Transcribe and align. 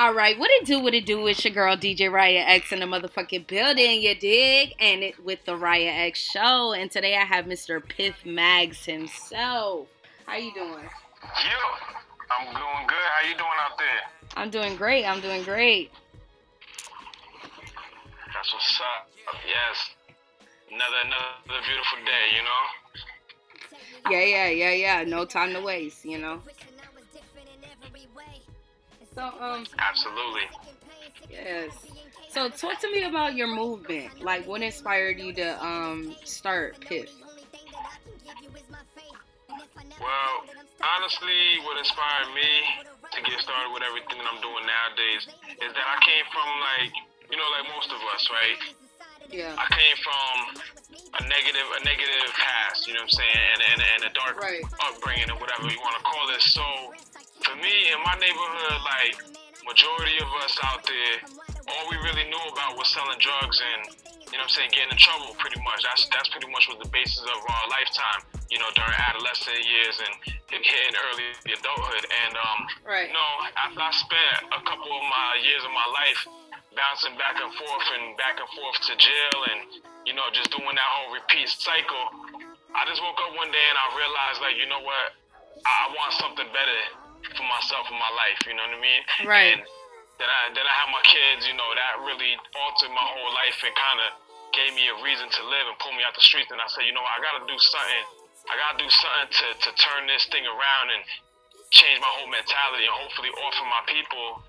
All 0.00 0.14
right, 0.14 0.38
what 0.38 0.50
it 0.50 0.64
do? 0.64 0.80
What 0.80 0.94
it 0.94 1.04
do? 1.04 1.26
It's 1.26 1.44
your 1.44 1.52
girl 1.52 1.76
DJ 1.76 2.10
Riah 2.10 2.42
X 2.46 2.72
in 2.72 2.80
the 2.80 2.86
motherfucking 2.86 3.46
building. 3.46 4.00
You 4.00 4.14
dig? 4.14 4.74
And 4.80 5.02
it 5.02 5.22
with 5.22 5.44
the 5.44 5.54
Riah 5.54 6.06
X 6.06 6.18
show. 6.18 6.72
And 6.72 6.90
today 6.90 7.18
I 7.18 7.26
have 7.26 7.44
Mr. 7.44 7.86
Piff 7.86 8.14
Magz 8.24 8.86
himself. 8.86 9.88
How 10.24 10.38
you 10.38 10.54
doing? 10.54 10.70
Yo, 10.70 11.58
I'm 12.30 12.46
doing 12.46 12.86
good. 12.86 13.08
How 13.12 13.28
you 13.28 13.36
doing 13.36 13.50
out 13.60 13.76
there? 13.76 14.38
I'm 14.38 14.48
doing 14.48 14.74
great. 14.74 15.04
I'm 15.04 15.20
doing 15.20 15.42
great. 15.42 15.90
That's 18.32 18.54
what's 18.54 18.80
up. 18.80 19.06
Yes, 19.46 19.90
another 20.72 20.96
another 21.04 21.60
beautiful 21.66 21.98
day. 22.06 22.38
You 22.38 22.42
know. 22.42 24.10
Yeah, 24.10 24.24
yeah, 24.24 24.48
yeah, 24.48 24.72
yeah. 24.72 25.04
No 25.04 25.26
time 25.26 25.52
to 25.52 25.60
waste. 25.60 26.06
You 26.06 26.16
know. 26.16 26.40
So 29.20 29.28
um. 29.38 29.66
Absolutely. 29.76 30.48
Yes. 31.28 31.76
So 32.30 32.48
talk 32.48 32.80
to 32.80 32.90
me 32.90 33.04
about 33.04 33.34
your 33.34 33.48
movement. 33.52 34.24
Like, 34.24 34.48
what 34.48 34.62
inspired 34.62 35.18
you 35.20 35.34
to 35.34 35.62
um 35.62 36.16
start 36.24 36.80
Piff? 36.80 37.12
Well, 40.00 40.32
honestly, 40.80 41.60
what 41.68 41.76
inspired 41.76 42.32
me 42.32 42.48
to 43.12 43.20
get 43.20 43.36
started 43.44 43.68
with 43.76 43.84
everything 43.84 44.16
that 44.16 44.24
I'm 44.24 44.40
doing 44.40 44.64
nowadays 44.64 45.28
is 45.68 45.68
that 45.68 45.84
I 45.84 46.00
came 46.00 46.24
from 46.32 46.48
like, 46.72 46.92
you 47.28 47.36
know, 47.36 47.44
like 47.60 47.68
most 47.76 47.92
of 47.92 48.00
us, 48.16 48.24
right? 48.32 48.58
Yeah. 49.28 49.52
I 49.52 49.68
came 49.68 49.96
from 50.00 50.64
a 50.96 51.22
negative, 51.28 51.68
a 51.76 51.84
negative 51.84 52.32
past, 52.40 52.88
you 52.88 52.96
know 52.96 53.04
what 53.04 53.12
I'm 53.12 53.20
saying, 53.20 53.36
and 53.52 53.60
and, 53.68 53.80
and 53.84 54.00
a 54.08 54.12
dark 54.16 54.40
Right. 54.40 54.64
upbringing 54.80 55.28
or 55.28 55.36
whatever 55.36 55.68
you 55.68 55.76
want 55.84 56.00
to 56.00 56.04
call 56.08 56.24
it. 56.32 56.40
So 56.40 56.64
for 57.44 57.56
me 57.56 57.74
in 57.92 57.98
my 58.04 58.16
neighborhood, 58.20 58.78
like 58.84 59.14
majority 59.64 60.16
of 60.20 60.30
us 60.44 60.54
out 60.64 60.82
there, 60.84 61.16
all 61.68 61.84
we 61.88 61.96
really 62.02 62.26
knew 62.28 62.44
about 62.52 62.76
was 62.76 62.88
selling 62.88 63.18
drugs 63.20 63.60
and 63.60 63.92
you 64.30 64.38
know 64.38 64.46
what 64.46 64.54
I'm 64.54 64.62
saying, 64.62 64.70
getting 64.70 64.94
in 64.94 65.00
trouble 65.00 65.34
pretty 65.42 65.58
much. 65.66 65.82
That's 65.82 66.06
that's 66.14 66.30
pretty 66.30 66.46
much 66.54 66.70
was 66.70 66.78
the 66.78 66.90
basis 66.94 67.18
of 67.26 67.34
our 67.34 67.66
lifetime, 67.66 68.22
you 68.46 68.62
know, 68.62 68.70
during 68.78 68.94
adolescent 68.94 69.58
years 69.58 69.98
and 69.98 70.14
hitting 70.54 70.94
early 70.94 71.34
adulthood. 71.50 72.06
And 72.06 72.38
um 72.38 72.60
Right. 72.86 73.10
you 73.10 73.14
know, 73.14 73.30
after 73.58 73.82
I 73.82 73.90
spent 73.90 74.38
a 74.54 74.60
couple 74.62 74.86
of 74.86 75.02
my 75.10 75.28
years 75.42 75.66
of 75.66 75.74
my 75.74 75.88
life 75.90 76.20
bouncing 76.78 77.18
back 77.18 77.42
and 77.42 77.50
forth 77.58 77.86
and 77.98 78.14
back 78.14 78.38
and 78.38 78.46
forth 78.54 78.78
to 78.86 78.94
jail 78.94 79.36
and, 79.50 79.60
you 80.06 80.14
know, 80.14 80.30
just 80.30 80.54
doing 80.54 80.78
that 80.78 80.90
whole 80.94 81.10
repeat 81.10 81.50
cycle, 81.50 82.38
I 82.70 82.86
just 82.86 83.02
woke 83.02 83.18
up 83.18 83.34
one 83.34 83.50
day 83.50 83.66
and 83.66 83.78
I 83.82 83.86
realized 83.98 84.38
like, 84.46 84.56
you 84.62 84.70
know 84.70 84.78
what, 84.86 85.06
I 85.66 85.90
I 85.90 85.98
want 85.98 86.14
something 86.22 86.46
better 86.54 86.99
for 87.36 87.44
myself 87.46 87.86
and 87.90 87.98
my 87.98 88.12
life, 88.16 88.40
you 88.46 88.54
know 88.56 88.64
what 88.66 88.78
I 88.78 88.82
mean? 88.82 89.02
Right. 89.26 89.54
And 89.58 89.62
then 90.18 90.28
I 90.28 90.40
then 90.52 90.66
I 90.66 90.74
had 90.76 90.88
my 90.92 91.04
kids, 91.04 91.46
you 91.48 91.56
know, 91.56 91.68
that 91.76 92.00
really 92.04 92.36
altered 92.56 92.92
my 92.92 93.06
whole 93.06 93.30
life 93.40 93.56
and 93.64 93.72
kind 93.76 94.00
of 94.04 94.10
gave 94.52 94.74
me 94.74 94.90
a 94.90 94.96
reason 95.00 95.30
to 95.30 95.42
live 95.46 95.64
and 95.70 95.76
pull 95.78 95.94
me 95.94 96.02
out 96.02 96.12
the 96.12 96.24
streets. 96.24 96.50
And 96.50 96.58
I 96.60 96.66
said, 96.68 96.84
you 96.84 96.92
know, 96.92 97.00
what, 97.04 97.14
I 97.14 97.20
gotta 97.22 97.44
do 97.46 97.56
something. 97.56 98.04
I 98.50 98.54
gotta 98.58 98.78
do 98.82 98.90
something 98.90 99.28
to 99.30 99.46
to 99.64 99.70
turn 99.78 100.08
this 100.10 100.26
thing 100.32 100.44
around 100.44 100.86
and 100.92 101.02
change 101.70 102.02
my 102.02 102.10
whole 102.18 102.26
mentality 102.26 102.84
and 102.84 102.94
hopefully 102.98 103.30
offer 103.46 103.64
my 103.70 103.82
people, 103.86 104.42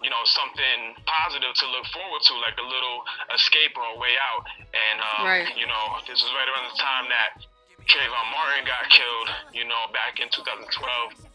you 0.00 0.08
know, 0.08 0.24
something 0.24 0.96
positive 1.04 1.52
to 1.52 1.66
look 1.68 1.84
forward 1.92 2.22
to, 2.24 2.32
like 2.40 2.56
a 2.56 2.64
little 2.64 3.04
escape 3.36 3.76
or 3.76 3.84
a 3.92 3.98
way 4.00 4.16
out. 4.16 4.42
And 4.72 4.96
um, 5.04 5.22
Right. 5.28 5.46
you 5.54 5.68
know, 5.68 5.84
this 6.08 6.24
was 6.24 6.32
right 6.32 6.48
around 6.48 6.72
the 6.72 6.78
time 6.80 7.04
that 7.12 7.30
Trayvon 7.88 8.26
Martin 8.32 8.64
got 8.68 8.84
killed, 8.90 9.28
you 9.54 9.64
know, 9.64 9.88
back 9.92 10.20
in 10.20 10.28
2012. 10.30 10.68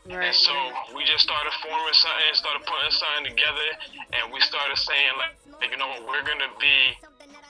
Right. 0.06 0.30
And 0.30 0.36
so 0.36 0.54
we 0.94 1.02
just 1.04 1.26
started 1.26 1.52
forming 1.66 1.98
something, 1.98 2.30
started 2.38 2.64
putting 2.70 2.94
something 2.94 3.26
together, 3.34 3.70
and 4.14 4.30
we 4.30 4.40
started 4.42 4.78
saying 4.78 5.14
like, 5.18 5.34
you 5.72 5.78
know 5.78 5.90
what, 5.98 6.06
we're 6.06 6.26
gonna 6.26 6.52
be, 6.62 6.78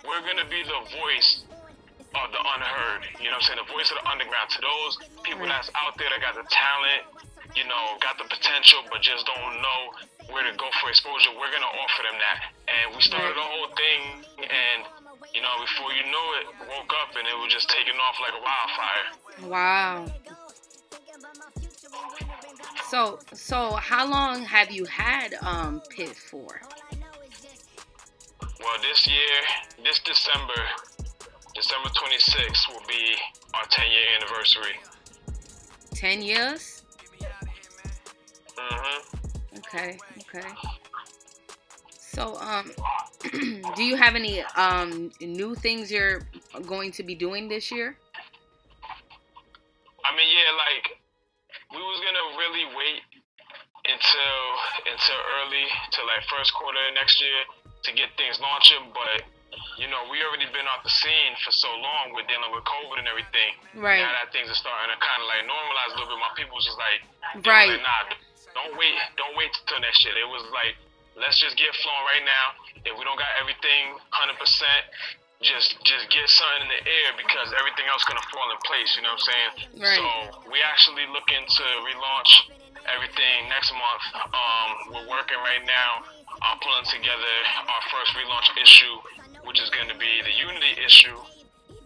we're 0.08 0.24
gonna 0.24 0.48
be 0.48 0.64
the 0.64 0.82
voice 0.96 1.44
of 2.16 2.32
the 2.32 2.40
unheard. 2.40 3.04
You 3.20 3.28
know 3.28 3.36
what 3.38 3.52
I'm 3.52 3.60
saying? 3.60 3.62
The 3.68 3.72
voice 3.76 3.92
of 3.92 4.00
the 4.00 4.08
underground 4.08 4.48
to 4.56 4.62
those 4.64 4.94
people 5.28 5.44
Right. 5.44 5.52
that's 5.52 5.70
out 5.76 6.00
there 6.00 6.08
that 6.10 6.22
got 6.24 6.40
the 6.40 6.48
talent, 6.48 7.04
you 7.60 7.68
know, 7.68 8.00
got 8.00 8.16
the 8.18 8.24
potential, 8.32 8.88
but 8.88 9.04
just 9.04 9.28
don't 9.28 9.60
know 9.60 9.82
where 10.32 10.48
to 10.48 10.54
go 10.56 10.72
for 10.80 10.90
exposure. 10.90 11.36
We're 11.36 11.52
gonna 11.52 11.68
offer 11.68 12.02
them 12.08 12.18
that. 12.18 12.40
And 12.72 12.96
we 12.96 13.02
started 13.04 13.36
Right. 13.36 13.36
the 13.36 13.48
whole 13.52 13.68
thing, 13.76 14.02
and 14.48 14.80
you 15.36 15.42
know, 15.42 15.52
before 15.60 15.92
you 15.92 16.04
know 16.12 16.28
it, 16.40 16.46
woke 16.70 16.92
up 17.04 17.16
and 17.18 17.28
it 17.28 17.36
was 17.44 17.52
just 17.52 17.70
taking 17.70 17.94
off 18.00 18.16
like 18.22 18.34
a 18.34 18.42
wildfire. 18.42 19.06
Wow. 19.52 20.06
So 22.90 23.20
so 23.34 23.72
how 23.76 24.10
long 24.10 24.44
have 24.44 24.72
you 24.72 24.86
had 24.86 25.36
um 25.42 25.82
Piff 25.90 26.18
for? 26.18 26.62
Well, 28.62 28.78
this 28.82 29.06
year, 29.06 29.36
this 29.84 30.00
December, 30.00 30.54
December 31.54 31.90
26th 31.90 32.74
will 32.74 32.86
be 32.88 33.16
our 33.54 33.66
10 33.70 33.86
year 33.92 34.02
anniversary. 34.18 34.76
Ten 35.94 36.22
years? 36.22 36.84
hmm 38.58 39.58
Okay, 39.58 39.98
okay. 40.20 40.48
So 42.16 42.40
um 42.40 42.72
do 43.76 43.84
you 43.84 44.00
have 44.00 44.16
any 44.16 44.40
um 44.56 45.12
new 45.20 45.54
things 45.56 45.92
you're 45.92 46.24
going 46.66 46.92
to 46.96 47.04
be 47.04 47.14
doing 47.14 47.50
this 47.52 47.72
year? 47.72 47.98
I 50.08 50.10
mean, 50.16 50.30
yeah, 50.32 50.52
like 50.56 50.86
we 51.76 51.82
was 51.84 52.00
gonna 52.00 52.26
really 52.40 52.66
wait 52.72 53.04
until 53.84 54.40
until 54.88 55.20
early, 55.44 55.68
to 55.92 56.00
like 56.08 56.24
first 56.32 56.56
quarter 56.56 56.80
of 56.88 56.94
next 56.96 57.20
year 57.20 57.44
to 57.84 57.90
get 57.92 58.08
things 58.16 58.40
launching, 58.40 58.96
but 58.96 59.28
you 59.76 59.92
know, 59.92 60.08
we 60.08 60.24
already 60.24 60.48
been 60.56 60.68
off 60.72 60.88
the 60.88 60.94
scene 61.04 61.36
for 61.44 61.52
so 61.52 61.68
long 61.68 62.16
with 62.16 62.24
dealing 62.32 62.48
with 62.56 62.64
COVID 62.64 62.96
and 62.96 63.08
everything. 63.12 63.52
Right. 63.76 64.00
Now 64.00 64.16
that 64.24 64.32
things 64.32 64.48
are 64.48 64.56
starting 64.56 64.88
to 64.88 65.00
kind 65.04 65.20
of 65.20 65.28
like 65.28 65.44
normalize 65.44 65.92
a 65.92 66.00
little 66.00 66.16
bit, 66.16 66.20
my 66.24 66.32
people 66.40 66.56
was 66.56 66.64
just 66.64 66.80
like, 66.80 67.04
Right. 67.44 67.76
like, 67.76 67.84
nah, 67.84 68.16
don't 68.56 68.74
wait, 68.80 68.96
don't 69.20 69.36
wait 69.36 69.52
till 69.68 69.80
next 69.84 70.00
year. 70.08 70.16
It 70.16 70.28
was 70.32 70.48
like, 70.56 70.80
let's 71.20 71.40
just 71.40 71.56
get 71.58 71.72
flowing 71.82 72.06
right 72.12 72.26
now. 72.26 72.46
If 72.86 72.94
we 73.00 73.04
don't 73.04 73.18
got 73.18 73.32
everything 73.42 73.98
100%, 74.14 74.36
just 75.44 75.76
just 75.84 76.08
get 76.10 76.26
something 76.32 76.64
in 76.64 76.70
the 76.72 76.82
air 76.88 77.10
because 77.20 77.52
everything 77.60 77.86
else 77.92 78.06
gonna 78.08 78.24
fall 78.32 78.48
in 78.50 78.60
place. 78.64 78.96
You 78.96 79.04
know 79.04 79.14
what 79.14 79.22
I'm 79.26 79.30
saying? 79.30 79.52
Right. 79.84 80.00
So 80.00 80.08
we 80.50 80.64
actually 80.64 81.06
looking 81.12 81.44
to 81.44 81.66
relaunch 81.84 82.32
everything 82.88 83.50
next 83.52 83.74
month. 83.76 84.04
Um, 84.32 84.70
we're 84.96 85.10
working 85.12 85.38
right 85.44 85.64
now 85.66 86.06
on 86.46 86.56
pulling 86.64 86.88
together 86.88 87.34
our 87.68 87.84
first 87.92 88.16
relaunch 88.16 88.48
issue, 88.62 88.96
which 89.44 89.60
is 89.60 89.70
going 89.74 89.90
to 89.90 89.98
be 89.98 90.22
the 90.24 90.34
Unity 90.40 90.78
issue. 90.86 91.18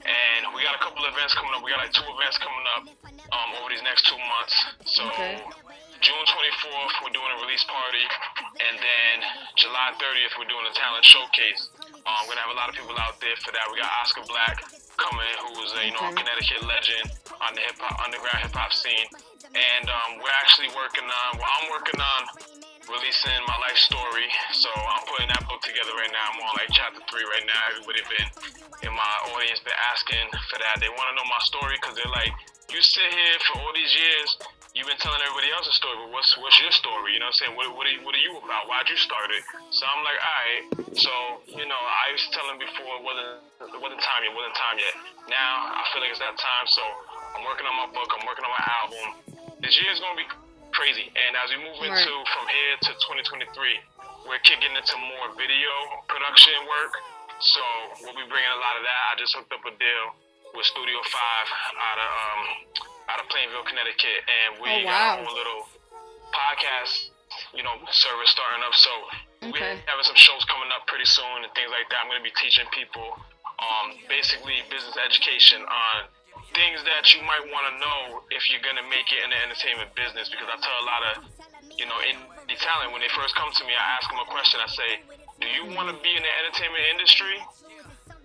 And 0.06 0.54
we 0.56 0.64
got 0.64 0.76
a 0.76 0.82
couple 0.82 1.04
events 1.06 1.36
coming 1.36 1.52
up. 1.56 1.64
We 1.64 1.72
got 1.72 1.84
like 1.84 1.92
two 1.94 2.08
events 2.16 2.38
coming 2.40 2.66
up 2.78 2.84
um, 3.34 3.50
over 3.60 3.70
these 3.70 3.84
next 3.84 4.08
two 4.08 4.18
months. 4.18 4.56
So 4.86 5.04
Okay. 5.12 5.42
June 6.00 6.26
24th, 6.32 6.96
we're 7.04 7.12
doing 7.12 7.28
a 7.28 7.38
release 7.44 7.68
party, 7.68 8.06
and 8.64 8.76
then 8.80 9.16
July 9.60 9.92
30th, 10.00 10.32
we're 10.40 10.48
doing 10.48 10.64
a 10.64 10.72
talent 10.72 11.04
showcase. 11.04 11.68
Um, 12.08 12.24
we're 12.24 12.40
gonna 12.40 12.48
have 12.48 12.56
a 12.56 12.60
lot 12.60 12.72
of 12.72 12.76
people 12.80 12.96
out 12.96 13.20
there 13.20 13.36
for 13.44 13.52
that. 13.52 13.68
We 13.68 13.84
got 13.84 13.92
Oscar 14.00 14.24
Black 14.24 14.64
coming, 14.96 15.36
who 15.44 15.60
is 15.60 15.76
a 15.76 15.82
you 15.84 15.92
know 15.92 16.08
a 16.08 16.16
Connecticut 16.16 16.64
legend 16.64 17.12
on 17.44 17.52
the 17.52 17.64
hip 17.68 17.76
hop 17.84 18.00
underground 18.00 18.48
hip 18.48 18.56
hop 18.56 18.72
scene, 18.72 19.12
and 19.52 19.86
um, 19.92 20.24
we're 20.24 20.38
actually 20.40 20.72
working 20.72 21.04
on. 21.04 21.30
Well, 21.36 21.52
I'm 21.60 21.68
working 21.68 22.00
on 22.00 22.22
releasing 22.88 23.40
my 23.46 23.60
life 23.60 23.78
story. 23.78 24.28
So 24.56 24.72
I'm 24.72 25.04
putting 25.04 25.30
that 25.36 25.46
book 25.52 25.62
together 25.62 25.94
right 26.00 26.12
now. 26.16 26.32
I'm 26.32 26.40
on 26.42 26.54
like 26.58 26.72
chapter 26.72 27.04
three 27.12 27.28
right 27.28 27.46
now. 27.46 27.60
Everybody 27.76 28.02
been 28.08 28.30
in 28.88 28.94
my 28.96 29.14
audience 29.36 29.62
been 29.62 29.76
asking 29.92 30.32
for 30.48 30.58
that. 30.64 30.80
They 30.80 30.90
want 30.90 31.12
to 31.12 31.16
know 31.20 31.28
my 31.28 31.44
story 31.44 31.76
because 31.76 32.00
they're 32.00 32.16
like, 32.16 32.32
you 32.72 32.82
sit 32.82 33.04
here 33.04 33.38
for 33.52 33.62
all 33.62 33.74
these 33.76 33.94
years. 33.94 34.30
You've 34.80 34.88
been 34.88 35.04
telling 35.04 35.20
everybody 35.20 35.52
else's 35.52 35.76
story, 35.76 36.00
but 36.00 36.08
what's 36.16 36.40
what's 36.40 36.56
your 36.64 36.72
story? 36.72 37.12
You 37.12 37.20
know 37.20 37.28
what 37.28 37.36
I'm 37.36 37.52
saying? 37.52 37.54
What, 37.60 37.68
what, 37.76 37.84
are, 37.84 37.92
you, 37.92 38.00
what 38.00 38.16
are 38.16 38.24
you 38.24 38.40
about? 38.40 38.64
Why'd 38.72 38.88
you 38.88 38.96
start 38.96 39.28
it? 39.28 39.44
So 39.76 39.84
I'm 39.84 40.08
like, 40.08 40.16
all 40.16 40.40
right. 40.40 40.64
So, 40.96 41.12
you 41.52 41.68
know, 41.68 41.76
I 41.84 42.16
was 42.16 42.24
telling 42.32 42.56
before 42.64 42.88
it 42.96 43.04
wasn't, 43.04 43.76
it 43.76 43.80
wasn't 43.84 44.00
time 44.00 44.24
yet, 44.24 44.32
wasn't 44.32 44.56
time 44.56 44.80
yet. 44.80 44.96
Now 45.28 45.76
I 45.76 45.84
feel 45.92 46.00
like 46.00 46.16
it's 46.16 46.24
that 46.24 46.40
time. 46.40 46.64
So 46.72 46.80
I'm 47.36 47.44
working 47.44 47.68
on 47.68 47.76
my 47.76 47.92
book. 47.92 48.08
I'm 48.08 48.24
working 48.24 48.48
on 48.48 48.56
my 48.56 48.66
album. 48.80 49.06
This 49.60 49.76
year 49.84 49.92
is 49.92 50.00
going 50.00 50.16
to 50.16 50.22
be 50.24 50.32
crazy. 50.72 51.12
And 51.12 51.36
as 51.36 51.52
we 51.52 51.60
move 51.60 51.76
Right. 51.84 52.00
into 52.00 52.16
from 52.32 52.48
here 52.48 52.80
to 52.88 52.92
2023, 53.04 53.52
we're 54.32 54.40
kicking 54.48 54.72
into 54.80 54.96
more 54.96 55.28
video 55.36 55.76
production 56.08 56.56
work. 56.72 56.96
So 57.44 57.60
we'll 58.08 58.16
be 58.16 58.24
bringing 58.32 58.54
a 58.56 58.62
lot 58.64 58.80
of 58.80 58.88
that. 58.88 59.00
I 59.12 59.20
just 59.20 59.36
hooked 59.36 59.52
up 59.52 59.60
a 59.68 59.76
deal 59.76 60.06
with 60.56 60.64
Studio 60.72 61.04
Five 61.04 61.48
out 61.84 62.00
of 62.00 62.12
um, 62.16 62.89
out 63.10 63.20
of 63.20 63.26
Plainville, 63.30 63.66
Connecticut, 63.66 64.20
and 64.30 64.62
we 64.62 64.70
Oh, 64.70 64.84
got 64.84 64.94
wow. 64.94 65.14
our 65.18 65.20
own 65.26 65.34
little 65.34 65.62
podcast, 66.34 67.10
you 67.54 67.64
know, 67.64 67.74
service 67.92 68.30
starting 68.30 68.62
up. 68.64 68.74
So 68.76 68.92
Okay. 69.50 69.76
we're 69.76 69.90
having 69.90 70.04
some 70.06 70.16
shows 70.20 70.44
coming 70.46 70.70
up 70.72 70.86
pretty 70.88 71.06
soon 71.06 71.44
and 71.44 71.52
things 71.56 71.72
like 71.72 71.90
that. 71.90 72.02
I'm 72.02 72.08
going 72.08 72.20
to 72.22 72.24
be 72.28 72.36
teaching 72.38 72.68
people, 72.70 73.18
um, 73.60 73.98
basically 74.08 74.62
business 74.70 74.96
education 74.98 75.66
on 75.66 76.08
things 76.54 76.82
that 76.84 77.14
you 77.14 77.22
might 77.24 77.46
want 77.50 77.66
to 77.70 77.74
know 77.80 78.24
if 78.32 78.50
you're 78.50 78.62
going 78.62 78.76
to 78.78 78.88
make 78.90 79.10
it 79.14 79.24
in 79.24 79.30
the 79.30 79.40
entertainment 79.42 79.94
business. 79.96 80.30
Because 80.30 80.50
I 80.50 80.58
tell 80.62 80.78
a 80.82 80.86
lot 80.86 81.02
of, 81.14 81.14
you 81.78 81.86
know, 81.86 81.98
in 82.02 82.18
talent, 82.60 82.92
when 82.92 83.00
they 83.02 83.10
first 83.16 83.36
come 83.36 83.50
to 83.54 83.64
me, 83.66 83.74
I 83.74 83.86
ask 83.98 84.10
them 84.10 84.20
a 84.20 84.26
question. 84.26 84.60
I 84.60 84.68
say, 84.68 84.90
"Do 85.40 85.48
you 85.48 85.64
want 85.78 85.88
to 85.88 85.96
be 86.04 86.12
in 86.16 86.22
the 86.22 86.34
entertainment 86.44 86.84
industry, 86.92 87.38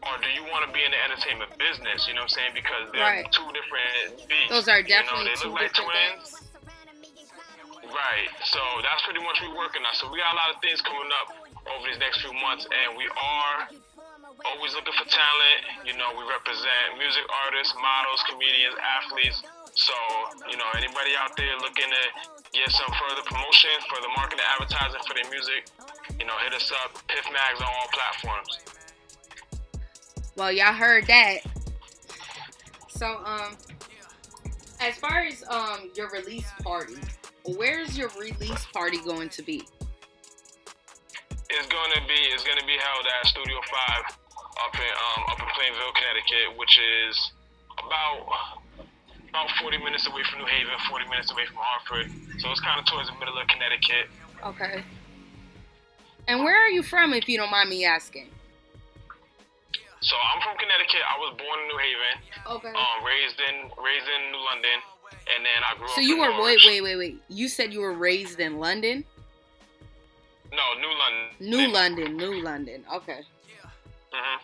or 0.09 0.19
do 0.23 0.29
you 0.33 0.45
want 0.51 0.67
to 0.67 0.71
be 0.73 0.85
in 0.85 0.91
the 0.91 1.01
entertainment 1.05 1.57
business?" 1.59 2.07
You 2.09 2.15
know 2.15 2.25
what 2.27 2.33
I'm 2.33 2.39
saying? 2.39 2.53
Because 2.55 2.93
they're 2.93 3.03
Right. 3.25 3.33
two 3.33 3.47
different 3.53 4.29
beasts. 4.29 4.51
Those 4.51 4.69
are 4.69 4.79
you 4.81 4.85
know, 4.85 5.03
definitely 5.03 5.29
they 5.31 5.35
two 5.37 5.49
look 5.51 5.61
like 5.61 5.73
different 5.73 5.91
twins. 5.93 6.31
things. 6.31 7.95
Right. 7.95 8.29
So 8.45 8.61
that's 8.83 9.03
pretty 9.05 9.21
much 9.23 9.39
what 9.43 9.51
we're 9.55 9.59
working 9.69 9.85
on. 9.85 9.95
So 9.95 10.11
we 10.11 10.19
got 10.19 10.33
a 10.33 10.37
lot 10.37 10.51
of 10.55 10.59
things 10.61 10.81
coming 10.83 11.11
up 11.23 11.29
over 11.75 11.87
these 11.87 11.99
next 11.99 12.21
few 12.21 12.33
months, 12.35 12.67
and 12.67 12.97
we 12.99 13.07
are 13.09 13.69
always 14.45 14.75
looking 14.75 14.93
for 14.99 15.07
talent. 15.07 15.61
You 15.87 15.95
know, 15.97 16.11
we 16.19 16.25
represent 16.27 16.99
music 16.99 17.23
artists, 17.47 17.73
models, 17.79 18.21
comedians, 18.29 18.75
athletes. 18.83 19.43
So, 19.75 19.95
you 20.51 20.57
know, 20.57 20.67
anybody 20.77 21.17
out 21.19 21.35
there 21.37 21.55
looking 21.59 21.91
to 21.91 22.03
get 22.53 22.71
some 22.71 22.91
further 22.95 23.23
promotion, 23.27 23.71
further 23.91 24.11
marketing, 24.17 24.45
advertising 24.55 25.03
for 25.07 25.15
their 25.15 25.29
music, 25.31 25.67
you 26.19 26.27
know, 26.27 26.37
hit 26.47 26.55
us 26.55 26.71
up. 26.85 26.95
Piff 27.09 27.27
Magz 27.27 27.59
on 27.59 27.67
all 27.67 27.89
platforms. 27.91 28.59
Well, 30.37 30.53
y'all 30.53 30.73
heard 30.73 31.07
that. 31.07 31.39
So, 32.89 33.21
um, 33.25 33.57
as 34.81 34.97
far 34.97 35.21
as 35.21 35.45
um 35.49 35.91
your 35.95 36.11
release 36.11 36.51
party, 36.63 36.97
where's 37.57 37.97
your 37.97 38.11
release 38.19 38.67
party 38.73 38.99
going 39.05 39.29
to 39.31 39.43
be? 39.43 39.67
It's 41.51 41.69
gonna 41.69 42.07
be 42.09 42.19
it's 42.33 42.45
gonna 42.45 42.67
be 42.67 42.77
held 42.79 43.07
at 43.21 43.27
Studio 43.27 43.61
Five 43.71 44.17
up 44.65 44.75
in 44.75 44.81
um, 44.81 45.25
up 45.31 45.39
in 45.39 45.47
Plainville, 45.55 45.93
Connecticut, 45.95 46.59
which 46.59 46.79
is 46.79 47.33
about 47.79 48.27
about 49.29 49.51
40 49.61 49.79
minutes 49.79 50.07
away 50.07 50.23
from 50.31 50.41
New 50.41 50.47
Haven, 50.47 50.73
40 50.89 51.09
minutes 51.09 51.33
away 51.33 51.47
from 51.47 51.57
Hartford. 51.59 52.11
So 52.39 52.51
it's 52.51 52.61
kind 52.61 52.79
of 52.79 52.87
towards 52.87 53.09
the 53.09 53.19
middle 53.19 53.37
of 53.37 53.47
Connecticut. 53.49 54.07
Okay. 54.47 54.85
And 56.29 56.45
where 56.45 56.57
are 56.57 56.71
you 56.71 56.83
from, 56.83 57.13
if 57.13 57.29
you 57.29 57.37
don't 57.37 57.51
mind 57.51 57.69
me 57.69 57.85
asking? 57.85 58.29
So 60.05 60.17
I'm 60.21 60.41
from 60.45 60.57
Connecticut. 60.61 61.01
I 61.09 61.17
was 61.17 61.33
born 61.41 61.57
in 61.65 61.67
New 61.73 61.81
Haven, 61.81 62.15
Okay. 62.61 62.69
um, 62.77 62.97
raised 63.05 63.41
in 63.41 63.55
raised 63.83 64.05
in 64.05 64.33
New 64.33 64.43
London, 64.45 64.79
and 65.33 65.41
then 65.41 65.61
I 65.65 65.79
grew 65.79 65.89
So 65.89 65.93
up. 65.93 65.97
So 65.97 66.01
you 66.03 66.19
were 66.21 66.29
wait, 66.29 66.37
Norwich. 66.37 66.65
wait, 66.67 66.81
wait, 66.83 66.97
wait. 66.97 67.23
You 67.29 67.49
said 67.49 67.73
you 67.73 67.81
were 67.81 67.95
raised 67.95 68.39
in 68.39 68.59
London? 68.61 69.05
No, 70.53 70.75
New 70.79 70.93
London. 70.93 71.25
New 71.41 71.73
London, 71.73 72.17
New 72.19 72.43
London. 72.45 72.85
Okay. 72.93 73.21
hmm 74.13 74.41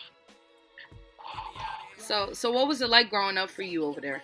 So, 1.97 2.33
so 2.33 2.51
what 2.51 2.67
was 2.67 2.81
it 2.81 2.89
like 2.89 3.09
growing 3.11 3.37
up 3.37 3.49
for 3.51 3.61
you 3.61 3.85
over 3.85 4.01
there? 4.01 4.21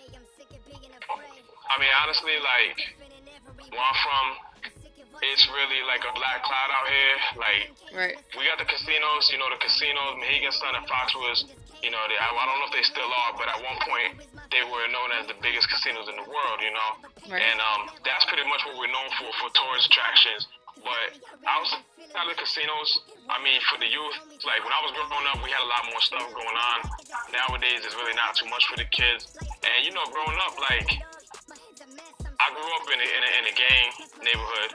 I 1.69 1.79
mean, 1.79 1.89
honestly, 2.01 2.33
like 2.41 2.77
where 3.71 3.79
I'm 3.79 3.95
from, 4.03 4.25
it's 5.21 5.45
really 5.49 5.81
like 5.87 6.03
a 6.05 6.13
black 6.13 6.43
cloud 6.43 6.69
out 6.69 6.87
here. 6.87 7.15
Like 7.37 7.61
Right. 7.93 8.15
we 8.37 8.45
got 8.45 8.57
the 8.61 8.67
casinos, 8.67 9.29
you 9.31 9.37
know, 9.39 9.49
the 9.49 9.57
casinos, 9.61 10.17
Mohegan 10.19 10.51
Sun 10.53 10.75
and 10.75 10.85
Foxwoods, 10.85 11.49
you 11.81 11.93
know, 11.93 12.01
they, 12.09 12.17
I, 12.17 12.27
I 12.29 12.43
don't 12.49 12.57
know 12.57 12.69
if 12.69 12.75
they 12.75 12.85
still 12.85 13.07
are, 13.07 13.31
but 13.37 13.47
at 13.49 13.59
one 13.61 13.77
point 13.85 14.11
they 14.49 14.63
were 14.65 14.85
known 14.89 15.13
as 15.17 15.29
the 15.29 15.37
biggest 15.41 15.69
casinos 15.69 16.09
in 16.09 16.17
the 16.17 16.27
world, 16.27 16.57
you 16.61 16.73
know. 16.73 16.89
Right. 17.29 17.41
And 17.43 17.57
um, 17.61 17.93
that's 18.01 18.25
pretty 18.25 18.45
much 18.49 18.61
what 18.65 18.81
we're 18.81 18.91
known 18.91 19.09
for, 19.17 19.29
for 19.41 19.47
tourist 19.53 19.89
attractions. 19.93 20.47
But 20.81 21.17
outside 21.45 21.81
of 22.21 22.29
the 22.29 22.37
casinos, 22.37 22.89
I 23.29 23.41
mean, 23.41 23.57
for 23.69 23.77
the 23.81 23.89
youth, 23.89 24.41
like 24.45 24.61
when 24.61 24.73
I 24.73 24.81
was 24.85 24.93
growing 24.93 25.25
up, 25.33 25.41
we 25.41 25.49
had 25.49 25.61
a 25.61 25.69
lot 25.69 25.83
more 25.89 26.01
stuff 26.01 26.25
going 26.33 26.57
on. 26.57 26.77
Nowadays, 27.33 27.81
it's 27.81 27.97
really 27.97 28.13
not 28.13 28.37
too 28.37 28.45
much 28.49 28.65
for 28.69 28.77
the 28.77 28.85
kids. 28.89 29.25
And 29.41 29.79
you 29.85 29.91
know, 29.93 30.05
growing 30.13 30.37
up, 30.45 30.53
like 30.61 30.89
I 32.39 32.45
grew 32.53 32.69
up 32.77 32.85
in 32.93 32.99
a, 33.01 33.07
in 33.09 33.21
a, 33.25 33.29
in 33.41 33.43
a 33.49 33.53
gang 33.57 33.85
neighborhood. 34.21 34.71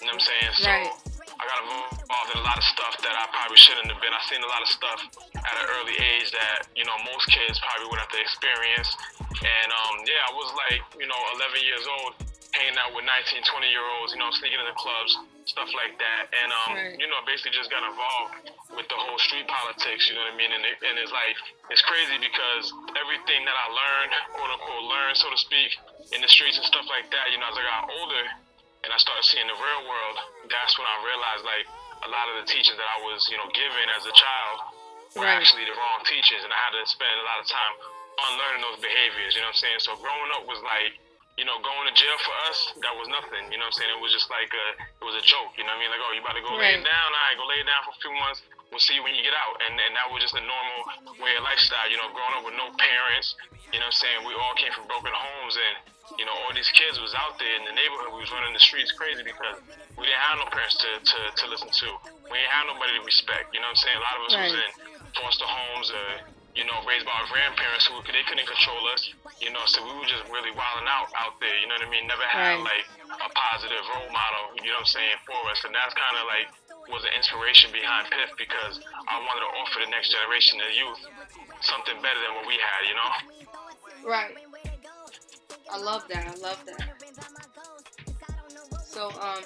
You 0.00 0.06
know 0.06 0.16
what 0.16 0.20
I'm 0.20 0.28
saying? 0.28 0.52
So 0.60 0.68
Right. 0.68 0.92
I 1.36 1.44
got 1.44 1.58
involved 1.64 2.30
in 2.32 2.38
a 2.40 2.46
lot 2.48 2.56
of 2.56 2.64
stuff 2.64 2.96
that 3.04 3.12
I 3.12 3.28
probably 3.28 3.60
shouldn't 3.60 3.92
have 3.92 4.00
been. 4.00 4.12
I 4.12 4.20
seen 4.28 4.40
a 4.40 4.48
lot 4.48 4.62
of 4.64 4.68
stuff 4.72 5.00
at 5.36 5.54
an 5.56 5.66
early 5.76 5.96
age 6.00 6.32
that 6.32 6.68
you 6.76 6.84
know 6.88 6.96
most 7.04 7.28
kids 7.28 7.60
probably 7.60 7.92
would 7.92 8.00
have 8.00 8.08
to 8.12 8.20
experience. 8.20 8.88
And 9.20 9.68
um, 9.72 9.94
yeah, 10.08 10.28
I 10.28 10.32
was 10.32 10.48
like 10.68 10.80
you 10.96 11.04
know 11.08 11.20
11 11.36 11.60
years 11.60 11.84
old, 12.00 12.16
hanging 12.56 12.76
out 12.80 12.96
with 12.96 13.04
19, 13.04 13.44
20 13.44 13.68
year 13.68 13.84
olds. 14.00 14.16
You 14.16 14.20
know, 14.24 14.32
sneaking 14.32 14.56
into 14.60 14.72
clubs, 14.80 15.12
stuff 15.44 15.68
like 15.76 16.00
that. 16.00 16.32
And 16.32 16.48
um, 16.64 16.70
Right. 16.72 16.96
you 16.96 17.04
know, 17.04 17.20
I 17.20 17.24
basically 17.28 17.52
just 17.52 17.68
got 17.68 17.84
involved 17.84 18.48
with 18.72 18.88
the 18.88 18.96
whole 18.96 19.20
street 19.20 19.44
politics. 19.44 20.08
You 20.08 20.16
know 20.16 20.24
what 20.24 20.36
I 20.36 20.40
mean? 20.40 20.52
And, 20.56 20.64
it, 20.64 20.80
and 20.88 20.96
it's 20.96 21.12
like 21.12 21.36
it's 21.68 21.84
crazy 21.84 22.16
because 22.16 22.64
everything 22.96 23.44
that 23.44 23.56
I 23.60 23.66
learned, 23.76 24.12
quote 24.40 24.50
unquote, 24.56 24.84
learned 24.88 25.20
so 25.20 25.28
to 25.28 25.36
speak, 25.36 25.76
in 26.16 26.24
the 26.24 26.30
streets 26.32 26.56
and 26.56 26.64
stuff 26.64 26.88
like 26.88 27.12
that. 27.12 27.28
You 27.28 27.36
know, 27.44 27.48
as 27.52 27.56
I 27.60 27.64
got 27.64 27.92
older 27.92 28.24
and 28.86 28.94
I 28.94 28.98
started 29.02 29.26
seeing 29.26 29.44
the 29.50 29.58
real 29.58 29.82
world, 29.90 30.16
that's 30.46 30.78
when 30.78 30.86
I 30.86 30.96
realized 31.02 31.42
like 31.42 31.66
a 32.06 32.08
lot 32.14 32.30
of 32.30 32.38
the 32.38 32.46
teachings 32.46 32.78
that 32.78 32.86
I 32.86 32.98
was, 33.02 33.26
you 33.26 33.34
know, 33.36 33.50
given 33.50 33.84
as 33.98 34.06
a 34.06 34.14
child 34.14 34.56
were 35.18 35.26
Right. 35.26 35.34
actually 35.42 35.66
the 35.66 35.74
wrong 35.74 36.04
teachings, 36.06 36.44
and 36.46 36.52
I 36.54 36.58
had 36.60 36.72
to 36.78 36.82
spend 36.86 37.10
a 37.18 37.26
lot 37.26 37.42
of 37.42 37.46
time 37.50 37.72
unlearning 38.30 38.62
those 38.62 38.78
behaviors. 38.78 39.34
You 39.34 39.42
know 39.42 39.50
what 39.50 39.58
I'm 39.58 39.64
saying? 39.66 39.80
So 39.82 39.96
growing 39.98 40.30
up 40.38 40.46
was 40.46 40.60
like, 40.62 40.94
you 41.36 41.44
know, 41.44 41.56
going 41.60 41.84
to 41.88 41.92
jail 41.92 42.16
for 42.24 42.32
us, 42.48 42.58
that 42.80 42.94
was 42.96 43.08
nothing. 43.12 43.52
You 43.52 43.60
know 43.60 43.68
what 43.68 43.76
I'm 43.76 43.80
saying? 43.80 43.92
It 43.92 44.00
was 44.00 44.12
just 44.12 44.28
like 44.32 44.48
a, 44.54 44.66
it 45.02 45.04
was 45.04 45.16
a 45.20 45.24
joke. 45.24 45.52
You 45.60 45.64
know 45.68 45.72
what 45.76 45.80
I 45.80 45.84
mean? 45.84 45.90
Like, 45.92 46.00
oh, 46.00 46.12
you 46.16 46.20
about 46.24 46.32
to 46.38 46.44
go 46.44 46.52
lay 46.56 46.80
Right. 46.80 46.84
down? 46.84 47.08
All 47.12 47.24
right, 47.28 47.36
go 47.36 47.44
lay 47.44 47.60
it 47.60 47.68
down 47.68 47.84
for 47.84 47.92
a 47.92 48.00
few 48.00 48.12
months. 48.16 48.40
We'll 48.72 48.80
see 48.80 48.96
you 48.96 49.04
when 49.04 49.12
you 49.16 49.20
get 49.24 49.36
out. 49.36 49.60
And 49.68 49.76
and 49.76 49.92
that 50.00 50.08
was 50.08 50.20
just 50.24 50.32
a 50.36 50.40
normal 50.40 50.80
way 51.20 51.36
of 51.36 51.44
lifestyle. 51.44 51.88
You 51.92 52.00
know, 52.00 52.08
growing 52.12 52.34
up 52.40 52.44
with 52.44 52.56
no 52.56 52.72
parents. 52.80 53.36
You 53.72 53.80
know 53.80 53.88
what 53.88 53.96
I'm 53.96 54.00
saying? 54.00 54.18
We 54.24 54.32
all 54.32 54.54
came 54.56 54.72
from 54.72 54.88
broken 54.88 55.12
homes 55.12 55.56
and 55.60 55.74
you 56.14 56.24
know, 56.24 56.34
all 56.46 56.54
these 56.54 56.70
kids 56.72 57.02
was 57.02 57.10
out 57.18 57.34
there 57.42 57.54
in 57.58 57.66
the 57.66 57.74
neighborhood. 57.74 58.14
We 58.14 58.22
was 58.22 58.30
running 58.30 58.54
the 58.54 58.62
streets 58.62 58.94
crazy 58.94 59.26
because 59.26 59.58
we 59.98 60.06
didn't 60.06 60.22
have 60.22 60.38
no 60.38 60.46
parents 60.54 60.78
to, 60.78 60.90
to, 61.02 61.18
to 61.42 61.44
listen 61.50 61.68
to. 61.68 61.88
We 62.30 62.38
didn't 62.38 62.54
have 62.54 62.66
nobody 62.70 62.94
to 62.98 63.02
respect. 63.02 63.50
You 63.52 63.60
know 63.60 63.68
what 63.70 63.80
I'm 63.80 63.84
saying? 63.84 63.98
A 63.98 64.04
lot 64.06 64.16
of 64.16 64.22
us 64.30 64.34
was 64.38 64.54
in 64.54 64.70
foster 65.18 65.48
homes 65.48 65.88
or, 65.90 66.08
you 66.54 66.64
know, 66.64 66.78
raised 66.88 67.04
by 67.04 67.12
our 67.18 67.28
grandparents 67.28 67.84
who 67.90 67.98
they 68.06 68.22
couldn't 68.24 68.46
control 68.48 68.80
us. 68.94 69.02
You 69.42 69.50
know, 69.52 69.62
so 69.68 69.82
we 69.84 69.92
were 69.98 70.08
just 70.08 70.24
really 70.32 70.54
wilding 70.54 70.88
out 70.88 71.10
out 71.20 71.36
there. 71.42 71.52
You 71.60 71.68
know 71.68 71.76
what 71.82 71.88
I 71.88 71.92
mean? 71.92 72.06
Never 72.08 72.24
had 72.24 72.62
Right. 72.62 72.70
like 72.70 72.86
a 73.20 73.30
positive 73.34 73.84
role 73.92 74.08
model. 74.14 74.56
You 74.62 74.72
know 74.72 74.80
what 74.80 74.88
I'm 74.88 74.96
saying 74.96 75.18
for 75.28 75.36
us, 75.52 75.60
and 75.66 75.74
that's 75.74 75.92
kind 75.92 76.16
of 76.16 76.24
like 76.30 76.48
was 76.86 77.02
an 77.02 77.10
inspiration 77.18 77.74
behind 77.74 78.06
Piff 78.14 78.30
because 78.38 78.78
I 79.10 79.18
wanted 79.18 79.42
to 79.42 79.50
offer 79.58 79.78
the 79.82 79.90
next 79.90 80.14
generation 80.14 80.62
of 80.62 80.70
youth 80.70 81.02
something 81.66 81.98
better 81.98 82.20
than 82.22 82.32
what 82.38 82.46
we 82.46 82.54
had. 82.62 82.80
You 82.86 82.94
know? 82.94 83.10
Right. 84.06 84.38
I 85.72 85.78
love 85.78 86.04
that. 86.08 86.26
I 86.26 86.40
love 86.40 86.58
that. 86.66 86.88
So, 88.84 89.10
um, 89.20 89.42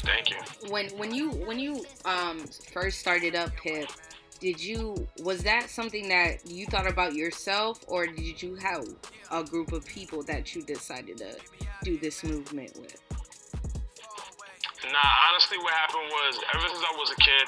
Thank 0.00 0.30
you. 0.30 0.36
when 0.70 0.88
when 0.98 1.12
you 1.14 1.30
when 1.30 1.58
you 1.58 1.84
um 2.04 2.44
first 2.72 3.00
started 3.00 3.34
up 3.34 3.50
Piff, 3.56 3.96
did 4.40 4.62
you 4.62 5.08
was 5.22 5.42
that 5.42 5.68
something 5.68 6.08
that 6.08 6.48
you 6.48 6.66
thought 6.66 6.88
about 6.88 7.14
yourself, 7.14 7.84
or 7.88 8.06
did 8.06 8.40
you 8.40 8.54
have 8.56 8.84
a 9.30 9.42
group 9.42 9.72
of 9.72 9.84
people 9.84 10.22
that 10.24 10.54
you 10.54 10.62
decided 10.62 11.18
to 11.18 11.36
do 11.82 11.98
this 11.98 12.22
movement 12.24 12.78
with? 12.78 13.00
Nah, 14.84 15.12
honestly, 15.28 15.58
what 15.58 15.74
happened 15.74 16.08
was 16.08 16.38
ever 16.54 16.68
since 16.68 16.80
I 16.80 16.94
was 16.96 17.10
a 17.10 17.16
kid, 17.20 17.46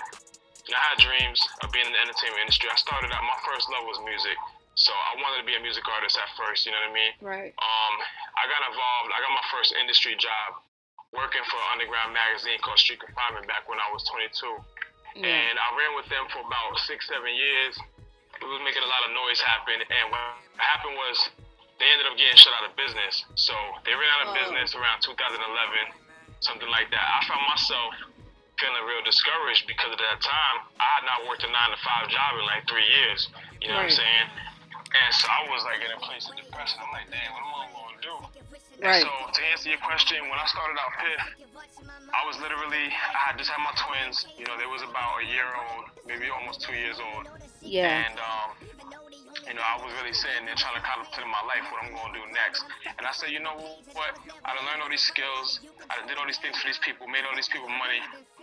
I 0.75 0.81
had 0.91 0.99
dreams 0.99 1.41
of 1.63 1.71
being 1.73 1.87
in 1.87 1.93
the 1.93 2.01
entertainment 2.01 2.41
industry. 2.43 2.69
I 2.73 2.77
started 2.77 3.13
out, 3.13 3.23
my 3.23 3.39
first 3.47 3.71
love 3.71 3.85
was 3.87 3.99
music. 4.05 4.37
So 4.81 4.97
I 4.97 5.13
wanted 5.21 5.45
to 5.45 5.47
be 5.47 5.53
a 5.53 5.61
music 5.61 5.85
artist 5.93 6.17
at 6.17 6.25
first, 6.41 6.65
you 6.65 6.73
know 6.73 6.81
what 6.81 6.89
I 6.89 6.97
mean? 6.97 7.13
Right. 7.21 7.53
Um, 7.53 7.95
I 8.41 8.49
got 8.49 8.65
involved, 8.65 9.13
I 9.13 9.21
got 9.21 9.29
my 9.37 9.45
first 9.53 9.77
industry 9.77 10.17
job 10.17 10.57
working 11.13 11.45
for 11.53 11.61
an 11.61 11.69
underground 11.77 12.17
magazine 12.17 12.57
called 12.65 12.81
Street 12.81 12.97
Confinement 13.05 13.45
back 13.45 13.69
when 13.69 13.77
I 13.77 13.85
was 13.93 14.01
22. 14.09 15.21
Yeah. 15.21 15.29
And 15.29 15.61
I 15.61 15.69
ran 15.77 15.93
with 16.01 16.09
them 16.09 16.25
for 16.33 16.41
about 16.41 16.81
six, 16.89 17.05
seven 17.13 17.29
years. 17.29 17.77
We 18.41 18.49
was 18.49 18.65
making 18.65 18.81
a 18.81 18.89
lot 18.89 19.05
of 19.05 19.13
noise 19.13 19.37
happen. 19.45 19.85
And 19.85 20.05
what 20.09 20.41
happened 20.57 20.97
was 20.97 21.29
they 21.77 21.85
ended 21.93 22.09
up 22.09 22.17
getting 22.17 22.41
shut 22.41 22.57
out 22.57 22.65
of 22.65 22.73
business. 22.73 23.21
So 23.37 23.53
they 23.85 23.93
ran 23.93 24.09
out 24.17 24.33
of 24.33 24.33
Oh. 24.33 24.39
business 24.41 24.73
around 24.73 25.05
2011, 25.05 25.93
something 26.41 26.71
like 26.73 26.89
that. 26.89 27.05
I 27.05 27.21
found 27.29 27.45
myself 27.53 27.93
feeling 28.57 28.81
real 28.89 29.05
discouraged 29.05 29.69
because 29.69 29.93
at 29.93 30.01
that 30.01 30.25
time 30.25 30.57
I 30.81 30.89
had 31.01 31.05
not 31.05 31.29
worked 31.29 31.45
a 31.45 31.53
nine 31.53 31.69
to 31.69 31.81
five 31.85 32.09
job 32.09 32.41
in 32.41 32.49
like 32.49 32.65
three 32.65 32.87
years. 32.87 33.29
You 33.61 33.77
know 33.77 33.85
what 33.85 33.93
I'm 33.93 34.01
saying? 34.01 34.29
And 34.91 35.11
so 35.15 35.31
I 35.31 35.47
was 35.47 35.63
like 35.63 35.79
in 35.87 35.93
a 35.95 36.01
place 36.03 36.27
of 36.27 36.35
depression. 36.35 36.83
I'm 36.83 36.91
like, 36.91 37.07
damn, 37.15 37.31
what 37.31 37.47
am 37.47 37.55
I 37.55 37.67
going 37.71 37.95
to 37.95 38.03
do? 38.03 38.17
Right. 38.83 39.05
So 39.07 39.11
to 39.11 39.41
answer 39.55 39.71
your 39.71 39.83
question, 39.87 40.19
when 40.27 40.39
I 40.41 40.47
started 40.51 40.75
out 40.81 40.91
Piff, 40.99 41.23
I 42.11 42.27
was 42.27 42.35
literally 42.43 42.91
I 42.91 43.31
had 43.31 43.39
just 43.39 43.51
had 43.55 43.63
my 43.63 43.71
twins. 43.79 44.27
You 44.35 44.51
know, 44.51 44.59
they 44.59 44.67
was 44.67 44.83
about 44.83 45.23
a 45.23 45.27
year 45.31 45.47
old, 45.47 45.95
maybe 46.09 46.27
almost 46.33 46.65
two 46.65 46.75
years 46.75 46.99
old. 46.99 47.31
Yeah. 47.63 48.09
And 48.09 48.19
um, 48.19 48.49
you 49.47 49.55
know, 49.55 49.63
I 49.63 49.79
was 49.79 49.93
really 50.01 50.17
sitting 50.17 50.49
there 50.49 50.59
trying 50.59 50.75
to 50.75 50.85
contemplate 50.85 51.23
in 51.23 51.31
my 51.31 51.45
life, 51.47 51.63
what 51.71 51.87
I'm 51.87 51.95
gonna 51.95 52.17
do 52.17 52.25
next. 52.35 52.65
And 52.99 53.07
I 53.07 53.13
said, 53.15 53.31
you 53.31 53.39
know 53.39 53.55
what? 53.95 54.19
I 54.43 54.55
done 54.57 54.65
learned 54.67 54.83
all 54.83 54.91
these 54.91 55.07
skills. 55.07 55.61
I 55.87 56.03
did 56.09 56.19
all 56.19 56.27
these 56.27 56.41
things 56.43 56.59
for 56.59 56.67
these 56.67 56.81
people, 56.83 57.07
made 57.07 57.23
all 57.29 57.37
these 57.37 57.51
people 57.53 57.69
money. 57.69 58.01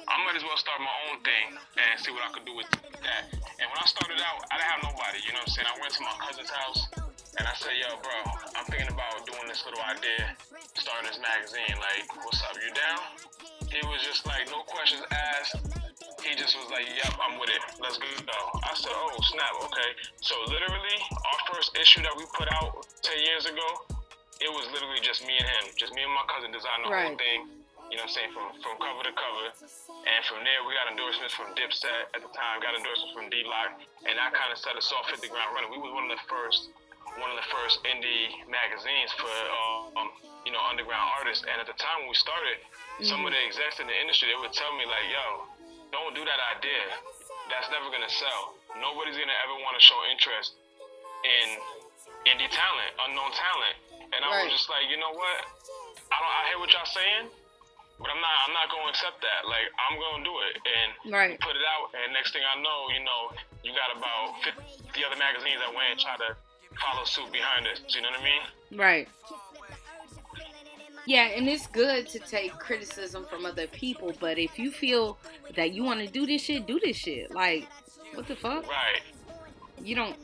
I 0.07 0.15
might 0.23 0.35
as 0.39 0.43
well 0.43 0.55
start 0.57 0.79
my 0.79 0.95
own 1.11 1.19
thing 1.23 1.45
and 1.55 1.93
see 1.99 2.11
what 2.15 2.23
I 2.23 2.31
could 2.31 2.47
do 2.47 2.55
with 2.55 2.67
that. 3.03 3.23
And 3.31 3.67
when 3.67 3.79
I 3.79 3.87
started 3.87 4.19
out, 4.23 4.39
I 4.51 4.55
didn't 4.57 4.71
have 4.71 4.83
nobody. 4.87 5.19
You 5.27 5.35
know 5.35 5.43
what 5.43 5.51
I'm 5.51 5.55
saying? 5.55 5.67
I 5.67 5.75
went 5.83 5.93
to 5.99 6.03
my 6.03 6.15
cousin's 6.23 6.51
house 6.51 6.81
and 7.37 7.43
I 7.43 7.53
said, 7.59 7.75
yo, 7.77 7.99
bro, 7.99 8.17
I'm 8.55 8.65
thinking 8.71 8.87
about 8.91 9.27
doing 9.27 9.45
this 9.51 9.61
little 9.67 9.83
idea, 9.83 10.31
starting 10.79 11.11
this 11.11 11.19
magazine. 11.19 11.75
Like, 11.75 12.07
what's 12.23 12.39
up? 12.47 12.55
You 12.55 12.71
down? 12.73 13.03
he 13.67 13.83
was 13.91 13.99
just 14.01 14.23
like 14.25 14.47
no 14.47 14.63
questions 14.63 15.03
asked. 15.11 15.59
He 16.23 16.33
just 16.39 16.55
was 16.55 16.71
like, 16.71 16.87
"Yep, 16.87 17.13
I'm 17.19 17.35
with 17.39 17.51
it. 17.51 17.61
Let's 17.83 17.99
go." 17.99 18.07
I 18.63 18.71
said, 18.73 18.91
"Oh 18.95 19.11
snap, 19.27 19.53
okay." 19.69 19.89
So 20.23 20.33
literally, 20.47 20.97
our 21.13 21.39
first 21.53 21.75
issue 21.77 22.01
that 22.01 22.15
we 22.15 22.23
put 22.33 22.47
out 22.51 22.73
ten 23.03 23.19
years 23.21 23.45
ago, 23.45 23.67
it 24.41 24.49
was 24.49 24.65
literally 24.71 24.99
just 25.03 25.21
me 25.27 25.35
and 25.37 25.45
him, 25.47 25.63
just 25.77 25.93
me 25.93 26.01
and 26.03 26.13
my 26.15 26.23
cousin 26.31 26.51
designed 26.51 26.85
the 26.85 26.89
Right. 26.89 27.07
whole 27.11 27.17
thing. 27.19 27.39
You 27.87 27.95
know 27.95 28.03
what 28.03 28.11
I'm 28.11 28.17
saying? 28.19 28.31
From 28.35 28.51
from 28.59 28.75
cover 28.83 29.01
to 29.07 29.13
cover. 29.15 29.47
And 30.07 30.19
from 30.27 30.43
there, 30.43 30.59
we 30.67 30.75
got 30.75 30.87
endorsements 30.91 31.31
from 31.35 31.51
Dipset 31.55 32.11
at 32.15 32.19
the 32.23 32.31
time, 32.35 32.59
got 32.63 32.75
endorsements 32.75 33.11
from 33.15 33.27
D-Block, 33.31 33.79
and 34.07 34.15
that 34.19 34.31
kind 34.35 34.51
of 34.51 34.59
set 34.59 34.75
us 34.79 34.87
off, 34.95 35.07
hit 35.11 35.19
the 35.23 35.27
ground 35.31 35.51
running. 35.55 35.71
We 35.71 35.79
was 35.79 35.91
one 35.91 36.07
of 36.07 36.13
the 36.15 36.23
first, 36.31 36.71
one 37.19 37.27
of 37.31 37.35
the 37.39 37.47
first 37.51 37.83
indie 37.87 38.31
magazines 38.47 39.11
for, 39.19 39.31
um, 39.99 40.07
you 40.47 40.51
know, 40.55 40.63
underground 40.67 41.07
artists. 41.19 41.43
And 41.47 41.59
at 41.59 41.67
the 41.67 41.75
time 41.79 42.03
when 42.07 42.11
we 42.11 42.15
started, 42.19 42.59
some 43.03 43.23
of 43.27 43.31
the 43.35 43.39
execs 43.39 43.79
in 43.83 43.87
the 43.87 43.95
industry, 43.99 44.31
they 44.31 44.39
would 44.39 44.55
tell 44.55 44.71
me 44.79 44.83
like, 44.87 45.07
yo, 45.11 45.25
don't 45.91 46.15
do 46.15 46.23
that 46.23 46.39
idea. 46.55 46.83
That's 47.51 47.67
never 47.71 47.87
gonna 47.91 48.11
sell. 48.11 48.55
Nobody's 48.79 49.15
gonna 49.15 49.39
ever 49.47 49.55
want 49.63 49.75
to 49.79 49.83
show 49.83 49.95
interest 50.11 50.55
in 51.23 51.47
indie 52.31 52.51
talent, 52.51 52.91
unknown 53.07 53.31
talent. 53.31 53.75
And 54.15 54.23
I 54.23 54.27
Right. 54.27 54.43
was 54.47 54.55
just 54.55 54.67
like, 54.71 54.87
you 54.91 54.97
know 54.99 55.11
what? 55.11 55.39
I 56.11 56.15
don't. 56.19 56.31
I 56.31 56.41
hear 56.47 56.59
what 56.59 56.71
y'all 56.71 56.87
saying, 56.87 57.27
but 57.99 58.09
I'm 58.09 58.21
not. 58.21 58.35
I'm 58.47 58.53
not 58.53 58.67
gonna 58.69 58.89
accept 58.89 59.21
that. 59.21 59.47
Like 59.47 59.67
I'm 59.77 59.97
gonna 59.99 60.23
do 60.23 60.35
it, 60.49 60.55
and 60.61 60.89
Right. 61.13 61.39
put 61.39 61.55
it 61.55 61.65
out. 61.65 61.89
And 61.97 62.13
next 62.13 62.31
thing 62.33 62.43
I 62.45 62.59
know, 62.61 62.79
you 62.93 63.01
know, 63.03 63.21
you 63.63 63.71
got 63.73 63.95
about 63.95 64.37
50 64.43 65.05
other 65.05 65.17
magazines 65.17 65.59
that 65.59 65.73
went 65.73 65.91
and 65.91 65.99
try 65.99 66.15
to 66.17 66.35
follow 66.79 67.03
suit 67.05 67.31
behind 67.31 67.67
us. 67.67 67.79
Do 67.79 67.97
you 67.99 68.01
know 68.03 68.11
what 68.11 68.19
I 68.21 68.23
mean? 68.23 68.43
Right. 68.77 69.07
Yeah, 71.05 71.27
and 71.27 71.47
it's 71.47 71.67
good 71.67 72.09
to 72.09 72.19
take 72.19 72.51
criticism 72.59 73.25
from 73.29 73.45
other 73.45 73.65
people, 73.67 74.13
but 74.19 74.37
if 74.37 74.59
you 74.59 74.71
feel 74.71 75.17
that 75.55 75.71
you 75.71 75.83
want 75.83 76.01
to 76.01 76.07
do 76.07 76.25
this 76.25 76.41
shit, 76.43 76.67
do 76.67 76.79
this 76.83 76.97
shit. 76.97 77.31
Like, 77.31 77.65
what 78.13 78.27
the 78.27 78.35
fuck? 78.35 78.67
Right. 78.67 79.01
You 79.81 79.95
don't. 79.95 80.17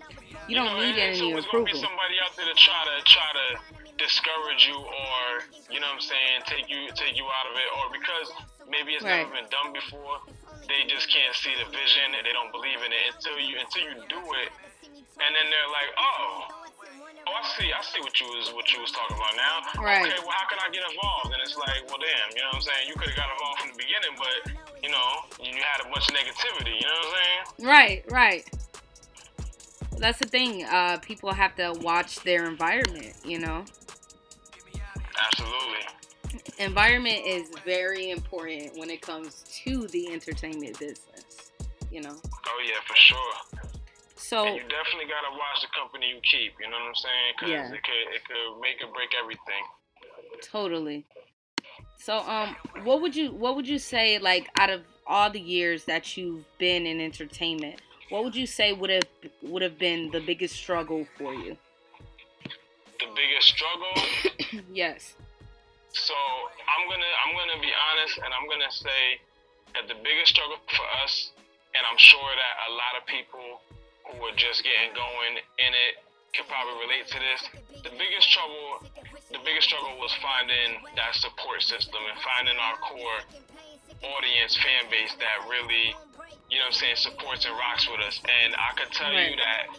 You 0.49 0.55
don't 0.55 0.65
know, 0.65 0.81
need 0.81 0.97
any 0.99 1.21
always 1.21 1.45
gonna 1.45 1.63
be 1.63 1.71
somebody 1.71 2.15
out 2.21 2.35
there 2.35 2.45
to 2.45 2.53
try 2.55 2.83
to 2.83 3.03
try 3.05 3.31
to 3.31 3.82
discourage 3.97 4.65
you 4.67 4.77
or 4.77 5.21
you 5.69 5.79
know 5.79 5.87
what 5.89 6.01
I'm 6.01 6.05
saying, 6.05 6.45
take 6.45 6.69
you 6.69 6.89
take 6.95 7.17
you 7.17 7.25
out 7.25 7.47
of 7.49 7.55
it, 7.57 7.69
or 7.77 7.83
because 7.93 8.27
maybe 8.69 8.93
it's 8.97 9.03
Right. 9.05 9.25
never 9.25 9.33
been 9.37 9.49
done 9.53 9.73
before, 9.73 10.19
they 10.67 10.85
just 10.89 11.09
can't 11.09 11.35
see 11.35 11.53
the 11.59 11.67
vision 11.69 12.15
and 12.17 12.23
they 12.25 12.33
don't 12.33 12.51
believe 12.51 12.79
in 12.81 12.91
it 12.91 13.15
until 13.15 13.37
you 13.39 13.57
until 13.59 13.83
you 13.89 13.95
do 14.09 14.21
it, 14.43 14.49
and 15.21 15.29
then 15.35 15.45
they're 15.49 15.71
like, 15.71 15.91
oh. 15.97 16.63
Oh, 17.25 17.31
I 17.39 17.43
see. 17.55 17.71
I 17.71 17.79
see 17.81 18.01
what 18.01 18.19
you 18.19 18.27
was 18.27 18.51
what 18.51 18.67
you 18.73 18.81
was 18.81 18.91
talking 18.91 19.15
about 19.15 19.31
now. 19.39 19.81
Right. 19.81 20.03
Okay, 20.03 20.19
well, 20.27 20.35
how 20.35 20.45
can 20.51 20.59
I 20.59 20.67
get 20.75 20.83
involved? 20.91 21.31
And 21.31 21.39
it's 21.41 21.55
like, 21.55 21.79
well, 21.87 21.95
damn, 21.95 22.35
you 22.35 22.43
know 22.43 22.49
what 22.51 22.55
I'm 22.55 22.61
saying? 22.67 22.83
You 22.89 22.95
could 22.99 23.07
have 23.07 23.15
got 23.15 23.31
involved 23.31 23.59
from 23.63 23.69
the 23.71 23.79
beginning, 23.79 24.11
but 24.19 24.51
you 24.83 24.91
know, 24.91 25.09
you 25.39 25.55
had 25.63 25.79
a 25.79 25.89
bunch 25.89 26.09
of 26.11 26.15
negativity. 26.19 26.75
You 26.75 26.83
know 26.83 26.99
what 26.99 27.07
I'm 27.07 27.15
saying? 27.15 27.67
Right, 27.71 28.03
right. 28.11 28.43
That's 29.99 30.19
the 30.19 30.27
thing. 30.27 30.65
Uh, 30.65 30.97
people 30.97 31.31
have 31.31 31.55
to 31.55 31.71
watch 31.79 32.19
their 32.27 32.43
environment. 32.45 33.13
You 33.23 33.39
know, 33.39 33.63
Absolutely. 35.27 36.41
environment 36.59 37.21
is 37.25 37.49
very 37.65 38.09
important 38.09 38.77
when 38.77 38.89
it 38.89 39.01
comes 39.01 39.43
to 39.63 39.87
the 39.87 40.11
entertainment 40.11 40.79
business. 40.79 41.51
You 41.91 42.01
know, 42.01 42.15
Oh 42.25 42.59
yeah, 42.65 42.79
for 42.87 42.95
sure. 42.95 43.33
so 44.15 44.47
And 44.47 44.55
you 44.55 44.61
definitely 44.63 45.05
gotta 45.05 45.31
watch 45.31 45.61
the 45.61 45.67
company 45.79 46.07
you 46.09 46.19
keep. 46.23 46.53
You 46.59 46.69
know 46.69 46.77
what 46.77 46.87
I'm 46.89 46.95
saying? 46.95 47.33
Because 47.37 47.49
Yeah. 47.51 47.73
it 47.75 47.83
could 47.83 48.15
it 48.15 48.21
could 48.25 48.59
make 48.61 48.81
or 48.83 48.91
break 48.93 49.09
everything. 49.21 49.63
Totally. 50.41 51.05
So 51.97 52.17
um 52.19 52.55
what 52.83 53.01
would 53.01 53.15
you 53.15 53.31
what 53.31 53.55
would 53.55 53.67
you 53.67 53.77
say 53.79 54.17
like 54.19 54.49
out 54.55 54.69
of 54.69 54.81
all 55.05 55.29
the 55.29 55.39
years 55.39 55.85
that 55.85 56.17
you've 56.17 56.45
been 56.57 56.85
in 56.85 56.99
entertainment, 56.99 57.81
what 58.09 58.23
would 58.23 58.35
you 58.35 58.47
say 58.47 58.73
would 58.73 58.89
have 58.89 59.03
would 59.43 59.61
have 59.61 59.77
been 59.77 60.09
the 60.11 60.19
biggest 60.19 60.55
struggle 60.55 61.05
for 61.17 61.33
you? 61.35 61.57
The 63.03 63.11
biggest 63.19 63.51
struggle. 63.51 63.95
yes. 64.71 65.19
so 65.91 66.15
I'm 66.15 66.87
gonna 66.87 67.13
I'm 67.27 67.35
gonna 67.35 67.59
be 67.59 67.73
honest, 67.75 68.15
and 68.23 68.31
I'm 68.31 68.47
gonna 68.47 68.71
say 68.71 69.19
that 69.75 69.91
the 69.91 69.99
biggest 69.99 70.31
struggle 70.31 70.55
for 70.71 70.87
us, 71.03 71.35
and 71.75 71.83
I'm 71.83 71.99
sure 71.99 72.31
that 72.31 72.53
a 72.63 72.79
lot 72.79 72.95
of 72.95 73.03
people 73.03 73.59
who 74.07 74.23
are 74.23 74.35
just 74.39 74.63
getting 74.63 74.95
going 74.95 75.35
in 75.59 75.71
it 75.75 75.99
can 76.31 76.47
probably 76.47 76.79
relate 76.79 77.11
to 77.11 77.19
this. 77.19 77.41
The 77.83 77.91
biggest 77.99 78.31
trouble, 78.31 78.87
the 79.35 79.43
biggest 79.43 79.67
struggle 79.67 79.99
was 79.99 80.15
finding 80.23 80.79
that 80.95 81.11
support 81.19 81.59
system 81.59 81.99
and 82.07 82.15
finding 82.23 82.55
our 82.55 82.79
core 82.87 83.19
audience 84.15 84.55
fan 84.55 84.87
base 84.87 85.11
that 85.19 85.43
really, 85.51 85.91
you 86.47 86.55
know 86.55 86.71
what 86.71 86.79
I'm 86.79 86.79
saying, 86.79 87.03
supports 87.03 87.43
and 87.43 87.53
rocks 87.59 87.83
with 87.91 87.99
us. 87.99 88.15
And 88.23 88.55
I 88.55 88.71
could 88.79 88.95
tell 88.95 89.11
you 89.11 89.35
that 89.43 89.75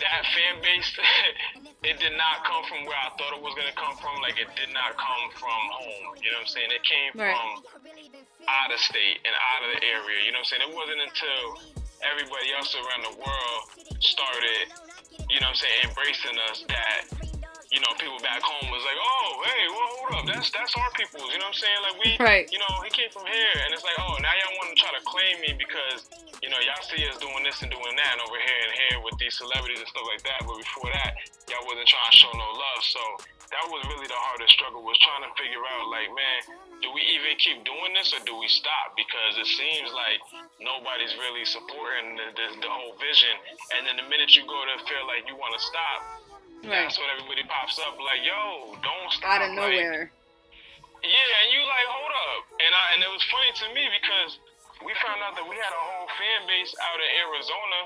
that 0.00 0.22
fan 0.32 0.62
base, 0.62 0.88
it 1.88 1.96
did 2.00 2.14
not 2.16 2.44
come 2.46 2.62
from 2.70 2.86
where 2.86 2.96
I 2.96 3.10
thought 3.18 3.34
it 3.36 3.42
was 3.42 3.54
gonna 3.58 3.74
come 3.76 3.96
from. 3.98 4.20
Like 4.22 4.38
it 4.40 4.48
did 4.56 4.72
not 4.72 4.96
come 4.96 5.24
from 5.36 5.62
home. 5.72 6.16
You 6.22 6.30
know 6.32 6.40
what 6.40 6.48
I'm 6.48 6.52
saying? 6.54 6.70
It 6.72 6.84
came 6.86 7.12
Right. 7.18 7.34
from 7.34 7.64
out 8.48 8.70
of 8.72 8.78
state 8.80 9.20
and 9.24 9.34
out 9.34 9.62
of 9.66 9.70
the 9.76 9.80
area. 9.84 10.24
You 10.24 10.32
know 10.32 10.40
what 10.42 10.50
I'm 10.52 10.58
saying? 10.58 10.64
It 10.68 10.74
wasn't 10.74 11.00
until 11.02 11.42
everybody 12.02 12.48
else 12.54 12.74
around 12.74 13.02
the 13.12 13.16
world 13.18 13.60
started, 14.02 14.66
you 15.30 15.38
know 15.38 15.50
what 15.50 15.54
I'm 15.54 15.62
saying, 15.62 15.78
embracing 15.86 16.36
us 16.50 16.64
that 16.66 17.31
you 17.72 17.80
know, 17.80 17.88
people 17.96 18.20
back 18.20 18.44
home 18.44 18.68
was 18.68 18.84
like, 18.84 19.00
oh, 19.00 19.28
hey, 19.48 19.62
well, 19.72 19.88
hold 19.96 20.10
up, 20.20 20.24
that's 20.28 20.52
that's 20.52 20.76
our 20.76 20.90
people's, 20.92 21.24
you 21.32 21.40
know 21.40 21.48
what 21.48 21.56
I'm 21.56 21.64
saying? 21.64 21.80
Like 21.82 21.96
we, 22.04 22.10
Right. 22.20 22.46
you 22.52 22.60
know, 22.60 22.72
he 22.84 22.92
came 22.92 23.08
from 23.08 23.24
here, 23.24 23.54
and 23.64 23.72
it's 23.72 23.80
like, 23.82 23.96
oh, 23.96 24.20
now 24.20 24.28
y'all 24.36 24.56
want 24.60 24.68
to 24.70 24.76
try 24.76 24.92
to 24.92 25.02
claim 25.08 25.40
me 25.40 25.56
because, 25.56 26.04
you 26.44 26.52
know, 26.52 26.60
y'all 26.60 26.84
see 26.84 27.00
us 27.08 27.16
doing 27.16 27.40
this 27.48 27.64
and 27.64 27.72
doing 27.72 27.94
that 27.96 28.10
and 28.12 28.20
over 28.28 28.36
here 28.36 28.60
and 28.68 28.72
here 28.76 28.96
with 29.00 29.16
these 29.16 29.32
celebrities 29.40 29.80
and 29.80 29.88
stuff 29.88 30.04
like 30.04 30.20
that. 30.28 30.44
But 30.44 30.60
before 30.60 30.92
that, 30.92 31.16
y'all 31.48 31.64
wasn't 31.64 31.88
trying 31.88 32.10
to 32.12 32.16
show 32.20 32.32
no 32.36 32.48
love. 32.52 32.80
So 32.84 33.02
that 33.56 33.64
was 33.72 33.80
really 33.88 34.08
the 34.08 34.20
hardest 34.20 34.52
struggle 34.52 34.84
was 34.84 35.00
trying 35.00 35.24
to 35.24 35.32
figure 35.40 35.64
out, 35.64 35.88
like, 35.88 36.12
man, 36.12 36.40
do 36.84 36.92
we 36.92 37.00
even 37.16 37.36
keep 37.40 37.64
doing 37.64 37.96
this 37.96 38.12
or 38.12 38.20
do 38.28 38.36
we 38.36 38.48
stop? 38.52 38.92
Because 39.00 39.38
it 39.40 39.48
seems 39.48 39.92
like 39.96 40.20
nobody's 40.60 41.14
really 41.16 41.44
supporting 41.48 42.20
the, 42.20 42.26
the, 42.36 42.46
the 42.64 42.70
whole 42.70 42.96
vision. 43.00 43.32
And 43.78 43.88
then 43.88 43.96
the 43.96 44.06
minute 44.12 44.34
you 44.36 44.44
go 44.44 44.60
to 44.60 44.76
feel 44.84 45.04
like 45.08 45.24
you 45.30 45.36
want 45.40 45.54
to 45.56 45.62
stop, 45.62 45.98
Right. 46.62 46.86
that's 46.86 46.94
when 46.98 47.10
everybody 47.10 47.42
pops 47.50 47.78
up 47.82 47.98
like, 47.98 48.22
yo, 48.22 48.74
don't 48.82 49.10
stop. 49.10 49.38
Out 49.38 49.42
of 49.42 49.50
Like, 49.58 49.74
nowhere. 49.74 50.06
yeah, 51.02 51.38
and 51.42 51.48
you 51.50 51.60
like, 51.66 51.88
hold 51.90 52.12
up. 52.32 52.42
And 52.62 52.70
I 52.70 52.84
and 52.94 53.00
it 53.02 53.10
was 53.10 53.22
funny 53.26 53.50
to 53.50 53.66
me 53.74 53.84
because 53.98 54.38
we 54.86 54.94
found 55.02 55.18
out 55.26 55.34
that 55.38 55.46
we 55.46 55.58
had 55.58 55.72
a 55.74 55.82
whole 55.82 56.06
fan 56.18 56.40
base 56.46 56.70
out 56.82 56.98
in 57.02 57.10
Arizona. 57.26 57.80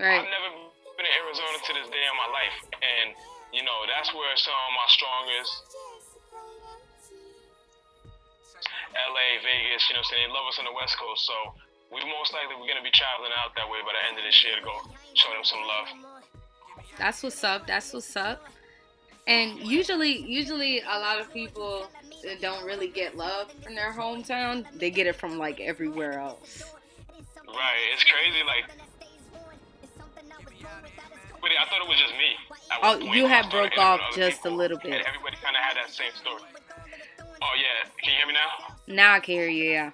Right. 0.00 0.20
I've 0.24 0.30
never 0.32 0.48
been 0.96 1.06
in 1.06 1.14
Arizona 1.24 1.56
to 1.60 1.70
this 1.76 1.88
day 1.92 2.04
in 2.04 2.16
my 2.16 2.28
life. 2.32 2.56
And, 2.80 3.08
you 3.52 3.62
know, 3.64 3.78
that's 3.92 4.08
where 4.16 4.32
some 4.40 4.56
of 4.56 4.72
my 4.76 4.88
strongest 4.88 5.52
LA, 8.94 9.42
Vegas, 9.42 9.82
you 9.90 9.98
know 9.98 10.06
what 10.06 10.06
I'm 10.06 10.10
saying, 10.14 10.22
they 10.28 10.32
love 10.32 10.46
us 10.46 10.56
on 10.62 10.66
the 10.70 10.74
West 10.76 10.94
Coast. 10.98 11.26
So 11.26 11.34
we 11.90 11.98
most 12.06 12.30
likely 12.30 12.54
we're 12.58 12.70
gonna 12.70 12.84
be 12.86 12.94
traveling 12.94 13.34
out 13.42 13.50
that 13.58 13.66
way 13.66 13.82
by 13.82 13.90
the 13.94 14.02
end 14.06 14.14
of 14.18 14.24
this 14.24 14.38
year 14.46 14.54
to 14.54 14.62
go 14.62 14.74
show 15.18 15.30
them 15.34 15.42
some 15.42 15.62
love. 15.66 15.88
That's 16.98 17.22
what's 17.22 17.42
up. 17.44 17.66
That's 17.66 17.92
what's 17.92 18.16
up. 18.16 18.46
And 19.26 19.58
usually, 19.58 20.18
usually, 20.18 20.80
a 20.80 20.98
lot 20.98 21.20
of 21.20 21.32
people 21.32 21.88
that 22.22 22.40
don't 22.40 22.64
really 22.64 22.88
get 22.88 23.16
love 23.16 23.52
in 23.66 23.74
their 23.74 23.92
hometown. 23.92 24.66
They 24.78 24.90
get 24.90 25.06
it 25.06 25.16
from 25.16 25.38
like 25.38 25.60
everywhere 25.60 26.18
else. 26.18 26.62
Right, 27.46 27.92
it's 27.92 28.04
crazy. 28.04 28.42
Like, 28.46 28.70
but 31.40 31.50
I 31.50 31.64
thought 31.66 31.82
it 31.82 31.88
was 31.88 31.98
just 31.98 32.12
me. 32.14 32.36
Oh, 32.82 32.98
you 33.14 33.26
had 33.26 33.50
broke 33.50 33.78
off 33.78 34.00
just 34.14 34.44
a 34.44 34.50
little 34.50 34.78
bit. 34.78 35.04
Everybody 35.06 35.36
kind 35.42 35.56
of 35.56 35.62
had 35.62 35.76
that 35.76 35.90
same 35.90 36.12
story. 36.14 36.42
Oh 37.42 37.54
yeah, 37.56 37.88
can 38.02 38.10
you 38.12 38.16
hear 38.16 38.26
me 38.26 38.32
now? 38.32 38.74
Now 38.86 39.14
I 39.14 39.20
can 39.20 39.34
hear 39.34 39.48
you. 39.48 39.70
Yeah. 39.70 39.90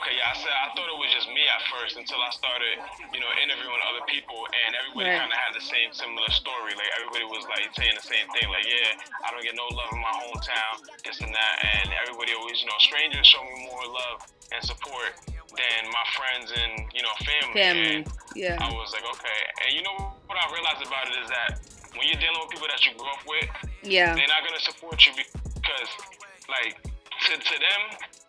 Okay, 0.00 0.14
yeah, 0.16 0.32
I 0.32 0.34
said 0.38 0.54
I 0.54 0.68
thought 0.72 0.88
it 0.88 0.98
was 0.98 1.10
just 1.12 1.28
me 1.28 1.42
at 1.46 1.62
first 1.74 1.94
until 2.00 2.18
I 2.22 2.30
started, 2.32 2.80
you 3.12 3.20
know, 3.20 3.28
interviewing 3.42 3.80
other 3.92 4.02
people, 4.08 4.40
and 4.64 4.74
everybody 4.78 5.10
Right. 5.12 5.20
kind 5.20 5.30
of 5.32 5.38
had 5.38 5.52
the 5.54 5.62
same 5.64 5.92
similar 5.92 6.30
story. 6.32 6.72
Like 6.74 6.90
everybody 6.96 7.24
was 7.28 7.44
like 7.52 7.68
saying 7.76 7.94
the 7.98 8.06
same 8.06 8.26
thing, 8.34 8.48
like, 8.48 8.64
yeah, 8.66 8.96
I 9.26 9.30
don't 9.30 9.42
get 9.44 9.54
no 9.54 9.66
love 9.74 9.90
in 9.92 10.00
my 10.00 10.14
hometown, 10.26 10.74
this 11.04 11.20
and 11.20 11.30
that, 11.34 11.54
and 11.76 11.92
everybody 12.02 12.32
always, 12.34 12.58
you 12.62 12.66
know, 12.70 12.78
strangers 12.80 13.26
show 13.26 13.42
me 13.44 13.68
more 13.68 13.84
love 13.86 14.24
and 14.54 14.60
support 14.64 15.12
than 15.52 15.80
my 15.92 16.06
friends 16.16 16.48
and 16.56 16.72
you 16.96 17.02
know 17.04 17.12
family. 17.22 17.52
Family. 17.54 17.94
And 18.00 18.08
Yeah. 18.34 18.56
I 18.60 18.72
was 18.72 18.90
like, 18.96 19.04
okay, 19.04 19.40
and 19.66 19.70
you 19.76 19.82
know 19.84 20.16
what 20.26 20.38
I 20.40 20.46
realized 20.52 20.82
about 20.86 21.04
it 21.12 21.16
is 21.20 21.28
that 21.28 21.50
when 21.98 22.08
you're 22.08 22.16
dealing 22.22 22.40
with 22.40 22.50
people 22.50 22.68
that 22.72 22.80
you 22.88 22.92
grew 22.96 23.08
up 23.12 23.20
with, 23.28 23.48
Yeah. 23.84 24.14
they're 24.16 24.26
not 24.32 24.40
gonna 24.46 24.60
support 24.64 25.04
you 25.04 25.12
because, 25.12 25.88
like, 26.48 26.80
to, 27.30 27.34
to 27.38 27.56
them, 27.60 27.82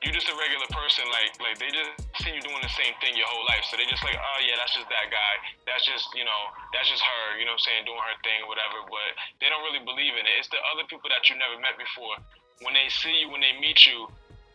you're 0.03 0.13
just 0.15 0.27
a 0.27 0.35
regular 0.35 0.67
person. 0.69 1.07
Like, 1.09 1.31
like 1.39 1.55
they 1.57 1.71
just 1.71 1.91
see 2.21 2.31
you 2.35 2.41
doing 2.43 2.59
the 2.61 2.73
same 2.75 2.93
thing 2.99 3.15
your 3.15 3.27
whole 3.29 3.45
life, 3.47 3.63
so 3.71 3.79
they 3.79 3.87
just 3.87 4.03
like, 4.03 4.17
oh 4.19 4.37
yeah, 4.43 4.59
that's 4.59 4.75
just 4.75 4.89
that 4.91 5.07
guy. 5.09 5.33
That's 5.65 5.83
just 5.87 6.05
you 6.13 6.27
know, 6.27 6.41
that's 6.75 6.87
just 6.91 7.01
her. 7.01 7.23
You 7.39 7.47
know, 7.47 7.55
what 7.55 7.63
I'm 7.63 7.67
saying 7.69 7.81
doing 7.87 8.01
her 8.03 8.17
thing, 8.21 8.39
or 8.45 8.49
whatever. 8.51 8.83
But 8.87 9.09
they 9.39 9.47
don't 9.49 9.63
really 9.65 9.81
believe 9.83 10.13
in 10.13 10.23
it. 10.27 10.35
It's 10.37 10.51
the 10.51 10.59
other 10.75 10.83
people 10.91 11.07
that 11.09 11.25
you 11.31 11.39
never 11.39 11.55
met 11.61 11.79
before. 11.79 12.19
When 12.61 12.75
they 12.77 12.87
see 12.91 13.25
you, 13.25 13.31
when 13.33 13.41
they 13.41 13.55
meet 13.59 13.83
you, 13.87 14.05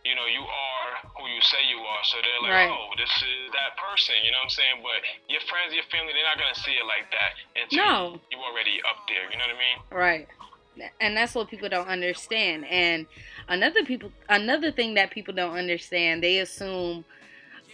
you 0.07 0.13
you 0.13 0.15
know, 0.15 0.25
you 0.31 0.41
are 0.41 0.89
who 1.19 1.27
you 1.27 1.41
say 1.43 1.59
you 1.67 1.77
are. 1.83 2.03
So 2.07 2.17
they're 2.23 2.41
like, 2.41 2.55
Right. 2.65 2.71
oh, 2.71 2.95
this 2.95 3.11
is 3.19 3.51
that 3.51 3.75
person. 3.77 4.15
You 4.23 4.31
know 4.31 4.39
what 4.41 4.55
I'm 4.55 4.57
saying? 4.57 4.77
But 4.79 5.03
your 5.27 5.43
friends, 5.51 5.75
your 5.75 5.83
family, 5.91 6.15
they're 6.15 6.25
not 6.25 6.39
gonna 6.39 6.55
see 6.55 6.71
it 6.79 6.87
like 6.87 7.11
that 7.11 7.31
until 7.59 7.83
No. 7.83 7.99
you 8.31 8.39
already 8.39 8.79
up 8.87 9.03
there. 9.11 9.27
You 9.27 9.35
know 9.37 9.45
what 9.51 9.59
I 9.59 9.65
mean? 9.65 9.77
Right. 9.91 10.25
And 10.99 11.15
that's 11.17 11.35
what 11.35 11.49
people 11.49 11.69
don't 11.69 11.87
understand. 11.87 12.65
And 12.65 13.05
another 13.47 13.83
people 13.85 14.11
another 14.29 14.71
thing 14.71 14.93
that 14.95 15.11
people 15.11 15.33
don't 15.33 15.55
understand, 15.55 16.23
they 16.23 16.39
assume 16.39 17.05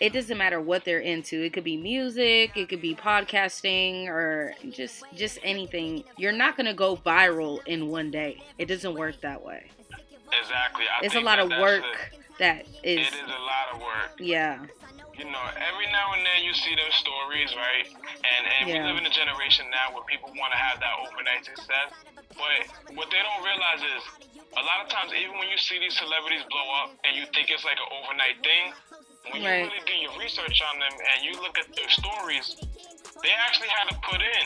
it 0.02 0.12
doesn't 0.12 0.38
matter 0.38 0.60
what 0.60 0.84
they're 0.84 1.00
into. 1.00 1.42
It 1.42 1.54
could 1.54 1.64
be 1.64 1.78
music, 1.78 2.58
it 2.58 2.68
could 2.70 2.82
be 2.82 2.96
podcasting 2.96 4.08
or 4.08 4.54
just 4.72 5.04
just 5.16 5.40
anything. 5.44 6.04
You're 6.18 6.32
not 6.34 6.58
going 6.58 6.66
to 6.68 6.74
go 6.74 6.98
viral 6.98 7.66
in 7.66 7.88
one 7.88 8.12
day. 8.12 8.44
It 8.58 8.66
doesn't 8.66 8.94
work 8.96 9.22
that 9.22 9.44
way. 9.44 9.70
Exactly. 10.42 10.84
I 10.86 11.06
It's 11.06 11.16
a 11.16 11.20
lot 11.22 11.38
that 11.38 11.52
of 11.52 11.62
work 11.62 11.84
it. 12.12 12.20
that 12.40 12.66
It 12.84 13.00
is 13.00 13.08
is 13.08 13.14
a 13.14 13.28
lot 13.28 13.68
of 13.74 13.80
work. 13.82 14.12
yeah. 14.20 14.66
you 15.18 15.24
know, 15.24 15.40
every 15.56 15.88
now 15.94 16.12
and 16.12 16.26
then 16.26 16.44
you 16.44 16.54
see 16.54 16.76
those 16.76 16.94
stories, 16.96 17.56
right? 17.56 17.88
And 17.88 18.44
and 18.60 18.70
Yeah. 18.70 18.84
we 18.84 18.90
live 18.90 18.98
in 18.98 19.06
a 19.06 19.10
generation 19.10 19.66
now 19.72 19.96
where 19.96 20.04
people 20.04 20.30
want 20.36 20.52
to 20.52 20.58
have 20.58 20.80
that 20.82 20.92
overnight 21.08 21.46
success. 21.46 21.94
But 22.36 22.96
what 22.96 23.08
they 23.12 23.22
don't 23.24 23.44
realize 23.44 23.82
is 23.82 24.04
a 24.56 24.64
lot 24.64 24.84
of 24.84 24.88
times, 24.92 25.12
even 25.16 25.36
when 25.40 25.48
you 25.50 25.58
see 25.58 25.80
these 25.80 25.96
celebrities 25.98 26.44
blow 26.52 26.68
up 26.84 26.96
and 27.04 27.16
you 27.16 27.26
think 27.36 27.52
it's 27.52 27.64
like 27.64 27.80
an 27.80 27.90
overnight 28.04 28.40
thing, 28.44 28.64
when 29.32 29.42
you 29.42 29.50
really 29.50 29.82
do 29.90 29.96
your 29.98 30.14
research 30.20 30.62
on 30.62 30.78
them 30.80 30.94
and 30.94 31.18
you 31.26 31.34
look 31.42 31.58
at 31.58 31.68
their 31.76 31.90
stories, 31.90 32.56
they 33.24 33.34
actually 33.48 33.72
had 33.74 33.90
to 33.90 33.98
put 34.06 34.22
in 34.22 34.46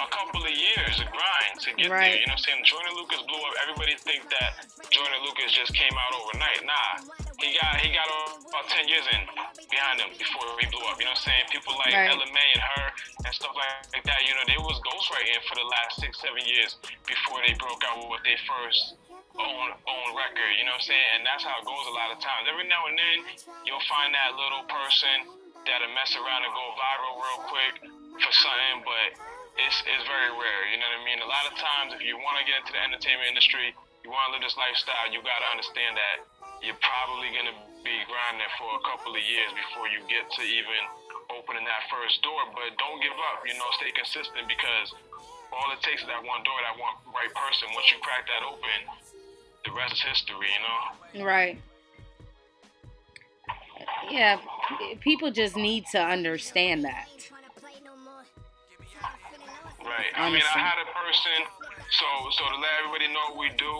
a 0.00 0.08
couple 0.10 0.42
of 0.42 0.50
years 0.50 0.94
of 1.00 1.06
grind 1.10 1.54
to 1.60 1.70
get 1.74 1.90
Right. 1.90 2.14
there. 2.16 2.20
You 2.22 2.26
know 2.26 2.34
what 2.38 2.46
I'm 2.48 2.62
saying? 2.62 2.64
Jordan 2.64 2.94
Lucas 2.96 3.22
blew 3.26 3.38
up. 3.38 3.54
Everybody 3.62 3.94
think 4.02 4.26
that 4.30 4.66
Jordan 4.90 5.20
Lucas 5.26 5.52
just 5.52 5.74
came 5.74 5.92
out 5.94 6.12
overnight. 6.22 6.62
Nah, 6.64 6.92
he 7.38 7.54
got 7.54 7.78
he 7.78 7.88
got 7.94 8.06
about 8.50 8.66
ten 8.66 8.86
years 8.90 9.06
in 9.14 9.22
behind 9.70 10.02
him 10.02 10.10
before 10.18 10.46
he 10.58 10.66
blew 10.70 10.82
up. 10.90 10.98
You 10.98 11.06
know 11.06 11.14
what 11.14 11.22
I'm 11.22 11.28
saying? 11.30 11.44
People 11.54 11.74
like 11.78 11.94
Right. 11.94 12.10
Ella 12.10 12.26
Mai 12.34 12.48
and 12.54 12.64
her 12.64 12.86
and 13.26 13.32
stuff 13.34 13.54
like, 13.54 14.02
that. 14.04 14.20
You 14.26 14.34
know, 14.34 14.44
they 14.48 14.58
was 14.58 14.78
ghostwriting 14.82 15.38
for 15.46 15.54
the 15.54 15.66
last 15.68 16.02
six, 16.02 16.18
seven 16.18 16.42
years 16.44 16.76
before 17.06 17.38
they 17.46 17.54
broke 17.54 17.82
out 17.86 18.02
with 18.10 18.22
their 18.26 18.40
first 18.46 18.98
own 19.38 19.68
own 19.86 20.08
record. 20.18 20.50
You 20.58 20.66
know 20.66 20.74
what 20.74 20.82
I'm 20.82 20.90
saying? 20.90 21.08
And 21.18 21.20
that's 21.22 21.46
how 21.46 21.62
it 21.62 21.66
goes 21.66 21.84
a 21.86 21.94
lot 21.94 22.10
of 22.10 22.18
times. 22.18 22.50
Every 22.50 22.66
now 22.66 22.90
and 22.90 22.96
then 22.98 23.16
you'll 23.62 23.86
find 23.86 24.10
that 24.14 24.34
little 24.34 24.66
person 24.66 25.30
that'll 25.62 25.92
mess 25.94 26.16
around 26.18 26.42
and 26.42 26.52
go 26.54 26.66
viral 26.74 27.14
real 27.22 27.40
quick 27.46 27.74
for 28.18 28.32
something, 28.34 28.82
but 28.82 29.08
it's 29.62 29.78
it's 29.86 30.04
very 30.10 30.30
rare. 30.34 30.62
You 30.74 30.78
know 30.82 30.88
what 30.90 31.02
I 31.02 31.06
mean? 31.06 31.20
A 31.22 31.30
lot 31.30 31.44
of 31.46 31.54
times, 31.54 31.94
if 31.94 32.02
you 32.02 32.18
want 32.18 32.38
to 32.40 32.44
get 32.46 32.62
into 32.66 32.72
the 32.74 32.82
entertainment 32.82 33.30
industry, 33.30 33.74
you 34.02 34.10
want 34.10 34.30
to 34.30 34.38
live 34.38 34.42
this 34.46 34.56
lifestyle, 34.58 35.06
you 35.10 35.22
got 35.22 35.38
to 35.42 35.48
understand 35.52 35.94
that 35.98 36.16
you're 36.62 36.78
probably 36.82 37.30
gonna 37.34 37.56
be 37.84 37.94
grinding 38.06 38.52
for 38.58 38.70
a 38.78 38.82
couple 38.84 39.14
of 39.14 39.22
years 39.22 39.50
before 39.54 39.86
you 39.88 40.02
get 40.10 40.26
to 40.38 40.42
even 40.42 40.80
opening 41.30 41.64
that 41.64 41.86
first 41.88 42.20
door. 42.22 42.40
But 42.52 42.74
don't 42.78 43.00
give 43.02 43.14
up. 43.32 43.44
You 43.46 43.54
know, 43.54 43.68
stay 43.78 43.92
consistent 43.94 44.48
because 44.48 44.94
all 45.52 45.68
it 45.72 45.80
takes 45.80 46.02
is 46.02 46.08
that 46.08 46.20
one 46.24 46.42
door, 46.44 46.58
that 46.64 46.76
one 46.76 46.94
right 47.14 47.32
person. 47.32 47.70
Once 47.74 47.88
you 47.90 47.98
crack 48.02 48.26
that 48.28 48.42
open, 48.44 48.78
the 49.64 49.72
rest 49.72 49.94
is 49.94 50.02
history. 50.02 50.50
You 50.50 50.62
know. 50.64 51.24
Right. 51.24 51.58
Yeah, 54.10 54.40
people 55.00 55.30
just 55.30 55.56
need 55.56 55.86
to 55.92 56.00
understand 56.00 56.84
that. 56.84 57.08
Right. 59.84 60.12
I 60.14 60.28
mean, 60.30 60.42
I 60.42 60.58
Honestly. 60.58 60.60
had 60.60 60.78
a 60.82 60.88
person. 60.92 61.57
So, 61.90 62.06
so 62.36 62.42
to 62.52 62.56
let 62.60 62.72
everybody 62.84 63.08
know 63.08 63.32
what 63.32 63.38
we 63.40 63.48
do, 63.56 63.72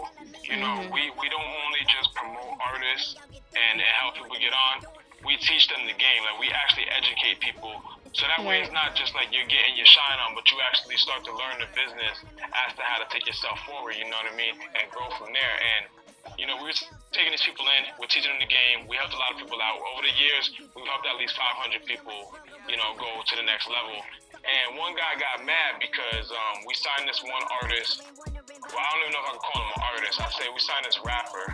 you 0.49 0.57
know, 0.57 0.81
Mhm. 0.81 0.93
we 0.93 1.11
we 1.21 1.29
don't 1.29 1.45
only 1.65 1.85
just 1.85 2.15
promote 2.15 2.57
artists 2.61 3.17
and, 3.21 3.77
and 3.77 3.81
help 4.00 4.15
people 4.17 4.37
get 4.41 4.53
on. 4.53 4.87
We 5.25 5.37
teach 5.37 5.69
them 5.69 5.85
the 5.85 5.93
game. 5.93 6.25
Like 6.25 6.38
we 6.41 6.49
actually 6.53 6.88
educate 6.88 7.41
people. 7.41 7.75
So 8.15 8.25
that 8.27 8.41
way, 8.45 8.62
it's 8.62 8.73
not 8.73 8.97
just 8.97 9.14
like 9.14 9.29
you're 9.31 9.44
getting 9.47 9.77
your 9.77 9.85
shine 9.87 10.18
on, 10.25 10.35
but 10.35 10.51
you 10.51 10.57
actually 10.62 10.97
start 10.97 11.25
to 11.25 11.33
learn 11.37 11.61
the 11.61 11.66
business 11.77 12.16
as 12.64 12.73
to 12.77 12.83
how 12.83 12.97
to 12.99 13.07
take 13.12 13.27
yourself 13.27 13.61
forward. 13.66 13.97
You 13.97 14.09
know 14.09 14.16
what 14.16 14.33
I 14.33 14.37
mean? 14.37 14.57
And 14.75 14.90
grow 14.90 15.11
from 15.21 15.33
there. 15.35 15.57
And 15.77 15.88
you 16.37 16.47
know, 16.47 16.57
we're 16.62 16.73
taking 17.12 17.31
these 17.33 17.42
people 17.42 17.64
in. 17.79 17.88
We're 17.99 18.07
teaching 18.09 18.31
them 18.33 18.40
the 18.40 18.47
game. 18.49 18.87
We 18.87 18.97
helped 18.97 19.14
a 19.14 19.18
lot 19.18 19.33
of 19.33 19.38
people 19.38 19.61
out 19.61 19.81
over 19.92 20.03
the 20.03 20.12
years. 20.16 20.51
We've 20.77 20.87
helped 20.87 21.07
at 21.07 21.16
least 21.16 21.37
500 21.37 21.85
people, 21.87 22.35
you 22.68 22.77
know, 22.77 22.94
go 22.97 23.09
to 23.25 23.35
the 23.37 23.42
next 23.42 23.68
level. 23.68 24.05
And 24.46 24.79
one 24.79 24.94
guy 24.94 25.18
got 25.18 25.44
mad 25.44 25.83
because 25.83 26.31
um, 26.31 26.64
we 26.66 26.74
signed 26.74 27.09
this 27.09 27.20
one 27.22 27.44
artist. 27.62 28.07
Well, 28.07 28.81
I 28.81 28.88
don't 28.94 29.03
even 29.07 29.12
know 29.12 29.22
if 29.24 29.29
I 29.29 29.35
can 29.35 29.42
call 29.42 29.61
him 29.62 29.70
an 29.74 29.83
artist. 29.94 30.14
I 30.20 30.29
say 30.35 30.46
we 30.51 30.61
signed 30.62 30.87
this 30.87 30.98
rapper. 31.03 31.46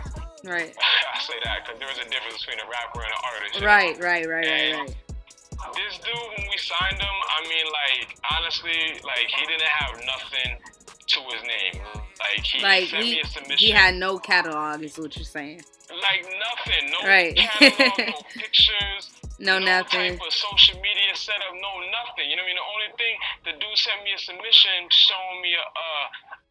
Right. 0.45 0.71
I 1.13 1.17
say 1.19 1.37
that 1.43 1.65
because 1.65 1.79
there 1.81 1.91
is 1.91 1.99
a 1.99 2.07
difference 2.07 2.45
between 2.45 2.61
a 2.61 2.67
rapper 2.69 3.01
and 3.01 3.11
an 3.11 3.21
artist. 3.25 3.51
know? 3.59 3.67
Right, 3.67 3.95
right, 3.97 4.25
right, 4.29 4.45
right, 4.45 4.73
right. 4.85 4.95
This 5.73 5.97
dude, 6.03 6.13
when 6.37 6.45
we 6.51 6.59
signed 6.61 6.99
him, 7.01 7.17
I 7.31 7.39
mean, 7.49 7.65
like, 7.73 8.15
honestly, 8.37 9.01
like, 9.01 9.27
he 9.33 9.43
didn't 9.49 9.65
have 9.65 9.97
nothing 10.05 10.61
to 11.07 11.19
his 11.31 11.43
name. 11.43 11.81
Like, 12.19 12.43
he 12.43 12.59
Like 12.61 12.83
sent 12.89 13.05
me 13.05 13.21
a 13.21 13.27
submission. 13.27 13.57
he 13.67 13.71
had 13.71 13.95
no 13.95 14.17
catalog 14.19 14.81
is 14.83 14.97
what 14.97 15.15
you're 15.15 15.25
saying. 15.25 15.61
like 15.89 16.23
nothing. 16.25 16.91
No 16.91 17.01
Right. 17.07 17.35
catalog, 17.37 17.97
no 18.09 18.19
pictures. 18.39 19.11
No 19.37 19.59
nothing. 19.59 20.15
type 20.15 20.23
of 20.25 20.33
social 20.33 20.79
media 20.79 21.11
setup, 21.13 21.51
no 21.59 21.71
nothing. 21.91 22.31
You 22.31 22.39
know 22.39 22.47
what 22.47 22.55
I 22.55 22.55
mean? 22.55 22.61
The 22.63 22.71
only 22.71 22.89
thing, 22.95 23.15
the 23.43 23.53
dude 23.59 23.77
sent 23.77 23.99
me 24.07 24.15
a 24.15 24.19
submission 24.21 24.87
showing 24.89 25.43
me 25.43 25.53
a 25.59 25.65
a, 25.65 25.89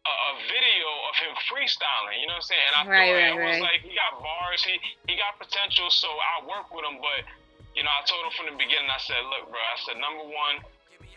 a, 0.05 0.13
a 0.13 0.31
video 0.45 0.87
of 1.09 1.13
him 1.17 1.33
freestyling. 1.49 2.21
You 2.21 2.29
know 2.29 2.37
what 2.37 2.45
I'm 2.45 2.51
saying? 2.53 2.65
And 2.69 2.75
I 2.77 2.83
Right, 2.85 3.09
thought 3.09 3.25
right, 3.25 3.33
it 3.33 3.37
was 3.41 3.57
right. 3.57 3.65
like 3.73 3.79
he 3.81 3.91
got 3.97 4.21
bars, 4.21 4.61
he 4.61 4.77
he 5.09 5.17
got 5.17 5.33
potential, 5.41 5.89
so 5.89 6.07
I 6.13 6.45
work 6.45 6.69
with 6.69 6.85
him. 6.85 7.01
But 7.01 7.25
you 7.73 7.81
know, 7.81 7.89
I 7.91 8.05
told 8.05 8.21
him 8.23 8.33
from 8.37 8.47
the 8.53 8.57
beginning. 8.61 8.87
I 8.87 9.01
said, 9.01 9.19
look, 9.33 9.49
bro. 9.49 9.57
I 9.59 9.77
said, 9.83 9.97
number 9.97 10.23
one, 10.29 10.61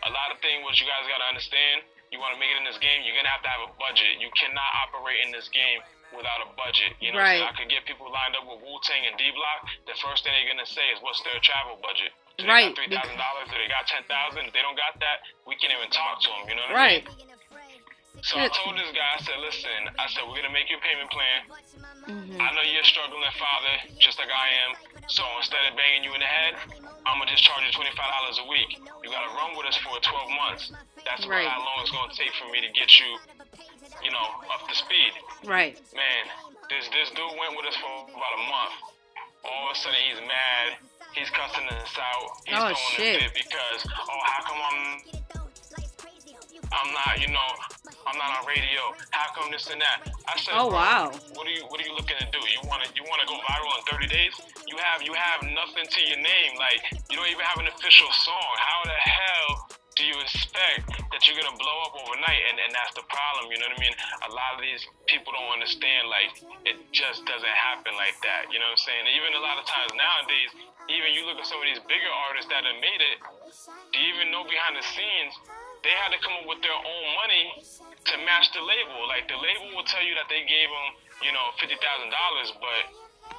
a 0.03 0.11
lot 0.11 0.33
of 0.33 0.41
things 0.41 0.65
what 0.65 0.75
you 0.81 0.89
guys 0.89 1.05
gotta 1.05 1.29
understand. 1.29 1.85
You 2.09 2.17
want 2.17 2.33
to 2.33 2.39
make 2.41 2.49
it 2.49 2.57
in 2.57 2.65
this 2.65 2.81
game, 2.81 3.05
you're 3.05 3.13
gonna 3.13 3.29
have 3.29 3.45
to 3.45 3.51
have 3.51 3.63
a 3.69 3.71
budget. 3.77 4.17
You 4.17 4.33
cannot 4.33 4.71
operate 4.89 5.21
in 5.21 5.29
this 5.29 5.45
game 5.53 5.79
without 6.09 6.41
a 6.41 6.49
budget. 6.57 6.97
You 6.97 7.13
know? 7.13 7.21
Right. 7.21 7.45
I 7.45 7.53
could 7.53 7.69
get 7.69 7.85
people 7.85 8.09
lined 8.09 8.33
up 8.33 8.49
with 8.49 8.65
Wu 8.65 8.73
Tang 8.81 9.05
and 9.05 9.13
D 9.21 9.29
Block. 9.29 9.59
The 9.85 9.93
first 10.01 10.25
thing 10.25 10.33
they're 10.33 10.49
gonna 10.49 10.65
say 10.65 10.85
is, 10.89 10.97
"What's 11.05 11.21
their 11.21 11.37
travel 11.45 11.77
budget?" 11.85 12.09
Do 12.37 12.45
they 12.45 12.49
Right, 12.49 12.73
got 12.73 12.81
three 12.81 12.89
thousand 12.89 13.17
dollars? 13.17 13.45
Do 13.51 13.55
they 13.61 13.69
got 13.69 13.85
ten 13.85 14.03
thousand? 14.09 14.49
If 14.49 14.53
they 14.57 14.63
don't 14.65 14.77
got 14.79 14.97
that, 14.99 15.21
we 15.45 15.53
can't 15.61 15.73
even 15.73 15.89
talk 15.93 16.17
to 16.25 16.29
them. 16.33 16.49
You 16.49 16.55
know 16.57 16.65
what 16.73 16.81
Right. 16.81 17.05
I 17.05 17.09
mean? 17.13 17.29
So 18.25 18.35
I 18.41 18.49
told 18.49 18.75
this 18.75 18.89
guy, 18.91 19.05
I 19.15 19.19
said, 19.21 19.37
"Listen, 19.39 19.79
I 19.99 20.07
said 20.09 20.25
we're 20.27 20.35
gonna 20.35 20.49
make 20.49 20.69
your 20.69 20.81
payment 20.81 21.11
plan. 21.11 21.39
hmm 22.09 22.41
I 22.41 22.51
know 22.57 22.61
you're 22.65 22.81
a 22.81 22.85
struggling 22.85 23.31
father, 23.37 23.73
just 23.99 24.17
like 24.17 24.31
I 24.33 24.47
am. 24.65 24.71
So 25.09 25.25
instead 25.41 25.59
of 25.69 25.73
banging 25.75 26.05
you 26.05 26.13
in 26.13 26.21
the 26.21 26.29
head, 26.29 26.53
I'm 27.05 27.17
gonna 27.17 27.31
just 27.33 27.41
charge 27.43 27.65
you 27.65 27.71
twenty 27.73 27.89
five 27.97 28.09
dollars 28.13 28.37
a 28.45 28.47
week. 28.47 28.77
You 28.77 29.09
gotta 29.09 29.33
run 29.33 29.57
with 29.57 29.65
us 29.65 29.75
for 29.81 29.97
12 29.97 30.29
months. 30.37 30.69
That's 31.03 31.25
Right. 31.25 31.47
how 31.49 31.57
long 31.59 31.81
it's 31.81 31.89
gonna 31.91 32.13
take 32.13 32.29
for 32.37 32.45
me 32.53 32.61
to 32.61 32.69
get 32.77 32.89
you, 32.99 33.17
you 34.05 34.11
know, 34.11 34.27
up 34.53 34.67
to 34.69 34.75
speed." 34.75 35.13
Right. 35.43 35.75
Man, 35.97 36.23
this 36.69 36.87
this 36.93 37.09
dude 37.17 37.25
went 37.41 37.57
with 37.57 37.65
us 37.65 37.75
for 37.81 38.05
about 38.05 38.33
a 38.37 38.43
month. 38.45 38.75
All 39.45 39.65
of 39.71 39.75
a 39.75 39.79
sudden, 39.79 39.97
he's 39.97 40.21
mad. 40.21 40.77
He's 41.17 41.29
cussing 41.31 41.67
us 41.69 41.97
out. 41.97 42.29
He's 42.45 42.53
Oh, 42.55 42.69
throwing 42.69 42.75
shit. 42.95 43.33
because, 43.33 43.87
oh, 43.89 44.19
how 44.25 44.41
come 44.43 44.61
I'm 44.61 45.01
I'm 46.71 46.89
not, 46.93 47.17
you 47.17 47.29
know, 47.33 47.49
I'm 48.05 48.17
not 48.17 48.41
on 48.41 48.43
radio. 48.45 48.93
How 49.09 49.33
come 49.33 49.49
this 49.51 49.69
and 49.69 49.81
that? 49.81 50.05
I 50.29 50.37
said, 50.37 50.53
Oh, 50.53 50.69
wow. 50.69 51.09
What 51.33 51.45
are 51.45 51.53
you 51.53 51.65
What 51.69 51.81
are 51.81 51.87
you 51.87 51.95
looking 51.97 52.17
to 52.17 52.27
do? 52.29 52.41
You 52.41 52.61
want 52.69 52.85
to 52.85 52.89
You 52.93 53.01
want 53.09 53.21
to 53.25 53.27
go 53.29 53.37
viral 53.41 53.73
in 53.77 53.83
30 53.89 54.07
days? 54.09 54.33
You 54.69 54.77
have 54.77 55.01
You 55.01 55.13
have 55.17 55.41
nothing 55.49 55.85
to 55.89 55.99
your 56.05 56.21
name. 56.21 56.51
Like 56.57 56.81
you 57.09 57.17
don't 57.17 57.29
even 57.29 57.45
have 57.45 57.57
an 57.57 57.69
official 57.69 58.09
song. 58.13 58.51
How 58.61 58.79
the 58.85 58.97
hell 58.97 59.49
do 59.97 60.07
you 60.07 60.15
expect 60.23 60.87
that 61.11 61.27
you're 61.27 61.35
gonna 61.35 61.57
blow 61.57 61.77
up 61.89 61.93
overnight? 62.05 62.41
And 62.53 62.61
and 62.61 62.71
that's 62.71 62.93
the 62.93 63.05
problem. 63.09 63.49
You 63.49 63.57
know 63.59 63.67
what 63.73 63.81
I 63.81 63.85
mean? 63.85 63.95
A 64.29 64.31
lot 64.31 64.51
of 64.55 64.61
these 64.61 64.85
people 65.09 65.33
don't 65.33 65.51
understand. 65.51 66.05
Like 66.07 66.37
it 66.69 66.77
just 66.93 67.25
doesn't 67.25 67.55
happen 67.57 67.97
like 67.97 68.15
that. 68.21 68.53
You 68.53 68.61
know 68.61 68.69
what 68.69 68.77
I'm 68.77 68.85
saying? 68.85 69.05
Even 69.17 69.33
a 69.33 69.43
lot 69.43 69.57
of 69.57 69.65
times 69.65 69.89
nowadays, 69.97 70.51
even 70.89 71.17
you 71.17 71.25
look 71.25 71.41
at 71.41 71.45
some 71.49 71.61
of 71.61 71.67
these 71.67 71.81
bigger 71.89 72.13
artists 72.29 72.49
that 72.53 72.61
have 72.61 72.79
made 72.79 73.01
it. 73.01 73.17
Do 73.91 73.97
you 73.99 74.13
even 74.13 74.29
know 74.29 74.45
behind 74.45 74.77
the 74.77 74.85
scenes? 74.85 75.33
They 75.83 75.95
had 75.95 76.11
to 76.11 76.19
come 76.19 76.43
up 76.43 76.47
with 76.47 76.61
their 76.61 76.75
own 76.75 77.05
money 77.15 77.43
to 77.63 78.13
match 78.27 78.51
the 78.51 78.63
label. 78.63 79.07
Like 79.07 79.31
the 79.31 79.39
label 79.39 79.75
will 79.75 79.87
tell 79.87 80.03
you 80.03 80.15
that 80.19 80.27
they 80.27 80.43
gave 80.43 80.67
them, 80.67 80.87
you 81.23 81.31
know, 81.31 81.45
fifty 81.59 81.79
thousand 81.79 82.11
dollars, 82.11 82.49
but 82.59 82.83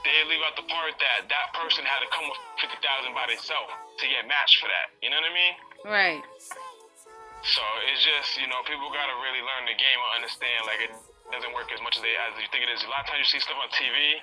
they 0.04 0.24
leave 0.28 0.40
out 0.46 0.56
the 0.56 0.64
part 0.68 0.96
that 0.96 1.28
that 1.28 1.46
person 1.52 1.84
had 1.84 2.00
to 2.00 2.08
come 2.08 2.24
up 2.28 2.36
with 2.36 2.64
fifty 2.64 2.78
thousand 2.80 3.12
by 3.12 3.28
themselves 3.28 3.72
to 4.00 4.04
get 4.08 4.24
matched 4.24 4.56
for 4.62 4.68
that. 4.72 4.92
You 5.04 5.12
know 5.12 5.20
what 5.20 5.28
I 5.28 5.34
mean? 5.36 5.54
Right. 5.84 6.22
So 7.40 7.64
it's 7.88 8.04
just, 8.04 8.36
you 8.36 8.48
know, 8.52 8.60
people 8.68 8.92
gotta 8.92 9.16
really 9.24 9.40
learn 9.40 9.64
the 9.64 9.76
game 9.76 9.96
and 9.96 10.20
understand 10.20 10.60
like 10.68 10.80
it 10.84 10.92
doesn't 11.32 11.52
work 11.56 11.72
as 11.72 11.80
much 11.80 11.96
as 11.96 12.02
they 12.04 12.12
as 12.12 12.36
you 12.36 12.48
think 12.52 12.68
it 12.68 12.70
is. 12.72 12.84
A 12.84 12.90
lot 12.92 13.04
of 13.04 13.08
times 13.08 13.24
you 13.24 13.30
see 13.36 13.40
stuff 13.40 13.56
on 13.56 13.68
TV 13.72 14.20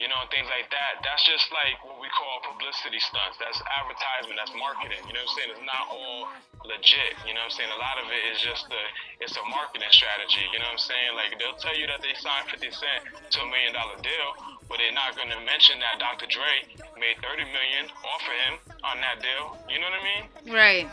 you 0.00 0.08
know, 0.12 0.18
and 0.20 0.28
things 0.28 0.48
like 0.52 0.68
that. 0.68 1.00
That's 1.00 1.24
just 1.24 1.48
like 1.52 1.80
what 1.80 1.96
we 1.96 2.08
call 2.12 2.44
publicity 2.44 3.00
stunts. 3.00 3.40
That's 3.40 3.56
advertisement. 3.80 4.36
That's 4.36 4.52
marketing. 4.52 5.00
You 5.08 5.16
know 5.16 5.24
what 5.24 5.32
I'm 5.32 5.36
saying? 5.40 5.50
It's 5.56 5.64
not 5.64 5.84
all 5.88 6.28
legit. 6.68 7.16
You 7.24 7.32
know 7.32 7.44
what 7.46 7.52
I'm 7.52 7.56
saying? 7.56 7.72
A 7.72 7.80
lot 7.80 7.96
of 7.96 8.06
it 8.12 8.22
is 8.32 8.38
just 8.44 8.68
a, 8.68 8.82
it's 9.24 9.36
a 9.40 9.44
marketing 9.48 9.88
strategy. 9.92 10.44
You 10.52 10.60
know 10.60 10.68
what 10.68 10.82
I'm 10.82 10.88
saying? 10.90 11.10
Like 11.16 11.32
they'll 11.40 11.56
tell 11.56 11.76
you 11.76 11.88
that 11.88 12.04
they 12.04 12.12
signed 12.20 12.52
50 12.52 12.60
Cent 12.68 13.00
to 13.08 13.38
a 13.40 13.48
million 13.48 13.72
dollar 13.72 13.96
deal, 14.04 14.28
but 14.68 14.76
they're 14.82 14.92
not 14.92 15.16
going 15.16 15.32
to 15.32 15.40
mention 15.48 15.80
that 15.80 15.96
Dr. 15.96 16.28
Dre 16.28 16.68
made 17.00 17.16
30 17.24 17.48
million 17.48 17.88
off 18.04 18.20
of 18.20 18.36
him 18.36 18.54
on 18.84 18.96
that 19.00 19.24
deal. 19.24 19.56
You 19.72 19.80
know 19.80 19.88
what 19.88 19.96
I 19.96 20.04
mean? 20.04 20.24
Right. 20.52 20.88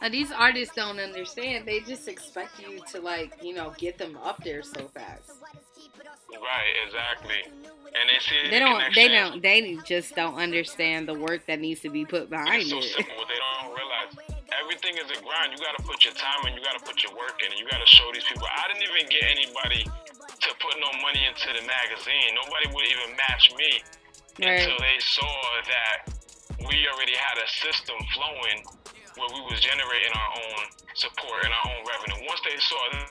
Now, 0.00 0.08
these 0.10 0.30
artists 0.30 0.74
don't 0.74 1.00
understand. 1.00 1.66
They 1.66 1.80
just 1.80 2.06
expect 2.06 2.60
you 2.60 2.80
to 2.92 3.00
like, 3.00 3.42
you 3.42 3.54
know, 3.54 3.74
get 3.78 3.98
them 3.98 4.18
up 4.22 4.42
there 4.44 4.62
so 4.62 4.88
fast. 4.88 5.32
Right, 6.32 6.74
exactly. 6.84 7.40
And 7.96 8.04
they 8.10 8.18
see 8.20 8.50
They 8.50 8.58
don't. 8.58 8.82
They 8.94 9.08
don't. 9.08 9.40
They 9.42 9.78
just 9.86 10.14
don't 10.14 10.36
understand 10.36 11.08
the 11.08 11.14
work 11.14 11.46
that 11.46 11.60
needs 11.60 11.80
to 11.80 11.88
be 11.90 12.04
put 12.04 12.28
behind 12.28 12.62
It's 12.66 12.70
so 12.70 12.78
it. 12.78 12.92
simple. 12.92 13.24
They 13.24 13.40
don't 13.40 13.72
realize 13.72 14.10
everything 14.60 14.98
is 15.00 15.08
a 15.16 15.18
grind. 15.22 15.54
You 15.56 15.58
got 15.64 15.78
to 15.80 15.84
put 15.86 16.04
your 16.04 16.12
time 16.12 16.44
in. 16.50 16.54
You 16.58 16.62
got 16.66 16.76
to 16.76 16.84
put 16.84 17.00
your 17.02 17.14
work 17.16 17.40
in. 17.40 17.52
And 17.52 17.58
you 17.58 17.64
got 17.70 17.80
to 17.80 17.88
show 17.88 18.04
these 18.12 18.24
people. 18.28 18.44
I 18.52 18.68
didn't 18.68 18.84
even 18.84 19.06
get 19.08 19.24
anybody 19.32 19.82
to 19.86 20.50
put 20.60 20.74
no 20.82 20.90
money 21.00 21.24
into 21.24 21.48
the 21.56 21.64
magazine. 21.64 22.36
Nobody 22.36 22.68
would 22.74 22.84
even 22.84 23.16
match 23.16 23.54
me 23.56 23.80
Right. 24.36 24.60
until 24.60 24.76
they 24.76 24.98
saw 25.00 25.32
that 25.64 26.12
we 26.68 26.76
already 26.92 27.16
had 27.16 27.40
a 27.40 27.48
system 27.48 27.96
flowing 28.12 28.60
where 29.16 29.30
we 29.32 29.40
was 29.48 29.60
generating 29.64 30.12
our 30.12 30.30
own 30.36 30.60
support 30.92 31.40
and 31.48 31.52
our 31.56 31.64
own 31.72 31.80
revenue. 31.88 32.28
Once 32.28 32.40
they 32.44 32.58
saw 32.60 32.82
that, 32.92 33.08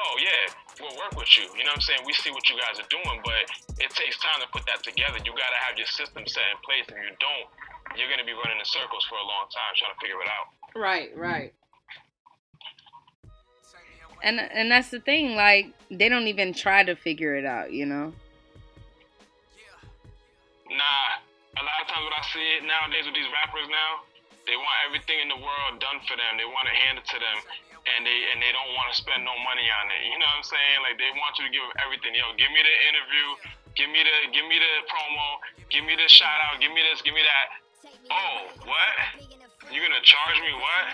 oh 0.00 0.14
yeah, 0.16 0.48
we'll 0.82 0.98
work 0.98 1.14
with 1.14 1.30
you. 1.38 1.46
You 1.54 1.62
know 1.62 1.72
what 1.72 1.80
I'm 1.80 1.86
saying? 1.86 2.02
We 2.04 2.12
see 2.12 2.34
what 2.34 2.42
you 2.50 2.58
guys 2.58 2.82
are 2.82 2.90
doing, 2.90 3.22
but 3.22 3.46
it 3.78 3.90
takes 3.94 4.18
time 4.18 4.42
to 4.42 4.48
put 4.50 4.66
that 4.66 4.82
together. 4.82 5.22
You 5.22 5.30
got 5.32 5.54
to 5.54 5.60
have 5.62 5.78
your 5.78 5.86
system 5.86 6.26
set 6.26 6.42
in 6.50 6.58
place. 6.66 6.84
If 6.90 6.98
you 6.98 7.14
don't, 7.22 7.46
you're 7.94 8.10
going 8.10 8.20
to 8.20 8.26
be 8.26 8.34
running 8.34 8.58
in 8.58 8.66
circles 8.66 9.06
for 9.06 9.16
a 9.16 9.26
long 9.26 9.46
time 9.54 9.70
trying 9.78 9.94
to 9.94 10.00
figure 10.02 10.20
it 10.20 10.28
out. 10.28 10.46
Right. 10.74 11.14
Right. 11.14 11.54
And 14.22 14.38
and 14.38 14.70
that's 14.70 14.90
the 14.94 15.02
thing. 15.02 15.34
Like 15.34 15.74
they 15.90 16.08
don't 16.08 16.30
even 16.30 16.54
try 16.54 16.84
to 16.86 16.94
figure 16.94 17.34
it 17.34 17.44
out. 17.44 17.74
You 17.74 17.86
know. 17.86 18.14
Nah, 20.70 21.08
a 21.58 21.62
lot 21.62 21.78
of 21.82 21.86
times 21.90 22.06
what 22.06 22.14
I 22.14 22.22
see 22.30 22.46
it 22.54 22.62
nowadays 22.62 23.02
with 23.02 23.18
these 23.18 23.26
rappers 23.34 23.66
now, 23.66 24.06
they 24.46 24.54
want 24.54 24.78
everything 24.86 25.18
in 25.20 25.28
the 25.28 25.36
world 25.36 25.82
done 25.82 25.98
for 26.06 26.14
them. 26.14 26.38
They 26.38 26.46
want 26.46 26.70
to 26.70 26.74
hand 26.86 26.96
it 26.96 27.02
handed 27.02 27.06
to 27.10 27.18
them, 27.18 27.38
and 27.86 28.06
they 28.06 28.18
and 28.30 28.38
they 28.38 28.52
don't 28.54 28.72
want 28.78 28.94
to 28.94 28.96
spend 28.96 29.26
no 29.26 29.34
money 29.42 29.66
on 29.66 29.84
it. 29.90 30.06
You 30.06 30.16
know 30.18 30.28
what 30.28 30.42
I'm 30.42 30.46
saying? 30.46 30.78
Like 30.86 30.96
they 30.98 31.10
want 31.18 31.34
you 31.38 31.50
to 31.50 31.52
give 31.52 31.62
them 31.62 31.74
everything. 31.82 32.14
Yo, 32.14 32.30
give 32.38 32.50
me 32.54 32.62
the 32.62 32.76
interview, 32.86 33.26
give 33.74 33.90
me 33.90 34.00
the 34.06 34.16
give 34.30 34.46
me 34.46 34.56
the 34.58 34.72
promo, 34.86 35.26
give 35.70 35.82
me 35.82 35.94
the 35.98 36.06
shout 36.06 36.38
out, 36.46 36.62
give 36.62 36.70
me 36.70 36.82
this, 36.86 37.02
give 37.02 37.14
me 37.14 37.24
that. 37.26 37.46
Oh, 38.10 38.38
what? 38.66 38.94
You 39.70 39.78
gonna 39.82 40.04
charge 40.04 40.38
me 40.42 40.52
what? 40.54 40.84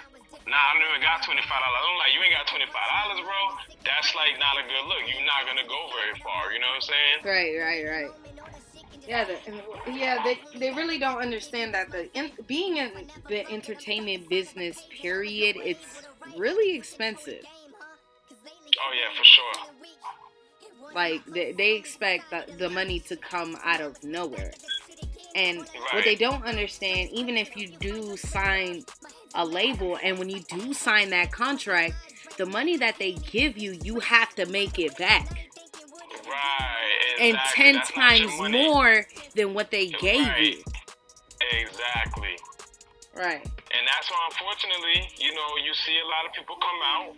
Nah, 0.49 0.57
I 0.57 0.69
don't 0.77 0.85
even 0.89 1.05
got 1.05 1.21
twenty 1.25 1.45
five 1.45 1.61
dollars. 1.61 1.83
I'm 1.85 1.99
like, 2.01 2.13
you 2.17 2.21
ain't 2.25 2.33
got 2.33 2.49
twenty 2.49 2.69
five 2.73 2.89
dollars, 2.89 3.21
bro. 3.21 3.41
That's 3.85 4.11
like 4.17 4.41
not 4.41 4.57
a 4.57 4.65
good 4.65 4.85
look. 4.89 5.05
You're 5.05 5.29
not 5.29 5.45
gonna 5.45 5.69
go 5.69 5.81
very 5.93 6.17
far. 6.25 6.53
You 6.57 6.61
know 6.65 6.73
what 6.73 6.81
I'm 6.81 6.89
saying? 6.89 7.19
Right. 7.25 7.53
Right. 7.61 7.85
Right. 7.85 8.13
Yeah, 9.09 9.25
the, 9.25 9.39
yeah, 9.91 10.23
they, 10.23 10.39
they 10.59 10.71
really 10.71 10.99
don't 10.99 11.17
understand 11.17 11.73
that 11.73 11.91
the 11.91 12.13
in, 12.13 12.31
being 12.47 12.77
in 12.77 13.09
the 13.29 13.51
entertainment 13.51 14.29
business, 14.29 14.85
period, 15.01 15.57
it's 15.57 16.08
really 16.37 16.77
expensive. 16.77 17.45
Oh 17.45 18.93
yeah, 18.95 19.17
for 19.17 19.25
sure. 19.25 19.53
Like 20.95 21.25
they, 21.27 21.53
they 21.53 21.75
expect 21.75 22.31
the, 22.31 22.45
the 22.57 22.71
money 22.71 23.01
to 23.01 23.17
come 23.17 23.57
out 23.63 23.81
of 23.81 24.03
nowhere, 24.03 24.53
and 25.35 25.59
what 25.93 26.05
they 26.05 26.15
don't 26.15 26.45
understand, 26.45 27.11
even 27.13 27.37
if 27.37 27.57
you 27.57 27.69
do 27.69 28.17
sign 28.17 28.85
a 29.35 29.45
label, 29.45 29.99
and 30.03 30.19
when 30.19 30.29
you 30.31 30.41
do 30.49 30.73
sign 30.73 31.11
that 31.11 31.31
contract, 31.31 31.95
the 32.39 32.47
money 32.47 32.77
that 32.79 32.99
they 32.99 33.13
give 33.13 33.59
you, 33.59 33.79
you 33.83 34.01
have 34.01 34.35
to 34.37 34.47
make 34.47 34.79
it 34.79 34.97
back, 34.97 35.51
Right. 36.27 37.17
and 37.21 37.39
ten 37.53 37.75
That's 37.75 37.91
times 37.93 38.33
more 38.51 39.07
than 39.35 39.53
what 39.55 39.71
they 39.71 39.89
gave 39.89 40.27
Right. 40.27 40.57
you. 40.57 40.65
Exactly. 41.53 42.37
Right. 43.15 43.47
And 43.69 43.83
that's 43.85 44.09
why, 44.09 44.21
unfortunately, 44.33 45.09
you 45.21 45.33
know, 45.37 45.49
you 45.61 45.73
see 45.77 45.97
a 46.01 46.09
lot 46.09 46.25
of 46.25 46.33
people 46.33 46.57
come 46.57 46.81
out. 46.85 47.13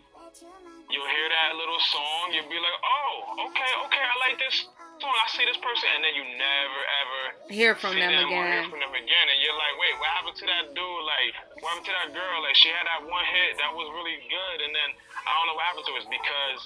You'll 0.91 1.07
hear 1.15 1.29
that 1.31 1.55
little 1.55 1.79
song. 1.95 2.35
You'll 2.35 2.51
be 2.51 2.59
like, 2.59 2.79
oh, 2.83 3.47
okay, 3.47 3.73
okay, 3.87 4.03
I 4.03 4.15
like 4.27 4.37
this 4.43 4.67
song. 4.99 5.15
I 5.15 5.27
see 5.31 5.47
this 5.47 5.59
person. 5.63 5.87
And 5.95 6.03
then 6.03 6.15
you 6.19 6.27
never, 6.35 6.81
ever 6.83 7.21
Hear 7.47 7.79
from 7.79 7.95
them 7.95 8.11
them 8.11 8.27
or 8.35 8.43
hear 8.43 8.67
again. 8.67 8.71
from 8.75 8.83
them 8.83 8.95
again. 8.99 9.27
And 9.31 9.39
you're 9.39 9.55
like, 9.55 9.75
wait, 9.79 9.95
what 10.03 10.11
happened 10.19 10.39
to 10.43 10.47
that 10.51 10.65
dude? 10.75 11.05
Like, 11.07 11.31
what 11.63 11.79
happened 11.79 11.87
to 11.87 11.95
that 11.95 12.11
girl? 12.11 12.43
Like, 12.43 12.59
she 12.59 12.75
had 12.75 12.83
that 12.91 13.07
one 13.07 13.23
hit 13.31 13.55
that 13.63 13.71
was 13.71 13.87
really 13.95 14.19
good. 14.27 14.57
And 14.67 14.75
then 14.75 14.91
I 15.23 15.31
don't 15.39 15.47
know 15.47 15.55
what 15.55 15.67
happened 15.71 15.87
to 15.87 15.93
her. 15.95 16.03
It's 16.03 16.11
because 16.11 16.61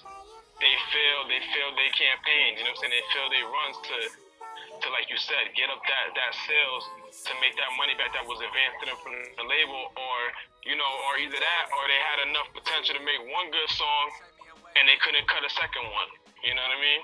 they 0.64 0.72
failed, 0.88 1.28
they 1.28 1.44
failed 1.52 1.76
their 1.76 1.92
campaign. 1.92 2.56
You 2.56 2.64
know 2.64 2.72
what 2.72 2.80
I'm 2.80 2.88
saying? 2.88 2.96
They 2.96 3.04
failed 3.12 3.32
their 3.36 3.44
runs 3.52 3.76
to, 3.92 3.96
to 4.84 4.92
like 4.92 5.08
you 5.08 5.16
said, 5.16 5.48
get 5.56 5.72
up 5.72 5.80
that, 5.80 6.06
that 6.12 6.32
sales 6.44 6.84
to 7.24 7.32
make 7.40 7.56
that 7.56 7.72
money 7.80 7.96
back 7.96 8.12
that 8.12 8.24
was 8.28 8.36
advanced 8.44 8.78
to 8.84 8.92
them 8.92 8.98
from 9.00 9.16
the 9.40 9.46
label, 9.48 9.90
or 9.96 10.18
you 10.68 10.76
know, 10.76 10.92
or 11.08 11.16
either 11.20 11.40
that, 11.40 11.64
or 11.72 11.82
they 11.88 12.00
had 12.04 12.18
enough 12.28 12.48
potential 12.52 12.96
to 12.96 13.02
make 13.04 13.20
one 13.32 13.48
good 13.48 13.70
song 13.72 14.06
and 14.76 14.84
they 14.84 14.98
couldn't 15.00 15.24
cut 15.28 15.40
a 15.44 15.52
second 15.56 15.86
one. 15.88 16.10
You 16.44 16.52
know 16.52 16.64
what 16.64 16.76
I 16.76 16.80
mean? 16.80 17.02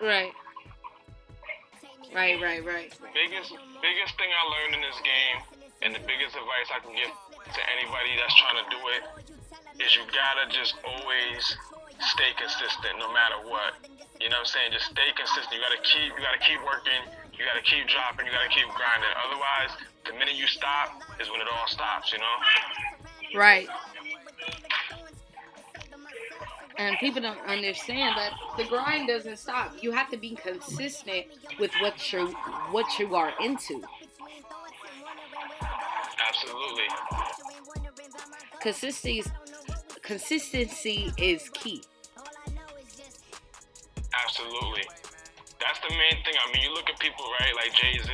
Right. 0.00 0.34
Right, 2.10 2.36
right, 2.42 2.62
right. 2.66 2.90
Biggest 3.14 3.54
biggest 3.78 4.12
thing 4.18 4.30
I 4.34 4.42
learned 4.50 4.74
in 4.74 4.82
this 4.82 4.98
game, 5.06 5.38
and 5.86 5.90
the 5.94 6.02
biggest 6.02 6.34
advice 6.34 6.68
I 6.74 6.82
can 6.82 6.90
give 6.98 7.06
to 7.06 7.62
anybody 7.70 8.18
that's 8.18 8.34
trying 8.34 8.58
to 8.58 8.66
do 8.66 8.80
it, 8.98 9.02
is 9.78 9.94
you 9.94 10.02
gotta 10.10 10.50
just 10.50 10.74
always 10.82 11.42
stay 12.00 12.32
consistent 12.36 12.98
no 12.98 13.12
matter 13.12 13.38
what. 13.44 13.76
You 14.20 14.28
know 14.28 14.40
what 14.40 14.48
I'm 14.48 14.52
saying? 14.52 14.72
Just 14.72 14.92
stay 14.92 15.12
consistent. 15.16 15.52
You 15.52 15.60
gotta 15.60 15.80
keep 15.80 16.12
you 16.12 16.20
gotta 16.20 16.40
keep 16.40 16.60
working, 16.64 17.02
you 17.36 17.44
gotta 17.44 17.64
keep 17.64 17.88
dropping, 17.88 18.26
you 18.26 18.32
gotta 18.32 18.52
keep 18.52 18.68
grinding. 18.76 19.12
Otherwise, 19.24 19.72
the 20.04 20.12
minute 20.12 20.36
you 20.36 20.46
stop 20.46 21.00
is 21.20 21.30
when 21.30 21.40
it 21.40 21.48
all 21.48 21.66
stops, 21.68 22.12
you 22.12 22.18
know? 22.18 22.36
Right. 23.38 23.68
And 26.76 26.96
people 26.98 27.20
don't 27.20 27.40
understand 27.46 28.16
that 28.16 28.32
the 28.56 28.64
grind 28.64 29.08
doesn't 29.08 29.36
stop. 29.36 29.74
You 29.82 29.92
have 29.92 30.10
to 30.10 30.16
be 30.16 30.34
consistent 30.34 31.26
with 31.58 31.70
what 31.80 32.12
you 32.12 32.28
what 32.70 32.98
you 32.98 33.14
are 33.14 33.32
into. 33.42 33.82
Absolutely. 36.28 36.88
Consistency 38.60 39.22
consistency 40.02 41.12
is 41.18 41.48
key. 41.50 41.82
Absolutely. 44.24 44.84
That's 45.60 45.78
the 45.80 45.90
main 45.92 46.16
thing. 46.24 46.34
I 46.34 46.46
mean, 46.52 46.62
you 46.64 46.72
look 46.74 46.88
at 46.90 46.98
people, 46.98 47.24
right? 47.40 47.54
Like 47.54 47.72
Jay 47.76 47.94
Z. 48.00 48.08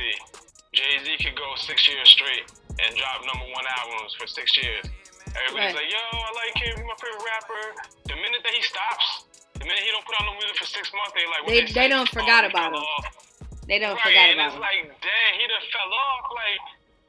Jay 0.73 0.93
Z 1.03 1.07
could 1.23 1.35
go 1.35 1.47
six 1.57 1.87
years 1.87 2.09
straight 2.09 2.45
and 2.77 2.93
drop 2.95 3.23
number 3.25 3.47
one 3.55 3.65
albums 3.81 4.13
for 4.19 4.27
six 4.27 4.53
years. 4.61 4.85
Everybody's 5.47 5.73
Right. 5.73 5.83
like, 5.85 5.89
yo, 5.91 6.01
I 6.17 6.31
like 6.37 6.55
him. 6.61 6.73
He's 6.77 6.85
my 6.85 6.97
favorite 7.01 7.25
rapper. 7.25 7.63
The 8.09 8.15
minute 8.15 8.41
that 8.43 8.53
he 8.53 8.61
stops, 8.61 9.25
the 9.57 9.65
minute 9.65 9.79
he 9.81 9.91
don't 9.91 10.05
put 10.05 10.15
out 10.21 10.25
no 10.29 10.33
music 10.37 10.57
for 10.57 10.65
six 10.69 10.91
months, 10.93 11.13
they 11.15 11.25
like, 11.29 11.43
They- 11.47 11.65
they, 11.65 11.71
they 11.73 11.87
don't 11.89 12.09
forgot 12.09 12.43
he 12.45 12.49
about 12.51 12.73
him. 12.73 12.81
off. 12.83 13.05
They 13.67 13.79
don't 13.79 13.95
right, 13.95 14.03
forget 14.05 14.29
and 14.31 14.39
about 14.39 14.47
it's 14.53 14.57
it. 14.57 14.63
like, 14.63 14.79
dang, 15.01 15.31
he 15.39 15.43
done 15.47 15.65
fell 15.73 15.91
off. 15.91 16.25
Like, 16.31 16.61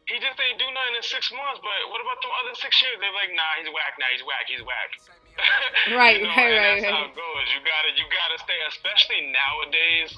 he 0.08 0.16
just 0.16 0.40
ain't 0.40 0.56
do 0.56 0.68
nothing 0.72 0.96
in 0.96 1.04
six 1.04 1.28
months. 1.30 1.60
But 1.60 1.92
what 1.92 2.00
about 2.00 2.18
the 2.24 2.32
other 2.42 2.56
six 2.56 2.72
years? 2.80 2.96
They're 2.96 3.12
like, 3.12 3.28
nah, 3.36 3.60
he's 3.60 3.68
whack. 3.68 3.92
Nah, 4.00 4.08
he's 4.12 4.24
whack. 4.24 4.44
He's 4.48 4.64
whack. 4.64 4.90
Right, 5.94 6.18
you 6.18 6.26
know, 6.26 6.34
right, 6.34 6.50
right, 6.50 6.82
That's 6.82 6.90
how 6.90 7.06
it 7.06 7.14
goes. 7.14 7.46
You 7.54 7.62
gotta, 7.62 7.94
you 7.94 8.02
gotta 8.10 8.42
stay, 8.42 8.58
especially 8.74 9.30
nowadays, 9.30 10.10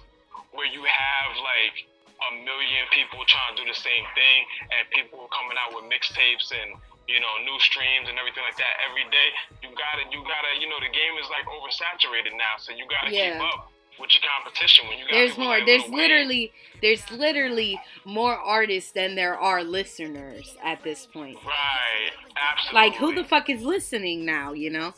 where 0.57 0.65
you 0.65 0.81
have 0.81 1.31
like 1.45 1.77
a 2.25 2.31
million 2.41 2.89
people 2.89 3.21
trying 3.29 3.53
to 3.53 3.57
do 3.61 3.69
the 3.69 3.77
same 3.77 4.09
thing, 4.17 4.41
and 4.73 4.89
people 4.97 5.21
are 5.29 5.29
coming 5.29 5.61
out 5.61 5.77
with 5.77 5.85
mixtapes 5.93 6.57
and 6.57 6.73
you 7.05 7.21
know 7.21 7.37
new 7.45 7.59
streams 7.61 8.09
and 8.09 8.17
everything 8.17 8.41
like 8.49 8.57
that 8.57 8.81
every 8.89 9.05
day. 9.13 9.29
You 9.61 9.77
gotta, 9.77 10.09
you 10.09 10.25
gotta, 10.25 10.51
you 10.57 10.73
know, 10.73 10.81
the 10.81 10.89
game 10.89 11.15
is 11.21 11.29
like 11.29 11.45
oversaturated 11.45 12.33
now, 12.41 12.57
so 12.57 12.73
you 12.73 12.89
gotta 12.89 13.13
keep 13.13 13.37
up 13.45 13.69
with 14.01 14.11
your 14.15 14.23
competition. 14.37 14.87
When 14.89 14.99
you 14.99 15.05
got 15.05 15.13
There's 15.13 15.39
more. 15.39 15.59
There's 15.65 15.89
literally 15.89 16.53
there's 16.83 17.11
literally 17.11 17.79
more 18.05 18.35
artists 18.35 18.93
than 18.93 19.15
there 19.15 19.39
are 19.39 19.63
listeners 19.63 20.57
at 20.65 20.83
this 20.83 21.07
point. 21.07 21.37
Right, 21.45 22.13
absolutely. 22.37 22.81
Like 22.81 22.95
who 22.99 23.15
the 23.15 23.25
fuck 23.25 23.51
is 23.51 23.63
listening 23.63 24.25
now, 24.25 24.53
you 24.53 24.71
know? 24.71 24.95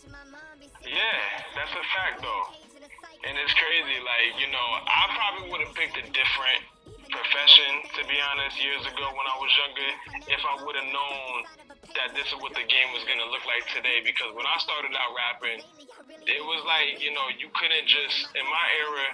Yeah, 0.85 1.43
that's 1.55 1.73
a 1.73 1.85
fact 1.97 2.23
though. 2.23 2.63
And 3.25 3.39
it's 3.39 3.55
crazy, 3.55 4.03
like, 4.03 4.41
you 4.41 4.51
know, 4.51 4.59
I 4.59 5.07
probably 5.15 5.51
would 5.53 5.61
have 5.61 5.75
picked 5.75 5.97
a 5.97 6.03
different 6.03 6.59
profession, 7.13 7.85
to 8.01 8.03
be 8.09 8.17
honest, 8.33 8.57
years 8.57 8.83
ago 8.89 9.07
when 9.13 9.29
I 9.29 9.37
was 9.37 9.53
younger, 9.61 9.91
if 10.33 10.43
I 10.43 10.55
would 10.65 10.77
have 10.81 10.91
known 10.91 11.33
that 11.95 12.17
this 12.17 12.25
is 12.33 12.37
what 12.41 12.57
the 12.57 12.65
game 12.65 12.89
was 12.97 13.05
gonna 13.05 13.29
look 13.29 13.45
like 13.45 13.69
today. 13.77 14.01
Because 14.01 14.33
when 14.33 14.49
I 14.49 14.57
started 14.59 14.97
out 14.97 15.13
rapping, 15.13 15.61
it 16.25 16.43
was 16.43 16.65
like, 16.65 17.05
you 17.05 17.13
know, 17.13 17.29
you 17.37 17.53
couldn't 17.53 17.85
just 17.85 18.33
in 18.33 18.45
my 18.49 18.67
era, 18.81 19.07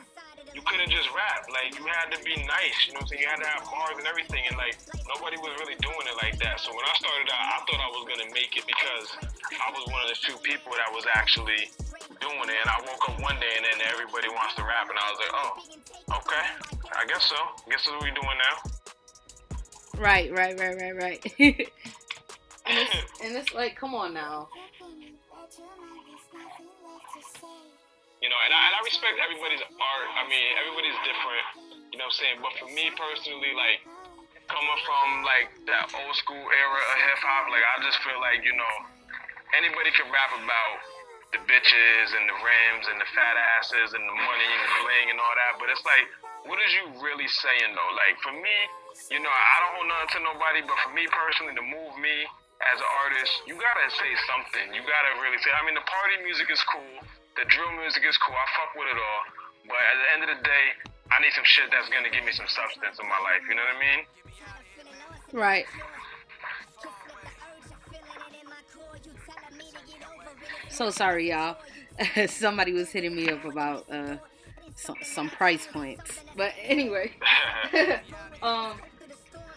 you 0.55 0.63
couldn't 0.63 0.89
just 0.95 1.11
rap. 1.11 1.51
Like 1.51 1.75
you 1.75 1.85
had 1.91 2.15
to 2.15 2.19
be 2.23 2.39
nice, 2.47 2.79
you 2.87 2.95
know 2.95 3.03
what 3.03 3.11
I'm 3.11 3.19
saying? 3.19 3.23
You 3.27 3.29
had 3.29 3.43
to 3.43 3.51
have 3.51 3.67
bars 3.67 3.99
and 3.99 4.07
everything 4.07 4.47
and 4.47 4.57
like 4.57 4.79
nobody 5.11 5.37
was 5.43 5.53
really 5.59 5.77
doing 5.83 6.07
it 6.07 6.17
like 6.23 6.39
that. 6.39 6.63
So 6.63 6.71
when 6.71 6.87
I 6.87 6.95
started 7.03 7.27
out, 7.35 7.43
I 7.43 7.59
thought 7.67 7.83
I 7.83 7.91
was 7.91 8.07
gonna 8.07 8.31
make 8.31 8.55
it 8.55 8.65
because 8.65 9.07
I 9.59 9.69
was 9.75 9.83
one 9.91 10.01
of 10.07 10.09
the 10.15 10.19
few 10.23 10.39
people 10.47 10.71
that 10.79 10.89
was 10.95 11.05
actually 11.11 11.75
doing 12.21 12.49
it. 12.49 12.59
And 12.59 12.71
I 12.71 12.79
woke 12.87 13.03
up 13.09 13.17
one 13.23 13.39
day 13.41 13.53
and 13.57 13.65
then 13.65 13.79
everybody 13.91 14.29
wants 14.29 14.55
to 14.57 14.63
rap 14.63 14.87
and 14.91 14.99
I 14.99 15.07
was 15.11 15.19
like, 15.23 15.35
Oh, 15.35 15.53
okay. 16.23 16.45
I 16.95 17.05
guess 17.07 17.25
so. 17.27 17.37
I 17.37 17.67
guess 17.71 17.87
what 17.87 18.03
we 18.03 18.11
doing 18.11 18.39
now. 18.39 18.57
Right, 19.99 20.31
right, 20.31 20.55
right, 20.59 20.77
right, 20.79 20.95
right. 20.95 21.21
and, 21.39 22.75
it's, 22.79 22.95
and 23.25 23.35
it's 23.35 23.53
like, 23.55 23.75
come 23.75 23.95
on 23.95 24.15
now. 24.15 24.49
You 28.19 28.27
know, 28.27 28.41
and 28.47 28.53
I, 28.55 28.61
and 28.67 28.75
I 28.75 28.81
respect 28.83 29.15
everybody's 29.23 29.63
art. 29.63 30.09
I 30.19 30.27
mean, 30.27 30.47
everybody's 30.59 30.99
different. 31.07 31.47
You 31.95 31.99
know 32.03 32.11
what 32.11 32.19
I'm 32.19 32.23
saying? 32.23 32.39
But 32.43 32.53
for 32.59 32.69
me 32.71 32.91
personally, 32.95 33.55
like 33.55 33.83
coming 34.51 34.81
from 34.83 35.07
like 35.23 35.51
that 35.71 35.91
old 35.95 36.15
school 36.19 36.43
era 36.43 36.81
of 36.83 36.97
hip 36.99 37.21
hop, 37.23 37.51
like 37.51 37.63
I 37.63 37.75
just 37.83 37.99
feel 38.03 38.19
like 38.19 38.43
you 38.43 38.55
know 38.59 38.75
anybody 39.55 39.91
can 39.95 40.11
rap 40.11 40.35
about 40.35 40.98
the 41.33 41.41
bitches 41.45 42.09
and 42.17 42.25
the 42.25 42.39
rims 42.41 42.85
and 42.89 42.97
the 42.97 43.09
fat 43.13 43.37
asses 43.59 43.93
and 43.93 44.05
the 44.05 44.17
money 44.17 44.49
and 44.49 44.63
the 44.65 44.73
bling 44.81 45.07
and 45.13 45.19
all 45.21 45.35
that. 45.37 45.61
But 45.61 45.69
it's 45.69 45.85
like, 45.85 46.09
what 46.49 46.57
is 46.65 46.71
you 46.73 46.85
really 47.05 47.29
saying 47.29 47.73
though? 47.77 47.93
Like 47.97 48.17
for 48.25 48.33
me, 48.33 48.57
you 49.13 49.21
know, 49.21 49.31
I 49.31 49.57
don't 49.63 49.75
hold 49.77 49.89
nothing 49.93 50.13
to 50.17 50.21
nobody, 50.25 50.61
but 50.65 50.77
for 50.81 50.93
me 50.97 51.05
personally, 51.13 51.55
to 51.55 51.65
move 51.65 51.93
me 52.01 52.25
as 52.59 52.77
an 52.81 52.91
artist, 53.07 53.33
you 53.47 53.55
gotta 53.55 53.87
say 53.95 54.11
something. 54.27 54.75
You 54.75 54.83
gotta 54.83 55.13
really 55.23 55.39
say. 55.45 55.53
I 55.55 55.63
mean, 55.63 55.77
the 55.79 55.87
party 55.87 56.17
music 56.27 56.51
is 56.51 56.59
cool. 56.67 56.97
The 57.39 57.47
drill 57.47 57.71
music 57.79 58.03
is 58.03 58.19
cool. 58.19 58.35
I 58.35 58.47
fuck 58.59 58.73
with 58.75 58.91
it 58.91 58.99
all. 58.99 59.23
But 59.71 59.79
at 59.79 59.97
the 60.01 60.09
end 60.17 60.21
of 60.27 60.31
the 60.33 60.41
day, 60.43 60.67
I 61.13 61.23
need 61.23 61.33
some 61.37 61.47
shit 61.47 61.71
that's 61.71 61.87
gonna 61.93 62.11
give 62.11 62.25
me 62.25 62.33
some 62.33 62.49
substance 62.49 62.99
in 62.99 63.07
my 63.07 63.21
life. 63.23 63.45
You 63.47 63.55
know 63.55 63.63
what 63.63 63.77
I 63.77 63.85
mean? 63.85 64.01
Right. 65.37 65.67
So 70.79 70.91
sorry, 70.91 71.31
y'all. 71.31 71.57
Somebody 72.29 72.73
was 72.73 72.89
hitting 72.91 73.13
me 73.13 73.29
up 73.31 73.45
about 73.45 73.91
uh, 73.91 74.17
some, 74.77 74.95
some 75.03 75.29
price 75.29 75.67
points. 75.67 76.21
But 76.37 76.53
anyway, 76.63 77.11
um, 78.45 78.75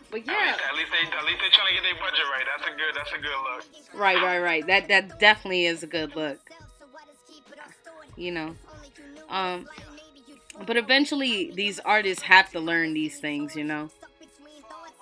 but 0.09 0.25
yeah. 0.25 0.55
At 0.67 0.75
least 0.75 0.89
they 0.91 1.15
at 1.15 1.23
least 1.23 1.39
they 1.39 1.49
trying 1.51 1.67
to 1.67 1.73
get 1.75 1.83
their 1.83 1.93
budget 2.01 2.25
right. 2.31 2.43
That's 2.57 2.67
a 2.67 2.75
good 2.75 2.95
that's 2.95 3.11
a 3.11 3.17
good 3.19 3.37
look. 3.53 4.01
Right, 4.01 4.19
right, 4.19 4.39
right. 4.39 4.65
That 4.65 4.87
that 4.87 5.19
definitely 5.19 5.67
is 5.67 5.83
a 5.83 5.87
good 5.87 6.15
look. 6.15 6.39
You 8.17 8.31
know, 8.31 8.55
um, 9.29 9.69
but 10.65 10.75
eventually 10.75 11.51
these 11.51 11.77
artists 11.77 12.23
have 12.23 12.49
to 12.53 12.59
learn 12.59 12.95
these 12.95 13.19
things. 13.19 13.55
You 13.55 13.65
know. 13.65 13.91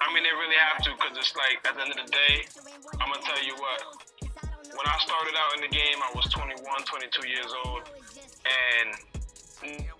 I 0.01 0.13
mean, 0.13 0.23
they 0.23 0.31
really 0.31 0.55
have 0.73 0.83
to, 0.83 0.89
cause 0.97 1.17
it's 1.17 1.33
like 1.37 1.65
at 1.65 1.75
the 1.75 1.81
end 1.81 1.91
of 1.91 2.05
the 2.05 2.11
day, 2.11 2.43
I'm 2.99 3.09
gonna 3.09 3.21
tell 3.21 3.41
you 3.41 3.53
what. 3.55 4.08
When 4.79 4.87
I 4.87 4.95
started 5.03 5.35
out 5.35 5.51
in 5.59 5.61
the 5.67 5.71
game, 5.75 5.99
I 5.99 6.07
was 6.15 6.31
21, 6.31 6.55
22 6.55 7.27
years 7.27 7.51
old, 7.67 7.83
and 8.47 8.95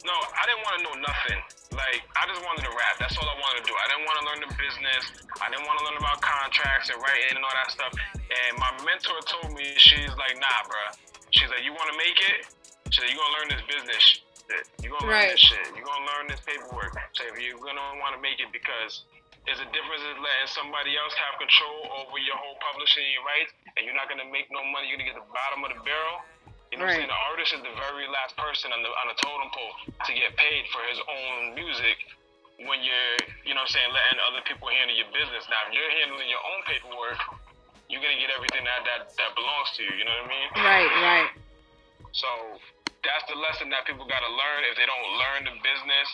no, 0.07 0.15
I 0.15 0.43
didn't 0.47 0.63
want 0.63 0.75
to 0.79 0.83
know 0.87 0.95
nothing. 1.03 1.39
Like, 1.75 1.99
I 2.15 2.23
just 2.31 2.39
wanted 2.47 2.63
to 2.63 2.71
rap. 2.71 2.95
That's 2.95 3.11
all 3.19 3.27
I 3.27 3.35
wanted 3.43 3.67
to 3.67 3.67
do. 3.67 3.75
I 3.75 3.85
didn't 3.91 4.07
want 4.07 4.17
to 4.23 4.25
learn 4.31 4.39
the 4.47 4.51
business. 4.55 5.03
I 5.43 5.51
didn't 5.51 5.67
want 5.67 5.83
to 5.83 5.85
learn 5.85 5.99
about 5.99 6.23
contracts 6.23 6.87
and 6.95 6.97
writing 7.03 7.35
and 7.35 7.43
all 7.43 7.51
that 7.59 7.69
stuff. 7.75 7.91
And 8.15 8.51
my 8.55 8.71
mentor 8.87 9.19
told 9.27 9.51
me, 9.51 9.67
she's 9.75 10.15
like, 10.15 10.39
nah, 10.39 10.59
bro. 10.63 10.95
She's 11.35 11.51
like, 11.51 11.67
you 11.67 11.75
want 11.75 11.91
to 11.91 11.97
make 11.99 12.15
it? 12.31 12.47
She's 12.87 13.03
like, 13.03 13.11
you 13.11 13.19
going 13.19 13.31
to 13.35 13.37
learn 13.43 13.49
this 13.51 13.63
business 13.67 13.99
shit. 13.99 14.63
you 14.79 14.95
going 14.95 15.03
to 15.03 15.11
learn 15.11 15.27
Right. 15.27 15.35
this 15.35 15.43
shit. 15.43 15.67
you 15.75 15.83
going 15.83 16.01
to 16.01 16.07
learn 16.07 16.25
this 16.31 16.39
paperwork. 16.47 16.95
So 17.19 17.27
if 17.27 17.35
you're 17.35 17.59
going 17.59 17.75
to 17.75 17.87
want 17.99 18.15
to 18.15 18.21
make 18.23 18.39
it 18.39 18.49
because 18.55 19.03
there's 19.49 19.65
a 19.65 19.69
difference 19.73 20.05
in 20.05 20.13
letting 20.21 20.49
somebody 20.53 20.93
else 20.93 21.17
have 21.17 21.41
control 21.41 22.05
over 22.05 22.21
your 22.21 22.37
whole 22.37 22.53
publishing 22.61 23.01
and 23.01 23.13
your 23.17 23.25
rights, 23.25 23.49
and 23.73 23.81
you're 23.81 23.97
not 23.97 24.05
going 24.05 24.21
to 24.21 24.29
make 24.29 24.45
no 24.53 24.61
money. 24.69 24.85
You're 24.93 25.01
going 25.01 25.09
to 25.09 25.17
get 25.17 25.17
the 25.17 25.25
bottom 25.33 25.65
of 25.65 25.73
the 25.73 25.81
barrel. 25.81 26.21
You 26.69 26.77
know 26.77 26.85
Right. 26.85 27.01
what 27.01 27.09
I'm 27.09 27.09
saying? 27.09 27.09
The 27.09 27.21
artist 27.33 27.49
is 27.57 27.61
the 27.65 27.73
very 27.81 28.05
last 28.13 28.37
person 28.37 28.69
on 28.69 28.85
the 28.85 28.93
on 28.93 29.09
the 29.09 29.17
totem 29.17 29.49
pole 29.49 29.73
to 30.05 30.11
get 30.13 30.37
paid 30.37 30.69
for 30.69 30.85
his 30.85 31.01
own 31.01 31.57
music 31.57 31.97
when 32.61 32.77
you're, 32.85 33.15
you 33.41 33.57
know 33.57 33.65
what 33.65 33.73
I'm 33.73 33.73
saying, 33.73 33.89
letting 33.89 34.21
other 34.21 34.45
people 34.45 34.69
handle 34.69 34.93
your 34.93 35.09
business. 35.09 35.49
Now, 35.49 35.65
if 35.65 35.73
you're 35.73 35.89
handling 35.97 36.29
your 36.29 36.43
own 36.45 36.61
paperwork, 36.69 37.17
you're 37.89 38.05
gonna 38.05 38.21
get 38.21 38.29
everything 38.29 38.61
that 38.69 38.85
that, 38.85 39.01
that 39.17 39.31
belongs 39.33 39.73
to 39.75 39.81
you, 39.81 39.93
you 39.97 40.05
know 40.05 40.13
what 40.21 40.29
I 40.29 40.35
mean? 40.37 40.47
Right, 40.61 40.91
right. 41.01 41.29
So 42.13 42.29
that's 43.01 43.25
the 43.25 43.37
lesson 43.41 43.73
that 43.73 43.89
people 43.89 44.05
gotta 44.05 44.29
learn. 44.29 44.59
If 44.69 44.77
they 44.77 44.85
don't 44.85 45.07
learn 45.17 45.41
the 45.49 45.55
business, 45.65 46.07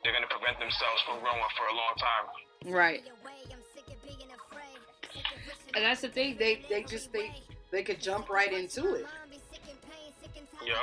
they're 0.00 0.16
gonna 0.16 0.32
prevent 0.32 0.56
themselves 0.56 1.04
from 1.04 1.20
growing 1.20 1.44
for 1.60 1.68
a 1.68 1.76
long 1.76 1.92
time. 2.00 2.24
Right. 2.64 3.02
And 5.74 5.84
that's 5.84 6.00
the 6.02 6.08
thing. 6.08 6.36
They 6.38 6.62
they 6.68 6.82
just 6.84 7.12
they 7.12 7.32
they 7.70 7.82
could 7.82 8.00
jump 8.00 8.30
right 8.30 8.52
into 8.52 8.94
it. 8.94 9.06
Yeah, 10.64 10.76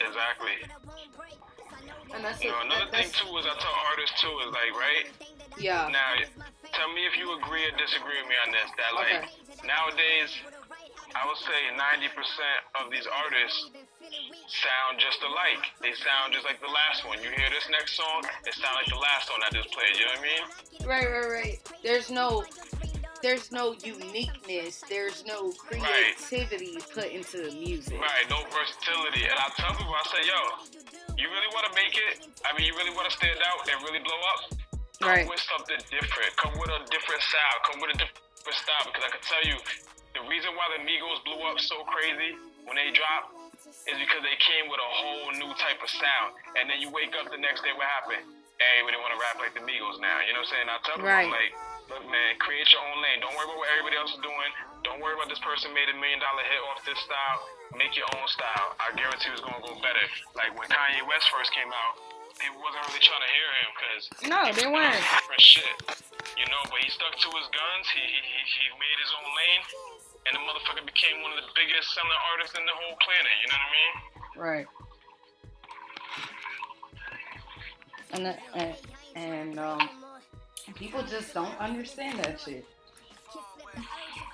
exactly. 0.00 0.56
And 2.14 2.24
that's 2.24 2.42
You 2.42 2.50
know, 2.50 2.60
another 2.62 2.90
That- 2.90 3.04
thing 3.04 3.10
too 3.12 3.36
is 3.38 3.46
I 3.46 3.54
tell 3.60 3.76
artists 3.90 4.20
too 4.20 4.34
is 4.42 4.50
like, 4.50 4.74
right? 4.74 5.06
Yeah. 5.58 5.88
Now, 5.92 6.14
tell 6.72 6.88
me 6.94 7.06
if 7.06 7.16
you 7.16 7.30
agree 7.38 7.64
or 7.66 7.70
disagree 7.76 8.18
with 8.18 8.28
me 8.28 8.34
on 8.46 8.50
this. 8.52 8.70
That 8.76 8.94
like 8.94 9.30
nowadays, 9.64 10.30
I 11.14 11.26
would 11.28 11.36
say 11.38 11.60
90% 11.76 12.58
of 12.82 12.90
these 12.90 13.06
artists 13.06 13.70
sound 14.50 14.98
just 14.98 15.20
alike. 15.22 15.62
They 15.80 15.92
sound 15.94 16.32
just 16.34 16.44
like 16.44 16.60
the 16.60 16.70
last 16.70 17.06
one. 17.06 17.18
You 17.22 17.30
hear 17.30 17.50
this 17.50 17.66
next 17.70 17.96
song, 17.96 18.22
it 18.46 18.54
sounds 18.54 18.76
like 18.76 18.90
the 18.90 18.98
last 19.00 19.30
one 19.30 19.40
I 19.42 19.50
just 19.54 19.70
played. 19.70 19.94
You 19.94 20.04
know 20.06 20.14
what 20.14 20.22
I 20.22 20.30
mean? 20.30 20.44
Right, 20.86 21.06
right, 21.06 21.30
right. 21.30 21.58
There's 21.82 22.10
no 22.10 22.44
there's 23.22 23.52
no 23.52 23.76
uniqueness. 23.84 24.80
There's 24.88 25.24
no 25.28 25.52
creativity 25.52 26.80
put 26.94 27.12
into 27.12 27.44
the 27.44 27.52
music. 27.52 28.00
Right, 28.00 28.24
no 28.32 28.40
versatility. 28.48 29.28
And 29.28 29.36
I 29.36 29.52
tell 29.60 29.76
people, 29.76 29.92
I 29.92 30.04
say, 30.08 30.22
yo, 30.24 30.40
you 31.20 31.28
really 31.28 31.50
want 31.52 31.68
to 31.68 31.74
make 31.76 31.92
it? 31.92 32.24
I 32.48 32.56
mean, 32.56 32.64
you 32.64 32.72
really 32.80 32.96
want 32.96 33.12
to 33.12 33.14
stand 33.14 33.36
out 33.44 33.60
and 33.68 33.76
really 33.84 34.00
blow 34.00 34.16
up? 34.32 34.40
Come 35.04 35.08
Right. 35.08 35.28
with 35.28 35.40
something 35.40 35.80
different. 35.92 36.32
Come 36.40 36.56
with 36.60 36.72
a 36.72 36.80
different 36.88 37.20
sound. 37.28 37.56
Come 37.68 37.78
with 37.84 37.92
a 37.92 37.98
different 38.00 38.56
style. 38.56 38.84
Because 38.88 39.04
I 39.04 39.10
can 39.12 39.24
tell 39.24 39.44
you, 39.44 39.56
the 40.16 40.24
reason 40.24 40.56
why 40.56 40.72
the 40.76 40.80
Migos 40.84 41.20
blew 41.28 41.40
up 41.44 41.60
so 41.60 41.84
crazy 41.92 42.36
when 42.64 42.76
they 42.80 42.88
dropped 42.92 43.36
is 43.90 43.98
because 44.00 44.22
they 44.22 44.38
came 44.40 44.70
with 44.70 44.78
a 44.78 44.90
whole 44.90 45.28
new 45.36 45.50
type 45.58 45.78
of 45.82 45.90
sound. 45.90 46.30
And 46.58 46.70
then 46.70 46.78
you 46.82 46.88
wake 46.94 47.12
up 47.18 47.28
the 47.30 47.38
next 47.40 47.62
day, 47.66 47.74
what 47.74 47.86
happened? 48.00 48.22
Everybody 48.60 48.96
want 49.00 49.12
to 49.16 49.20
rap 49.20 49.36
like 49.40 49.54
the 49.56 49.64
Migos 49.64 49.96
now. 49.98 50.20
You 50.24 50.36
know 50.36 50.44
what 50.44 50.52
I'm 50.52 50.54
saying? 50.54 50.66
I 50.68 50.76
tell 50.84 50.96
people, 51.00 51.08
Right. 51.08 51.30
like, 51.32 51.52
look, 51.88 52.04
man, 52.12 52.36
create 52.38 52.68
your 52.76 52.84
own 52.84 53.00
lane. 53.00 53.24
Don't 53.24 53.32
worry 53.32 53.48
about 53.48 53.56
what 53.56 53.68
everybody 53.72 53.96
else 53.96 54.12
is 54.12 54.20
doing. 54.20 54.50
Don't 54.84 55.00
worry 55.00 55.16
about 55.16 55.28
this 55.32 55.40
person 55.40 55.72
made 55.72 55.88
a 55.88 55.96
million 55.96 56.20
dollar 56.20 56.44
hit 56.44 56.60
off 56.72 56.80
this 56.84 57.00
style. 57.04 57.38
Make 57.76 57.96
your 57.96 58.08
own 58.16 58.26
style. 58.28 58.76
I 58.80 58.92
guarantee 58.96 59.32
it's 59.32 59.40
gonna 59.44 59.60
go 59.64 59.76
better. 59.80 60.04
Like 60.36 60.52
when 60.58 60.68
Kanye 60.68 61.04
West 61.08 61.28
first 61.32 61.52
came 61.56 61.68
out, 61.72 61.92
people 62.36 62.60
wasn't 62.64 62.84
really 62.88 63.04
trying 63.04 63.24
to 63.24 63.30
hear 63.32 63.48
him 63.60 63.68
because 63.76 64.02
No, 64.28 64.40
they 64.52 64.66
weren't. 64.68 64.96
different 65.00 65.40
shit. 65.44 65.74
You 66.36 66.46
know, 66.48 66.62
but 66.72 66.80
he 66.84 66.88
stuck 66.92 67.12
to 67.16 67.28
his 67.36 67.48
guns. 67.52 67.84
He 67.96 68.00
he 68.00 68.20
he, 68.24 68.40
he 68.44 68.64
made 68.76 68.98
his 69.00 69.12
own 69.20 69.28
lane, 69.36 69.62
and 70.26 70.32
the 70.36 70.40
motherfucker 70.40 70.84
became 70.86 71.22
one 71.22 71.32
of 71.32 71.38
the 71.38 71.50
biggest 71.54 71.92
selling 71.94 72.10
artists 72.32 72.56
in 72.58 72.64
the 72.66 72.72
whole 72.74 72.96
planet. 73.00 73.34
You 73.40 73.48
know 73.50 73.58
what 73.58 73.68
I 73.68 73.76
mean? 73.80 73.94
Right. 74.36 74.66
And 78.12 78.26
that- 78.26 78.42
and, 78.54 78.74
and 79.16 79.58
um, 79.58 79.88
people 80.74 81.02
just 81.02 81.32
don't 81.34 81.56
understand 81.60 82.18
that 82.20 82.40
shit. 82.40 82.66
For 83.32 83.38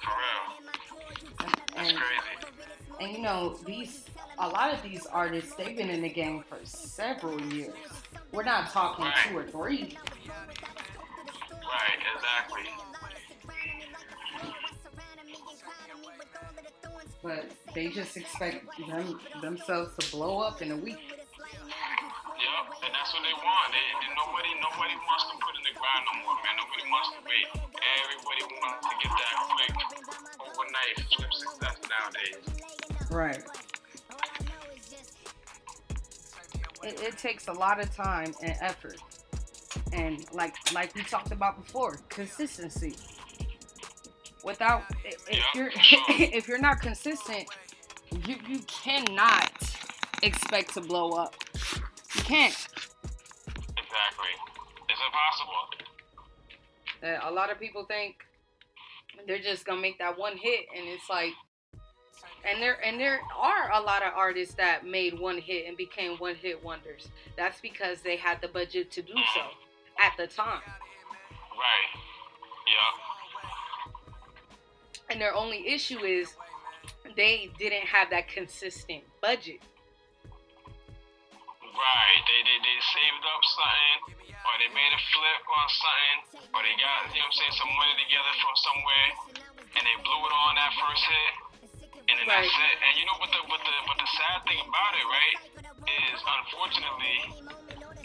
real. 0.07 0.75
That's 1.39 1.89
And 1.91 1.97
crazy. 1.99 2.53
and 3.01 3.13
you 3.13 3.21
know 3.23 3.59
these 3.67 4.05
a 4.39 4.49
lot 4.49 4.73
of 4.73 4.83
these 4.83 5.05
artists 5.07 5.55
they've 5.55 5.77
been 5.77 5.91
in 5.91 6.01
the 6.03 6.09
game 6.09 6.43
for 6.49 6.59
several 6.65 7.41
years. 7.53 7.75
We're 8.33 8.45
not 8.45 8.71
talking 8.71 9.07
two 9.29 9.37
or 9.39 9.45
three. 9.45 9.97
Right. 11.51 11.99
Exactly. 12.15 12.63
But 17.27 17.51
they 17.75 17.89
just 17.89 18.17
expect 18.17 18.65
them 18.87 19.19
themselves 19.43 19.91
to 19.99 20.11
blow 20.13 20.39
up 20.39 20.63
in 20.63 20.71
a 20.71 20.77
week. 20.77 20.95
Yep, 21.11 21.27
and 22.87 22.95
that's 22.95 23.11
what 23.13 23.23
they 23.27 23.35
want. 23.43 23.67
They, 23.75 23.83
they- 23.99 24.15
nobody, 24.15 24.55
nobody 24.63 24.95
wants 24.95 25.25
to 25.27 25.35
put 25.43 25.59
in 25.59 25.67
the 25.67 25.75
no 25.75 26.13
more, 26.23 26.39
man. 26.39 26.55
Nobody 26.55 26.87
wants 26.87 27.11
to 27.11 27.21
wait. 27.27 27.51
Everybody 27.99 28.43
wants 28.63 28.87
to 28.87 28.95
get 29.03 29.11
that 29.11 29.35
quick, 29.51 29.75
overnight 30.39 30.95
flip 31.17 31.33
success 31.35 31.77
nowadays. 31.91 33.11
Right. 33.11 33.43
It, 36.85 37.01
it 37.01 37.19
takes 37.19 37.49
a 37.49 37.53
lot 37.53 37.83
of 37.83 37.93
time 37.93 38.35
and 38.41 38.55
effort. 38.61 38.99
And 39.93 40.25
like 40.33 40.55
like 40.73 40.95
we 40.95 41.03
talked 41.03 41.33
about 41.33 41.61
before, 41.65 41.99
consistency. 42.09 42.95
Without 44.47 44.85
if 45.05 45.45
you're 45.57 45.71
if 46.09 46.47
you're 46.47 46.61
not 46.61 46.81
consistent, 46.81 47.49
you 48.27 48.37
you 48.47 48.61
cannot 48.61 49.51
expect 50.23 50.73
to 50.75 50.81
blow 50.81 51.11
up. 51.11 51.35
You 52.15 52.23
can't. 52.23 52.69
Exactly. 53.77 54.33
It's 54.89 55.01
impossible. 55.05 55.53
Uh, 57.03 57.29
a 57.29 57.33
lot 57.33 57.51
of 57.51 57.59
people 57.59 57.85
think 57.87 58.25
they're 59.27 59.41
just 59.41 59.67
gonna 59.67 59.81
make 59.81 59.99
that 59.99 60.17
one 60.17 60.37
hit, 60.37 60.67
and 60.77 60.87
it's 60.89 61.11
like, 61.11 61.33
and 62.49 62.63
there 62.63 62.79
and 62.85 63.01
there 63.01 63.19
are 63.37 63.73
a 63.73 63.81
lot 63.81 64.05
of 64.05 64.13
artists 64.15 64.55
that 64.55 64.87
made 64.87 65.19
one 65.19 65.39
hit 65.39 65.67
and 65.67 65.77
became 65.77 66.19
one 66.19 66.37
hit 66.37 66.63
wonders. 66.63 67.09
That's 67.37 67.61
because 67.61 68.01
they 68.03 68.17
had 68.17 68.41
the 68.41 68.49
budget 68.49 68.93
to 68.93 69.03
do 69.03 69.15
so 69.35 69.41
at 70.01 70.13
the 70.17 70.29
time, 70.29 70.63
Right. 71.51 72.01
Yeah. 72.69 73.16
And 75.11 75.21
their 75.21 75.35
only 75.35 75.67
issue 75.69 75.99
is 76.01 76.35
they 77.17 77.51
didn't 77.59 77.87
have 77.87 78.11
that 78.11 78.29
consistent 78.29 79.03
budget. 79.21 79.61
Right. 81.77 82.21
They, 82.25 82.41
they 82.41 82.59
they 82.65 82.79
saved 82.81 83.25
up 83.29 83.43
something, 83.53 83.99
or 84.33 84.53
they 84.59 84.71
made 84.73 84.93
a 84.97 85.03
flip 85.13 85.43
on 85.45 85.67
something, 85.69 86.19
or 86.57 86.61
they 86.65 86.73
got 86.81 87.13
you 87.13 87.21
know 87.21 87.29
what 87.29 87.37
I'm 87.37 87.37
saying 87.37 87.55
some 87.61 87.73
money 87.77 87.95
together 88.01 88.33
from 88.41 88.55
somewhere, 88.57 89.09
and 89.77 89.83
they 89.85 89.97
blew 90.01 90.21
it 90.25 90.35
on 90.35 90.53
that 90.57 90.73
first 90.81 91.05
hit, 91.05 91.33
and 92.09 92.15
then 92.17 92.27
Right. 92.27 92.49
that's 92.49 92.57
it. 92.57 92.77
And 92.81 92.93
you 92.97 93.05
know 93.05 93.17
what 93.21 93.29
the 93.29 93.41
what 93.53 93.61
the 93.61 93.75
what 93.93 93.99
the 94.01 94.09
sad 94.09 94.39
thing 94.49 94.61
about 94.65 94.93
it, 94.97 95.05
right, 95.05 95.39
is 95.85 96.19
unfortunately 96.25 97.17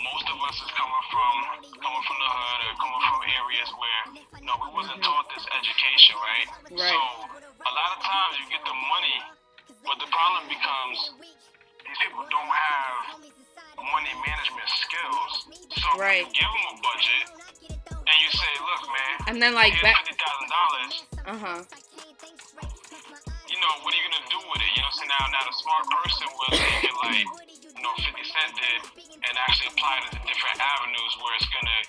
most 0.06 0.26
of 0.30 0.38
us 0.48 0.58
is 0.62 0.72
coming 0.78 1.06
from 1.14 1.34
coming 1.82 2.04
from 2.08 2.18
the 2.22 2.30
hood 2.32 2.60
or 2.68 2.74
coming 2.82 3.04
from 3.08 3.20
areas 3.28 3.70
where 3.78 4.02
you 4.42 4.46
know 4.48 4.58
we 4.62 4.70
wasn't 4.74 5.00
taught 5.06 5.28
this 5.34 5.46
education, 5.54 6.16
right? 6.20 6.48
Right. 6.74 6.90
So 6.94 7.00
a 7.62 7.72
lot 7.74 7.90
of 7.98 8.00
times 8.04 8.32
you 8.42 8.46
get 8.50 8.64
the 8.66 8.76
money, 8.76 9.18
but 9.86 9.98
the 10.02 10.10
problem 10.10 10.44
becomes 10.50 10.98
these 11.86 12.00
people 12.02 12.24
don't 12.30 12.54
have 12.54 12.98
money 13.82 14.14
management 14.22 14.70
skills. 14.82 15.32
So 15.82 15.88
Right. 16.00 16.24
you 16.26 16.32
give 16.34 16.50
them 16.50 16.66
a 16.72 16.76
budget 16.82 17.26
and 17.92 18.16
you 18.22 18.30
say, 18.34 18.52
look, 18.62 18.84
man, 18.90 19.14
And 19.28 19.38
then 19.42 19.54
like 19.56 19.74
here's 19.74 19.86
fifty 19.98 20.16
thousand 20.18 20.50
dollars. 20.50 20.92
uh 21.26 21.38
huh, 21.38 21.60
You 23.52 23.58
know, 23.60 23.74
what 23.84 23.92
are 23.94 23.98
you 24.00 24.06
gonna 24.10 24.30
do 24.32 24.42
with 24.52 24.62
it? 24.64 24.72
You 24.76 24.82
know, 24.82 24.92
what 24.96 25.08
now, 25.08 25.24
now 25.32 25.44
the 25.46 25.56
smart 25.60 25.86
person 25.92 26.28
will 26.32 26.54
take 26.56 26.82
it 26.88 26.96
like, 27.04 27.28
you 27.82 27.90
know, 27.90 27.98
Fifty 27.98 28.26
Cent 28.30 28.54
did, 28.54 28.82
and 29.10 29.34
actually 29.42 29.74
apply 29.74 30.06
it 30.06 30.14
to 30.14 30.22
different 30.30 30.54
avenues 30.62 31.14
where 31.18 31.34
it's 31.34 31.50
gonna 31.50 31.80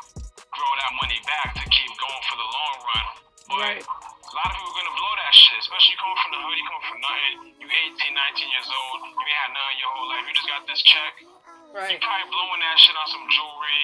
grow 0.48 0.72
that 0.80 0.92
money 0.96 1.20
back 1.28 1.52
to 1.52 1.64
keep 1.68 1.92
going 2.00 2.22
for 2.32 2.36
the 2.40 2.48
long 2.48 2.76
run. 2.80 3.06
But 3.52 3.60
Right. 3.60 3.84
a 3.84 4.32
lot 4.32 4.48
of 4.48 4.56
people 4.56 4.72
are 4.72 4.78
gonna 4.80 4.96
blow 4.96 5.12
that 5.20 5.34
shit, 5.36 5.60
especially 5.60 5.96
coming 6.00 6.16
from 6.16 6.30
the 6.32 6.40
hood, 6.40 6.56
you 6.56 6.64
coming 6.64 6.88
from 6.88 7.00
nothing. 7.04 7.36
You 7.60 7.68
18, 7.68 8.14
19 8.16 8.48
years 8.56 8.68
old, 8.72 9.04
you 9.04 9.20
ain't 9.20 9.36
had 9.36 9.52
nothing 9.52 9.78
your 9.84 9.92
whole 9.92 10.08
life. 10.08 10.24
You 10.24 10.32
just 10.32 10.48
got 10.48 10.64
this 10.64 10.80
check. 10.80 11.12
right, 11.76 11.92
You're 11.92 12.00
probably 12.00 12.28
blowing 12.32 12.60
that 12.64 12.76
shit 12.80 12.96
on 12.96 13.08
some 13.12 13.28
jewelry 13.28 13.80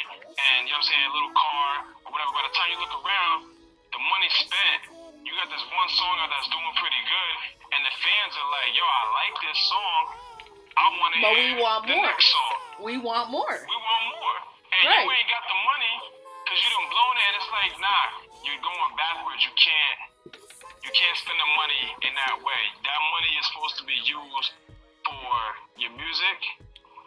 and 0.49 0.65
you 0.65 0.73
know 0.73 0.81
what 0.81 0.89
I'm 0.89 0.93
saying, 0.93 1.05
a 1.05 1.13
little 1.13 1.35
car 1.37 1.73
or 2.05 2.13
whatever. 2.13 2.33
By 2.33 2.43
the 2.49 2.55
time 2.57 2.69
you 2.73 2.79
look 2.81 2.95
around, 3.05 3.53
the 3.93 4.01
money 4.01 4.29
spent, 4.33 4.81
you 5.29 5.33
got 5.37 5.49
this 5.53 5.65
one 5.77 5.89
song 5.93 6.15
out 6.25 6.33
that's 6.33 6.49
doing 6.49 6.73
pretty 6.81 7.03
good, 7.05 7.37
and 7.77 7.81
the 7.85 7.93
fans 8.01 8.33
are 8.33 8.49
like, 8.49 8.73
yo, 8.73 8.85
I 8.85 9.05
like 9.13 9.35
this 9.45 9.61
song. 9.69 10.28
I 10.79 10.85
want 10.95 11.11
to 11.15 11.19
But 11.21 11.33
we 11.35 11.49
want 11.59 11.83
more. 11.91 12.13
we 12.87 12.95
want 13.03 13.27
more. 13.35 13.57
We 13.59 13.77
want 13.83 14.05
more. 14.15 14.37
And 14.79 14.83
Right. 14.87 15.03
you 15.03 15.11
ain't 15.11 15.31
got 15.31 15.43
the 15.51 15.59
money 15.67 15.95
because 16.47 16.59
you 16.63 16.69
done 16.71 16.87
blown 16.95 17.15
it. 17.19 17.25
And 17.27 17.35
it's 17.43 17.51
like, 17.51 17.73
nah, 17.83 18.05
you're 18.47 18.63
going 18.63 18.93
backwards. 18.95 19.43
You 19.43 19.53
can't. 19.59 19.99
You 20.87 20.91
can't 20.95 21.17
spend 21.19 21.37
the 21.37 21.51
money 21.59 21.83
in 22.07 22.13
that 22.15 22.39
way. 22.41 22.63
That 22.87 23.01
money 23.13 23.33
is 23.37 23.45
supposed 23.51 23.77
to 23.83 23.85
be 23.85 23.99
used 24.07 24.51
for 25.05 25.35
your 25.77 25.91
music, 25.99 26.39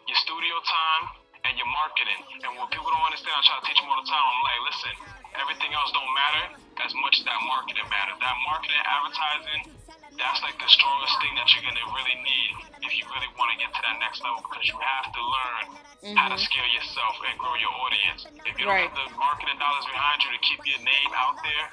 your 0.06 0.20
studio 0.22 0.54
time, 0.68 1.04
and 1.48 1.58
your 1.58 1.66
marketing. 1.72 2.20
And 2.46 2.60
what 2.60 2.70
people 2.70 2.92
don't 2.92 3.02
understand, 3.08 3.34
I 3.34 3.42
try 3.42 3.58
to 3.58 3.66
teach 3.66 3.80
them 3.82 3.90
all 3.90 3.98
the 3.98 4.06
time. 4.06 4.22
I'm 4.22 4.42
like, 4.46 4.62
listen, 4.70 4.94
everything 5.40 5.72
else 5.74 5.90
don't 5.96 6.12
matter 6.14 6.44
as 6.86 6.94
much 7.02 7.18
as 7.22 7.26
that 7.26 7.40
marketing 7.48 7.88
matters. 7.90 8.20
That 8.22 8.38
marketing, 8.46 8.82
advertising, 8.86 9.62
that's 10.22 10.40
like 10.46 10.54
the 10.62 10.70
strongest 10.70 11.18
thing 11.18 11.34
that 11.34 11.50
you're 11.52 11.66
gonna 11.66 11.88
really 11.98 12.18
need 12.22 12.52
if 12.86 12.94
you 12.94 13.04
really 13.10 13.32
want 13.42 13.50
to 13.52 13.58
get 13.58 13.74
to 13.74 13.82
that 13.82 13.98
next 13.98 14.22
level 14.22 14.46
because 14.46 14.70
you 14.70 14.78
have 14.78 15.10
to 15.10 15.22
learn 15.22 15.66
how 16.18 16.30
to 16.30 16.38
mm-hmm. 16.38 16.46
scale 16.46 16.70
yourself 16.74 17.14
and 17.26 17.34
grow 17.42 17.54
your 17.58 17.74
audience. 17.82 18.26
If 18.46 18.58
you 18.58 18.66
don't 18.70 18.78
Right. 18.78 18.90
have 18.90 18.98
the 18.98 19.10
marketing 19.18 19.58
dollars 19.58 19.86
behind 19.86 20.22
you 20.26 20.30
to 20.34 20.42
keep 20.46 20.62
your 20.66 20.82
name 20.82 21.12
out 21.14 21.38
there, 21.42 21.66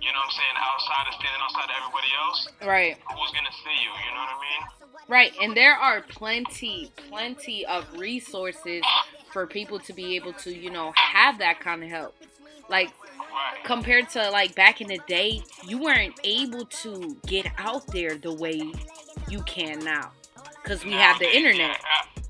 you 0.00 0.12
know 0.12 0.20
what 0.20 0.32
I'm 0.32 0.36
saying, 0.36 0.56
outside 0.56 1.04
of 1.08 1.14
standing 1.16 1.42
outside 1.44 1.68
of 1.72 1.76
everybody 1.80 2.10
else, 2.16 2.40
Right. 2.64 2.94
who's 3.08 3.32
gonna 3.32 3.56
see 3.64 3.76
you? 3.80 3.92
You 3.92 4.10
know 4.12 4.22
what 4.24 4.36
I 4.36 4.40
mean? 4.40 4.62
Right, 5.06 5.32
and 5.40 5.52
there 5.56 5.76
are 5.76 6.00
plenty, 6.00 6.92
plenty 7.08 7.66
of 7.66 7.84
resources 7.98 8.84
for 9.32 9.46
people 9.46 9.80
to 9.80 9.92
be 9.92 10.16
able 10.16 10.32
to, 10.44 10.54
you 10.54 10.70
know, 10.70 10.92
have 10.96 11.38
that 11.38 11.60
kind 11.60 11.82
of 11.84 11.90
help. 11.90 12.14
Like. 12.68 12.92
Compared 13.64 14.08
to 14.10 14.30
like 14.30 14.54
back 14.54 14.80
in 14.80 14.88
the 14.88 15.00
day, 15.08 15.42
you 15.66 15.78
weren't 15.78 16.14
able 16.24 16.66
to 16.66 17.16
get 17.26 17.46
out 17.58 17.86
there 17.88 18.16
the 18.16 18.32
way 18.32 18.72
you 19.28 19.40
can 19.42 19.80
now 19.80 20.12
because 20.62 20.84
we 20.84 20.92
have 20.92 21.18
the 21.18 21.28
internet. 21.28 21.76
yeah, 21.80 22.22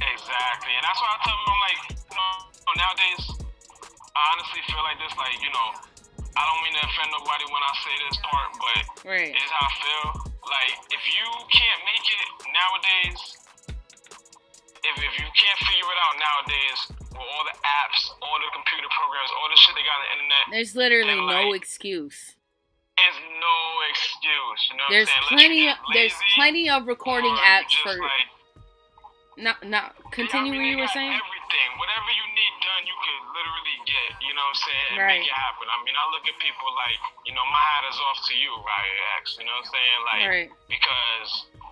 exactly, 0.00 0.72
and 0.76 0.82
that's 0.84 1.00
why 1.00 1.10
I 1.12 1.18
tell 1.24 1.36
people 1.36 1.52
I'm 1.52 1.62
like, 1.64 1.80
you 1.90 2.16
know, 2.16 2.32
nowadays, 2.76 3.24
I 4.16 4.20
honestly 4.36 4.62
feel 4.68 4.82
like 4.84 4.98
this, 5.00 5.14
like, 5.16 5.36
you 5.40 5.52
know, 5.52 5.68
I 6.36 6.42
don't 6.48 6.60
mean 6.64 6.74
to 6.76 6.82
offend 6.86 7.10
nobody 7.12 7.44
when 7.52 7.62
I 7.62 7.72
say 7.84 7.94
this 8.08 8.18
part, 8.24 8.48
but 8.56 8.82
Right. 9.04 9.32
it's 9.34 9.50
how 9.52 9.66
I 9.66 9.72
feel. 9.80 10.06
Like, 10.40 10.74
if 10.92 11.02
you 11.08 11.26
can't 11.52 11.80
make 11.84 12.04
it 12.04 12.26
nowadays, 12.52 13.20
if, 14.80 14.94
if 14.96 15.12
you 15.20 15.28
can't 15.36 15.60
figure 15.68 15.90
it 15.92 16.00
out 16.00 16.14
nowadays 16.16 16.99
with 17.20 17.28
all 17.28 17.44
the 17.44 17.56
apps, 17.60 18.00
all 18.24 18.36
the 18.40 18.48
computer 18.56 18.88
programs, 18.88 19.30
all 19.36 19.48
the 19.52 19.58
shit 19.60 19.76
they 19.76 19.84
got 19.84 19.94
on 20.00 20.02
the 20.02 20.10
internet, 20.16 20.44
There's 20.56 20.72
literally 20.72 21.12
and, 21.20 21.28
no 21.28 21.52
excuse. 21.52 22.34
there's 22.96 23.20
no 23.36 23.58
excuse. 23.92 24.60
You 24.72 24.74
know 24.80 24.84
what 24.88 24.92
There's 24.96 25.10
I'm 25.12 25.36
saying? 25.36 25.36
Plenty. 25.36 25.58
you 25.64 25.70
Of, 25.76 25.78
there's 25.92 26.16
plenty 26.34 26.64
of 26.72 26.80
recording 26.88 27.36
apps 27.44 27.76
for. 27.84 27.92
like, 27.96 28.28
Not. 29.36 29.60
Not. 29.64 29.96
Continue 30.12 30.52
I 30.52 30.64
mean, 30.64 30.76
you 30.76 30.80
were 30.80 30.90
saying. 30.92 31.12
Everything, 31.16 31.68
whatever 31.80 32.08
you 32.12 32.26
need 32.36 32.54
done, 32.60 32.82
you 32.84 32.96
can 33.00 33.16
literally 33.36 33.76
get. 33.88 34.08
You 34.20 34.32
know 34.36 34.44
what 34.44 34.56
I'm 34.56 34.64
saying? 34.68 34.88
And 34.92 35.00
Right. 35.00 35.20
make 35.24 35.28
it 35.28 35.36
happen. 35.36 35.64
I 35.68 35.76
mean, 35.84 35.96
I 35.96 36.04
look 36.12 36.24
at 36.28 36.36
people 36.40 36.68
like, 36.76 37.00
you 37.24 37.32
know, 37.32 37.44
my 37.48 37.62
hat 37.72 37.84
is 37.88 37.96
off 38.10 38.20
to 38.28 38.34
you, 38.36 38.52
right, 38.64 38.94
X. 39.20 39.36
You 39.40 39.44
know 39.48 39.56
what 39.56 39.64
I'm 39.64 39.72
saying? 39.72 40.00
Like, 40.12 40.22
Right. 40.28 40.50
because 40.68 41.30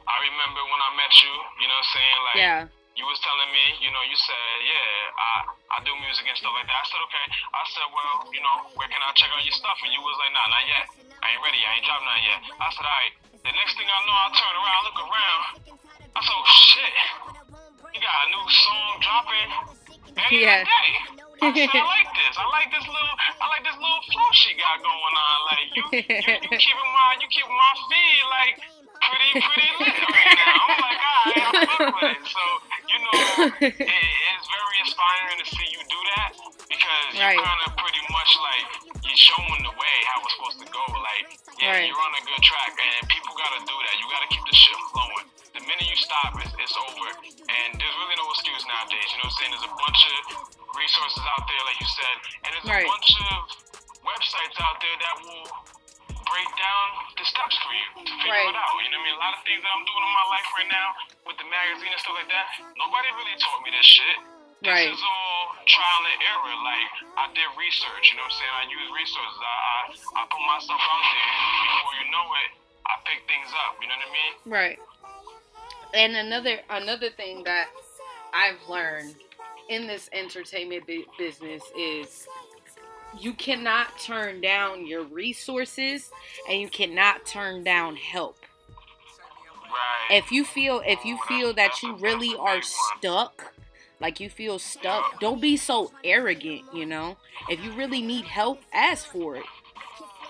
I 0.09 0.17
remember 0.33 0.61
when 0.65 0.81
I 0.81 0.91
met 0.97 1.13
you. 1.21 1.35
You 1.61 1.67
know 1.69 1.77
what 1.77 1.85
I'm 1.85 1.93
saying? 1.93 2.19
Like, 2.25 2.37
Yeah. 2.41 2.61
You 2.99 3.07
was 3.07 3.19
telling 3.23 3.51
me, 3.55 3.65
you 3.79 3.91
know, 3.95 4.03
you 4.11 4.19
said, 4.19 4.51
yeah, 4.67 5.15
I 5.15 5.31
I 5.71 5.77
do 5.87 5.95
music 6.03 6.27
and 6.27 6.35
stuff 6.35 6.51
like 6.51 6.67
that. 6.67 6.79
I 6.83 6.87
said, 6.91 7.01
okay. 7.07 7.27
I 7.55 7.63
said, 7.71 7.87
well, 7.95 8.15
you 8.35 8.43
know, 8.43 8.57
where 8.75 8.91
can 8.91 8.99
I 8.99 9.15
check 9.15 9.31
out 9.31 9.45
your 9.47 9.55
stuff? 9.55 9.79
And 9.87 9.95
you 9.95 10.03
was 10.03 10.17
like, 10.19 10.33
nah, 10.35 10.47
not 10.51 10.65
yet. 10.67 10.85
I 11.23 11.27
ain't 11.31 11.43
ready. 11.47 11.61
I 11.63 11.71
ain't 11.79 11.87
dropped 11.87 12.03
nothing 12.03 12.27
yet. 12.27 12.41
I 12.59 12.67
said, 12.75 12.87
all 12.89 12.99
right. 12.99 13.15
The 13.39 13.53
next 13.55 13.73
thing 13.79 13.87
I 13.87 13.99
know, 14.03 14.17
I 14.19 14.27
turn 14.35 14.55
around, 14.59 14.81
look 14.91 14.99
around. 14.99 15.43
I 16.11 16.19
said, 16.27 16.35
oh 16.35 16.47
shit. 16.51 16.95
You 17.95 17.99
got 18.03 18.17
a 18.19 18.27
new 18.35 18.47
song 18.51 18.91
dropping 18.99 19.51
any 20.19 20.43
Yeah. 20.43 20.67
day. 20.67 20.89
I 21.39 21.55
said, 21.55 21.71
I 21.71 21.87
like 21.87 22.11
this. 22.19 22.35
I 22.35 22.47
like 22.51 22.69
this 22.75 22.83
little, 22.83 23.15
I 23.39 23.47
like 23.47 23.63
this 23.63 23.79
little 23.79 24.03
flow 24.11 24.31
she 24.35 24.51
got 24.59 24.83
going 24.83 25.15
on. 25.15 25.39
Like 25.47 25.67
you, 25.71 25.83
you, 25.95 26.35
you 26.35 26.51
keeping 26.67 26.91
my, 26.91 27.09
you 27.23 27.29
keeping 27.31 27.55
my 27.55 27.73
feed 27.87 28.23
like 28.27 28.55
pretty, 28.99 29.31
pretty 29.39 29.71
lit 29.79 29.99
right 30.03 30.35
now. 30.35 30.59
I'm 30.67 30.77
like, 30.83 30.99
all 30.99 31.19
right, 31.23 31.39
I 31.47 31.51
fuck 31.63 31.87
with 31.95 32.11
it. 32.19 32.23
So 32.27 32.43
know, 33.09 33.21
it, 33.64 33.75
it's 34.37 34.49
very 34.49 34.77
inspiring 34.85 35.38
to 35.40 35.47
see 35.49 35.66
you 35.73 35.81
do 35.88 36.01
that 36.16 36.31
because 36.68 37.07
you 37.16 37.25
Right. 37.25 37.40
kind 37.40 37.61
of 37.66 37.71
pretty 37.81 38.03
much 38.12 38.31
like 38.44 38.66
you're 39.05 39.16
showing 39.21 39.61
the 39.64 39.75
way 39.75 39.97
how 40.12 40.21
it's 40.23 40.35
supposed 40.37 40.59
to 40.62 40.68
go. 40.68 40.85
Like, 41.01 41.25
yeah, 41.59 41.73
Right. 41.81 41.87
you're 41.88 41.99
on 41.99 42.12
a 42.14 42.23
good 42.29 42.42
track, 42.44 42.73
and 42.77 43.09
people 43.09 43.33
gotta 43.35 43.61
do 43.64 43.77
that. 43.77 43.94
You 43.99 44.07
gotta 44.12 44.29
keep 44.31 44.44
the 44.47 44.57
shit 44.57 44.79
flowing. 44.92 45.27
The 45.57 45.61
minute 45.64 45.88
you 45.88 45.97
stop, 45.99 46.37
it's, 46.38 46.53
it's 46.61 46.77
over. 46.77 47.09
And 47.49 47.68
there's 47.81 47.97
really 47.99 48.16
no 48.21 48.27
excuse 48.37 48.62
nowadays. 48.68 49.09
You 49.11 49.18
know 49.25 49.27
what 49.27 49.33
I'm 49.33 49.38
saying? 49.40 49.51
There's 49.57 49.68
a 49.73 49.75
bunch 49.81 50.01
of 50.07 50.18
resources 50.77 51.25
out 51.35 51.44
there, 51.49 51.62
like 51.66 51.79
you 51.81 51.88
said, 51.88 52.16
and 52.44 52.49
there's 52.55 52.68
Right. 52.68 52.85
a 52.85 52.88
bunch 52.92 53.11
of 53.16 53.37
websites 54.05 54.57
out 54.62 54.77
there 54.85 54.97
that 55.03 55.14
will 55.25 55.47
break 56.29 56.51
down 56.61 56.87
the 57.17 57.25
steps 57.27 57.57
for 57.64 57.73
you 57.73 57.87
to 58.05 58.12
figure 58.21 58.33
Right. 58.33 58.49
it 58.53 58.57
out. 58.57 58.73
You 58.85 58.91
know 58.93 59.01
what 59.01 59.05
I 59.05 59.09
mean? 59.09 59.17
A 59.17 59.23
lot 59.23 59.35
of 59.37 59.43
things 59.45 59.61
that 59.64 59.72
I'm 59.72 59.85
doing 59.85 60.05
in 60.05 60.12
my 60.12 60.26
life 60.33 60.49
right 60.57 60.70
now 60.70 60.89
with 61.26 61.37
the 61.41 61.49
magazine 61.49 61.93
and 61.93 62.01
stuff 62.01 62.16
like 62.16 62.29
that, 62.31 62.47
nobody 62.76 63.09
really 63.16 63.37
taught 63.41 63.61
me 63.64 63.70
this 63.72 63.87
shit. 63.87 64.18
This 64.61 64.74
Right. 64.74 64.91
is 64.91 64.99
all 65.03 65.55
trial 65.70 66.03
and 66.11 66.20
error. 66.22 66.55
Like 66.66 66.91
I 67.16 67.24
did 67.33 67.47
research, 67.57 68.11
you 68.11 68.16
know 68.18 68.26
what 68.26 68.33
I'm 68.35 68.39
saying? 68.43 68.55
I 68.59 68.64
use 68.68 68.89
resources. 68.91 69.39
I 69.39 69.55
I, 69.55 69.81
I 70.18 70.22
put 70.26 70.43
myself 70.43 70.81
out 70.83 71.05
there. 71.14 71.31
Before 71.79 71.95
you 72.03 72.07
know 72.11 72.26
it, 72.43 72.51
I 72.91 72.95
pick 73.07 73.20
things 73.31 73.51
up. 73.66 73.79
You 73.81 73.87
know 73.89 73.97
what 73.97 74.09
I 74.09 74.12
mean? 74.12 74.33
Right. 74.51 74.79
And 75.95 76.16
another 76.16 76.61
another 76.70 77.11
thing 77.11 77.45
that 77.45 77.68
I've 78.35 78.61
learned 78.68 79.14
in 79.68 79.87
this 79.87 80.09
entertainment 80.12 80.85
business 81.16 81.62
is 81.79 82.26
you 83.17 83.33
cannot 83.33 83.99
turn 83.99 84.41
down 84.41 84.87
your 84.87 85.03
resources 85.03 86.11
and 86.49 86.61
you 86.61 86.69
cannot 86.69 87.27
turn 87.27 87.65
down 87.65 87.97
help. 87.97 88.39
Right. 89.65 90.19
If 90.19 90.33
you 90.33 90.45
feel 90.45 90.83
if 90.85 91.05
you 91.05 91.19
feel 91.29 91.53
that 91.55 91.83
you 91.83 91.97
really 91.97 92.35
are 92.37 92.61
stuck, 92.63 93.55
like 94.01 94.21
you 94.21 94.31
feel 94.31 94.59
stuck, 94.59 95.21
don't 95.21 95.41
be 95.41 95.57
so 95.57 95.93
arrogant, 96.05 96.63
you 96.73 96.87
know? 96.87 97.17
If 97.49 97.63
you 97.65 97.73
really 97.73 98.01
need 98.01 98.25
help, 98.25 98.61
ask 98.73 99.07
for 99.07 99.37
it. 99.37 99.45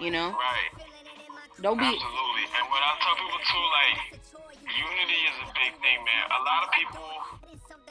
You 0.01 0.11
know? 0.11 0.31
Right. 0.31 0.87
Don't 1.61 1.79
be 1.79 1.85
Absolutely. 1.85 2.47
And 2.55 2.67
what 2.71 2.83
I 2.83 2.93
tell 3.03 3.15
people 3.15 3.43
too, 3.43 3.65
like 3.79 3.99
unity 4.67 5.21
is 5.27 5.37
a 5.43 5.49
big 5.55 5.73
thing, 5.83 5.99
man. 6.05 6.25
A 6.31 6.43
lot 6.45 6.65
of 6.65 6.71
people 6.73 7.19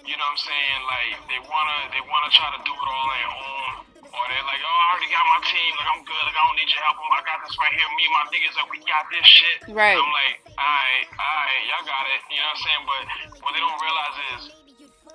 you 0.08 0.16
know 0.16 0.24
what 0.24 0.40
I'm 0.40 0.48
saying, 0.48 0.80
like 0.88 1.20
they 1.28 1.40
wanna 1.44 1.78
they 1.92 2.00
wanna 2.00 2.32
try 2.32 2.48
to 2.56 2.62
do 2.64 2.72
it 2.72 2.88
all 2.88 3.04
on 3.04 3.12
their 3.12 3.28
own 3.28 3.97
or 4.12 4.24
they're 4.32 4.48
like, 4.48 4.62
oh, 4.64 4.78
I 4.78 4.86
already 4.94 5.10
got 5.12 5.26
my 5.28 5.42
team. 5.48 5.72
Like, 5.76 5.90
I'm 5.92 6.04
good. 6.08 6.24
Like, 6.24 6.38
I 6.38 6.44
don't 6.48 6.58
need 6.58 6.70
your 6.72 6.84
help. 6.84 6.98
Oh 6.98 7.12
I 7.12 7.22
got 7.28 7.40
this 7.44 7.56
right 7.60 7.74
here. 7.74 7.88
Me 7.96 8.04
and 8.08 8.16
my 8.16 8.26
niggas, 8.32 8.56
like, 8.56 8.70
we 8.72 8.80
got 8.88 9.04
this 9.12 9.28
shit. 9.28 9.58
Right. 9.72 9.98
I'm 9.98 10.12
like, 10.12 10.36
all 10.54 10.64
right, 10.64 11.06
all 11.18 11.36
right, 11.44 11.64
y'all 11.68 11.86
got 11.88 12.04
it. 12.12 12.20
You 12.32 12.40
know 12.40 12.48
what 12.48 12.58
I'm 12.58 12.66
saying? 12.66 12.84
But 12.88 13.02
what 13.44 13.52
they 13.56 13.62
don't 13.64 13.80
realize 13.82 14.16
is, 14.34 14.42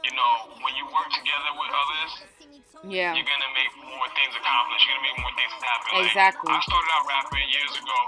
you 0.03 0.13
know, 0.19 0.33
when 0.61 0.73
you 0.75 0.85
work 0.91 1.09
together 1.15 1.51
with 1.57 1.71
others, 1.71 2.13
yeah. 2.83 3.15
you're 3.15 3.29
gonna 3.29 3.53
make 3.55 3.73
more 3.87 4.09
things 4.19 4.35
accomplished. 4.35 4.83
You're 4.87 4.99
gonna 4.99 5.09
make 5.09 5.19
more 5.23 5.35
things 5.39 5.55
happen. 5.63 5.89
Exactly. 6.03 6.51
Like, 6.51 6.59
I 6.59 6.67
started 6.67 6.91
out 6.99 7.05
rapping 7.07 7.47
years 7.55 7.73
ago. 7.79 7.99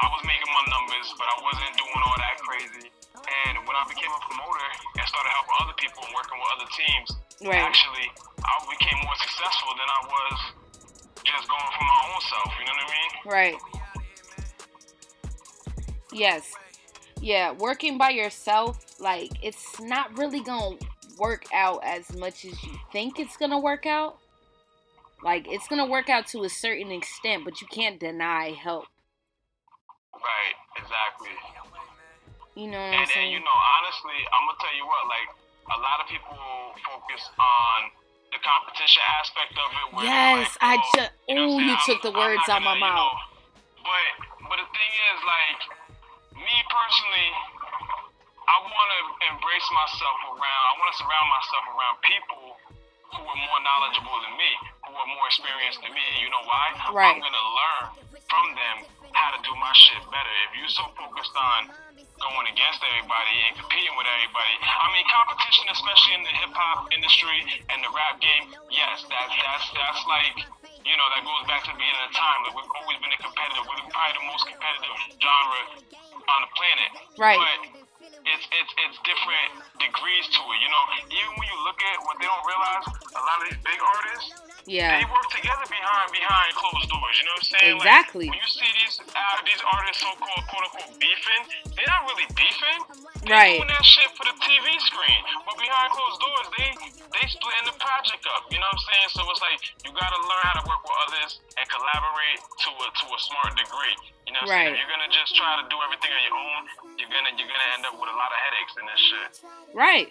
I 0.00 0.10
was 0.10 0.22
making 0.26 0.50
my 0.50 0.64
numbers, 0.72 1.06
but 1.20 1.28
I 1.28 1.36
wasn't 1.44 1.72
doing 1.78 2.00
all 2.02 2.18
that 2.18 2.36
crazy. 2.42 2.88
And 3.14 3.62
when 3.62 3.76
I 3.78 3.84
became 3.86 4.10
a 4.10 4.20
promoter 4.26 4.68
and 4.98 5.04
started 5.06 5.30
helping 5.32 5.56
other 5.62 5.76
people 5.78 6.00
and 6.02 6.12
working 6.12 6.36
with 6.36 6.50
other 6.58 6.68
teams, 6.74 7.08
right. 7.42 7.56
actually, 7.56 8.10
I 8.44 8.52
became 8.70 8.98
more 9.04 9.16
successful 9.16 9.72
than 9.74 9.88
I 9.88 10.00
was 10.06 10.38
just 11.24 11.48
going 11.48 11.70
for 11.78 11.84
my 11.84 12.00
own 12.12 12.20
self. 12.20 12.52
You 12.58 12.64
know 12.66 12.72
what 12.72 12.84
I 12.84 12.94
mean? 12.94 13.12
Right. 13.32 13.56
Yes. 16.12 16.52
Yeah, 17.20 17.52
working 17.52 17.96
by 17.98 18.10
yourself, 18.10 18.78
like, 19.00 19.30
it's 19.42 19.80
not 19.80 20.16
really 20.18 20.40
gonna 20.40 20.76
work 21.18 21.44
out 21.54 21.82
as 21.84 22.14
much 22.16 22.44
as 22.44 22.62
you 22.62 22.72
think 22.92 23.18
it's 23.18 23.36
gonna 23.36 23.58
work 23.58 23.86
out. 23.86 24.18
Like, 25.22 25.46
it's 25.48 25.66
gonna 25.68 25.86
work 25.86 26.10
out 26.10 26.26
to 26.28 26.44
a 26.44 26.48
certain 26.48 26.92
extent, 26.92 27.44
but 27.44 27.60
you 27.60 27.66
can't 27.68 27.98
deny 27.98 28.50
help. 28.50 28.84
Right, 30.12 30.54
exactly. 30.76 31.30
You 32.54 32.70
know 32.70 32.78
what 32.78 32.92
and, 32.92 33.00
I'm 33.00 33.06
saying? 33.06 33.24
And 33.26 33.32
you 33.32 33.40
know, 33.40 33.58
honestly, 33.80 34.18
I'm 34.30 34.46
gonna 34.46 34.58
tell 34.60 34.76
you 34.76 34.86
what, 34.86 35.08
like, 35.08 35.43
a 35.70 35.78
lot 35.80 35.98
of 36.02 36.06
people 36.10 36.36
focus 36.84 37.22
on 37.40 37.78
the 38.34 38.40
competition 38.42 39.02
aspect 39.22 39.54
of 39.56 39.68
it. 39.70 39.86
yes, 40.04 40.52
like, 40.60 40.64
I 40.64 40.74
oh, 40.76 40.84
just. 40.98 41.10
you 41.30 41.34
know 41.38 41.48
Ooh, 41.54 41.62
you 41.62 41.76
took 41.86 42.02
the 42.02 42.12
words 42.12 42.44
out 42.50 42.60
my 42.60 42.76
mouth. 42.76 43.14
Know, 43.14 43.86
but 43.86 44.06
but 44.50 44.56
the 44.60 44.68
thing 44.68 44.92
is, 45.14 45.18
like, 45.24 45.60
me 46.36 46.56
personally, 46.68 47.30
I 48.44 48.56
want 48.60 48.88
to 48.92 49.00
embrace 49.32 49.68
myself 49.72 50.18
around. 50.36 50.62
I 50.68 50.74
want 50.82 50.88
to 50.92 50.96
surround 51.00 51.28
myself 51.32 51.64
around 51.72 51.94
people 52.04 52.44
who 53.14 53.22
are 53.24 53.40
more 53.40 53.60
knowledgeable 53.62 54.18
than 54.20 54.34
me, 54.36 54.52
who 54.84 54.92
are 54.92 55.08
more 55.08 55.26
experienced 55.30 55.80
than 55.80 55.94
me. 55.94 56.06
You 56.20 56.28
know 56.28 56.44
why? 56.44 56.66
Right. 56.92 57.14
I'm 57.14 57.22
gonna 57.22 57.48
learn 57.56 57.84
from 58.26 58.46
them 58.52 58.76
how 59.14 59.32
to 59.34 59.40
do 59.42 59.52
my 59.56 59.72
shit 59.74 60.02
better. 60.10 60.34
If 60.50 60.58
you're 60.58 60.74
so 60.74 60.84
focused 60.98 61.34
on 61.34 61.72
going 62.20 62.46
against 62.50 62.80
everybody 62.80 63.36
and 63.48 63.52
competing 63.58 63.94
with 63.98 64.06
everybody. 64.06 64.54
I 64.62 64.86
mean, 64.94 65.04
competition, 65.10 65.66
especially 65.70 66.14
in 66.18 66.22
the 66.22 66.34
hip 66.40 66.52
hop 66.54 66.88
industry 66.94 67.42
and 67.68 67.78
the 67.82 67.90
rap 67.90 68.22
game, 68.22 68.54
yes, 68.70 69.02
that's 69.10 69.34
that's 69.34 69.66
that's 69.74 70.02
like 70.06 70.36
you 70.86 70.94
know 70.94 71.08
that 71.14 71.22
goes 71.26 71.42
back 71.50 71.66
to 71.66 71.70
the 71.74 71.78
beginning 71.78 72.04
of 72.06 72.12
time. 72.14 72.38
Like 72.46 72.54
we've 72.54 72.74
always 72.80 72.98
been 73.02 73.12
a 73.12 73.20
competitive. 73.20 73.64
We're 73.66 73.82
probably 73.90 74.14
the 74.14 74.26
most 74.30 74.44
competitive 74.46 74.96
genre 75.18 75.62
on 76.24 76.38
the 76.46 76.50
planet. 76.54 76.90
Right. 77.18 77.38
But 77.38 77.83
it's 78.24 78.46
it's 78.48 78.72
it's 78.88 78.98
different 79.04 79.50
degrees 79.76 80.24
to 80.32 80.40
it. 80.40 80.58
You 80.64 80.70
know, 80.72 80.82
even 81.12 81.32
when 81.36 81.46
you 81.48 81.58
look 81.64 81.80
at 81.80 81.96
what 82.08 82.16
they 82.16 82.28
don't 82.28 82.46
realize, 82.48 82.84
a 82.88 83.22
lot 83.22 83.36
of 83.44 83.44
these 83.52 83.60
big 83.60 83.80
artists. 83.80 84.28
Yeah. 84.64 84.96
They 84.96 85.04
work 85.12 85.28
together 85.28 85.68
behind 85.68 86.08
behind 86.08 86.48
closed 86.56 86.88
doors. 86.88 87.14
You 87.20 87.24
know 87.28 87.36
what 87.36 87.44
I'm 87.44 87.52
saying? 87.52 87.76
Exactly. 87.76 88.26
Like, 88.28 88.32
when 88.32 88.40
you 88.40 88.48
see 88.48 88.70
these 88.80 88.96
uh, 89.12 89.36
these 89.44 89.60
artists 89.60 90.00
so 90.00 90.08
called 90.16 90.44
quote 90.48 90.64
unquote 90.64 90.96
beefing, 90.96 91.42
they're 91.76 91.92
not 91.92 92.08
really 92.08 92.28
beefing. 92.32 92.80
They're 93.28 93.36
right. 93.36 93.60
doing 93.60 93.68
that 93.68 93.84
shit 93.84 94.08
for 94.16 94.24
the 94.24 94.36
TV 94.40 94.66
screen. 94.88 95.20
But 95.44 95.60
behind 95.60 95.88
closed 95.92 96.16
doors, 96.16 96.48
they 96.56 96.70
they 97.12 97.24
splitting 97.28 97.68
the 97.68 97.76
project 97.76 98.24
up. 98.32 98.48
You 98.48 98.56
know 98.56 98.68
what 98.72 98.80
I'm 98.80 98.88
saying? 98.88 99.08
So 99.12 99.20
it's 99.28 99.44
like 99.44 99.60
you 99.84 99.92
gotta 99.92 100.20
learn 100.24 100.44
how 100.48 100.56
to 100.60 100.64
work 100.64 100.80
with 100.80 100.96
others 101.08 101.44
and 101.60 101.64
collaborate 101.68 102.40
to 102.40 102.70
a 102.72 102.86
to 102.88 103.06
a 103.12 103.20
smart 103.20 103.52
degree. 103.60 103.96
You 104.24 104.32
know 104.32 104.48
what 104.48 104.56
I'm 104.56 104.56
right. 104.56 104.72
saying? 104.72 104.76
If 104.76 104.80
you're 104.80 104.92
gonna 104.96 105.12
just 105.12 105.36
try 105.36 105.60
to 105.60 105.64
do 105.68 105.76
everything 105.84 106.08
on 106.08 106.22
your 106.24 106.38
own, 106.40 106.60
you're 106.96 107.12
gonna 107.12 107.32
you're 107.36 107.52
gonna 107.52 107.70
end 107.76 107.84
up 107.84 108.00
with 108.00 108.08
a 108.08 108.13
lot 108.14 108.30
of 108.30 108.38
headaches 108.42 108.74
in 108.78 108.84
this 108.86 109.00
shit. 109.00 109.32
Right. 109.74 110.08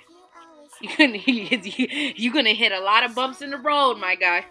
You're 0.81 0.97
gonna 0.97 1.21
you're 2.17 2.33
gonna 2.33 2.57
hit 2.57 2.71
a 2.71 2.79
lot 2.79 3.03
of 3.03 3.15
bumps 3.15 3.41
in 3.41 3.51
the 3.51 3.57
road, 3.57 3.97
my 3.97 4.15
guy. 4.15 4.45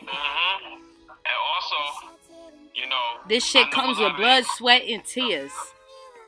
Mm-hmm. 0.00 0.78
And 0.78 1.36
also, 1.54 1.78
you 2.74 2.88
know, 2.88 3.06
this 3.28 3.44
shit 3.44 3.70
comes 3.70 3.98
with 3.98 4.16
blood, 4.16 4.44
sweat, 4.56 4.82
and 4.86 5.04
tears. 5.04 5.52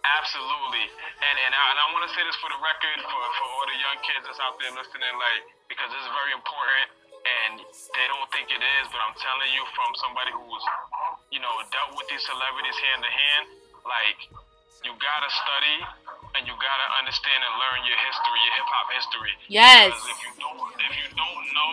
Absolutely, 0.03 0.84
and 1.22 1.36
and 1.47 1.53
I, 1.55 1.64
and 1.70 1.78
I 1.78 1.86
want 1.95 2.03
to 2.09 2.12
say 2.12 2.22
this 2.26 2.36
for 2.43 2.51
the 2.51 2.59
record 2.59 2.99
for 3.07 3.20
for 3.38 3.47
all 3.47 3.66
the 3.70 3.78
young 3.78 3.99
kids 4.03 4.26
that's 4.26 4.43
out 4.43 4.59
there 4.59 4.74
listening, 4.74 5.14
like 5.14 5.43
because 5.70 5.88
this 5.95 6.03
is 6.03 6.11
very 6.11 6.34
important, 6.34 6.86
and 7.22 7.53
they 7.95 8.07
don't 8.11 8.26
think 8.34 8.51
it 8.51 8.59
is, 8.59 8.84
but 8.90 8.99
I'm 8.99 9.14
telling 9.16 9.51
you 9.55 9.62
from 9.78 9.90
somebody 10.03 10.34
who's 10.34 10.64
you 11.30 11.38
know 11.38 11.55
dealt 11.70 11.95
with 11.95 12.11
these 12.11 12.22
celebrities 12.26 12.76
hand 12.90 13.01
to 13.07 13.12
hand, 13.14 13.45
like 13.86 14.18
you 14.82 14.92
gotta 14.98 15.30
study 15.30 15.76
and 16.38 16.42
you 16.48 16.54
gotta 16.56 16.88
understand 16.98 17.40
and 17.44 17.54
learn 17.60 17.80
your 17.86 17.98
history, 18.02 18.38
your 18.42 18.54
hip 18.56 18.68
hop 18.68 18.86
history. 18.90 19.34
Yes. 19.46 19.92
Because 19.92 20.10
if 20.10 20.20
you 20.24 20.32
don't, 20.40 20.60
if 20.80 20.92
you 20.96 21.08
don't 21.12 21.44
know 21.52 21.72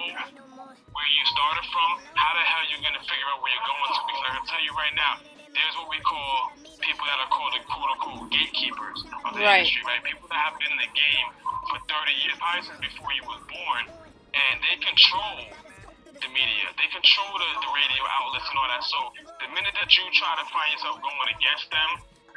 where 0.94 1.10
you 1.10 1.24
started 1.32 1.66
from, 1.72 1.90
how 2.14 2.32
the 2.36 2.44
hell 2.44 2.64
are 2.64 2.70
you 2.70 2.80
gonna 2.84 3.04
figure 3.08 3.28
out 3.32 3.40
where 3.42 3.52
you're 3.54 3.68
going 3.68 3.90
to? 3.94 4.02
Because 4.10 4.24
I 4.26 4.32
can 4.36 4.46
tell 4.46 4.64
you 4.64 4.74
right 4.76 4.96
now, 4.96 5.14
there's 5.50 5.76
what 5.82 5.90
we 5.90 6.00
call 6.06 6.54
people 6.84 7.04
that 7.08 7.18
are 7.18 7.32
called 7.32 7.54
the 7.58 7.62
quote 7.66 7.90
unquote 7.98 8.30
gatekeepers 8.30 9.00
of 9.26 9.32
the 9.34 9.42
right. 9.42 9.66
industry, 9.66 9.82
right? 9.88 10.04
People 10.06 10.30
that 10.30 10.40
have 10.40 10.56
been 10.62 10.70
in 10.70 10.82
the 10.82 10.92
game 10.94 11.28
for 11.74 11.78
30 11.90 12.24
years, 12.24 12.36
probably 12.38 12.64
since 12.66 12.80
before 12.82 13.12
you 13.16 13.24
was 13.26 13.42
born, 13.50 13.84
and 14.36 14.56
they 14.62 14.78
control 14.78 15.50
the 16.20 16.30
media. 16.36 16.68
They 16.76 16.90
control 16.92 17.32
the, 17.40 17.50
the 17.64 17.72
radio 17.72 18.04
outlets 18.20 18.48
and 18.52 18.58
all 18.60 18.70
that. 18.70 18.84
So 18.84 19.00
the 19.40 19.50
minute 19.56 19.74
that 19.80 19.90
you 19.96 20.04
try 20.12 20.36
to 20.36 20.46
find 20.52 20.70
yourself 20.76 21.00
going 21.00 21.30
against 21.32 21.72
them 21.72 21.90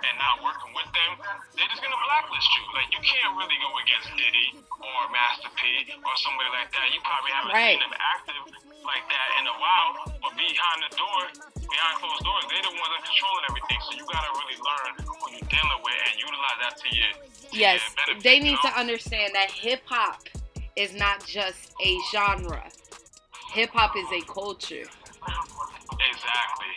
and 0.03 0.15
not 0.19 0.43
working 0.43 0.73
with 0.75 0.91
them, 0.91 1.13
they're 1.55 1.71
just 1.71 1.83
gonna 1.83 1.99
blacklist 1.99 2.49
you. 2.59 2.63
Like 2.75 2.91
you 2.91 3.03
can't 3.03 3.33
really 3.39 3.59
go 3.63 3.71
against 3.83 4.09
Diddy 4.19 4.49
or 4.83 4.99
Master 5.15 5.51
P 5.55 5.63
or 6.03 6.15
somebody 6.19 6.51
like 6.51 6.71
that. 6.75 6.87
You 6.91 7.01
probably 7.07 7.33
haven't 7.33 7.55
right. 7.55 7.79
seen 7.79 7.83
them 7.83 7.97
active 7.97 8.43
like 8.83 9.05
that 9.07 9.29
in 9.39 9.45
a 9.47 9.57
while. 9.57 9.91
But 10.19 10.33
behind 10.35 10.79
the 10.83 10.93
door, 10.99 11.21
behind 11.63 11.95
closed 12.03 12.25
doors, 12.27 12.45
they're 12.51 12.67
the 12.67 12.75
ones 12.75 12.91
that 12.91 13.01
are 13.01 13.07
controlling 13.07 13.45
everything. 13.51 13.79
So 13.87 13.91
you 13.97 14.05
gotta 14.11 14.33
really 14.39 14.59
learn 14.59 14.91
who 15.07 15.25
you're 15.39 15.51
dealing 15.51 15.81
with 15.87 15.99
and 15.99 16.15
utilize 16.19 16.59
that 16.67 16.75
to 16.83 16.89
your 16.91 17.11
to 17.23 17.55
yes. 17.55 17.79
your 17.81 17.95
benefit, 17.97 18.25
they 18.27 18.39
need 18.43 18.59
you 18.59 18.65
know? 18.67 18.75
to 18.75 18.81
understand 18.81 19.29
that 19.35 19.51
hip 19.51 19.83
hop 19.87 20.27
is 20.77 20.95
not 20.95 21.25
just 21.25 21.73
a 21.85 21.99
genre. 22.11 22.65
Hip 23.53 23.71
hop 23.71 23.95
is 23.97 24.09
a 24.11 24.25
culture. 24.27 24.89
Exactly. 26.11 26.75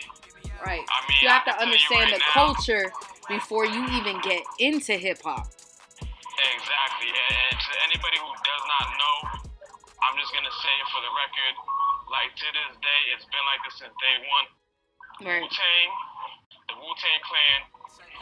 Right. 0.64 0.84
I 0.88 1.08
mean, 1.08 1.18
you 1.22 1.28
have 1.28 1.44
to 1.44 1.50
can 1.52 1.58
tell 1.58 1.66
you 1.66 1.72
understand 1.72 2.00
right 2.00 2.12
the 2.14 2.18
now- 2.18 2.32
culture 2.32 2.92
before 3.28 3.66
you 3.66 3.82
even 3.98 4.20
get 4.22 4.42
into 4.58 4.94
hip 4.94 5.18
hop. 5.22 5.50
Exactly. 6.36 7.10
And 7.10 7.54
to 7.58 7.72
anybody 7.90 8.18
who 8.22 8.30
does 8.30 8.64
not 8.66 8.86
know, 8.94 9.16
I'm 10.06 10.14
just 10.20 10.30
gonna 10.30 10.52
say 10.62 10.74
it 10.78 10.88
for 10.92 11.00
the 11.02 11.12
record. 11.14 11.54
Like 12.06 12.30
to 12.38 12.46
this 12.54 12.72
day, 12.78 13.00
it's 13.16 13.26
been 13.26 13.46
like 13.50 13.60
this 13.66 13.76
since 13.82 13.94
day 13.98 14.16
one. 14.30 14.46
Right. 15.26 15.42
Wu 15.42 15.48
Tang, 15.50 15.88
the 16.70 16.76
Wu 16.78 16.90
Tang 17.02 17.20
Clan, 17.26 17.60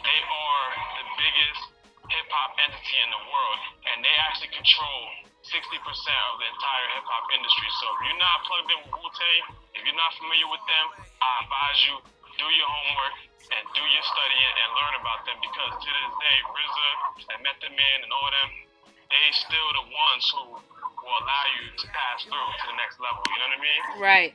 they 0.01 0.19
are 0.25 0.65
the 1.01 1.05
biggest 1.21 1.61
hip 2.09 2.27
hop 2.33 2.57
entity 2.65 2.97
in 3.03 3.09
the 3.13 3.23
world, 3.29 3.61
and 3.93 4.01
they 4.01 4.15
actually 4.25 4.53
control 4.53 5.01
60% 5.45 5.61
of 5.85 6.35
the 6.41 6.47
entire 6.49 6.87
hip 6.97 7.05
hop 7.05 7.25
industry. 7.35 7.69
So 7.77 7.85
if 7.93 7.99
you're 8.09 8.21
not 8.21 8.37
plugged 8.49 8.69
in 8.73 8.79
with 8.89 8.93
Wu 8.95 9.05
Tang, 9.13 9.41
if 9.77 9.81
you're 9.85 9.99
not 9.99 10.17
familiar 10.17 10.49
with 10.49 10.65
them, 10.65 10.85
I 11.21 11.29
advise 11.45 11.79
you 11.85 11.95
do 12.41 12.47
your 12.49 12.67
homework 12.67 13.15
and 13.53 13.63
do 13.77 13.83
your 13.83 14.05
studying 14.05 14.55
and 14.65 14.69
learn 14.73 14.95
about 15.01 15.21
them 15.29 15.37
because 15.41 15.73
to 15.77 15.89
this 15.89 16.13
day, 16.17 16.37
RZA 16.45 16.89
and 17.35 17.39
Method 17.45 17.73
Man 17.73 17.97
and 18.01 18.11
all 18.11 18.29
them, 18.31 18.49
they 19.09 19.25
still 19.33 19.69
the 19.77 19.85
ones 19.89 20.23
who 20.33 20.45
will 20.57 21.17
allow 21.21 21.45
you 21.61 21.65
to 21.77 21.85
pass 21.93 22.25
through 22.25 22.33
to 22.33 22.65
the 22.69 22.77
next 22.77 22.97
level. 22.97 23.21
You 23.29 23.37
know 23.37 23.49
what 23.49 23.57
I 23.57 23.65
mean? 23.65 23.81
Right. 24.01 24.33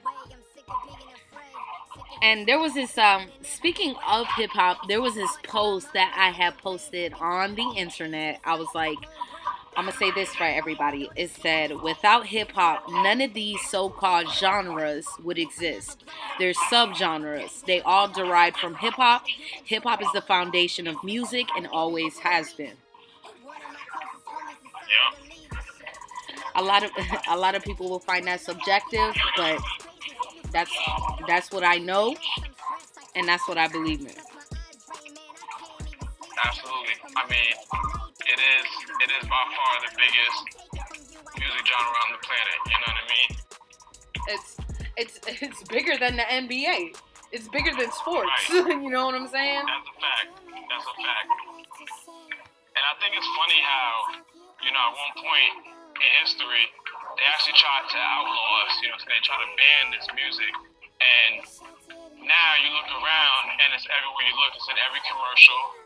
And 2.22 2.46
there 2.46 2.58
was 2.58 2.74
this 2.74 2.98
um 2.98 3.26
speaking 3.42 3.94
of 4.06 4.26
hip 4.36 4.50
hop, 4.50 4.88
there 4.88 5.00
was 5.00 5.14
this 5.14 5.30
post 5.42 5.92
that 5.94 6.14
I 6.16 6.30
had 6.30 6.58
posted 6.58 7.14
on 7.14 7.54
the 7.54 7.72
internet. 7.76 8.40
I 8.44 8.54
was 8.54 8.68
like, 8.74 8.98
I'm 9.76 9.86
gonna 9.86 9.96
say 9.96 10.10
this 10.10 10.34
for 10.34 10.44
everybody. 10.44 11.08
It 11.16 11.30
said, 11.30 11.80
without 11.80 12.26
hip 12.26 12.52
hop, 12.52 12.84
none 12.88 13.20
of 13.20 13.34
these 13.34 13.60
so-called 13.68 14.28
genres 14.28 15.06
would 15.22 15.38
exist. 15.38 16.04
They're 16.38 16.52
subgenres. 16.52 17.64
They 17.64 17.80
all 17.80 18.08
derive 18.08 18.56
from 18.56 18.74
hip 18.74 18.94
hop. 18.94 19.24
Hip 19.64 19.84
hop 19.84 20.02
is 20.02 20.08
the 20.12 20.22
foundation 20.22 20.86
of 20.86 21.02
music 21.04 21.46
and 21.56 21.66
always 21.68 22.18
has 22.18 22.52
been. 22.52 22.74
Yeah. 24.88 25.50
A 26.56 26.62
lot 26.62 26.82
of 26.82 26.90
a 27.28 27.36
lot 27.36 27.54
of 27.54 27.62
people 27.62 27.88
will 27.88 28.00
find 28.00 28.26
that 28.26 28.40
subjective, 28.40 29.14
but 29.36 29.60
that's 30.52 30.76
that's 31.28 31.52
what 31.52 31.64
I 31.64 31.78
know, 31.78 32.16
and 33.14 33.26
that's 33.28 33.46
what 33.48 33.56
I 33.56 33.68
believe 33.68 34.00
in. 34.00 34.29
Absolutely. 36.44 36.96
I 37.16 37.24
mean, 37.28 37.54
it 38.26 38.38
is 38.40 38.66
it 39.04 39.10
is 39.20 39.24
by 39.28 39.44
far 39.52 39.72
the 39.84 39.92
biggest 39.96 40.40
music 41.36 41.64
genre 41.66 41.98
on 42.04 42.10
the 42.16 42.20
planet. 42.24 42.58
You 42.66 42.76
know 42.80 42.90
what 42.90 43.00
I 43.00 43.06
mean? 43.08 43.30
It's 44.28 44.48
it's 44.96 45.16
it's 45.42 45.60
bigger 45.68 45.96
than 45.98 46.16
the 46.16 46.26
NBA. 46.28 46.96
It's 47.32 47.46
bigger 47.46 47.70
than 47.70 47.90
sports. 47.92 48.26
Right. 48.50 48.74
you 48.82 48.90
know 48.90 49.06
what 49.06 49.14
I'm 49.14 49.30
saying? 49.30 49.62
That's 49.62 49.86
a 49.86 49.96
fact. 50.02 50.30
That's 50.50 50.86
a 50.86 50.96
fact. 50.98 51.30
And 52.74 52.82
I 52.82 52.92
think 52.98 53.14
it's 53.14 53.30
funny 53.38 53.60
how, 53.62 53.88
you 54.66 54.72
know, 54.74 54.82
at 54.82 54.94
one 54.98 55.14
point 55.22 55.54
in 55.94 56.10
history, 56.26 56.66
they 57.20 57.26
actually 57.30 57.54
tried 57.54 57.86
to 57.86 57.98
outlaw 58.02 58.66
us. 58.66 58.74
You 58.82 58.90
know, 58.90 58.98
so 58.98 59.06
they 59.06 59.22
tried 59.22 59.42
to 59.46 59.50
ban 59.54 59.84
this 59.94 60.06
music. 60.10 60.52
And 61.00 61.46
now 62.26 62.50
you 62.60 62.68
look 62.74 62.90
around 62.98 63.44
and 63.62 63.68
it's 63.78 63.86
everywhere 63.86 64.24
you 64.26 64.34
look. 64.34 64.52
It's 64.58 64.66
in 64.66 64.78
every 64.90 65.02
commercial. 65.06 65.79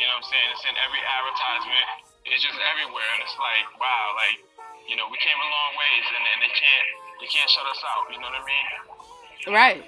You 0.00 0.08
know 0.08 0.16
what 0.16 0.24
I'm 0.24 0.32
saying? 0.32 0.48
It's 0.56 0.64
in 0.64 0.76
every 0.80 1.02
advertisement. 1.04 1.86
It's 2.24 2.40
just 2.40 2.56
everywhere. 2.56 3.04
And 3.04 3.20
it's 3.20 3.36
like, 3.36 3.68
wow, 3.76 4.16
like, 4.16 4.40
you 4.88 4.96
know, 4.96 5.04
we 5.12 5.20
came 5.20 5.36
a 5.36 5.44
long 5.44 5.72
ways 5.76 6.04
and, 6.08 6.24
and 6.24 6.38
they 6.40 6.52
can't 6.56 6.88
they 7.20 7.28
can't 7.28 7.50
shut 7.52 7.68
us 7.68 7.84
out. 7.84 8.08
You 8.08 8.16
know 8.16 8.32
what 8.32 8.40
I 8.40 8.48
mean? 8.48 8.66
Right. 9.52 9.84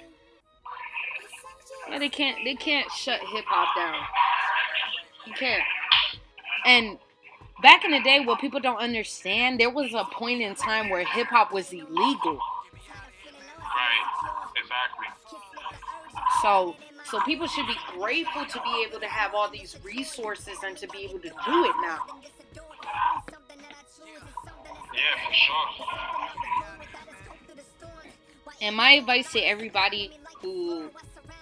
Yeah, 1.89 1.97
they 1.97 2.13
can't 2.13 2.37
they 2.45 2.53
can't 2.53 2.85
shut 2.93 3.21
hip 3.25 3.45
hop 3.49 3.73
down. 3.73 4.05
You 5.25 5.33
can't. 5.33 5.63
And 6.65 6.99
back 7.63 7.83
in 7.83 7.89
the 7.89 8.01
day, 8.01 8.19
what 8.19 8.39
people 8.39 8.59
don't 8.59 8.77
understand, 8.77 9.59
there 9.59 9.71
was 9.71 9.95
a 9.95 10.05
point 10.13 10.41
in 10.41 10.53
time 10.53 10.89
where 10.89 11.03
hip 11.03 11.25
hop 11.25 11.51
was 11.51 11.73
illegal. 11.73 12.37
Right. 13.57 14.05
Exactly. 14.61 15.09
So 16.43 16.75
so 17.05 17.19
people 17.21 17.47
should 17.47 17.67
be 17.67 17.75
grateful 17.97 18.45
to 18.45 18.61
be 18.61 18.85
able 18.87 18.99
to 18.99 19.07
have 19.07 19.33
all 19.33 19.49
these 19.49 19.77
resources 19.83 20.57
and 20.65 20.77
to 20.77 20.87
be 20.87 20.99
able 21.05 21.19
to 21.19 21.29
do 21.29 21.65
it 21.65 21.75
now. 21.81 22.05
Yeah, 24.93 25.27
for 25.27 25.33
sure. 25.33 25.67
And 28.61 28.75
my 28.75 28.91
advice 28.91 29.31
to 29.33 29.39
everybody 29.39 30.11
who 30.41 30.89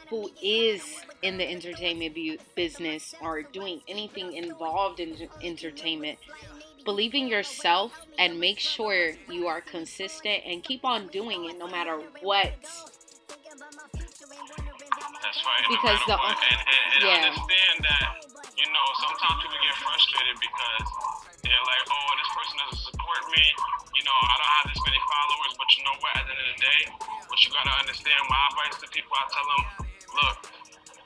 who 0.09 0.29
is 0.43 0.83
in 1.21 1.37
the 1.37 1.49
entertainment 1.49 2.13
bu- 2.13 2.37
business 2.55 3.15
or 3.21 3.43
doing 3.43 3.81
anything 3.87 4.33
involved 4.33 4.99
in 4.99 5.15
entertainment, 5.41 6.19
believe 6.83 7.13
in 7.13 7.27
yourself 7.27 7.93
and 8.19 8.37
make 8.39 8.59
sure 8.59 9.11
you 9.29 9.47
are 9.47 9.61
consistent 9.61 10.43
and 10.45 10.63
keep 10.63 10.83
on 10.83 11.07
doing 11.07 11.45
it 11.45 11.57
no 11.57 11.67
matter 11.67 11.97
what. 12.21 12.51
That's 15.21 15.41
right. 15.45 15.63
Because 15.69 15.99
no 16.09 16.17
the- 16.17 16.21
what. 16.21 16.37
and, 16.37 16.59
and, 16.61 16.83
and 16.97 17.01
yeah. 17.05 17.27
understand 17.29 17.77
that 17.85 18.05
you 18.57 18.67
know 18.73 18.85
sometimes 18.99 19.37
people 19.45 19.59
get 19.61 19.75
frustrated 19.79 20.37
because 20.41 20.85
they're 21.45 21.65
like, 21.67 21.83
oh, 21.89 22.09
this 22.17 22.29
person 22.35 22.55
doesn't 22.65 22.83
support 22.91 23.21
me. 23.33 23.45
You 23.97 24.03
know, 24.05 24.17
I 24.17 24.33
don't 24.39 24.53
have 24.61 24.67
this 24.73 24.81
many 24.85 25.01
followers, 25.05 25.51
but 25.57 25.67
you 25.77 25.81
know 25.85 25.95
what? 26.01 26.13
At 26.17 26.25
the 26.25 26.33
end 26.33 26.41
of 26.41 26.49
the 26.53 26.59
day, 26.61 26.81
what 27.29 27.37
you 27.45 27.49
gotta 27.53 27.73
understand, 27.81 28.19
my 28.29 28.41
advice 28.49 28.75
to 28.81 28.87
people, 28.89 29.13
I 29.13 29.23
tell 29.29 29.47
them, 29.47 29.63
look. 30.15 30.37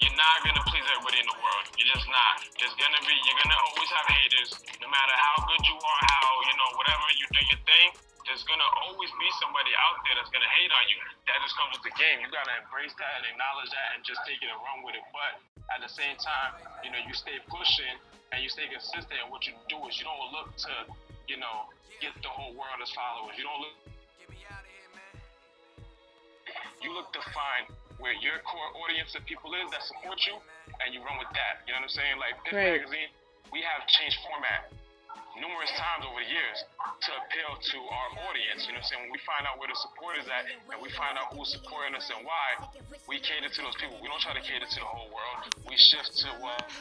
You're 0.03 0.11
not 0.19 0.43
gonna 0.43 0.59
please 0.67 0.83
everybody 0.91 1.23
in 1.23 1.27
the 1.31 1.39
world. 1.39 1.65
You're 1.79 1.87
just 1.95 2.03
not. 2.11 2.43
There's 2.59 2.75
gonna 2.75 2.99
be. 3.07 3.15
You're 3.15 3.39
gonna 3.39 3.55
always 3.71 3.87
have 3.95 4.03
haters. 4.11 4.51
No 4.83 4.91
matter 4.91 5.15
how 5.15 5.35
good 5.47 5.63
you 5.63 5.75
are, 5.79 6.01
how 6.03 6.27
you 6.51 6.53
know 6.59 6.69
whatever 6.75 7.05
you 7.15 7.25
do 7.31 7.41
your 7.47 7.61
thing. 7.63 7.87
There's 8.25 8.41
gonna 8.49 8.71
always 8.81 9.13
be 9.21 9.29
somebody 9.37 9.69
out 9.77 10.01
there 10.01 10.17
that's 10.17 10.33
gonna 10.33 10.49
hate 10.57 10.73
on 10.73 10.85
you. 10.89 10.97
That 11.29 11.37
just 11.45 11.53
comes 11.53 11.77
with 11.77 11.85
the 11.85 11.93
game. 11.93 12.25
You 12.25 12.29
gotta 12.33 12.57
embrace 12.57 12.93
that 12.97 13.21
and 13.21 13.25
acknowledge 13.29 13.69
that 13.69 13.87
and 13.93 14.01
just 14.01 14.17
take 14.25 14.41
it 14.41 14.49
and 14.49 14.57
run 14.65 14.81
with 14.81 14.97
it. 14.97 15.05
But 15.13 15.37
at 15.69 15.85
the 15.85 15.91
same 15.93 16.17
time, 16.17 16.57
you 16.81 16.89
know, 16.89 16.97
you 17.05 17.13
stay 17.13 17.37
pushing 17.45 17.95
and 18.33 18.41
you 18.41 18.49
stay 18.49 18.65
consistent. 18.65 19.13
And 19.21 19.29
what 19.29 19.45
you 19.45 19.53
do 19.69 19.77
is 19.85 20.01
you 20.01 20.09
don't 20.09 20.33
look 20.33 20.57
to, 20.57 20.73
you 21.29 21.37
know, 21.37 21.69
get 22.01 22.17
the 22.25 22.31
whole 22.33 22.57
world 22.57 22.81
as 22.81 22.89
followers. 22.97 23.37
You 23.37 23.45
don't 23.45 23.61
look. 23.61 23.77
You 26.81 26.93
look 26.93 27.09
to 27.13 27.21
find 27.33 27.69
where 27.97 28.13
your 28.21 28.41
core 28.45 28.69
audience 28.85 29.13
of 29.13 29.25
people 29.25 29.53
is 29.57 29.69
that 29.73 29.81
support 29.85 30.21
you, 30.29 30.37
and 30.85 30.93
you 30.93 31.01
run 31.01 31.17
with 31.17 31.29
that. 31.33 31.65
You 31.65 31.73
know 31.73 31.81
what 31.81 31.89
I'm 31.89 31.97
saying? 31.97 32.17
Like 32.21 32.37
Piff 32.45 32.53
Right. 32.53 32.77
Magazine, 32.77 33.09
we 33.49 33.65
have 33.65 33.85
changed 33.89 34.17
format 34.21 34.69
numerous 35.39 35.71
times 35.75 36.03
over 36.07 36.19
the 36.21 36.29
years 36.31 36.57
to 37.05 37.09
appeal 37.25 37.51
to 37.59 37.77
our 37.83 38.09
audience. 38.31 38.65
You 38.67 38.73
know 38.75 38.79
what 38.81 38.87
I'm 38.87 38.91
saying? 38.91 39.01
When 39.07 39.13
we 39.13 39.21
find 39.27 39.43
out 39.47 39.59
where 39.59 39.67
the 39.69 39.77
support 39.79 40.15
is 40.19 40.27
at 40.31 40.47
and 40.47 40.79
we 40.79 40.89
find 40.95 41.15
out 41.19 41.31
who's 41.35 41.51
supporting 41.51 41.93
us 41.95 42.07
and 42.11 42.23
why, 42.23 42.47
we 43.07 43.19
cater 43.19 43.47
to 43.51 43.61
those 43.63 43.77
people. 43.79 43.99
We 43.99 44.07
don't 44.07 44.21
try 44.23 44.33
to 44.35 44.43
cater 44.43 44.65
to 44.67 44.79
the 44.79 44.89
whole 44.89 45.11
world. 45.11 45.39
We 45.67 45.75
shift 45.75 46.15
to 46.23 46.29
what 46.39 46.71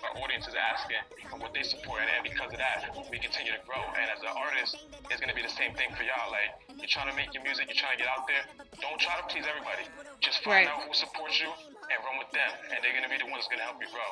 our 0.00 0.14
audience 0.16 0.48
is 0.48 0.56
asking 0.56 1.02
and 1.30 1.38
what 1.38 1.52
they 1.52 1.62
support. 1.62 2.02
And 2.02 2.24
because 2.24 2.50
of 2.50 2.58
that, 2.60 2.90
we 3.12 3.20
continue 3.20 3.52
to 3.52 3.62
grow. 3.68 3.80
And 3.94 4.06
as 4.10 4.20
an 4.24 4.32
artist, 4.32 4.74
it's 5.12 5.20
going 5.20 5.30
to 5.30 5.36
be 5.38 5.44
the 5.44 5.52
same 5.54 5.76
thing 5.76 5.92
for 5.94 6.02
y'all. 6.02 6.32
Like, 6.32 6.50
you're 6.74 6.90
trying 6.90 7.10
to 7.12 7.16
make 7.16 7.30
your 7.36 7.44
music, 7.44 7.68
you're 7.68 7.78
trying 7.78 7.96
to 7.98 8.02
get 8.02 8.10
out 8.10 8.24
there. 8.26 8.42
Don't 8.80 8.98
try 8.98 9.20
to 9.20 9.24
please 9.28 9.44
everybody. 9.46 9.84
Just 10.24 10.42
find 10.42 10.66
Right. 10.66 10.68
out 10.68 10.82
who 10.88 10.92
supports 10.94 11.38
you 11.38 11.46
and 11.46 11.96
run 12.02 12.16
with 12.18 12.30
them. 12.32 12.50
And 12.74 12.82
they're 12.82 12.92
going 12.96 13.06
to 13.06 13.12
be 13.12 13.18
the 13.20 13.28
ones 13.30 13.44
that's 13.46 13.52
going 13.52 13.62
to 13.62 13.68
help 13.68 13.78
you 13.78 13.88
grow. 13.92 14.10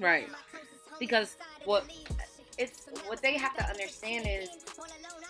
Right. 0.00 0.28
Because 1.00 1.36
what 1.64 1.84
it's 2.58 2.86
what 3.06 3.20
they 3.22 3.36
have 3.36 3.56
to 3.56 3.64
understand 3.66 4.28
is 4.28 4.50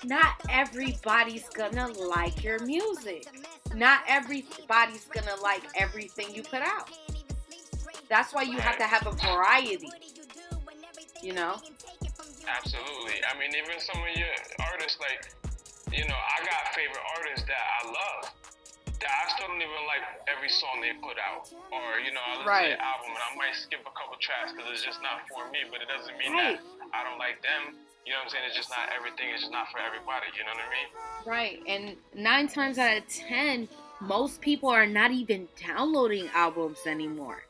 not 0.04 0.34
everybody's 0.50 1.48
gonna 1.50 1.88
like 1.88 2.42
your 2.42 2.58
music. 2.66 3.26
Not 3.74 4.00
everybody's 4.08 5.04
gonna 5.04 5.40
like 5.42 5.62
everything 5.76 6.34
you 6.34 6.42
put 6.42 6.60
out. 6.62 6.90
That's 8.08 8.34
why 8.34 8.42
you 8.42 8.58
have 8.58 8.76
to 8.78 8.84
have 8.84 9.06
a 9.06 9.12
variety. 9.12 9.88
You 11.22 11.34
know? 11.34 11.56
Absolutely. 12.48 13.20
I 13.30 13.38
mean, 13.38 13.50
even 13.54 13.78
some 13.78 14.02
of 14.02 14.16
your 14.16 14.28
artists, 14.72 14.98
like, 14.98 15.30
you 15.92 16.04
know, 16.08 16.14
I 16.14 16.44
got 16.44 16.74
favorite 16.74 17.04
artists 17.16 17.46
that 17.46 17.62
I 17.82 17.86
love. 17.86 18.32
I 19.08 19.28
still 19.32 19.48
don't 19.48 19.62
even 19.62 19.84
like 19.88 20.04
every 20.28 20.48
song 20.52 20.80
they 20.84 20.92
put 21.00 21.16
out. 21.16 21.48
Or, 21.72 22.00
you 22.04 22.12
know, 22.12 22.20
I 22.20 22.30
listen 22.36 22.46
Right. 22.46 22.68
to 22.68 22.76
their 22.76 22.82
album 22.84 23.10
and 23.16 23.22
I 23.24 23.32
might 23.36 23.56
skip 23.56 23.80
a 23.80 23.94
couple 23.96 24.16
tracks 24.20 24.52
because 24.52 24.68
it's 24.72 24.84
just 24.84 25.00
not 25.00 25.24
for 25.32 25.48
me, 25.50 25.64
but 25.72 25.80
it 25.80 25.88
doesn't 25.88 26.16
mean 26.18 26.32
Right. 26.32 26.60
that 26.60 26.92
I 26.92 27.04
don't 27.04 27.18
like 27.18 27.40
them. 27.40 27.76
You 28.04 28.12
know 28.12 28.18
what 28.20 28.24
I'm 28.24 28.30
saying? 28.30 28.44
It's 28.48 28.56
just 28.56 28.70
not 28.70 28.88
everything, 28.96 29.28
it's 29.30 29.40
just 29.42 29.52
not 29.52 29.70
for 29.72 29.78
everybody. 29.78 30.26
You 30.36 30.44
know 30.44 30.52
what 30.52 30.64
I 30.64 30.70
mean? 30.76 30.88
Right. 31.24 31.56
And 31.66 31.96
nine 32.14 32.48
times 32.48 32.78
out 32.78 32.96
of 32.96 33.06
ten, 33.08 33.68
most 34.00 34.40
people 34.40 34.68
are 34.68 34.86
not 34.86 35.10
even 35.12 35.48
downloading 35.56 36.28
albums 36.34 36.80
anymore. 36.86 37.44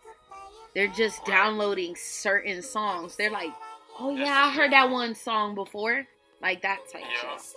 They're 0.75 0.89
just 0.89 1.25
downloading 1.25 1.97
certain 1.97 2.63
songs. 2.63 3.17
They're 3.17 3.31
like, 3.31 3.51
oh 3.99 4.15
yeah, 4.17 4.47
I 4.47 4.51
heard 4.51 4.73
that 4.73 4.91
one 4.91 5.15
song 5.15 5.55
before. 5.55 6.07
Like 6.41 6.63
that 6.63 6.79
type 6.93 7.03
Yeah. 7.03 7.39
shit. 7.39 7.55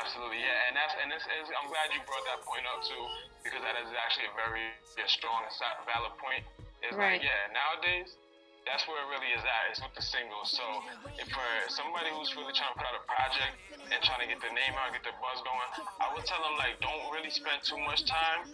Absolutely, 0.00 0.40
yeah, 0.40 0.68
and 0.68 0.74
that's 0.76 0.94
and 0.96 1.08
this 1.12 1.22
is. 1.22 1.44
I'm 1.60 1.68
glad 1.68 1.92
you 1.92 2.00
brought 2.08 2.24
that 2.24 2.40
point 2.48 2.64
up 2.72 2.80
too, 2.82 3.04
because 3.44 3.60
that 3.60 3.76
is 3.84 3.88
actually 4.00 4.32
a 4.32 4.34
very 4.36 4.72
yeah, 4.96 5.04
strong 5.12 5.44
and 5.44 5.52
valid 5.84 6.16
point. 6.16 6.44
It's 6.80 6.96
Right. 6.96 7.20
like, 7.20 7.22
yeah, 7.22 7.52
nowadays, 7.52 8.16
that's 8.70 8.86
where 8.86 9.02
it 9.02 9.08
really 9.10 9.34
is 9.34 9.42
at. 9.42 9.62
It's 9.74 9.82
with 9.82 9.90
the 9.98 10.06
singles. 10.06 10.54
So, 10.54 10.62
if 11.18 11.26
for 11.26 11.50
somebody 11.74 12.06
who's 12.14 12.30
really 12.38 12.54
trying 12.54 12.70
to 12.70 12.78
put 12.78 12.86
out 12.86 12.94
a 12.94 13.02
project 13.02 13.58
and 13.90 13.98
trying 14.06 14.22
to 14.22 14.30
get 14.30 14.38
the 14.38 14.54
name 14.54 14.78
out, 14.78 14.94
get 14.94 15.02
the 15.02 15.10
buzz 15.18 15.42
going, 15.42 15.70
I 15.98 16.06
would 16.14 16.22
tell 16.22 16.38
them 16.38 16.54
like, 16.54 16.78
don't 16.78 17.10
really 17.10 17.34
spend 17.34 17.66
too 17.66 17.82
much 17.82 18.06
time 18.06 18.46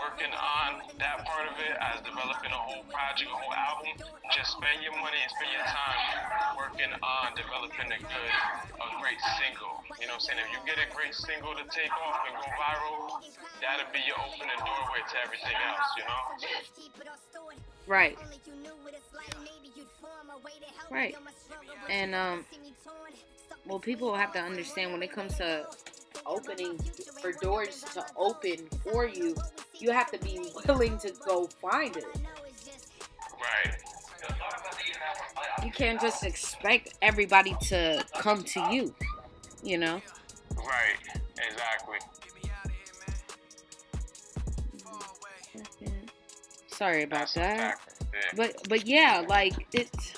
working 0.00 0.32
on 0.32 0.88
that 0.96 1.20
part 1.28 1.52
of 1.52 1.54
it 1.60 1.76
as 1.84 2.00
developing 2.00 2.48
a 2.48 2.62
whole 2.64 2.80
project, 2.88 3.28
a 3.28 3.36
whole 3.36 3.52
album. 3.52 3.92
Just 4.32 4.56
spend 4.56 4.80
your 4.80 4.96
money 4.96 5.20
and 5.20 5.30
spend 5.36 5.52
your 5.52 5.68
time 5.68 6.00
working 6.56 6.92
on 7.04 7.36
developing 7.36 7.92
a 7.92 8.00
good, 8.00 8.32
a 8.72 8.88
great 9.04 9.20
single. 9.36 9.84
You 10.00 10.08
know 10.08 10.16
what 10.16 10.24
I'm 10.32 10.32
saying? 10.32 10.40
If 10.48 10.50
you 10.56 10.60
get 10.64 10.80
a 10.80 10.88
great 10.96 11.12
single 11.12 11.52
to 11.52 11.64
take 11.68 11.92
off 11.92 12.24
and 12.24 12.32
go 12.40 12.48
viral, 12.56 13.20
that'll 13.60 13.92
be 13.92 14.00
your 14.08 14.16
opening 14.16 14.60
doorway 14.64 15.04
to 15.04 15.16
everything 15.20 15.56
else, 15.60 15.88
you 16.00 16.08
know? 16.08 16.24
Right. 17.88 18.18
Right. 20.90 21.16
And 21.88 22.14
um 22.14 22.44
well 23.66 23.78
people 23.78 24.14
have 24.14 24.32
to 24.34 24.40
understand 24.40 24.92
when 24.92 25.02
it 25.02 25.10
comes 25.10 25.36
to 25.38 25.66
opening 26.26 26.78
for 27.20 27.32
doors 27.32 27.82
to 27.94 28.04
open 28.16 28.68
for 28.84 29.08
you, 29.08 29.34
you 29.78 29.90
have 29.90 30.10
to 30.10 30.18
be 30.18 30.50
willing 30.66 30.98
to 30.98 31.12
go 31.26 31.46
find 31.46 31.96
it. 31.96 32.04
Right. 32.04 33.76
you 35.64 35.70
can't 35.70 36.00
just 36.00 36.24
expect 36.24 36.94
everybody 37.00 37.56
to 37.62 38.04
come 38.18 38.42
to 38.44 38.60
you. 38.70 38.94
You 39.62 39.78
know. 39.78 40.02
Right. 40.56 41.20
Exactly. 41.36 41.98
Sorry 46.78 47.02
about 47.02 47.32
that. 47.34 47.74
it. 48.00 48.36
But 48.36 48.68
but 48.68 48.86
yeah, 48.86 49.24
like 49.28 49.66
it's 49.72 50.14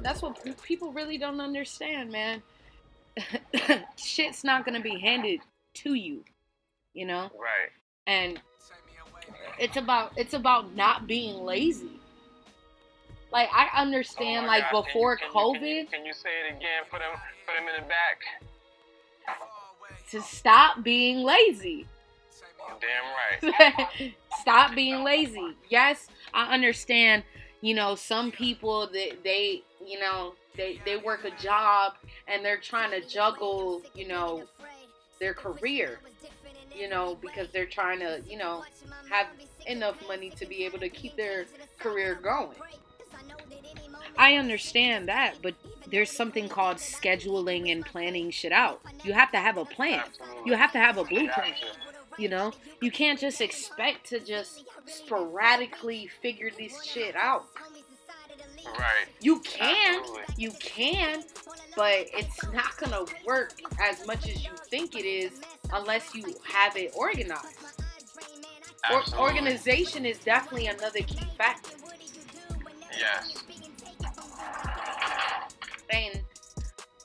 that's 0.00 0.22
what 0.22 0.38
people 0.62 0.92
really 0.92 1.18
don't 1.18 1.40
understand, 1.40 2.12
man. 2.12 2.40
Shit's 3.96 4.44
not 4.44 4.64
gonna 4.64 4.80
be 4.80 4.98
handed 5.00 5.40
to 5.74 5.94
you, 5.94 6.22
you 6.94 7.04
know. 7.04 7.30
Right. 7.36 7.70
And 8.06 8.40
it's 9.58 9.76
about 9.76 10.12
it's 10.16 10.34
about 10.34 10.74
not 10.76 11.08
being 11.08 11.42
lazy. 11.42 11.98
Like 13.32 13.48
I 13.52 13.68
Oh 13.74 13.82
understand, 13.82 14.46
my 14.46 14.58
like 14.58 14.70
before 14.70 15.16
can 15.16 15.26
you, 15.26 15.32
can 15.32 15.40
you- 15.42 15.58
COVID, 15.58 15.60
Can 15.60 15.76
you, 15.76 15.86
can 15.86 16.06
you 16.06 16.12
say 16.12 16.30
it 16.48 16.56
again? 16.56 16.84
Put 16.90 17.00
him, 17.00 17.10
put 17.46 17.56
him 17.56 17.64
in 17.76 17.82
the 17.82 17.88
back. 17.88 18.18
to 20.10 20.22
stop 20.22 20.82
being 20.84 21.18
lazy. 21.24 21.86
Damn 22.80 23.52
right. 23.60 24.12
Stop 24.40 24.74
being 24.74 25.02
lazy. 25.04 25.56
Yes, 25.68 26.08
I 26.32 26.54
understand. 26.54 27.24
You 27.60 27.74
know, 27.74 27.94
some 27.94 28.30
people 28.30 28.88
that 28.92 29.22
they, 29.22 29.62
you 29.84 29.98
know, 30.00 30.34
they 30.56 30.80
they 30.84 30.96
work 30.96 31.24
a 31.24 31.30
job 31.42 31.94
and 32.26 32.44
they're 32.44 32.60
trying 32.60 32.90
to 32.90 33.06
juggle, 33.06 33.82
you 33.94 34.08
know, 34.08 34.44
their 35.20 35.34
career. 35.34 36.00
You 36.74 36.88
know, 36.88 37.16
because 37.20 37.48
they're 37.52 37.66
trying 37.66 38.00
to, 38.00 38.22
you 38.26 38.38
know, 38.38 38.64
have 39.10 39.26
enough 39.66 39.96
money 40.08 40.30
to 40.38 40.46
be 40.46 40.64
able 40.64 40.78
to 40.80 40.88
keep 40.88 41.16
their 41.16 41.46
career 41.78 42.14
going. 42.14 42.56
I 44.16 44.34
understand 44.34 45.08
that, 45.08 45.36
but 45.42 45.54
there's 45.86 46.10
something 46.10 46.48
called 46.48 46.76
scheduling 46.78 47.70
and 47.72 47.84
planning 47.84 48.30
shit 48.30 48.52
out. 48.52 48.80
You 49.04 49.12
have 49.12 49.30
to 49.32 49.38
have 49.38 49.56
a 49.56 49.64
plan. 49.64 50.04
You 50.44 50.54
have 50.54 50.72
to 50.72 50.78
have 50.78 50.98
a 50.98 51.04
blueprint. 51.04 51.56
You 52.18 52.28
know, 52.28 52.52
you 52.80 52.90
can't 52.90 53.18
just 53.18 53.40
expect 53.40 54.08
to 54.08 54.20
just 54.20 54.64
sporadically 54.86 56.08
figure 56.20 56.50
this 56.56 56.82
shit 56.84 57.14
out. 57.16 57.46
Right. 58.78 59.06
You 59.20 59.40
can, 59.40 60.00
Absolutely. 60.00 60.34
you 60.36 60.50
can, 60.60 61.24
but 61.76 62.06
it's 62.12 62.44
not 62.52 62.76
gonna 62.78 63.04
work 63.26 63.54
as 63.80 64.06
much 64.06 64.28
as 64.28 64.44
you 64.44 64.50
think 64.68 64.96
it 64.96 65.06
is 65.06 65.40
unless 65.72 66.14
you 66.14 66.34
have 66.44 66.76
it 66.76 66.92
organized. 66.94 67.56
Or, 68.90 69.02
organization 69.18 70.06
is 70.06 70.18
definitely 70.18 70.66
another 70.66 71.00
key 71.00 71.26
factor. 71.36 71.76
Yes. 72.98 73.44
And 75.90 76.20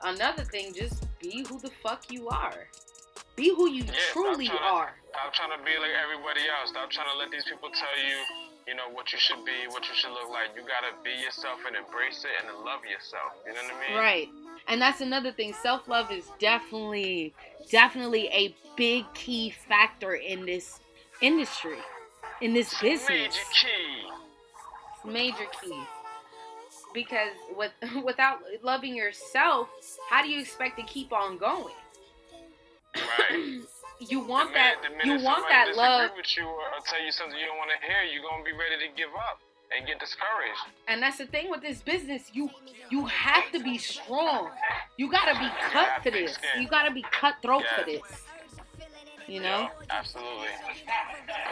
another 0.03 0.43
thing, 0.43 0.73
just 0.73 1.05
be 1.19 1.45
who 1.47 1.59
the 1.59 1.69
fuck 1.69 2.11
you 2.11 2.27
are. 2.29 2.67
Be 3.35 3.49
who 3.53 3.69
you 3.69 3.83
Yeah, 3.83 3.93
truly 4.11 4.47
tryna- 4.47 4.61
are. 4.61 4.95
Stop 5.09 5.33
trying 5.33 5.57
to 5.57 5.63
be 5.65 5.77
like 5.77 5.91
everybody 5.91 6.41
else. 6.47 6.69
Stop 6.69 6.89
trying 6.89 7.09
to 7.11 7.17
let 7.17 7.31
these 7.31 7.43
people 7.45 7.69
tell 7.69 7.97
you, 7.97 8.17
you 8.67 8.75
know, 8.75 8.89
what 8.89 9.11
you 9.13 9.19
should 9.19 9.43
be, 9.45 9.67
what 9.69 9.87
you 9.87 9.95
should 9.95 10.11
look 10.11 10.29
like. 10.29 10.49
You 10.55 10.61
gotta 10.61 10.93
be 11.03 11.11
yourself 11.11 11.59
and 11.67 11.75
embrace 11.75 12.23
it 12.25 12.31
and 12.45 12.63
love 12.65 12.85
yourself. 12.85 13.33
You 13.45 13.53
know 13.53 13.61
what 13.63 13.73
I 13.73 13.87
mean? 13.89 13.97
Right. 13.97 14.29
And 14.67 14.81
that's 14.81 15.01
another 15.01 15.31
thing. 15.31 15.53
Self 15.53 15.87
love 15.87 16.11
is 16.11 16.25
definitely, 16.39 17.33
definitely 17.69 18.27
a 18.29 18.55
big 18.75 19.05
key 19.13 19.49
factor 19.51 20.15
in 20.15 20.45
this 20.45 20.79
industry, 21.21 21.77
in 22.41 22.53
this 22.53 22.73
business. 22.81 23.09
Major 23.09 23.39
key. 23.53 25.09
Major 25.11 25.45
key. 25.61 25.79
Because 26.93 27.33
with 27.55 27.71
without 28.03 28.39
loving 28.63 28.95
yourself, 28.95 29.69
how 30.09 30.21
do 30.23 30.29
you 30.29 30.39
expect 30.39 30.77
to 30.77 30.83
keep 30.83 31.11
on 31.13 31.37
going? 31.37 31.75
Right. 32.95 33.61
You 33.97 34.19
want 34.19 34.49
The 34.49 34.55
that. 34.55 34.75
You 35.05 35.23
want 35.23 35.45
that 35.49 35.73
love, 35.77 36.11
with 36.17 36.35
you 36.35 36.43
or 36.43 36.59
tell 36.85 37.01
you 37.01 37.11
something 37.13 37.39
you 37.39 37.45
don't 37.45 37.57
want 37.57 37.71
to 37.71 37.87
hear, 37.87 38.03
you're 38.03 38.21
gonna 38.29 38.43
be 38.43 38.51
ready 38.51 38.75
to 38.85 38.91
give 38.95 39.07
up 39.15 39.39
and 39.75 39.87
get 39.87 39.99
discouraged. 40.01 40.59
and 40.89 41.01
that's 41.01 41.17
the 41.17 41.25
thing 41.25 41.49
with 41.49 41.61
this 41.61 41.81
business. 41.81 42.23
You 42.33 42.49
you 42.91 43.05
have 43.05 43.49
to 43.53 43.63
be 43.63 43.77
strong. 43.77 44.49
You 44.97 45.09
gotta 45.09 45.39
be 45.39 45.49
cut 45.71 46.03
for 46.03 46.11
this. 46.11 46.37
You 46.59 46.67
gotta 46.67 46.91
be 46.91 47.03
cutthroat 47.09 47.63
for 47.77 47.85
this. 47.85 48.01
You 49.29 49.39
know. 49.39 49.69
Yeah, 49.69 49.69
absolutely. 49.89 50.49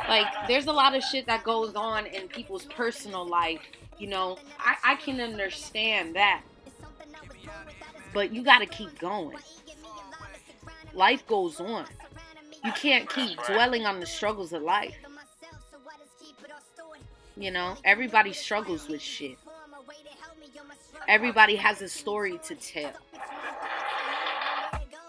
like 0.09 0.27
there's 0.49 0.67
a 0.67 0.73
lot 0.73 0.95
of 0.95 1.01
shit 1.03 1.25
that 1.27 1.45
goes 1.45 1.75
on 1.75 2.05
in 2.07 2.27
people's 2.27 2.65
personal 2.65 3.25
life 3.25 3.61
you 3.97 4.07
know 4.07 4.37
i, 4.59 4.75
I 4.83 4.95
can 4.95 5.21
understand 5.21 6.15
that 6.15 6.41
but 8.13 8.33
you 8.33 8.43
gotta 8.43 8.65
keep 8.65 8.97
going 8.99 9.37
life 10.93 11.25
goes 11.27 11.59
on. 11.59 11.85
You 12.63 12.71
can't 12.73 13.09
keep 13.09 13.37
dwelling 13.45 13.85
on 13.85 13.99
the 13.99 14.05
struggles 14.05 14.53
of 14.53 14.61
life. 14.61 14.95
You 17.35 17.51
know 17.51 17.75
everybody 17.83 18.31
struggles 18.31 18.87
with 18.87 19.01
shit. 19.01 19.37
Everybody 21.07 21.55
has 21.55 21.81
a 21.81 21.89
story 21.89 22.39
to 22.47 22.55
tell. 22.55 22.93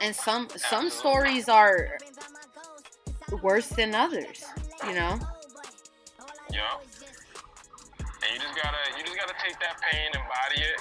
And 0.01 0.15
some 0.15 0.49
some 0.57 0.91
stories 0.91 1.49
are 1.49 1.99
worse 3.43 3.69
than 3.69 3.95
others 3.95 4.45
you 4.87 4.95
know? 4.95 5.19
Yeah. 6.53 6.77
And 8.23 8.33
you 8.33 8.41
just 8.41 8.57
gotta 8.57 8.79
you 8.97 9.05
just 9.05 9.17
gotta 9.17 9.35
take 9.43 9.59
that 9.61 9.81
pain, 9.81 10.11
embody 10.15 10.61
it, 10.61 10.81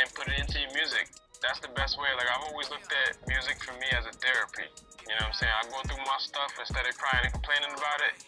and 0.00 0.14
put 0.14 0.28
it 0.28 0.38
into 0.38 0.60
your 0.60 0.72
music. 0.74 1.08
That's 1.42 1.60
the 1.60 1.68
best 1.74 1.98
way. 1.98 2.08
Like 2.16 2.26
I've 2.26 2.50
always 2.50 2.70
looked 2.70 2.92
at 2.92 3.16
music 3.28 3.62
for 3.62 3.72
me 3.72 3.86
as 3.92 4.06
a 4.06 4.14
therapy. 4.18 4.68
You 5.06 5.14
know 5.14 5.26
what 5.26 5.26
I'm 5.26 5.32
saying? 5.34 5.52
I 5.52 5.62
go 5.68 5.80
through 5.86 6.04
my 6.04 6.18
stuff 6.18 6.52
instead 6.58 6.86
of 6.86 6.96
crying 6.98 7.24
and 7.24 7.32
complaining 7.32 7.70
about 7.70 8.00
it. 8.08 8.24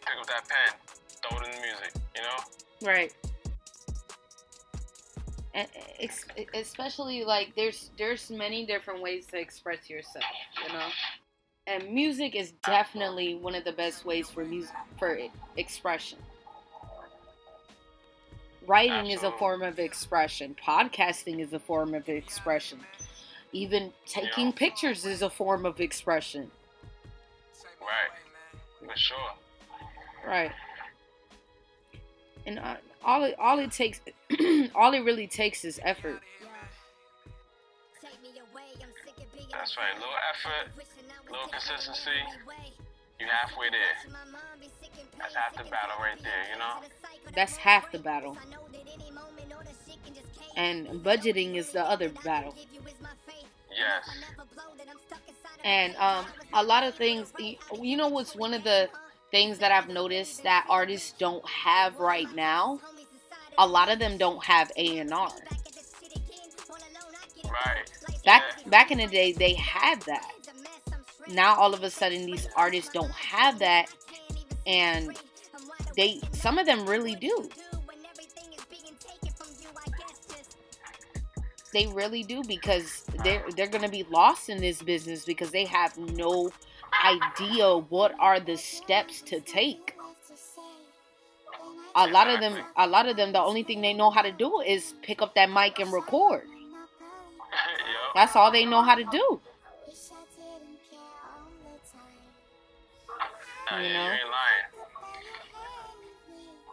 Pick 0.00 0.16
up 0.18 0.26
that 0.26 0.48
pen, 0.48 0.70
throw 1.22 1.38
it 1.38 1.44
in 1.46 1.50
the 1.50 1.62
music. 1.66 1.92
You 2.16 2.22
know? 2.22 2.38
Right. 2.86 3.12
And 5.54 5.68
especially 6.54 7.24
like 7.24 7.54
there's 7.54 7.90
there's 7.96 8.30
many 8.30 8.66
different 8.66 9.00
ways 9.02 9.26
to 9.26 9.38
express 9.38 9.88
yourself, 9.88 10.24
you 10.66 10.72
know. 10.72 10.88
And 11.66 11.94
music 11.94 12.34
is 12.34 12.52
definitely 12.66 13.36
one 13.36 13.54
of 13.54 13.64
the 13.64 13.72
best 13.72 14.04
ways 14.04 14.28
for 14.28 14.44
music 14.44 14.74
for 14.98 15.18
expression. 15.56 16.18
Writing 18.66 19.10
is 19.10 19.22
a 19.22 19.30
form 19.32 19.62
of 19.62 19.78
expression. 19.78 20.56
Podcasting 20.62 21.40
is 21.40 21.52
a 21.52 21.58
form 21.58 21.94
of 21.94 22.08
expression. 22.08 22.80
Even 23.52 23.92
taking 24.06 24.46
Yeah. 24.46 24.52
pictures 24.52 25.04
is 25.04 25.22
a 25.22 25.30
form 25.30 25.66
of 25.66 25.80
expression. 25.80 26.50
Right. 27.80 28.88
For 28.88 28.96
sure. 28.96 29.32
Right. 30.26 30.52
And 32.46 32.58
uh, 32.58 32.76
all 33.04 33.24
it 33.24 33.34
all 33.38 33.58
it 33.58 33.70
takes, 33.72 34.00
all 34.74 34.92
it 34.94 35.00
really 35.00 35.26
takes 35.26 35.64
is 35.64 35.78
effort. 35.82 36.20
That's 39.50 39.76
right. 39.78 39.94
Little 39.94 40.12
effort, 40.34 40.72
little 41.30 41.48
consistency. 41.48 42.10
You 43.20 43.26
halfway 43.26 43.70
there. 43.70 44.12
That's 45.18 45.34
half 45.34 45.52
the 45.56 45.64
battle 45.70 45.96
right 46.00 46.18
there. 46.22 46.32
You 46.52 46.58
know? 46.58 47.32
That's 47.34 47.56
half 47.56 47.90
the 47.92 47.98
battle. 47.98 48.36
And 50.56 50.86
budgeting 51.04 51.56
is 51.56 51.70
the 51.70 51.82
other 51.82 52.08
battle. 52.24 52.54
Yes. 53.70 54.08
And 55.64 55.96
um, 55.96 56.26
a 56.52 56.62
lot 56.62 56.84
of 56.84 56.94
things, 56.94 57.32
you 57.38 57.96
know, 57.96 58.08
what's 58.08 58.36
one 58.36 58.54
of 58.54 58.62
the 58.64 58.88
things 59.30 59.58
that 59.58 59.72
I've 59.72 59.88
noticed 59.88 60.42
that 60.42 60.66
artists 60.68 61.12
don't 61.18 61.46
have 61.48 61.98
right 61.98 62.32
now? 62.34 62.80
A 63.58 63.66
lot 63.66 63.90
of 63.90 63.98
them 63.98 64.18
don't 64.18 64.42
have 64.44 64.70
A 64.76 64.98
and 64.98 65.12
R. 65.12 65.28
Right. 67.44 67.90
Back 68.24 68.42
Yeah. 68.58 68.68
back 68.68 68.90
in 68.90 68.98
the 68.98 69.06
day, 69.06 69.32
they 69.32 69.54
had 69.54 70.00
that. 70.02 70.30
Now 71.28 71.54
all 71.56 71.72
of 71.72 71.82
a 71.82 71.90
sudden, 71.90 72.26
these 72.26 72.48
artists 72.56 72.90
don't 72.92 73.10
have 73.12 73.58
that, 73.60 73.90
and 74.66 75.16
they 75.96 76.20
some 76.32 76.58
of 76.58 76.66
them 76.66 76.86
really 76.86 77.14
do. 77.14 77.48
They 81.72 81.86
really 81.88 82.22
do 82.22 82.42
because 82.44 83.04
they're 83.24 83.44
they're 83.56 83.68
gonna 83.68 83.88
be 83.88 84.04
lost 84.10 84.48
in 84.48 84.60
this 84.60 84.82
business 84.82 85.24
because 85.24 85.50
they 85.50 85.64
have 85.64 85.96
no 85.98 86.50
idea 87.04 87.76
what 87.76 88.14
are 88.18 88.40
the 88.40 88.56
steps 88.56 89.22
to 89.22 89.40
take. 89.40 89.96
A 91.96 92.08
lot 92.08 92.28
of 92.28 92.40
them, 92.40 92.58
a 92.76 92.86
lot 92.86 93.06
of 93.06 93.16
them, 93.16 93.32
the 93.32 93.40
only 93.40 93.62
thing 93.62 93.80
they 93.80 93.92
know 93.92 94.10
how 94.10 94.22
to 94.22 94.32
do 94.32 94.60
is 94.60 94.94
pick 95.02 95.22
up 95.22 95.34
that 95.36 95.50
mic 95.50 95.78
and 95.78 95.92
record. 95.92 96.42
That's 98.14 98.34
all 98.34 98.50
they 98.50 98.64
know 98.64 98.82
how 98.82 98.96
to 98.96 99.04
do. 99.04 99.40
Nah, 103.70 103.78
you 103.78 103.86
yeah, 103.86 103.92
know? 103.92 104.04
you 104.06 104.12
ain't 104.12 104.22
lying. 104.30 104.64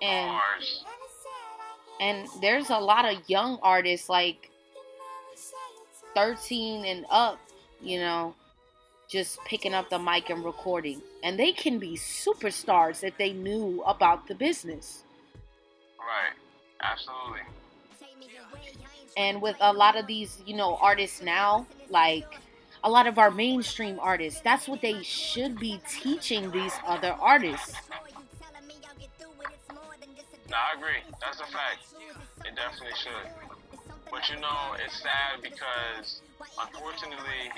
And 0.02 0.30
Bars. 0.30 0.86
And 2.00 2.28
there's 2.42 2.70
a 2.72 2.80
lot 2.80 3.06
of 3.06 3.18
young 3.30 3.60
artists 3.62 4.10
like 4.10 4.50
13 6.16 6.86
and 6.86 7.06
up, 7.12 7.40
you 7.80 8.00
know, 8.00 8.34
just 9.08 9.40
picking 9.46 9.74
up 9.74 9.90
the 9.90 10.00
mic 10.00 10.30
and 10.32 10.44
recording. 10.44 11.02
And 11.24 11.38
they 11.38 11.52
can 11.52 11.78
be 11.78 11.96
superstars 11.96 13.04
if 13.04 13.16
they 13.18 13.34
knew 13.34 13.84
about 13.86 14.28
the 14.28 14.34
business. 14.34 15.04
Right. 16.00 16.34
Absolutely. 16.82 17.42
And 19.18 19.42
with 19.42 19.58
a 19.60 19.72
lot 19.72 19.96
of 19.96 20.08
these, 20.08 20.42
you 20.46 20.56
know, 20.56 20.78
artists 20.82 21.22
now, 21.22 21.68
like 21.90 22.40
a 22.84 22.90
lot 22.90 23.08
of 23.08 23.18
our 23.18 23.32
mainstream 23.32 24.00
artists, 24.00 24.42
that's 24.42 24.68
what 24.68 24.82
they 24.82 25.04
should 25.04 25.60
be 25.60 25.80
teaching 25.90 26.50
these 26.52 26.74
other 26.86 27.16
artists. 27.20 27.76
No, 30.50 30.58
I 30.58 30.78
agree. 30.78 31.00
That's 31.22 31.40
a 31.40 31.48
fact. 31.48 31.88
It 32.44 32.56
definitely 32.56 32.98
should. 32.98 33.32
But 34.10 34.28
you 34.30 34.36
know, 34.42 34.76
it's 34.84 35.00
sad 35.00 35.40
because 35.42 36.22
unfortunately, 36.60 37.54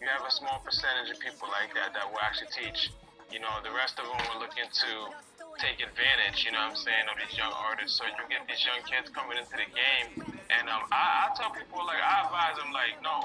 you 0.00 0.06
have 0.06 0.22
a 0.22 0.30
small 0.30 0.62
percentage 0.62 1.10
of 1.10 1.18
people 1.18 1.48
like 1.50 1.74
that 1.74 1.94
that 1.94 2.06
will 2.06 2.22
actually 2.22 2.54
teach. 2.54 2.92
You 3.32 3.40
know, 3.40 3.50
the 3.64 3.74
rest 3.74 3.98
of 3.98 4.06
them 4.06 4.22
are 4.30 4.38
looking 4.38 4.70
to 4.70 4.90
take 5.58 5.82
advantage, 5.82 6.44
you 6.44 6.52
know 6.52 6.62
what 6.62 6.76
I'm 6.76 6.78
saying, 6.78 7.10
of 7.10 7.18
these 7.18 7.34
young 7.34 7.50
artists. 7.50 7.98
So 7.98 8.04
you 8.06 8.14
get 8.30 8.46
these 8.46 8.62
young 8.62 8.84
kids 8.86 9.10
coming 9.10 9.40
into 9.40 9.56
the 9.56 9.66
game, 9.66 10.22
and 10.52 10.68
um, 10.70 10.86
I, 10.92 11.26
I 11.26 11.34
tell 11.34 11.50
people, 11.50 11.82
like, 11.82 11.98
I 11.98 12.28
advise 12.28 12.54
them, 12.60 12.70
like, 12.70 12.94
no, 13.02 13.24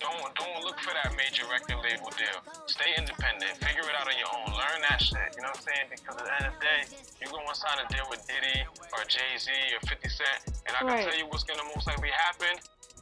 don't 0.00 0.28
don't 0.36 0.60
look 0.64 0.78
for 0.80 0.92
that 0.92 1.12
major 1.16 1.44
record 1.48 1.80
label 1.80 2.10
deal. 2.14 2.38
Stay 2.66 2.92
independent. 2.96 3.56
Figure 3.60 3.84
it 3.84 3.94
out 3.96 4.08
on 4.08 4.16
your 4.16 4.30
own. 4.32 4.48
Learn 4.52 4.78
that 4.88 5.00
shit. 5.00 5.18
You 5.36 5.42
know 5.42 5.52
what 5.52 5.62
I'm 5.62 5.68
saying? 5.68 5.86
Because 5.90 6.16
at 6.20 6.24
the 6.24 6.34
end 6.36 6.46
of 6.50 6.54
the 6.56 6.62
day, 6.62 6.80
you're 7.20 7.32
gonna 7.32 7.54
sign 7.54 7.78
a 7.80 7.86
deal 7.88 8.06
with 8.08 8.22
Diddy 8.28 8.64
or 8.92 9.00
Jay 9.08 9.36
Z 9.38 9.48
or 9.76 9.82
50 9.88 10.08
Cent, 10.08 10.38
and 10.68 10.72
I 10.76 10.80
can 10.84 10.96
tell 11.06 11.16
you 11.16 11.26
what's 11.28 11.44
gonna 11.44 11.66
most 11.74 11.86
likely 11.86 12.12
happen. 12.12 12.56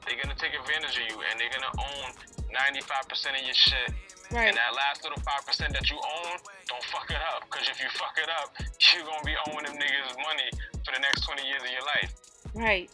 They're 0.07 0.21
gonna 0.21 0.37
take 0.37 0.53
advantage 0.53 0.97
of 1.01 1.05
you, 1.09 1.17
and 1.25 1.41
they're 1.41 1.53
gonna 1.53 1.75
own 1.81 2.13
95% 2.53 3.41
of 3.41 3.45
your 3.45 3.57
shit. 3.57 3.91
Right. 4.33 4.49
And 4.49 4.57
that 4.57 4.75
last 4.75 5.05
little 5.05 5.21
five 5.23 5.47
percent 5.47 5.75
that 5.75 5.91
you 5.91 5.97
own, 5.97 6.39
don't 6.69 6.85
fuck 6.91 7.11
it 7.11 7.21
up. 7.35 7.49
Cause 7.51 7.69
if 7.69 7.81
you 7.81 7.89
fuck 7.93 8.17
it 8.19 8.29
up, 8.41 8.55
you're 8.93 9.05
gonna 9.05 9.25
be 9.25 9.35
owing 9.49 9.65
them 9.65 9.77
niggas 9.77 10.17
money 10.23 10.49
for 10.85 10.93
the 10.95 11.01
next 11.01 11.27
20 11.27 11.47
years 11.47 11.63
of 11.63 11.71
your 11.71 11.87
life. 11.99 12.11
Right. 12.55 12.91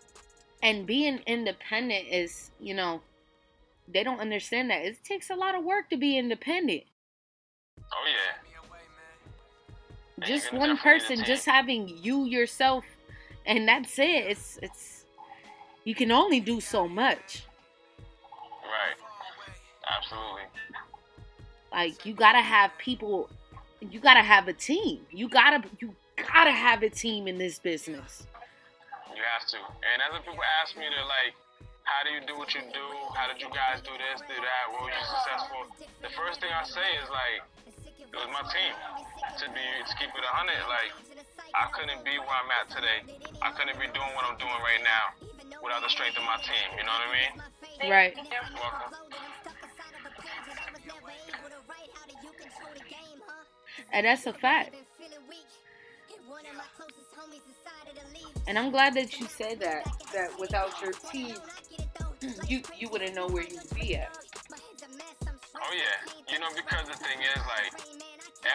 And 0.62 0.86
being 0.86 1.20
independent 1.26 2.06
is, 2.10 2.50
you 2.60 2.74
know, 2.74 3.00
they 3.92 4.04
don't 4.04 4.20
understand 4.20 4.70
that 4.70 4.82
it 4.82 5.02
takes 5.04 5.30
a 5.30 5.34
lot 5.34 5.54
of 5.54 5.64
work 5.64 5.90
to 5.90 5.96
be 5.96 6.16
independent. 6.18 6.84
Oh 7.92 8.06
yeah. 8.06 8.50
Just 10.26 10.52
one 10.52 10.76
person, 10.76 11.24
just 11.24 11.46
having 11.46 11.88
you 11.88 12.24
yourself, 12.24 12.84
and 13.46 13.66
that's 13.66 13.98
it. 13.98 14.26
It's 14.26 14.58
it's 14.62 15.04
you 15.84 15.94
can 15.94 16.12
only 16.12 16.40
do 16.40 16.60
so 16.60 16.86
much. 16.86 17.44
Right. 18.62 18.96
Absolutely. 19.96 20.42
Like 21.72 22.04
you 22.04 22.14
gotta 22.14 22.40
have 22.40 22.70
people. 22.78 23.30
You 23.80 23.98
gotta 23.98 24.22
have 24.22 24.48
a 24.48 24.52
team. 24.52 25.00
You 25.10 25.28
gotta 25.28 25.62
you 25.80 25.94
gotta 26.16 26.52
have 26.52 26.82
a 26.82 26.90
team 26.90 27.26
in 27.26 27.38
this 27.38 27.58
business. 27.58 28.26
You 29.14 29.22
have 29.32 29.48
to. 29.48 29.56
And 29.56 30.02
other 30.10 30.22
people 30.22 30.38
ask 30.62 30.76
me 30.76 30.84
to 30.84 31.04
like 31.06 31.34
how 31.90 32.06
do 32.06 32.14
you 32.14 32.22
do 32.22 32.38
what 32.38 32.54
you 32.54 32.62
do? 32.70 32.86
How 33.18 33.26
did 33.26 33.42
you 33.42 33.50
guys 33.50 33.82
do 33.82 33.90
this, 33.90 34.22
do 34.22 34.38
that? 34.38 34.64
What 34.70 34.86
was 34.86 34.94
you 34.94 35.06
successful? 35.10 35.60
The 36.06 36.12
first 36.14 36.38
thing 36.38 36.54
I 36.54 36.62
say 36.62 36.86
is 37.02 37.10
like, 37.10 37.42
it 37.98 38.14
was 38.14 38.30
my 38.30 38.46
team. 38.46 38.74
To 39.42 39.46
be 39.50 39.66
to 39.82 39.92
keep 39.98 40.10
it 40.14 40.22
a 40.22 40.32
hundred, 40.32 40.58
like 40.70 40.94
I 41.54 41.66
couldn't 41.74 42.06
be 42.06 42.14
where 42.22 42.38
I'm 42.38 42.50
at 42.62 42.70
today. 42.70 43.02
I 43.42 43.50
couldn't 43.52 43.78
be 43.78 43.90
doing 43.90 44.12
what 44.14 44.22
I'm 44.22 44.38
doing 44.38 44.60
right 44.62 44.82
now 44.86 45.04
without 45.62 45.82
the 45.82 45.90
strength 45.90 46.14
of 46.14 46.24
my 46.24 46.38
team. 46.38 46.78
You 46.78 46.86
know 46.86 46.94
what 46.94 47.10
I 47.10 47.14
mean? 47.18 47.90
Right. 47.90 48.14
Welcome. 48.54 48.94
And 53.92 54.06
that's 54.06 54.26
a 54.26 54.32
fact. 54.32 54.74
And 58.46 58.58
I'm 58.58 58.70
glad 58.70 58.94
that 58.94 59.20
you 59.20 59.26
said 59.26 59.60
that. 59.60 59.84
That 60.12 60.30
without 60.38 60.80
your 60.82 60.92
team, 60.92 61.36
you 62.46 62.62
you 62.76 62.88
wouldn't 62.90 63.14
know 63.14 63.26
where 63.28 63.44
you'd 63.44 63.70
be 63.74 63.96
at. 63.96 64.16
Oh 65.56 65.72
yeah, 65.72 66.12
you 66.28 66.38
know 66.38 66.48
because 66.54 66.88
the 66.88 66.96
thing 66.96 67.18
is 67.20 67.42
like 67.48 67.72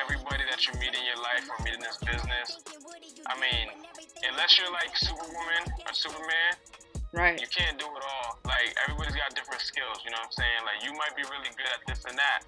everybody 0.03 0.43
that 0.49 0.65
you 0.67 0.73
meet 0.79 0.93
in 0.93 1.03
your 1.05 1.21
life 1.21 1.45
or 1.49 1.57
meet 1.63 1.73
in 1.73 1.81
this 1.81 1.97
business. 1.97 2.61
I 3.27 3.33
mean, 3.39 3.69
unless 4.29 4.57
you're 4.57 4.71
like 4.71 4.95
Superwoman 4.97 5.65
or 5.85 5.93
Superman, 5.93 6.53
right? 7.13 7.39
You 7.39 7.47
can't 7.47 7.77
do 7.77 7.85
it 7.85 8.03
all. 8.05 8.37
Like 8.45 8.75
everybody's 8.85 9.15
got 9.15 9.33
different 9.33 9.61
skills. 9.61 10.01
You 10.05 10.11
know 10.11 10.21
what 10.21 10.33
I'm 10.33 10.37
saying? 10.37 10.61
Like 10.65 10.79
you 10.85 10.93
might 10.97 11.15
be 11.17 11.23
really 11.23 11.49
good 11.57 11.69
at 11.69 11.81
this 11.87 12.05
and 12.05 12.17
that, 12.17 12.45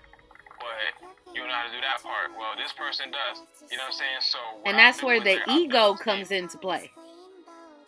but 0.61 1.09
you 1.33 1.41
don't 1.41 1.49
know 1.49 1.57
how 1.57 1.65
to 1.65 1.73
do 1.73 1.81
that 1.81 2.01
part. 2.01 2.33
Well, 2.37 2.53
this 2.57 2.73
person 2.73 3.09
does. 3.09 3.41
You 3.69 3.77
know 3.77 3.89
what 3.89 3.97
I'm 3.97 3.99
saying? 4.01 4.21
So 4.21 4.39
and 4.65 4.77
that's 4.77 5.01
where 5.01 5.19
the 5.21 5.41
ego 5.49 5.93
comes 5.95 6.31
into 6.31 6.57
play. 6.57 6.91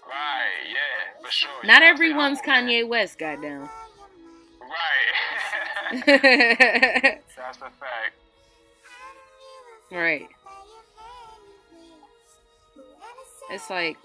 Right, 0.09 0.67
yeah, 0.67 1.21
for 1.23 1.31
sure. 1.31 1.49
Not 1.63 1.83
everyone's 1.83 2.41
Kanye 2.41 2.87
West, 2.87 3.19
goddamn. 3.19 3.69
Right. 4.61 6.01
That's 7.37 7.57
a 7.57 7.69
fact. 7.69 8.15
Right. 9.91 10.27
It's 13.51 13.69
like 13.69 13.97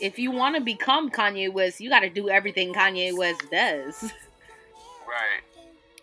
if 0.00 0.18
you 0.18 0.30
want 0.30 0.56
to 0.56 0.60
become 0.60 1.10
Kanye 1.10 1.52
West, 1.52 1.80
you 1.80 1.88
got 1.88 2.00
to 2.00 2.10
do 2.10 2.28
everything 2.28 2.72
Kanye 2.72 3.16
West 3.16 3.42
does. 3.50 4.02
Right. 5.06 5.42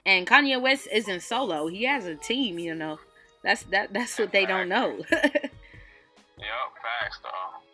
And 0.05 0.27
Kanye 0.27 0.61
West 0.61 0.87
isn't 0.91 1.21
solo; 1.21 1.67
he 1.67 1.83
has 1.83 2.05
a 2.05 2.15
team. 2.15 2.59
You 2.59 2.75
know, 2.75 2.99
that's 3.43 3.63
that. 3.63 3.93
That's 3.93 4.17
what 4.19 4.31
they 4.31 4.45
don't 4.45 4.69
know. 4.69 4.97
yep, 5.11 5.49
facts 6.81 7.19
though. 7.23 7.68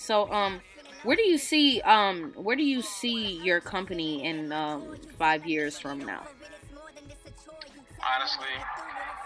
So, 0.00 0.32
um, 0.32 0.62
where 1.04 1.14
do 1.14 1.28
you 1.28 1.36
see, 1.36 1.82
um, 1.82 2.32
where 2.32 2.56
do 2.56 2.64
you 2.64 2.80
see 2.80 3.36
your 3.44 3.60
company 3.60 4.24
in 4.24 4.50
um, 4.50 4.96
five 5.18 5.44
years 5.44 5.78
from 5.78 5.98
now? 6.00 6.24
Honestly, 8.00 8.56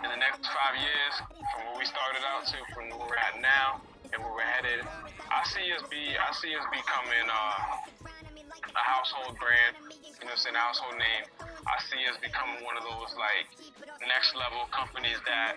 in 0.02 0.10
the 0.10 0.18
next 0.18 0.42
five 0.50 0.74
years, 0.74 1.14
from 1.54 1.70
where 1.70 1.78
we 1.78 1.86
started 1.86 2.26
out 2.26 2.42
to 2.50 2.58
from 2.74 2.90
where 2.90 3.06
we're 3.06 3.22
at 3.22 3.38
now 3.40 3.86
and 4.12 4.18
where 4.18 4.34
we're 4.34 4.42
headed, 4.42 4.82
I 5.30 5.46
see 5.46 5.70
us 5.70 5.86
be, 5.86 6.18
I 6.18 6.34
see 6.34 6.50
us 6.58 6.66
becoming 6.66 7.30
uh, 7.30 8.74
a 8.74 8.82
household 8.82 9.38
brand. 9.38 9.94
You 9.94 10.26
know, 10.26 10.34
saying 10.34 10.56
a 10.56 10.58
household 10.58 10.98
name. 10.98 11.24
I 11.70 11.78
see 11.86 12.02
us 12.10 12.18
becoming 12.18 12.66
one 12.66 12.74
of 12.74 12.82
those 12.82 13.14
like 13.14 13.46
next 14.10 14.34
level 14.34 14.66
companies 14.74 15.22
that 15.22 15.54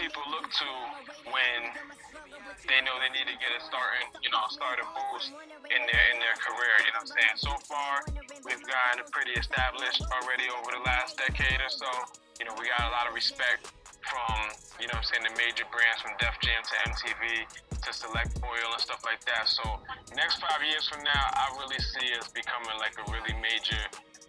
people 0.00 0.22
look 0.32 0.48
to 0.48 0.68
when 1.28 1.60
they 2.66 2.80
know 2.82 2.96
they 2.98 3.12
need 3.14 3.28
to 3.30 3.36
get 3.38 3.50
a 3.54 3.60
starting, 3.62 4.08
you 4.22 4.30
know, 4.30 4.42
start 4.50 4.78
a 4.82 4.86
boost 4.90 5.32
in 5.70 5.82
their 5.86 6.04
in 6.14 6.18
their 6.18 6.36
career. 6.38 6.74
You 6.86 6.92
know 6.96 7.04
what 7.04 7.12
I'm 7.12 7.16
saying? 7.16 7.36
So 7.38 7.52
far, 7.66 7.94
we've 8.42 8.64
gotten 8.64 9.06
pretty 9.10 9.34
established 9.38 10.02
already 10.10 10.46
over 10.50 10.74
the 10.74 10.84
last 10.84 11.16
decade 11.18 11.60
or 11.62 11.72
so. 11.72 11.90
You 12.38 12.46
know, 12.46 12.54
we 12.58 12.68
got 12.68 12.88
a 12.88 12.92
lot 12.92 13.06
of 13.08 13.14
respect 13.14 13.72
from, 14.06 14.36
you 14.78 14.86
know 14.86 14.98
I'm 14.98 15.06
saying, 15.06 15.26
the 15.26 15.34
major 15.34 15.66
brands 15.70 15.98
from 16.02 16.14
Def 16.22 16.38
Jam 16.38 16.62
to 16.62 16.74
MTV 16.90 17.22
to 17.82 17.90
Select 17.90 18.38
Oil 18.42 18.70
and 18.70 18.82
stuff 18.82 19.02
like 19.02 19.22
that. 19.26 19.50
So 19.50 19.62
next 20.14 20.38
five 20.38 20.62
years 20.62 20.86
from 20.86 21.02
now, 21.02 21.24
I 21.34 21.50
really 21.58 21.78
see 21.78 22.14
us 22.18 22.30
becoming 22.30 22.76
like 22.78 22.94
a 22.98 23.04
really 23.10 23.34
major 23.42 23.82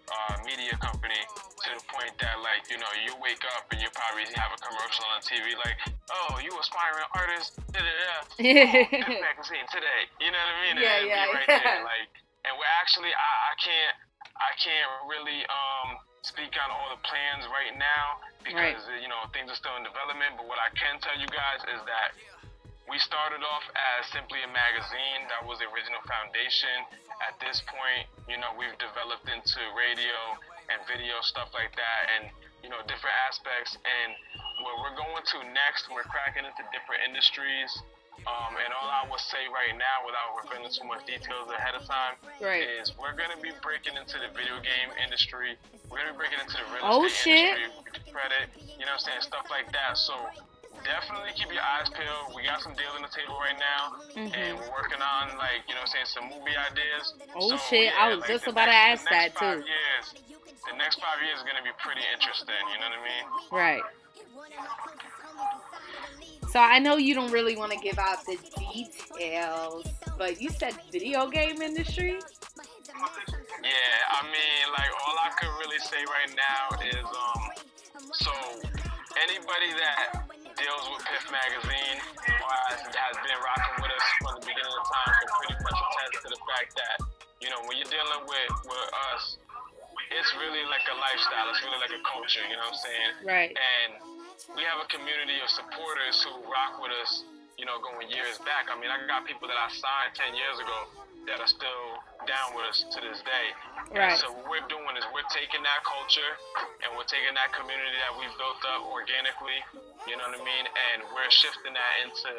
uh, 0.08 0.34
media 0.44 0.74
company 0.80 1.20
to 1.64 1.70
the 1.76 1.84
point 1.92 2.12
that 2.20 2.40
like 2.40 2.64
you 2.72 2.78
know 2.80 2.88
you 3.04 3.12
wake 3.20 3.42
up 3.56 3.68
and 3.70 3.80
you 3.80 3.88
probably 3.92 4.24
have 4.36 4.52
a 4.54 4.60
commercial 4.60 5.04
on 5.12 5.20
TV 5.20 5.52
like 5.60 5.76
oh 6.10 6.40
you 6.40 6.52
aspiring 6.56 7.08
artist 7.14 7.60
da 7.72 7.80
da 7.80 7.92
da 7.92 8.14
oh, 9.04 9.20
magazine 9.20 9.66
today 9.68 10.08
you 10.20 10.32
know 10.32 10.40
what 10.40 10.56
I 10.56 10.62
mean 10.64 10.76
yeah 10.80 11.02
and 11.02 11.08
yeah, 11.08 11.34
right 11.34 11.48
yeah. 11.48 11.60
There, 11.60 11.84
like 11.84 12.12
and 12.48 12.52
we're 12.56 12.74
actually 12.80 13.12
I, 13.12 13.32
I 13.50 13.54
can't 13.60 13.96
I 14.38 14.50
can't 14.56 14.92
really 15.10 15.40
um 15.50 16.00
speak 16.24 16.56
on 16.56 16.68
all 16.72 16.88
the 16.92 17.00
plans 17.04 17.46
right 17.52 17.74
now 17.76 18.22
because 18.42 18.80
right. 18.88 19.02
you 19.02 19.08
know 19.10 19.28
things 19.36 19.52
are 19.52 19.58
still 19.58 19.76
in 19.76 19.84
development 19.84 20.40
but 20.40 20.48
what 20.48 20.58
I 20.58 20.72
can 20.72 20.98
tell 21.04 21.16
you 21.16 21.28
guys 21.30 21.60
is 21.68 21.80
that 21.84 22.16
we 22.88 22.96
started 22.98 23.44
off 23.44 23.64
as 23.76 24.08
simply 24.10 24.40
a 24.40 24.50
magazine 24.50 25.28
that 25.28 25.44
was 25.44 25.60
the 25.60 25.68
original 25.68 26.00
foundation 26.08 26.88
at 27.22 27.36
this 27.42 27.60
point, 27.68 28.08
you 28.30 28.40
know, 28.40 28.54
we've 28.56 28.74
developed 28.80 29.28
into 29.28 29.60
radio 29.76 30.16
and 30.72 30.78
video 30.88 31.20
stuff 31.24 31.52
like 31.52 31.72
that, 31.76 32.02
and 32.16 32.32
you 32.64 32.68
know, 32.68 32.80
different 32.88 33.16
aspects. 33.28 33.76
And 33.84 34.10
where 34.64 34.76
we're 34.82 34.96
going 34.96 35.22
to 35.22 35.38
next, 35.54 35.88
we're 35.88 36.06
cracking 36.06 36.44
into 36.44 36.62
different 36.74 37.06
industries. 37.06 37.70
Um, 38.26 38.58
and 38.58 38.74
all 38.74 38.90
I 38.90 39.06
will 39.06 39.22
say 39.22 39.46
right 39.46 39.72
now, 39.78 40.02
without 40.02 40.34
revealing 40.42 40.68
too 40.74 40.84
much 40.84 41.06
details 41.06 41.48
ahead 41.54 41.78
of 41.78 41.86
time, 41.86 42.18
right. 42.42 42.66
is 42.66 42.92
we're 42.98 43.14
gonna 43.14 43.38
be 43.38 43.54
breaking 43.62 43.94
into 43.94 44.18
the 44.18 44.28
video 44.34 44.58
game 44.58 44.90
industry. 44.98 45.54
We're 45.86 46.02
gonna 46.02 46.18
be 46.18 46.26
breaking 46.26 46.42
into 46.42 46.58
the 46.58 46.66
real 46.74 46.82
oh, 46.82 47.06
estate 47.06 47.54
shit. 47.54 47.56
industry, 47.62 48.10
credit, 48.10 48.50
you 48.58 48.84
know, 48.84 48.98
what 48.98 49.06
I'm 49.06 49.22
saying 49.22 49.22
stuff 49.22 49.46
like 49.48 49.70
that. 49.70 49.96
So 49.96 50.18
definitely 50.84 51.32
keep 51.34 51.50
your 51.52 51.62
eyes 51.62 51.88
peeled. 51.90 52.34
We 52.34 52.44
got 52.44 52.62
some 52.62 52.74
deals 52.74 52.94
on 52.96 53.02
the 53.02 53.12
table 53.12 53.38
right 53.38 53.58
now, 53.58 53.98
mm-hmm. 54.14 54.34
and 54.34 54.58
we're 54.58 54.72
working 54.74 55.02
on 55.02 55.36
like 55.38 55.66
you 55.68 55.74
know, 55.74 55.86
saying 55.86 56.06
some 56.06 56.30
movie 56.30 56.54
ideas. 56.54 57.14
Oh 57.34 57.54
so, 57.54 57.56
shit! 57.68 57.92
Yeah, 57.92 58.00
I 58.00 58.14
was 58.14 58.20
like, 58.20 58.30
just 58.30 58.46
about 58.46 58.68
next, 58.68 59.04
to 59.04 59.14
ask 59.14 59.34
that 59.34 59.36
too. 59.36 59.64
Years, 59.64 60.06
the 60.68 60.76
next 60.76 61.00
five 61.00 61.22
years 61.24 61.38
is 61.38 61.44
gonna 61.46 61.64
be 61.64 61.74
pretty 61.78 62.04
interesting. 62.12 62.62
You 62.72 62.78
know 62.82 62.88
what 62.90 63.00
I 63.00 63.06
mean? 63.06 63.24
Right. 63.50 63.84
So 66.50 66.60
I 66.60 66.78
know 66.78 66.96
you 66.96 67.14
don't 67.14 67.30
really 67.30 67.56
want 67.56 67.72
to 67.72 67.78
give 67.78 67.98
out 67.98 68.24
the 68.24 68.38
details, 68.56 69.84
but 70.16 70.40
you 70.40 70.48
said 70.48 70.74
video 70.90 71.28
game 71.28 71.60
industry. 71.60 72.18
Yeah, 73.62 74.16
I 74.16 74.22
mean, 74.24 74.64
like 74.72 74.90
all 75.06 75.14
I 75.18 75.30
could 75.38 75.52
really 75.60 75.78
say 75.78 75.98
right 76.08 76.34
now 76.34 76.78
is, 76.82 77.04
um, 77.04 77.50
so 78.12 78.30
anybody 79.22 79.72
that 79.76 80.24
deals 80.58 80.84
with 80.90 81.02
Piff 81.06 81.24
Magazine 81.30 81.98
or 82.26 82.50
has, 82.66 82.82
has 82.82 83.16
been 83.22 83.38
rocking 83.38 83.76
with 83.78 83.94
us 83.94 84.06
from 84.18 84.32
the 84.42 84.44
beginning 84.44 84.74
of 84.74 84.84
time 84.90 85.14
can 85.22 85.30
pretty 85.38 85.56
much 85.62 85.78
attest 85.78 86.14
to 86.26 86.28
the 86.34 86.40
fact 86.50 86.70
that, 86.74 86.96
you 87.38 87.48
know, 87.48 87.62
when 87.70 87.78
you're 87.78 87.90
dealing 87.90 88.22
with, 88.26 88.52
with 88.66 88.88
us, 89.14 89.38
it's 90.10 90.30
really 90.42 90.66
like 90.66 90.82
a 90.90 90.96
lifestyle. 90.98 91.46
It's 91.54 91.62
really 91.62 91.78
like 91.78 91.94
a 91.94 92.02
culture, 92.02 92.42
you 92.50 92.58
know 92.58 92.66
what 92.66 92.74
I'm 92.74 92.82
saying? 92.82 93.12
Right. 93.22 93.52
And 93.54 93.90
we 94.58 94.66
have 94.66 94.82
a 94.82 94.88
community 94.90 95.38
of 95.38 95.48
supporters 95.52 96.26
who 96.26 96.42
rock 96.50 96.82
with 96.82 96.90
us, 97.06 97.22
you 97.54 97.62
know, 97.62 97.78
going 97.78 98.10
years 98.10 98.42
back. 98.42 98.66
I 98.66 98.74
mean, 98.74 98.90
I 98.90 98.98
got 99.06 99.30
people 99.30 99.46
that 99.46 99.58
I 99.58 99.70
signed 99.70 100.12
10 100.18 100.34
years 100.34 100.58
ago 100.58 101.06
that 101.28 101.38
are 101.40 101.50
still 101.50 101.84
down 102.24 102.56
with 102.56 102.66
us 102.68 102.84
to 102.88 102.98
this 103.04 103.20
day. 103.24 103.46
Right. 103.92 104.12
And 104.12 104.20
so 104.20 104.32
what 104.32 104.48
we're 104.48 104.68
doing 104.68 104.96
is 104.96 105.04
we're 105.12 105.28
taking 105.32 105.60
that 105.64 105.80
culture 105.84 106.32
and 106.84 106.92
we're 106.96 107.08
taking 107.08 107.32
that 107.36 107.52
community 107.56 107.96
that 108.04 108.12
we've 108.16 108.32
built 108.36 108.60
up 108.68 108.88
organically, 108.88 109.60
you 110.08 110.16
know 110.16 110.28
what 110.28 110.40
I 110.40 110.44
mean, 110.44 110.64
and 110.68 111.04
we're 111.12 111.30
shifting 111.32 111.72
that 111.72 111.94
into 112.04 112.32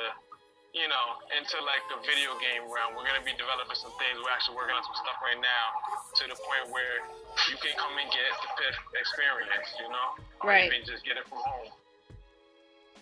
you 0.69 0.85
know, 0.85 1.17
into 1.33 1.57
like 1.65 1.81
the 1.89 1.97
video 2.05 2.37
game 2.37 2.69
realm. 2.69 2.93
We're 2.93 3.07
gonna 3.07 3.25
be 3.25 3.33
developing 3.33 3.73
some 3.73 3.89
things. 3.97 4.21
We're 4.21 4.29
actually 4.29 4.53
working 4.53 4.77
on 4.77 4.85
some 4.85 4.93
stuff 5.01 5.17
right 5.17 5.41
now 5.41 5.65
to 6.21 6.23
the 6.29 6.37
point 6.37 6.69
where 6.69 7.01
you 7.49 7.57
can 7.57 7.73
come 7.73 7.97
and 7.97 8.05
get 8.13 8.29
the 8.37 8.49
Piff 8.53 8.77
experience, 8.93 9.69
you 9.81 9.89
know? 9.89 10.07
Right. 10.45 10.69
Or 10.69 10.77
just 10.85 11.01
get 11.01 11.17
it 11.17 11.25
from 11.25 11.41
home. 11.41 11.73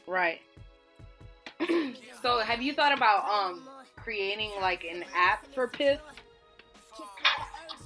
Right. 0.07 0.39
so 2.23 2.39
have 2.39 2.63
you 2.63 2.71
thought 2.71 2.95
about 2.95 3.27
um 3.27 3.67
creating 4.07 4.55
like 4.63 4.87
an 4.87 5.03
app 5.11 5.43
for 5.51 5.67
Piff? 5.67 5.99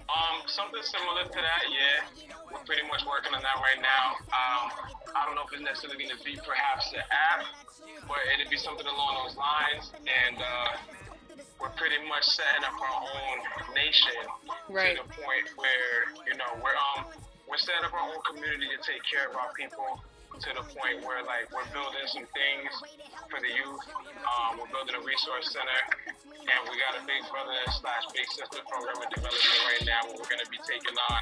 Um, 0.05 0.45
something 0.45 0.85
similar 0.85 1.25
to 1.25 1.33
that, 1.41 1.65
yeah. 1.65 2.29
We're 2.45 2.61
pretty 2.61 2.85
much 2.85 3.01
working 3.09 3.33
on 3.33 3.41
that 3.41 3.57
right 3.57 3.81
now. 3.81 4.21
Um, 4.29 4.93
I 5.17 5.25
don't 5.25 5.33
know 5.33 5.49
if 5.49 5.57
it's 5.57 5.65
necessarily 5.65 5.97
going 5.97 6.13
to 6.13 6.21
be 6.21 6.37
perhaps 6.45 6.93
an 6.93 7.01
app, 7.09 7.41
but 8.05 8.21
it'd 8.37 8.53
be 8.53 8.61
something 8.61 8.85
along 8.85 9.25
those 9.25 9.33
lines. 9.33 9.89
And 9.97 10.37
uh, 10.37 10.69
we're 11.57 11.73
pretty 11.73 11.97
much 12.05 12.29
setting 12.29 12.69
up 12.69 12.77
our 12.77 13.01
own 13.01 13.37
nation 13.73 14.21
right. 14.69 14.93
to 14.93 15.01
the 15.01 15.09
point 15.25 15.49
where 15.57 16.05
you 16.29 16.37
know 16.37 16.53
we're 16.61 16.77
um 16.97 17.09
we're 17.49 17.61
setting 17.61 17.81
up 17.81 17.93
our 17.97 18.05
own 18.13 18.21
community 18.29 18.69
to 18.69 18.79
take 18.85 19.01
care 19.09 19.25
of 19.25 19.33
our 19.33 19.49
people 19.57 20.01
to 20.39 20.49
the 20.55 20.65
point 20.71 21.03
where 21.03 21.21
like 21.27 21.51
we're 21.51 21.67
building 21.75 22.07
some 22.09 22.27
things 22.31 22.71
for 23.27 23.39
the 23.43 23.51
youth. 23.51 23.85
Um, 24.23 24.59
we're 24.59 24.71
building 24.71 24.95
a 24.95 25.03
resource 25.03 25.51
center, 25.51 25.81
and 26.39 26.59
we 26.67 26.73
got 26.79 26.95
a 26.95 27.03
big 27.03 27.21
brother 27.27 27.57
slash 27.79 28.05
big 28.15 28.27
sister 28.31 28.63
program 28.67 28.99
in 29.03 29.09
development 29.11 29.61
right 29.67 29.85
now 29.85 29.99
where 30.07 30.17
we're 30.17 30.31
going 30.31 30.43
to 30.43 30.51
be 30.51 30.61
taking 30.63 30.95
on, 31.11 31.21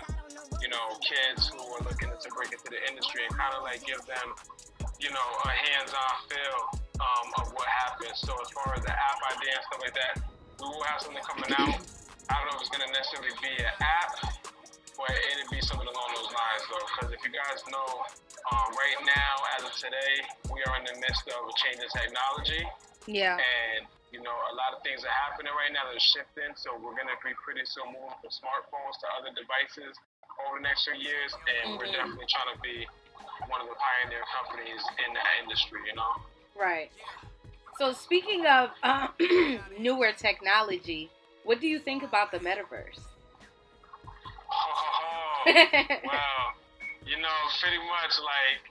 you 0.61 0.69
know, 0.69 0.85
kids 1.01 1.49
who 1.49 1.59
are 1.77 1.83
looking 1.83 2.09
to 2.09 2.27
break 2.37 2.53
into 2.53 2.69
the 2.69 2.81
industry 2.87 3.25
and 3.25 3.33
kind 3.33 3.53
of 3.57 3.65
like 3.65 3.81
give 3.83 4.01
them, 4.05 4.27
you 5.01 5.09
know, 5.09 5.29
a 5.45 5.53
hands-on 5.53 6.13
feel 6.29 6.59
um, 7.01 7.27
of 7.43 7.53
what 7.55 7.67
happens. 7.67 8.17
So 8.23 8.35
as 8.39 8.49
far 8.53 8.75
as 8.75 8.81
the 8.83 8.93
app 8.93 9.19
idea 9.35 9.55
and 9.57 9.63
stuff 9.67 9.81
like 9.83 9.95
that, 9.97 10.13
we 10.59 10.67
will 10.67 10.85
have 10.85 10.99
something 11.01 11.23
coming 11.23 11.51
out. 11.55 11.79
I 12.29 12.37
don't 12.37 12.45
know 12.51 12.61
if 12.61 12.67
it's 12.67 12.71
going 12.71 12.85
to 12.85 12.91
necessarily 12.93 13.33
be 13.41 13.53
an 13.57 13.73
app, 13.79 14.11
but 14.99 15.15
it'd 15.15 15.47
be 15.47 15.63
something 15.63 15.87
along 15.87 16.09
those 16.11 16.27
lines 16.27 16.63
though. 16.67 16.83
Because 16.91 17.09
if 17.15 17.23
you 17.23 17.31
guys 17.31 17.63
know 17.71 18.03
um, 18.51 18.69
right 18.75 18.99
now, 19.07 19.33
as 19.55 19.63
of 19.63 19.73
today, 19.79 20.13
we 20.51 20.59
are 20.67 20.75
in 20.75 20.83
the 20.83 20.99
midst 20.99 21.23
of 21.31 21.39
a 21.47 21.53
change 21.55 21.79
in 21.79 21.87
technology. 21.87 22.67
Yeah. 23.07 23.39
And 23.39 23.87
you 24.11 24.19
know, 24.19 24.35
a 24.51 24.55
lot 24.59 24.75
of 24.75 24.83
things 24.83 25.07
are 25.07 25.15
happening 25.23 25.53
right 25.55 25.71
now 25.71 25.87
that 25.87 25.95
are 25.95 26.03
shifting. 26.03 26.51
So 26.59 26.75
we're 26.75 26.97
going 26.99 27.07
to 27.07 27.19
be 27.23 27.31
pretty 27.39 27.63
soon 27.63 27.95
moving 27.95 28.11
from 28.19 28.31
smartphones 28.33 28.99
to 28.99 29.05
other 29.15 29.31
devices 29.31 29.95
over 30.43 30.59
the 30.59 30.65
next 30.67 30.83
few 30.83 30.97
years, 30.99 31.31
and 31.31 31.73
mm-hmm. 31.73 31.79
we're 31.79 31.93
definitely 31.93 32.27
trying 32.27 32.51
to 32.51 32.59
be 32.59 32.83
one 33.47 33.63
of 33.63 33.71
the 33.71 33.77
pioneer 33.79 34.25
companies 34.35 34.83
in 35.07 35.15
that 35.15 35.29
industry. 35.45 35.79
You 35.87 35.95
know. 35.95 36.11
Right. 36.59 36.91
So 37.79 37.95
speaking 37.95 38.43
of 38.49 38.75
uh, 38.83 39.07
newer 39.79 40.11
technology, 40.11 41.07
what 41.47 41.61
do 41.61 41.67
you 41.67 41.79
think 41.79 42.03
about 42.03 42.35
the 42.35 42.39
metaverse? 42.43 42.99
Wow 45.47 46.53
you 47.09 47.17
know, 47.17 47.37
pretty 47.57 47.81
much 47.89 48.13
like, 48.21 48.61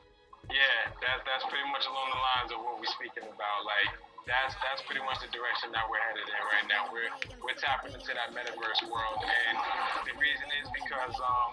yeah, 0.46 0.94
that, 1.02 1.26
that's 1.26 1.42
pretty 1.50 1.66
much 1.74 1.82
along 1.90 2.08
the 2.14 2.22
lines 2.22 2.50
of 2.54 2.62
what 2.62 2.78
we're 2.78 2.94
speaking 2.94 3.26
about. 3.26 3.66
Like, 3.66 3.90
that's 4.30 4.54
that's 4.60 4.84
pretty 4.84 5.00
much 5.08 5.24
the 5.24 5.30
direction 5.32 5.72
that 5.72 5.88
we're 5.88 6.00
headed 6.04 6.28
in 6.28 6.42
right 6.52 6.68
now. 6.68 6.92
We're 6.92 7.10
we're 7.42 7.56
tapping 7.56 7.96
into 7.96 8.12
that 8.12 8.30
metaverse 8.36 8.84
world, 8.86 9.20
and 9.24 9.56
the 10.04 10.14
reason 10.20 10.48
is 10.60 10.68
because, 10.68 11.16
um, 11.16 11.50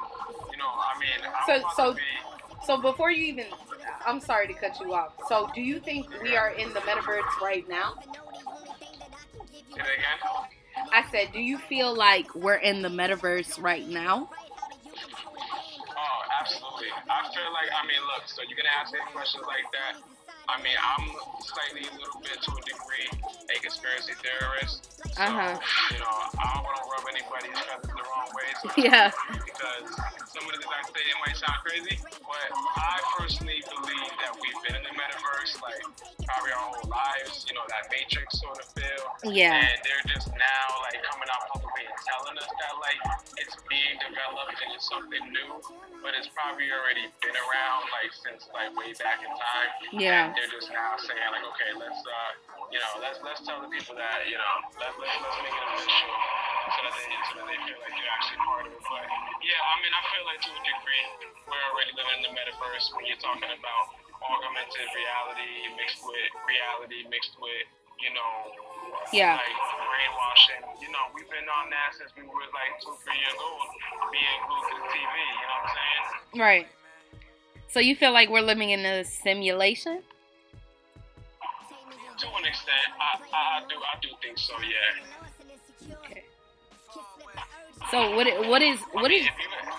you 0.51 0.59
know, 0.59 0.67
I 0.67 0.93
mean, 0.99 1.19
I'm 1.23 1.47
so 1.47 1.55
so 1.75 1.85
be, 1.95 2.03
so 2.67 2.79
before 2.79 3.11
you 3.11 3.31
even, 3.31 3.47
I'm 4.05 4.19
sorry 4.19 4.47
to 4.47 4.53
cut 4.53 4.77
you 4.79 4.93
off. 4.93 5.15
So, 5.27 5.49
do 5.55 5.61
you 5.61 5.79
think 5.79 6.07
we 6.21 6.35
are 6.35 6.51
in 6.51 6.73
the 6.73 6.81
metaverse 6.81 7.41
right 7.41 7.67
now? 7.67 7.95
Say 9.71 9.79
that 9.79 9.95
again. 9.95 10.19
I 10.91 11.09
said, 11.09 11.31
do 11.31 11.39
you 11.39 11.57
feel 11.57 11.95
like 11.95 12.35
we're 12.35 12.55
in 12.55 12.81
the 12.81 12.89
metaverse 12.89 13.61
right 13.61 13.87
now? 13.87 14.29
Oh, 15.95 16.19
absolutely. 16.41 16.91
I 16.91 17.23
feel 17.31 17.51
like, 17.55 17.71
I 17.71 17.81
mean, 17.87 18.03
look, 18.15 18.27
so 18.27 18.43
you're 18.43 18.59
to 18.67 18.77
ask 18.77 18.91
me 18.91 18.99
questions 19.15 19.43
like 19.47 19.67
that. 19.71 20.14
I 20.47 20.61
mean, 20.61 20.77
I'm 20.77 21.05
slightly 21.41 21.87
a 21.89 21.93
little 21.97 22.21
bit 22.21 22.41
to 22.41 22.51
a 22.51 22.61
degree 22.61 23.35
a 23.55 23.59
conspiracy 23.61 24.13
theorist. 24.19 24.99
So, 25.15 25.23
uh-huh. 25.23 25.55
you 25.93 25.99
know, 26.01 26.15
I 26.35 26.43
don't 26.53 26.65
want 26.65 26.75
to 26.81 26.85
rub 26.91 27.05
anybody's 27.07 27.59
feathers 27.63 27.93
the 27.93 28.03
wrong 28.03 28.29
way. 28.35 28.49
So 28.59 28.67
yeah. 28.81 29.11
Because 29.31 29.87
some 30.35 30.43
of 30.43 30.51
the 30.51 30.59
things 30.59 30.75
I 30.75 30.83
say, 30.91 31.03
it 31.07 31.19
might 31.23 31.37
sound 31.39 31.59
crazy, 31.63 31.95
but 32.25 32.49
I 32.75 32.99
personally 33.15 33.63
believe 33.63 34.11
that 34.19 34.33
we've 34.35 34.59
been 34.67 34.75
in 34.75 34.83
the 34.83 34.91
metaverse, 34.91 35.55
like, 35.63 35.83
probably 36.27 36.51
our 36.51 36.67
whole 36.75 36.89
lives, 36.91 37.47
you 37.47 37.55
know, 37.55 37.63
that 37.71 37.87
matrix 37.87 38.35
sort 38.43 38.59
of 38.59 38.67
feel. 38.75 39.31
Yeah. 39.31 39.55
And 39.55 39.79
they're 39.87 40.05
just 40.11 40.27
now, 40.35 40.65
like, 40.83 40.99
coming 41.07 41.29
out 41.31 41.47
publicly 41.55 41.87
and 41.87 41.99
telling 42.03 42.35
us 42.35 42.51
that, 42.51 42.73
like, 42.83 42.99
it's 43.39 43.55
being 43.71 43.95
developed 44.03 44.59
and 44.59 44.75
it's 44.75 44.89
something 44.89 45.23
new, 45.31 45.63
but 46.03 46.11
it's 46.19 46.27
probably 46.35 46.67
already 46.75 47.07
been 47.23 47.37
around, 47.39 47.87
like, 47.95 48.11
since, 48.11 48.51
like, 48.51 48.75
way 48.75 48.91
back 48.99 49.23
in 49.23 49.31
time. 49.31 49.71
Yeah. 49.95 50.34
And 50.34 50.34
they're 50.35 50.51
just 50.51 50.69
now 50.69 50.99
saying 50.99 51.31
like, 51.31 51.45
okay, 51.55 51.71
let's 51.79 52.01
uh, 52.03 52.31
you 52.71 52.79
know, 52.79 52.91
let's 52.99 53.19
let's 53.23 53.41
tell 53.47 53.63
the 53.63 53.71
people 53.71 53.95
that 53.95 54.27
you 54.27 54.37
know, 54.37 54.55
let, 54.79 54.91
let, 54.99 55.11
let's 55.23 55.39
make 55.39 55.55
it 55.55 55.63
official 55.71 56.13
so 56.75 56.79
that 56.83 56.93
they 56.95 57.07
so 57.31 57.33
that 57.39 57.47
they 57.47 57.59
feel 57.63 57.79
like 57.79 57.93
they're 57.95 58.13
actually 58.15 58.41
part 58.43 58.63
of 58.67 58.71
it. 58.75 58.83
But 58.83 59.05
yeah, 59.41 59.59
I 59.59 59.73
mean, 59.79 59.93
I 59.95 60.01
feel 60.11 60.25
like 60.27 60.39
to 60.43 60.51
a 60.51 60.61
degree 60.61 61.05
we're 61.47 61.65
already 61.71 61.93
living 61.95 62.15
in 62.19 62.23
the 62.27 62.33
metaverse 62.35 62.85
when 62.97 63.07
you're 63.07 63.21
talking 63.21 63.49
about 63.49 63.85
augmented 64.19 64.89
reality 64.91 65.51
mixed 65.77 66.01
with 66.01 66.31
reality 66.49 67.05
mixed 67.13 67.37
with 67.37 67.67
you 68.01 68.11
know 68.11 68.33
yeah. 69.13 69.37
like 69.37 69.59
brainwashing. 69.85 70.63
You 70.81 70.89
know, 70.91 71.03
we've 71.13 71.29
been 71.29 71.45
on 71.45 71.69
that 71.69 71.93
since 71.97 72.11
we 72.17 72.23
were 72.23 72.49
like 72.51 72.73
two, 72.81 72.93
three 73.03 73.17
years 73.19 73.37
old, 73.37 73.67
being 74.11 74.39
glued 74.49 74.65
to 74.65 74.75
the 74.81 74.87
TV. 74.89 75.15
You 75.15 75.45
know 75.45 75.57
what 75.61 75.69
I'm 75.69 75.75
saying? 75.75 76.41
Right. 76.41 76.67
So 77.69 77.79
you 77.79 77.95
feel 77.95 78.13
like 78.13 78.29
we're 78.29 78.45
living 78.45 78.69
in 78.69 78.85
a 78.85 79.03
simulation? 79.03 80.01
To 82.17 82.27
an 82.39 82.45
extent, 82.45 82.87
I, 82.95 83.19
I, 83.33 83.61
do 83.67 83.75
I 83.75 83.99
do 84.01 84.07
think 84.23 84.37
so. 84.37 84.53
Yeah. 84.63 85.95
Okay. 86.05 86.23
So 87.91 88.15
what 88.15 88.25
what 88.47 88.61
is 88.63 88.79
what 88.93 89.11
is 89.11 89.27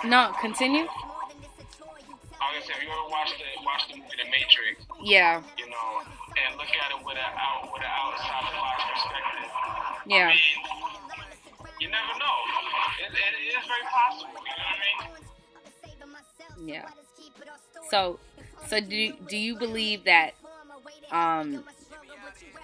no 0.05 0.33
continue? 0.41 0.85
I 0.85 0.93
was 0.93 2.61
gonna 2.61 2.67
say, 2.67 2.75
if 2.77 2.83
you 2.85 2.93
ever 2.93 3.09
watched 3.11 3.35
the 3.41 3.49
watched 3.65 3.89
the 3.89 3.97
movie 3.97 4.21
The 4.23 4.29
Matrix, 4.31 4.85
yeah, 5.03 5.43
you 5.59 5.67
know, 5.67 6.05
and 6.05 6.57
look 6.61 6.69
at 6.69 6.93
it 6.93 7.01
with 7.05 7.17
an 7.17 7.33
out 7.41 7.73
with 7.73 7.83
an 7.83 7.89
outside 7.91 8.45
the 8.47 8.57
box 8.61 8.85
perspective, 8.85 9.51
yeah, 10.07 10.29
I 10.29 10.37
mean, 10.37 11.73
you 11.81 11.89
never 11.89 12.15
know. 12.21 12.37
It, 13.01 13.11
it 13.17 13.57
is 13.59 13.65
very 13.67 13.87
possible. 13.91 14.39
You 14.45 14.55
know 14.55 14.69
what 14.69 14.77
I 14.77 16.69
mean? 16.69 16.69
Yeah. 16.69 16.89
So, 17.91 18.21
so 18.69 18.79
do 18.81 19.13
do 19.27 19.37
you 19.37 19.57
believe 19.57 20.05
that 20.05 20.35
um 21.11 21.65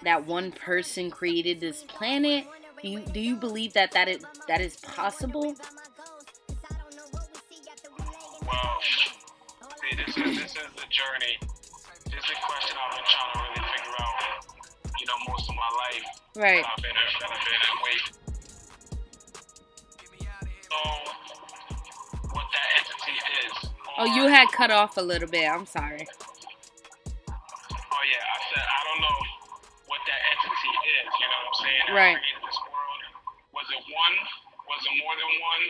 that 0.04 0.26
one 0.26 0.52
person 0.52 1.10
created 1.10 1.60
this 1.60 1.82
planet? 1.84 2.46
Do 2.82 2.88
you 2.88 3.00
do 3.00 3.20
you 3.20 3.36
believe 3.36 3.72
that 3.74 3.92
that 3.92 4.08
is 4.08 4.24
that 4.48 4.60
is 4.60 4.76
possible? 4.76 5.54
Well, 8.46 8.78
see, 8.82 9.96
this 9.96 10.16
is 10.16 10.38
this 10.38 10.52
is 10.56 10.72
the 10.76 10.86
journey. 10.90 11.38
This 12.04 12.14
is 12.14 12.28
the 12.28 12.36
question 12.42 12.76
I've 12.76 12.96
been 12.96 13.04
trying 13.06 13.32
to 13.32 13.60
really 13.60 13.62
know, 15.12 15.32
most 15.32 15.48
of 15.48 15.54
my 15.54 15.70
life. 15.78 16.04
Right. 16.36 16.64
I've 16.64 16.82
been, 16.82 16.90
I've 16.90 17.20
been. 17.20 17.28
So, 20.62 20.78
what 22.32 22.46
that 22.52 22.66
entity 22.78 23.18
is. 23.46 23.70
Oh, 23.98 24.04
you 24.16 24.28
had 24.28 24.48
cut 24.52 24.70
off 24.70 24.96
a 24.96 25.02
little 25.02 25.28
bit. 25.28 25.48
I'm 25.48 25.66
sorry. 25.66 26.06
What 30.02 30.10
that 30.10 30.22
entity 30.34 30.72
is. 30.98 31.10
You 31.14 31.26
know 31.30 31.38
what 31.46 31.54
I'm 31.54 31.58
saying? 31.62 31.86
Right. 31.94 32.18
created 32.18 32.42
this 32.42 32.58
world. 32.66 33.00
Was 33.54 33.66
it 33.70 33.82
one? 33.86 34.16
Was 34.66 34.82
it 34.82 34.94
more 34.98 35.14
than 35.14 35.30
one? 35.38 35.64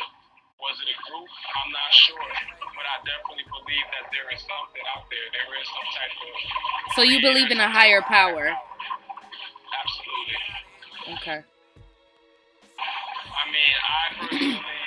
Was 0.57 0.77
it 0.81 0.89
a 0.89 0.97
group? 1.05 1.29
I'm 1.29 1.69
not 1.75 1.91
sure, 1.93 2.23
but 2.73 2.85
I 2.89 2.97
definitely 3.05 3.45
believe 3.51 3.87
that 3.93 4.09
there 4.09 4.25
is 4.33 4.41
something 4.41 4.85
out 4.97 5.05
there. 5.13 5.27
There 5.37 5.53
is 5.61 5.67
some 5.69 5.89
type 5.93 6.15
of. 6.17 6.33
So 6.97 7.01
you 7.05 7.21
believe 7.21 7.51
in 7.53 7.61
a 7.61 7.69
higher 7.69 8.01
power? 8.01 8.47
Absolutely. 8.49 10.41
Okay. 11.19 11.41
I 11.45 13.43
mean, 13.53 13.75
I 13.85 14.01
personally, 14.17 14.81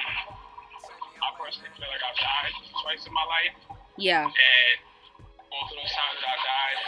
I 1.22 1.28
personally 1.38 1.72
feel 1.76 1.90
like 1.92 2.02
I've 2.02 2.18
died 2.18 2.56
twice 2.82 3.04
in 3.06 3.12
my 3.14 3.26
life, 3.28 3.54
Yeah. 4.00 4.26
and 4.26 4.78
both 5.56 5.72
of 5.72 5.78
those 5.80 5.94
times 5.96 6.20
I 6.20 6.36
died, 6.36 6.80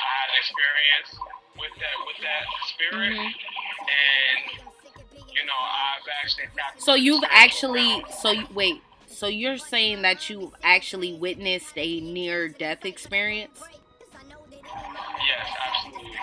I 0.00 0.08
had 0.08 0.28
an 0.32 0.36
experience 0.40 1.10
with 1.60 1.74
that 1.76 1.96
with 2.08 2.18
that 2.24 2.44
spirit, 2.72 3.12
Mhm. 3.12 3.34
and 3.92 4.40
you 5.36 5.44
know, 5.44 5.60
I've 5.60 6.08
actually. 6.24 6.46
tapped 6.56 6.80
So 6.82 6.94
you've 6.94 7.24
actually 7.28 8.00
realm. 8.00 8.04
so 8.10 8.30
you, 8.30 8.46
wait. 8.54 8.82
So 9.06 9.26
you're 9.26 9.58
saying 9.58 10.02
that 10.02 10.28
you've 10.30 10.54
actually 10.62 11.12
witnessed 11.12 11.76
a 11.76 12.00
near 12.00 12.48
death 12.48 12.84
experience? 12.84 13.60
Yes, 15.26 15.48
absolutely. 15.66 16.16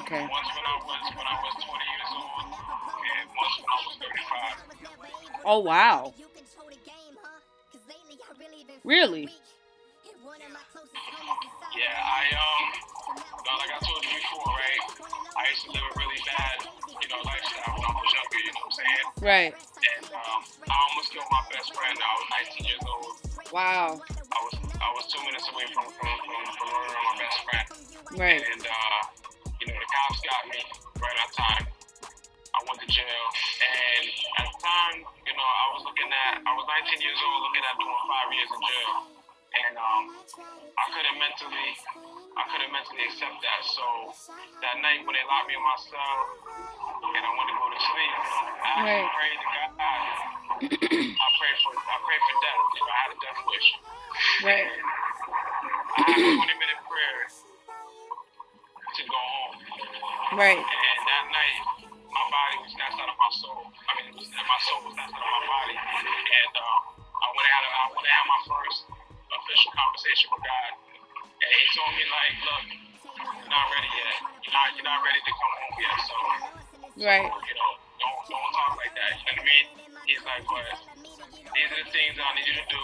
Okay. 0.00 0.26
Once 0.28 0.48
when 0.54 0.66
I 0.66 0.76
was 0.84 1.14
when 1.16 1.26
I 1.26 1.42
was 1.42 1.54
20 1.64 1.84
years 1.84 2.12
old, 2.12 2.44
and 2.44 3.30
once 3.36 3.56
when 3.58 3.68
I 3.70 3.76
was 3.86 3.96
35. 3.96 5.42
Oh 5.44 5.58
wow. 5.60 6.12
Really? 8.84 9.28
Yeah, 11.80 11.96
I 11.96 12.28
um, 12.36 12.62
like 13.56 13.72
I 13.72 13.80
told 13.80 14.04
you 14.04 14.12
before, 14.12 14.52
right? 14.52 14.84
I 15.32 15.48
used 15.48 15.64
to 15.64 15.72
live 15.72 15.80
a 15.80 15.92
really 15.96 16.20
bad, 16.28 16.68
you 16.92 17.08
know, 17.08 17.24
lifestyle 17.24 17.72
when 17.72 17.88
I 17.88 17.92
was 17.96 18.10
younger. 18.12 18.36
You 18.36 18.52
know 18.52 18.68
what 18.68 18.76
I'm 18.76 18.84
saying? 18.84 19.06
Right. 19.24 19.52
And 19.56 20.04
um, 20.12 20.40
I 20.68 20.76
almost 20.76 21.08
killed 21.08 21.24
my 21.32 21.40
best 21.48 21.72
friend. 21.72 21.96
I 21.96 22.12
was 22.20 22.28
19 22.52 22.68
years 22.68 22.84
old. 22.84 23.12
Wow. 23.48 23.96
I 23.96 24.38
was 24.44 24.54
I 24.76 24.88
was 24.92 25.08
two 25.08 25.24
minutes 25.24 25.48
away 25.48 25.64
from 25.72 25.88
from 25.88 26.12
from, 26.20 26.40
from 26.52 26.68
murdering 26.68 27.00
my 27.00 27.16
best 27.16 27.38
friend. 27.48 27.66
Right. 28.12 28.44
And 28.44 28.60
uh, 28.60 29.00
you 29.64 29.72
know, 29.72 29.76
the 29.80 29.88
cops 29.88 30.20
got 30.20 30.42
me 30.52 30.60
right 31.00 31.16
on 31.16 31.30
time. 31.32 31.64
I 31.64 32.60
went 32.68 32.76
to 32.84 32.88
jail, 32.92 33.24
and 33.56 34.04
at 34.36 34.44
the 34.52 34.56
time, 34.60 34.96
you 35.00 35.32
know, 35.32 35.48
I 35.48 35.66
was 35.72 35.80
looking 35.88 36.12
at, 36.12 36.44
I 36.44 36.52
was 36.52 36.66
19 36.92 37.00
years 37.00 37.16
old, 37.24 37.40
looking 37.40 37.64
at 37.64 37.72
doing 37.80 38.00
five 38.04 38.28
years 38.36 38.50
in 38.52 38.60
jail, 38.68 39.19
and 39.50 39.74
um, 39.74 40.02
I 40.78 40.84
couldn't 40.94 41.18
mentally, 41.18 41.70
I 42.38 42.42
couldn't 42.54 42.70
mentally 42.70 43.02
accept 43.10 43.34
that. 43.42 43.60
So 43.66 43.84
that 44.62 44.78
night 44.78 45.02
when 45.02 45.14
they 45.18 45.24
locked 45.26 45.50
me 45.50 45.58
in 45.58 45.64
my 45.64 45.78
cell, 45.90 46.18
and 47.18 47.22
I 47.26 47.30
wanted 47.34 47.52
to 47.54 47.58
go 47.58 47.66
to 47.70 47.80
sleep, 47.82 48.14
I 48.62 48.70
Right. 48.86 49.06
prayed 49.10 49.38
to 49.42 49.48
God. 49.50 49.70
I 50.62 51.26
prayed 51.34 51.58
for, 51.66 51.72
I 51.74 51.96
prayed 52.06 52.22
for 52.22 52.36
death. 52.38 52.60
Know, 52.70 52.86
I 52.86 52.98
had 53.02 53.10
a 53.10 53.18
death 53.18 53.40
wish. 53.46 53.68
Right. 54.46 54.68
I 54.70 56.00
had 56.14 56.18
a 56.20 56.30
20 56.38 56.62
minute 56.62 56.80
prayer 56.86 57.20
to 58.94 59.02
go 59.10 59.18
home. 59.18 59.54
Right. 60.38 60.62
And 60.62 61.00
that 61.10 61.24
night, 61.34 61.56
my 61.90 62.24
body 62.30 62.56
was 62.62 62.70
snatched 62.74 63.00
out 63.02 63.10
of 63.10 63.18
my 63.18 63.32
soul. 63.42 63.62
I 63.66 63.90
mean, 63.98 64.06
it 64.10 64.14
was, 64.14 64.28
my 64.30 64.58
soul 64.62 64.78
was 64.86 64.94
snatched 64.94 65.14
out 65.18 65.22
of 65.26 65.32
my 65.34 65.42
body. 65.50 65.74
And 65.74 66.54
uh, 66.54 66.78
I 67.10 67.26
went 67.34 67.48
out. 67.50 67.62
I 67.66 67.84
went 67.90 68.06
have 68.10 68.26
my 68.30 68.40
first 68.46 68.99
official 69.50 69.74
conversation 69.74 70.26
with 70.30 70.42
God. 70.46 70.70
And 71.42 71.50
He 71.50 71.64
told 71.74 71.90
me 71.98 72.04
like, 72.06 72.34
look, 72.46 72.64
you're 72.70 73.50
not 73.50 73.66
ready 73.74 73.90
yet. 73.98 74.14
You're 74.46 74.54
not. 74.54 74.68
You're 74.78 74.86
not 74.86 75.00
ready 75.02 75.18
to 75.26 75.32
come 75.34 75.52
home 75.58 75.74
yet. 75.82 75.98
So, 76.06 76.16
Right. 77.02 77.26
you 77.26 77.54
know, 77.58 77.70
don't 77.98 78.18
don't 78.30 78.50
talk 78.54 78.72
like 78.78 78.94
that. 78.94 79.12
You 79.18 79.26
know 79.26 79.42
what 79.42 79.42
I 79.42 79.50
mean? 79.50 79.66
He's 80.06 80.22
like, 80.22 80.44
but 80.46 80.66
these 81.50 81.66
are 81.74 81.80
the 81.82 81.88
things 81.90 82.14
that 82.14 82.26
I 82.30 82.32
need 82.38 82.46
you 82.46 82.54
to 82.62 82.66
do. 82.70 82.82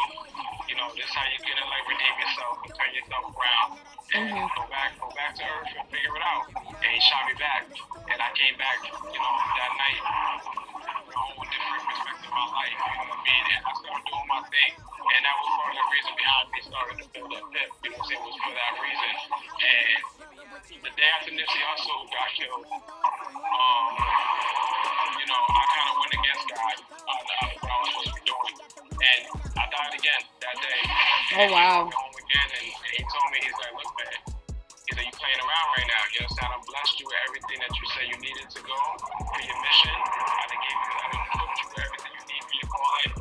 You 0.67 0.75
know, 0.75 0.91
this 0.99 1.07
is 1.07 1.15
how 1.15 1.23
you're 1.31 1.47
gonna 1.47 1.71
like 1.71 1.85
redeem 1.87 2.15
yourself 2.19 2.55
and 2.67 2.73
turn 2.75 2.91
yourself 2.99 3.25
around 3.31 3.71
and 4.19 4.23
Mhm. 4.27 4.47
go 4.59 4.63
back, 4.67 4.91
go 4.99 5.09
back 5.15 5.33
to 5.39 5.45
earth 5.47 5.71
and 5.79 5.87
figure 5.95 6.15
it 6.19 6.25
out. 6.27 6.45
And 6.51 6.91
he 6.91 6.99
shot 7.07 7.23
me 7.31 7.35
back, 7.39 7.63
and 8.11 8.19
I 8.19 8.31
came 8.35 8.57
back. 8.59 8.79
You 8.83 9.21
know, 9.23 9.35
that 9.55 9.71
night, 9.79 10.01
whole 11.17 11.45
different 11.49 11.83
perspective 11.87 12.33
life. 12.33 12.37
Know 12.37 12.47
what 12.47 12.61
I? 12.61 12.69
Started 13.77 14.09
doing 14.09 14.29
my 14.29 14.41
thing, 14.49 14.73
and 14.73 15.21
that 15.21 15.35
was 15.37 15.49
part 15.57 15.69
of 15.69 15.77
the 15.77 15.87
reason 15.93 16.15
behind 16.17 16.47
me 16.49 16.61
starting 16.65 16.97
to 16.97 17.07
build 17.13 17.33
up 17.37 17.45
hip. 17.53 17.71
You 17.85 17.91
what 17.93 18.09
Was 18.09 18.37
for 18.41 18.53
that 18.57 18.73
reason. 18.81 19.13
And 19.57 20.01
the 20.81 20.93
day 20.97 21.09
after 21.13 21.31
Nipsey 21.37 21.61
Hussle 21.61 22.09
got 22.09 22.29
killed, 22.35 22.65
um, 22.67 23.85
you 25.17 25.27
know, 25.29 25.43
I 25.45 25.63
kind 25.77 25.89
of 25.93 25.97
went 26.01 26.15
against 26.17 26.45
God 26.51 26.77
on 27.05 27.21
uh, 27.21 27.53
what 27.61 27.69
I 27.69 27.77
was 27.85 27.89
supposed 27.93 28.09
to 28.09 28.15
be 28.17 28.23
doing, 28.27 28.57
and 28.97 29.21
I 29.61 29.65
died 29.69 29.95
again 29.97 30.23
that 30.41 30.57
day. 30.57 30.81
Oh, 31.37 31.49
wow. 31.53 31.81
And 31.87 32.51
he 32.97 33.03
told 33.07 33.29
me, 33.29 33.39
he's 33.45 33.59
like, 33.61 33.75
look, 33.77 33.93
man, 33.97 34.36
he's 34.89 34.97
like, 34.99 35.09
you 35.09 35.17
playing 35.19 35.41
around 35.43 35.69
right 35.77 35.89
now. 35.91 36.03
You 36.15 36.23
know 36.23 36.31
what 36.31 36.43
I'm 36.43 36.51
saying? 36.51 36.53
I 36.55 36.59
blessed 36.67 36.95
you 37.03 37.07
with 37.11 37.21
everything 37.29 37.59
that 37.63 37.73
you 37.75 37.85
said 37.95 38.05
you 38.11 38.19
needed 38.23 38.49
to 38.55 38.61
go 38.65 38.81
for 39.35 39.43
your 39.43 39.59
mission. 39.63 39.97
I 39.97 40.45
done 40.51 40.63
gave 40.63 40.79
you, 40.79 40.93
I 40.97 41.07
done 41.13 41.25
equipped 41.27 41.59
you 41.61 41.67
with 41.71 41.83
everything 41.87 42.13
you 42.17 42.25
need 42.31 42.43
for 42.47 42.57
your 42.57 42.71
calling, 42.71 43.13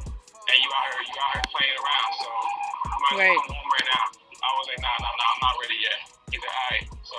and 0.50 0.58
you 0.62 0.70
out 0.72 0.86
here, 0.94 1.04
you 1.06 1.16
out 1.18 1.32
here 1.38 1.48
playing 1.54 1.78
around. 1.82 2.12
So 2.22 2.30
you 2.30 3.00
might 3.02 3.14
as 3.14 3.18
well 3.18 3.26
Right. 3.26 3.40
come 3.46 3.56
home 3.58 3.70
right 3.74 3.90
now. 3.90 4.06
I 4.46 4.50
was 4.58 4.66
like, 4.70 4.82
nah, 4.86 4.98
nah, 5.02 5.14
nah, 5.16 5.30
I'm 5.34 5.42
not 5.42 5.56
ready 5.62 5.78
yet. 5.82 6.00
He's 6.32 6.42
like, 6.44 6.54
all 6.56 6.70
right. 6.74 6.86
So 7.06 7.18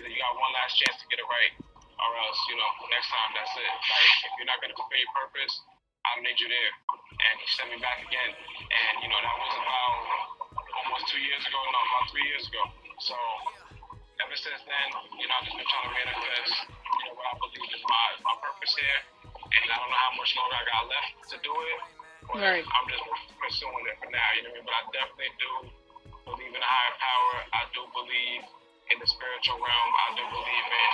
like, 0.00 0.12
you 0.12 0.18
got 0.20 0.32
one 0.36 0.52
last 0.56 0.74
chance 0.80 0.96
to 1.00 1.06
get 1.12 1.20
it 1.20 1.28
right, 1.28 1.52
or 2.00 2.10
else, 2.24 2.40
you 2.48 2.56
know, 2.56 2.70
next 2.92 3.08
time 3.12 3.30
that's 3.36 3.52
it. 3.56 3.64
Like, 3.64 4.12
if 4.28 4.32
you're 4.40 4.48
not 4.50 4.60
gonna 4.64 4.76
fulfill 4.76 5.00
your 5.00 5.12
purpose, 5.16 5.54
I 6.08 6.20
need 6.24 6.36
you 6.40 6.48
there. 6.48 6.72
And 7.20 7.34
he 7.40 7.46
sent 7.56 7.68
me 7.72 7.78
back 7.80 8.00
again. 8.04 8.30
And 8.32 8.94
you 9.04 9.08
know, 9.12 9.20
that 9.20 9.36
was 9.40 9.54
about 9.56 9.96
almost 10.84 11.04
two 11.12 11.20
years 11.20 11.44
ago, 11.44 11.60
no, 11.60 11.80
about 11.80 12.04
three 12.12 12.24
years 12.28 12.44
ago. 12.48 12.64
So 13.04 13.16
ever 14.30 14.38
since 14.38 14.62
then, 14.62 14.88
you 15.18 15.26
know, 15.26 15.34
I've 15.42 15.46
just 15.50 15.58
been 15.58 15.66
trying 15.66 15.90
to 15.90 15.94
manifest, 16.06 16.54
you 16.62 17.02
know, 17.02 17.18
what 17.18 17.26
I 17.26 17.34
believe 17.34 17.66
is 17.66 17.82
my, 17.82 18.06
my 18.30 18.34
purpose 18.38 18.70
here. 18.78 19.00
And 19.26 19.66
I 19.66 19.74
don't 19.74 19.90
know 19.90 20.02
how 20.06 20.14
much 20.14 20.30
longer 20.38 20.54
I 20.54 20.64
got 20.70 20.82
left 20.86 21.10
to 21.34 21.36
do 21.42 21.50
it. 21.50 21.78
But 22.30 22.38
Right. 22.38 22.62
I'm 22.62 22.86
just 22.86 23.02
pursuing 23.42 23.90
it 23.90 23.98
for 23.98 24.06
now, 24.06 24.28
you 24.38 24.46
know 24.46 24.54
what 24.54 24.62
I 24.62 24.62
mean? 24.62 24.66
But 24.70 24.74
I 24.78 24.82
definitely 24.94 25.34
do 25.34 25.52
believe 26.30 26.52
in 26.54 26.62
a 26.62 26.70
higher 26.70 26.94
power. 27.02 27.34
I 27.58 27.62
do 27.74 27.82
believe 27.90 28.42
in 28.94 28.96
the 29.02 29.08
spiritual 29.10 29.58
realm. 29.58 29.90
I 29.98 30.06
do 30.14 30.22
believe 30.30 30.66
in 30.78 30.90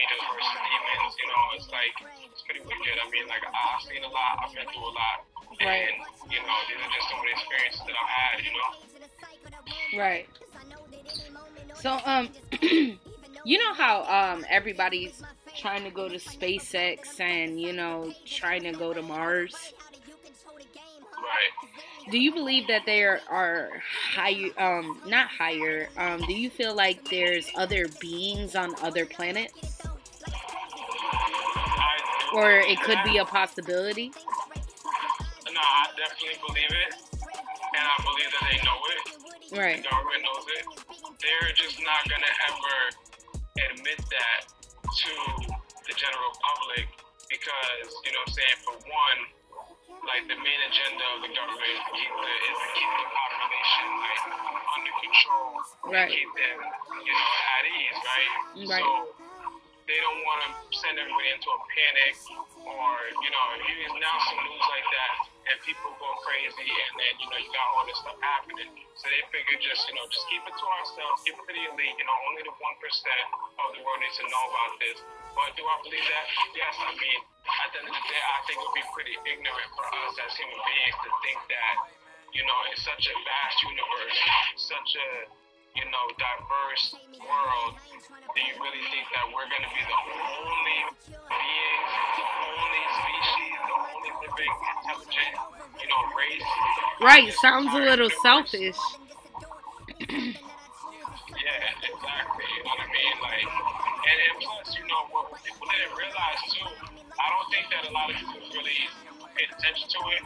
angels 0.00 0.24
versus 0.32 0.60
demons. 0.64 1.12
You 1.20 1.26
know, 1.28 1.42
it's 1.60 1.68
like 1.68 1.94
it's 2.32 2.44
pretty 2.48 2.64
wicked. 2.64 2.96
I 2.96 3.04
mean, 3.12 3.28
like 3.28 3.44
I've 3.44 3.84
seen 3.84 4.00
a 4.00 4.12
lot. 4.12 4.40
I've 4.40 4.56
been 4.56 4.64
through 4.72 4.88
a 4.88 4.94
lot. 4.96 5.28
Right. 5.60 5.84
And 5.84 6.32
you 6.32 6.40
know, 6.48 6.56
these 6.64 6.80
are 6.80 6.92
just 6.96 7.12
some 7.12 7.20
of 7.20 7.28
the 7.28 7.34
experiences 7.36 7.84
that 7.84 7.92
I've 8.00 8.12
had. 8.16 8.34
You 8.40 8.52
know. 8.56 8.68
Right. 10.00 10.24
So 11.80 11.98
um 12.04 12.28
you 12.62 13.58
know 13.58 13.72
how 13.74 14.02
um 14.04 14.44
everybody's 14.48 15.22
trying 15.56 15.84
to 15.84 15.90
go 15.90 16.08
to 16.08 16.16
SpaceX 16.16 17.18
and 17.20 17.60
you 17.60 17.72
know 17.72 18.12
trying 18.26 18.62
to 18.64 18.72
go 18.72 18.92
to 18.92 19.02
Mars? 19.02 19.54
Right. 21.16 22.10
Do 22.10 22.18
you 22.18 22.32
believe 22.32 22.66
that 22.68 22.82
there 22.86 23.20
are 23.30 23.70
higher 24.14 24.50
um 24.58 25.00
not 25.06 25.28
higher 25.28 25.88
um 25.96 26.20
do 26.22 26.34
you 26.34 26.50
feel 26.50 26.74
like 26.74 27.08
there's 27.08 27.50
other 27.56 27.86
beings 28.00 28.54
on 28.54 28.74
other 28.82 29.06
planets 29.06 29.80
or 32.34 32.52
it 32.52 32.80
could 32.82 32.98
be 33.04 33.18
a 33.18 33.24
possibility? 33.24 34.12
No, 35.52 35.60
I 35.60 35.88
definitely 35.96 36.38
believe 36.46 36.70
it, 36.70 36.94
and 37.74 37.84
I 37.84 38.02
believe 38.02 38.30
that 38.30 38.48
they 38.50 38.58
know 38.64 38.78
it. 38.86 39.58
Right. 39.58 39.82
The 39.82 39.88
government 39.88 40.22
knows 40.22 40.46
it. 40.48 40.89
They're 41.20 41.52
just 41.54 41.76
not 41.84 42.02
gonna 42.08 42.32
ever 42.48 42.76
admit 43.70 44.00
that 44.00 44.40
to 44.80 45.12
the 45.86 45.94
general 45.94 46.32
public 46.40 46.88
because 47.28 47.88
you 48.04 48.10
know 48.16 48.24
what 48.24 48.32
I'm 48.32 48.38
saying. 48.40 48.56
For 48.64 48.74
one, 48.80 49.20
like 50.08 50.24
the 50.32 50.38
main 50.40 50.60
agenda 50.64 51.04
of 51.16 51.18
the 51.24 51.30
government 51.36 51.70
is 51.70 51.80
to 51.84 51.92
keep 51.92 52.12
the, 52.12 52.32
is 52.48 52.56
to 52.56 52.68
keep 52.72 52.90
the 52.90 53.06
population 53.12 53.86
like 54.00 54.22
under 54.80 54.94
control 55.04 55.50
Right. 55.92 56.08
and 56.08 56.10
keep 56.14 56.30
them 56.40 56.58
you 57.04 57.12
know 57.12 57.30
at 57.52 57.62
ease, 57.68 58.00
right? 58.00 58.32
Right. 58.80 58.84
So 58.84 58.90
they 59.90 59.98
don't 60.00 60.22
want 60.24 60.40
to 60.46 60.50
send 60.72 60.96
everybody 60.96 61.28
into 61.36 61.50
a 61.52 61.60
panic 61.74 62.14
or 62.64 62.88
you 63.20 63.30
know 63.34 63.44
if 63.60 63.62
you 63.68 63.76
announce 63.92 64.22
some 64.30 64.40
news 64.46 64.66
like 64.72 64.86
that 64.88 65.12
and 65.48 65.56
people 65.64 65.90
go 65.96 66.10
crazy, 66.26 66.68
and 66.68 66.92
then 67.00 67.12
you 67.16 67.26
know 67.32 67.38
you 67.40 67.50
got 67.54 67.66
all 67.72 67.84
this 67.88 67.98
stuff 68.00 68.18
happening. 68.20 68.70
So 69.00 69.08
they 69.08 69.22
figured 69.32 69.60
just 69.64 69.88
you 69.88 69.94
know 69.96 70.04
just 70.12 70.26
keep 70.28 70.42
it 70.44 70.54
to 70.54 70.66
ourselves, 70.66 71.24
keep 71.24 71.36
it 71.36 71.44
to 71.44 71.52
the 71.52 71.64
elite. 71.72 71.96
You 71.96 72.06
know, 72.06 72.16
only 72.28 72.42
the 72.44 72.54
one 72.60 72.76
percent 72.82 73.26
of 73.56 73.68
the 73.76 73.80
world 73.80 74.00
needs 74.04 74.16
to 74.20 74.26
know 74.28 74.44
about 74.52 74.72
this. 74.82 74.98
But 75.32 75.54
do 75.56 75.62
I 75.64 75.76
believe 75.86 76.04
that? 76.04 76.26
Yes, 76.52 76.74
I 76.76 76.90
mean, 76.92 77.20
at 77.46 77.68
the 77.72 77.78
end 77.80 77.88
of 77.88 77.94
the 77.94 78.04
day, 78.04 78.22
I 78.22 78.38
think 78.44 78.56
it 78.60 78.64
would 78.66 78.76
be 78.76 78.86
pretty 78.92 79.16
ignorant 79.24 79.70
for 79.78 79.86
us 80.04 80.14
as 80.20 80.32
human 80.36 80.60
beings 80.60 80.96
to 81.06 81.10
think 81.24 81.40
that 81.48 81.76
you 82.30 82.46
know, 82.46 82.58
in 82.70 82.76
such 82.78 83.10
a 83.10 83.14
vast 83.26 83.58
universe, 83.66 84.18
such 84.70 84.90
a 84.94 85.08
you 85.76 85.84
know, 85.86 86.04
diverse 86.18 86.94
world, 87.20 87.74
do 88.34 88.40
you 88.42 88.54
really 88.58 88.82
think 88.90 89.06
that 89.14 89.26
we're 89.30 89.46
going 89.46 89.62
to 89.62 89.72
be 89.74 89.82
the 89.86 90.00
only 90.10 90.80
beings, 91.30 91.90
the 92.18 92.26
only 92.26 92.84
species, 92.98 93.54
the 93.60 93.76
only 93.78 94.12
living 94.26 94.54
intelligent, 94.74 95.34
you 95.78 95.86
know, 95.86 96.02
race? 96.18 96.50
Right, 97.00 97.30
sounds 97.38 97.70
a 97.74 97.82
little 97.82 98.10
selfish. 98.22 98.80
yeah, 100.00 100.26
exactly. 101.86 102.46
You 102.50 102.62
know 102.66 102.74
what 102.74 102.82
I 102.82 102.88
mean? 102.90 103.16
Like, 103.22 103.46
and, 103.46 104.18
and 104.26 104.34
plus, 104.42 104.74
you 104.74 104.84
know, 104.90 105.06
what 105.14 105.30
people 105.44 105.66
didn't 105.70 105.94
realize 105.94 106.40
too, 106.50 106.66
I 107.14 107.26
don't 107.30 107.48
think 107.52 107.66
that 107.70 107.82
a 107.86 107.92
lot 107.94 108.10
of 108.10 108.16
people 108.18 108.42
really 108.58 108.90
paid 109.38 109.50
attention 109.54 109.86
to 109.86 110.00
it. 110.18 110.22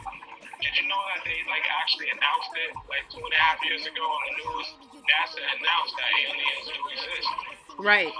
Did 0.63 0.73
you 0.81 0.87
know 0.89 1.01
that 1.13 1.21
they 1.27 1.43
like 1.51 1.67
actually 1.69 2.09
announced 2.09 2.53
it 2.57 2.71
like 2.89 3.05
two 3.11 3.21
and 3.21 3.33
a 3.35 3.37
half 3.37 3.59
years 3.61 3.85
ago 3.85 4.01
on 4.01 4.21
the 4.25 4.33
news? 4.41 4.94
NASA 5.05 5.37
announced 5.37 5.93
that 5.97 6.11
aliens 6.17 6.65
do 6.65 6.81
exist. 6.89 7.29
Right. 7.77 8.13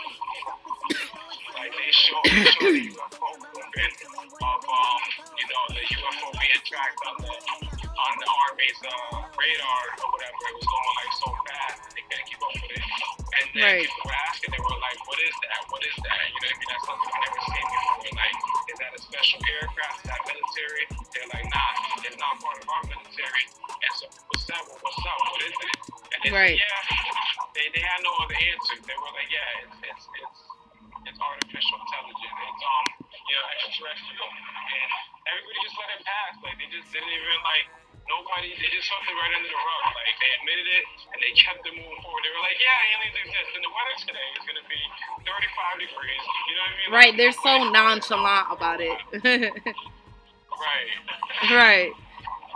Like 1.55 1.71
they 1.71 1.91
show, 1.91 2.21
they 2.23 2.45
show 2.45 2.71
the 2.71 2.93
UFO 2.93 3.29
movement 3.41 3.95
of 4.05 4.61
um, 4.69 5.01
you 5.33 5.45
know, 5.49 5.63
the 5.69 5.81
UFO 5.81 6.27
being 6.37 6.61
tracked 6.65 7.01
on 7.09 7.15
the 7.25 7.74
on 7.95 8.13
the 8.19 8.27
Army's 8.27 8.79
uh, 8.83 9.23
radar 9.39 9.83
or 10.03 10.07
whatever. 10.11 10.39
It 10.51 10.55
was 10.59 10.67
going 10.67 10.95
like 10.99 11.13
so 11.19 11.29
fast 11.47 11.77
they 11.95 12.03
couldn't 12.05 12.27
keep 12.27 12.41
up 12.43 12.53
with 12.55 12.75
it. 12.75 12.83
And 12.83 13.45
then 13.55 13.63
Right. 13.63 13.81
people 13.87 14.03
were 14.05 14.19
asking, 14.29 14.49
they 14.51 14.61
were 14.63 14.79
like, 14.83 14.99
"What 15.07 15.19
is 15.23 15.35
that? 15.47 15.59
What 15.71 15.81
is 15.85 15.95
that?" 16.03 16.19
You 16.27 16.39
know 16.39 16.47
what 16.47 16.55
I 16.55 16.59
mean? 16.59 16.69
That's 16.71 16.85
something 16.87 17.09
I've 17.15 17.23
never 17.25 17.41
seen 17.51 17.65
before. 17.71 17.97
Like, 18.15 18.35
is 18.71 18.77
that 18.83 18.91
a 18.95 19.01
special 19.01 19.39
aircraft? 19.47 19.95
Is 20.03 20.07
that 20.11 20.21
military? 20.27 20.83
They're 21.15 21.29
like, 21.31 21.45
"Nah, 21.51 22.03
it's 22.05 22.19
not 22.19 22.33
part 22.43 22.57
of 22.61 22.67
our 22.69 22.83
military." 22.91 23.43
And 23.69 23.93
so 23.99 24.05
people 24.11 24.37
said, 24.43 24.61
"Well, 24.67 24.79
what's 24.83 25.01
up? 25.07 25.19
What 25.31 25.41
is 25.47 25.55
it?" 25.55 25.75
And 26.15 26.19
they 26.23 26.31
Right. 26.35 26.59
said, 26.59 26.67
"Yeah." 26.67 27.55
They 27.55 27.65
they 27.71 27.83
had 27.83 27.99
no 28.03 28.11
other 28.23 28.35
answer. 28.35 28.75
They 28.83 28.97
were 28.99 29.11
like, 29.15 29.29
"Yeah, 29.31 29.61
it's 29.63 29.77
it's 29.87 30.05
it's." 30.21 30.41
It's 31.05 31.21
artificial 31.21 31.77
intelligence. 31.85 32.33
It's 32.49 32.63
um, 32.65 32.85
you 33.29 33.35
know, 33.37 33.45
extraterrestrial, 33.53 34.25
and 34.25 34.89
everybody 35.29 35.57
just 35.61 35.77
let 35.77 35.89
it 35.93 36.01
pass. 36.01 36.33
Like 36.41 36.57
they 36.57 36.65
just 36.73 36.89
didn't 36.89 37.13
even 37.13 37.37
like 37.45 37.67
nobody. 38.09 38.53
They 38.57 38.69
just 38.73 38.87
swept 38.87 39.05
it 39.09 39.15
right 39.17 39.33
under 39.35 39.49
the 39.49 39.59
rug. 39.59 39.83
Like 39.93 40.17
they 40.21 40.31
admitted 40.41 40.67
it 40.69 40.85
and 41.13 41.19
they 41.21 41.31
kept 41.37 41.61
it 41.65 41.73
moving 41.73 41.99
forward. 42.05 42.21
They 42.25 42.31
were 42.33 42.43
like, 42.45 42.59
yeah, 42.59 42.91
aliens 42.95 43.17
exist, 43.25 43.49
and 43.57 43.63
the 43.65 43.73
weather 43.73 43.95
today 44.05 44.27
is 44.37 44.43
gonna 44.45 44.67
be 44.69 44.81
35 45.25 45.81
degrees. 45.81 46.23
You 46.49 46.53
know 46.55 46.65
what 46.65 46.69
I 46.69 46.79
mean? 46.79 46.89
Right, 46.93 47.11
Like, 47.13 47.19
they're 47.19 47.37
so 47.41 47.53
nonchalant 47.73 48.47
about 48.53 48.79
it. 48.81 48.97
Right. 50.55 50.89
right. 51.51 51.91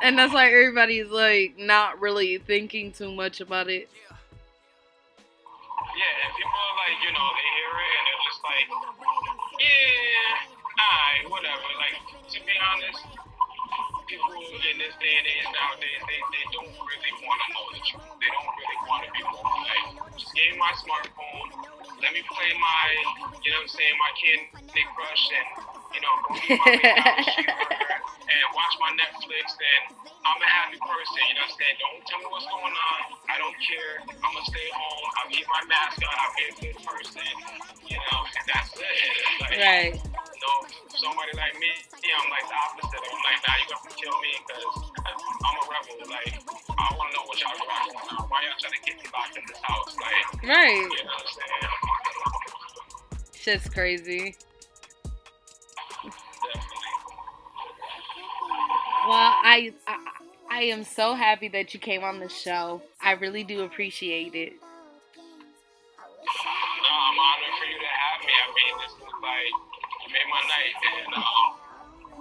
And 0.01 0.17
that's 0.17 0.33
why 0.33 0.47
everybody's 0.47 1.11
like 1.11 1.57
not 1.59 1.99
really 1.99 2.37
thinking 2.39 2.91
too 2.91 3.11
much 3.11 3.41
about 3.41 3.67
it. 3.67 3.89
Yeah, 5.99 6.23
and 6.23 6.31
people 6.37 6.55
are 6.55 6.77
like, 6.79 6.95
you 7.03 7.11
know, 7.11 7.27
they 7.35 7.49
hear 7.59 7.73
it 7.75 7.91
and 7.99 8.03
they're 8.07 8.23
just 8.23 8.41
like, 8.47 8.67
yeah, 9.59 10.79
alright, 10.79 11.23
whatever. 11.27 11.67
Like, 11.75 11.99
to 12.31 12.39
be 12.39 12.55
honest, 12.55 13.03
people 14.07 14.33
in 14.71 14.75
this 14.81 14.95
day 14.97 15.13
and 15.19 15.27
age 15.27 15.49
nowadays, 15.53 16.01
they, 16.09 16.21
they 16.33 16.45
don't 16.53 16.73
really 16.73 17.13
want 17.21 17.39
to 17.39 17.47
know 17.53 17.65
the 17.73 17.81
truth. 17.85 18.13
They 18.19 18.31
don't 18.33 18.51
really 18.57 18.79
want 18.89 19.01
to 19.05 19.09
be 19.13 19.21
more 19.25 19.53
like, 19.65 19.85
just 20.17 20.33
give 20.33 20.55
my 20.57 20.73
smartphone, 20.81 21.47
let 22.01 22.11
me 22.13 22.21
play 22.25 22.49
my, 22.57 22.83
you 23.45 23.51
know 23.53 23.61
what 23.61 23.69
I'm 23.69 23.77
saying, 23.77 23.95
my 24.01 24.11
kid, 24.17 24.39
Candy 24.73 24.85
Crush 24.95 25.25
and, 25.33 25.78
you 25.93 26.01
know, 26.01 26.15
go 26.27 26.33
eat 26.37 26.59
my 26.59 26.69
and 28.29 28.47
watch 28.53 28.75
my 28.81 28.91
Netflix 28.97 29.47
and 29.57 29.83
I'm 30.25 30.39
a 30.41 30.49
happy 30.49 30.77
person, 30.77 31.21
you 31.25 31.35
know 31.35 31.47
what 31.47 31.53
I'm 31.53 31.57
saying? 31.57 31.77
Don't 31.81 31.99
tell 32.05 32.19
me 32.21 32.27
what's 32.29 32.45
going 32.49 32.75
on. 32.75 32.99
I 33.31 33.35
don't 33.41 33.57
care. 33.63 33.93
I'm 34.05 34.31
gonna 34.35 34.45
stay 34.45 34.67
home. 34.75 35.05
I'll 35.17 35.29
keep 35.31 35.47
my 35.49 35.63
mask 35.65 35.97
on. 36.05 36.13
I'll 36.13 36.33
be 36.37 36.43
a 36.45 36.53
good 36.61 36.77
person. 36.85 37.25
You 37.89 37.97
know, 37.97 38.19
and 38.21 38.45
that's 38.47 38.71
it. 38.77 38.85
Like, 39.41 39.57
Right. 39.57 39.93
no, 39.97 40.51
somebody 40.93 41.33
like 41.33 41.55
me, 41.57 41.71
yeah, 42.05 42.21
I'm 42.21 42.29
like 42.29 42.45
the 42.45 42.53
opposite. 42.53 43.01
I'm 43.01 43.21
like, 43.25 43.39
nah, 43.41 43.55
you're 43.65 43.71
gonna 43.73 43.95
kill 43.97 44.17
me 44.21 44.31
because 44.45 44.73
I'm 45.41 45.55
a 45.57 45.63
rebel. 45.65 45.95
Like, 46.05 46.33
I 46.77 46.85
want 46.95 47.09
to 47.09 47.13
know 47.17 47.23
what 47.25 47.37
y'all 47.41 47.57
going 47.57 47.65
on. 47.65 48.29
Why 48.29 48.45
y'all 48.45 48.59
trying 48.61 48.77
to 48.77 48.81
get 48.85 48.95
me 49.01 49.07
locked 49.09 49.35
in 49.39 49.43
this 49.49 49.57
house? 49.65 49.95
Like, 49.97 50.25
Right. 50.45 50.85
you 50.85 51.01
know 51.01 51.17
what 51.17 51.25
I'm 51.25 51.33
saying? 51.33 51.73
Shit's 53.33 53.69
crazy. 53.69 54.35
Well, 59.09 59.17
I, 59.17 59.73
I 59.89 59.97
I 60.53 60.61
am 60.69 60.85
so 60.85 61.17
happy 61.17 61.49
that 61.49 61.73
you 61.73 61.81
came 61.81 62.05
on 62.05 62.21
the 62.21 62.29
show. 62.29 62.85
I 63.01 63.17
really 63.17 63.41
do 63.41 63.65
appreciate 63.65 64.37
it. 64.37 64.53
No, 64.53 66.93
I'm 66.93 67.17
honored 67.17 67.57
for 67.57 67.65
you 67.73 67.81
to 67.81 67.89
have 67.89 68.21
me. 68.21 68.29
I 68.29 68.45
mean, 68.53 68.75
this 68.85 68.93
is 69.01 69.09
like, 69.17 69.53
you 70.05 70.13
made 70.13 70.29
my 70.29 70.45
night. 70.45 70.77
And, 70.77 71.09
um, 71.17 71.57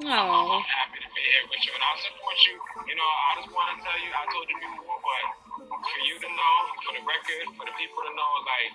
Oh, 0.01 0.09
I'm 0.09 0.64
happy 0.64 1.05
to 1.05 1.11
be 1.12 1.20
here 1.28 1.45
with 1.53 1.61
you, 1.61 1.76
and 1.76 1.84
I'll 1.84 2.01
support 2.01 2.41
you. 2.49 2.57
You 2.89 2.97
know, 2.97 3.05
I 3.05 3.45
just 3.45 3.53
want 3.53 3.68
to 3.68 3.76
tell 3.84 3.99
you, 4.01 4.09
I 4.09 4.24
told 4.32 4.49
you 4.49 4.57
before, 4.57 4.97
but 5.05 5.24
for 5.61 5.99
you 6.09 6.16
to 6.24 6.28
know, 6.32 6.57
for 6.89 6.97
the 6.97 7.05
record, 7.05 7.53
for 7.53 7.68
the 7.68 7.76
people 7.76 8.01
to 8.01 8.12
know, 8.16 8.32
like, 8.49 8.72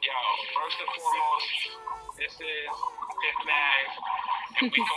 yo, 0.00 0.16
first 0.56 0.80
and 0.80 0.88
foremost, 0.88 1.52
this 2.16 2.32
is 2.32 2.72
Piff 2.72 3.38
Mag, 3.44 3.84
and 4.64 4.72
we 4.72 4.80
go 4.80 4.96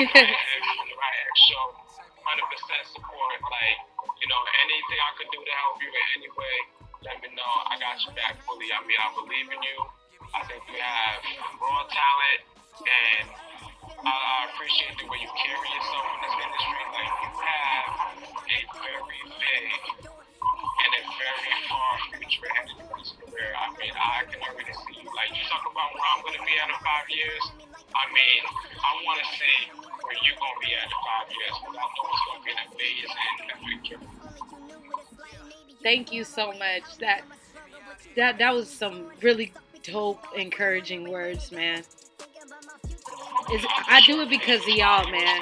X 1.28 1.32
show, 1.50 1.66
100% 2.24 2.96
support. 2.96 3.36
Like, 3.44 3.78
you 4.20 4.28
know, 4.28 4.40
anything 4.64 4.98
I 5.00 5.10
could 5.18 5.30
do 5.32 5.40
to 5.42 5.54
help 5.64 5.76
you 5.82 5.90
in 5.90 6.06
any 6.20 6.30
way, 6.32 6.56
let 7.04 7.16
me 7.20 7.28
know. 7.36 7.52
I 7.68 7.76
got 7.76 8.00
you 8.04 8.12
back 8.16 8.40
fully. 8.48 8.68
I 8.72 8.80
mean, 8.88 8.96
I 8.96 9.08
believe 9.12 9.48
in 9.52 9.60
you. 9.60 9.78
I 10.34 10.40
think 10.48 10.64
you 10.66 10.80
have 10.80 11.20
raw 11.60 11.84
talent, 11.86 12.40
and 12.80 13.26
I, 14.02 14.12
I 14.12 14.36
appreciate 14.50 14.96
the 14.98 15.06
way 15.06 15.20
you 15.20 15.30
carry 15.36 15.68
yourself 15.68 16.06
in 16.10 16.18
this 16.24 16.36
industry. 16.42 16.82
Like 16.90 17.12
you 17.22 17.30
have 17.44 17.88
a 18.24 18.60
very 18.72 19.20
big 19.36 20.13
far 21.14 21.94
ahead 21.98 22.22
of 22.22 22.32
you 22.32 22.42
in. 22.44 22.66
I 23.54 23.66
mean, 23.78 23.94
I 23.94 24.24
can 24.26 24.40
already 24.42 24.74
see. 24.74 24.98
Like 25.04 25.30
you 25.34 25.44
talk 25.46 25.64
about 25.66 25.88
where 25.94 26.06
I'm 26.14 26.22
gonna 26.24 26.42
be 26.42 26.54
at 26.58 26.68
in 26.68 26.78
five 26.82 27.06
years. 27.10 27.44
I 27.94 28.04
mean, 28.10 28.42
I 28.82 28.90
want 29.04 29.20
to 29.22 29.26
see 29.38 29.58
where 29.70 30.18
you're 30.26 30.38
gonna 30.38 30.60
be 30.62 30.70
at 30.74 30.86
in 30.86 30.98
five 31.04 31.28
years 31.30 31.54
I 31.54 31.70
know 31.70 31.88
it's 32.10 32.24
gonna 32.26 32.44
be 32.44 32.50
an 32.50 32.60
amazing 32.74 33.14
future. 33.62 34.00
thank 35.82 36.12
you 36.12 36.24
so 36.24 36.52
much. 36.52 36.98
That 36.98 37.22
that 38.16 38.38
that 38.38 38.54
was 38.54 38.68
some 38.68 39.10
really 39.22 39.52
dope, 39.82 40.24
encouraging 40.36 41.10
words, 41.10 41.52
man. 41.52 41.82
It's, 43.50 43.64
I 43.88 44.00
do 44.06 44.20
it 44.22 44.30
because 44.30 44.62
of 44.62 44.68
y'all, 44.68 45.10
man. 45.10 45.40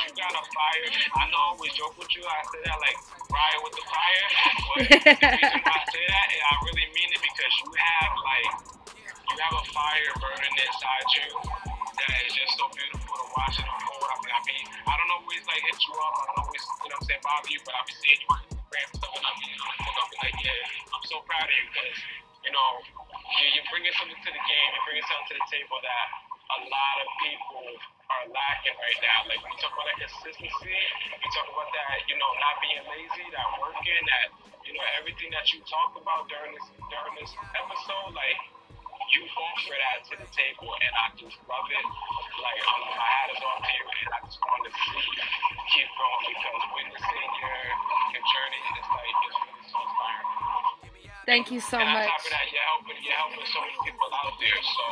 You 0.00 0.16
got 0.16 0.32
a 0.32 0.44
fire. 0.54 0.86
I 1.20 1.24
know 1.28 1.36
I 1.36 1.48
always 1.52 1.72
joke 1.76 1.92
with 2.00 2.08
you. 2.16 2.24
I 2.24 2.40
say 2.48 2.60
that 2.64 2.78
like 2.80 2.98
riot 3.28 3.60
with 3.60 3.74
the 3.76 3.84
fire. 3.84 4.26
But 4.70 4.86
the 4.86 5.28
reason 5.36 5.60
why 5.66 5.76
I 5.76 5.84
say 5.92 6.04
that, 6.08 6.26
and 6.30 6.42
I 6.46 6.54
really 6.64 6.86
mean 6.94 7.10
it 7.10 7.20
because 7.20 7.52
you 7.60 7.68
have 7.74 8.12
like 8.22 8.50
you 9.28 9.36
have 9.36 9.54
a 9.60 9.64
fire 9.76 10.12
burning 10.22 10.56
inside 10.56 11.08
you 11.20 11.28
that 12.00 12.20
is 12.24 12.32
just 12.32 12.54
so 12.56 12.64
beautiful 12.72 13.12
to 13.12 13.26
watch 13.36 13.60
it 13.60 13.66
unfold. 13.66 14.08
I 14.08 14.16
mean, 14.24 14.32
I 14.32 14.40
mean, 14.48 14.64
I 14.88 14.94
don't 14.96 15.12
always 15.20 15.42
like 15.44 15.60
hit 15.68 15.78
you 15.84 15.94
up. 16.00 16.14
I 16.16 16.22
don't 16.32 16.40
always, 16.48 16.64
you 16.64 16.88
know, 16.88 16.96
what 16.96 17.02
I'm 17.02 17.04
saying 17.04 17.22
bother 17.26 17.50
you, 17.52 17.60
but 17.66 17.74
I 17.76 17.80
be 17.84 17.94
seeing 17.98 18.20
you 18.24 18.28
on 18.30 18.40
Instagram 18.46 18.86
and 18.88 18.96
stuff, 18.96 19.12
and 19.20 19.26
I 19.26 19.32
mean, 19.36 19.56
up 19.60 20.08
and 20.08 20.20
like, 20.24 20.38
yeah, 20.40 20.94
I'm 20.96 21.04
so 21.04 21.16
proud 21.28 21.44
of 21.44 21.54
you 21.54 21.64
because 21.68 21.92
you 22.46 22.52
know 22.56 22.68
you, 23.36 23.44
you're 23.58 23.68
bringing 23.68 23.94
something 24.00 24.16
to 24.16 24.30
the 24.32 24.42
game. 24.48 24.68
You're 24.72 24.86
bringing 24.88 25.06
something 25.06 25.28
to 25.28 25.36
the 25.36 25.46
table 25.50 25.78
that 25.82 26.29
a 26.50 26.58
lot 26.66 26.96
of 26.98 27.08
people 27.22 27.66
are 28.10 28.26
lacking 28.26 28.74
right 28.74 29.00
now. 29.06 29.18
Like 29.30 29.38
we 29.38 29.52
talk 29.62 29.70
about 29.70 29.86
that 29.86 29.98
consistency, 30.02 30.78
we 31.14 31.26
talk 31.30 31.46
about 31.46 31.70
that, 31.70 31.96
you 32.10 32.16
know, 32.18 32.30
not 32.42 32.58
being 32.58 32.82
lazy, 32.90 33.26
that 33.30 33.46
working, 33.62 34.02
that 34.10 34.26
you 34.66 34.74
know, 34.74 34.84
everything 34.98 35.30
that 35.34 35.46
you 35.54 35.62
talked 35.66 35.94
about 35.98 36.26
during 36.26 36.52
this 36.54 36.66
during 36.90 37.14
this 37.18 37.32
episode, 37.54 38.12
like 38.18 38.38
you 39.14 39.26
offer 39.26 39.74
that 39.74 39.98
to 40.06 40.14
the 40.22 40.28
table 40.30 40.70
and 40.70 40.92
I 40.94 41.06
just 41.18 41.38
love 41.46 41.66
it. 41.70 41.86
Like 42.42 42.58
I'm 42.62 42.82
my 42.94 43.08
hat 43.10 43.28
is 43.34 43.42
off 43.42 43.58
to 43.62 43.70
you 43.74 43.86
and 43.86 44.10
I 44.10 44.18
just 44.26 44.38
want 44.42 44.62
to 44.66 44.72
see 44.74 45.02
you 45.02 45.58
keep 45.70 45.88
going 45.98 46.22
because 46.30 46.62
witnessing 46.74 47.30
your 47.42 47.58
your 48.14 48.24
journey 48.26 48.62
is 48.78 48.86
like 48.90 49.14
it's 49.26 49.38
really 49.38 49.66
so 49.70 49.78
inspiring. 49.82 50.28
Thank 51.26 51.54
you 51.54 51.60
so 51.62 51.78
and 51.78 51.86
on 51.86 51.94
much. 51.94 52.10
top 52.10 52.22
of 52.26 52.30
that, 52.34 52.46
you're 52.50 52.66
helping 52.74 52.98
you're 53.02 53.18
helping 53.18 53.46
so 53.50 53.58
many 53.62 53.78
people 53.86 54.10
out 54.14 54.34
there. 54.38 54.60
So 54.62 54.84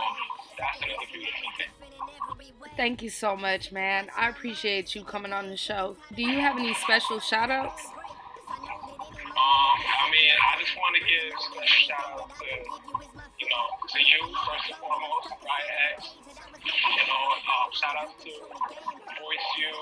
Thank 2.76 3.02
you 3.02 3.10
so 3.10 3.34
much, 3.36 3.72
man. 3.72 4.08
I 4.16 4.28
appreciate 4.28 4.94
you 4.94 5.02
coming 5.02 5.32
on 5.32 5.50
the 5.50 5.56
show. 5.56 5.96
Do 6.14 6.22
you 6.22 6.38
have 6.38 6.56
any 6.58 6.74
special 6.74 7.18
shout 7.18 7.50
outs? 7.50 7.82
Um, 7.88 9.78
I 9.82 10.06
mean, 10.10 10.30
I 10.30 10.62
just 10.62 10.74
want 10.78 10.94
to 10.94 11.02
give 11.02 11.34
a 11.58 11.66
shout 11.66 12.22
out 12.22 12.30
to, 12.38 12.46
you 12.46 13.48
know, 13.50 13.64
to 13.82 13.98
you 13.98 14.20
first 14.46 14.70
and 14.70 14.78
foremost, 14.78 15.30
Riah 15.42 15.94
X. 15.98 16.14
You 16.62 17.04
know, 17.10 17.22
um, 17.34 17.70
shout 17.74 17.96
out 17.98 18.14
to 18.14 18.30
Voice 18.30 19.48
You, 19.58 19.74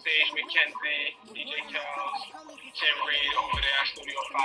Sage 0.00 0.32
McKenzie, 0.32 1.20
DJ 1.36 1.52
Kells, 1.68 2.20
Tim 2.76 2.96
Reed 3.04 3.32
over 3.44 3.60
there 3.60 3.80
at 3.80 3.88
Studio 3.92 4.20
5. 4.32 4.40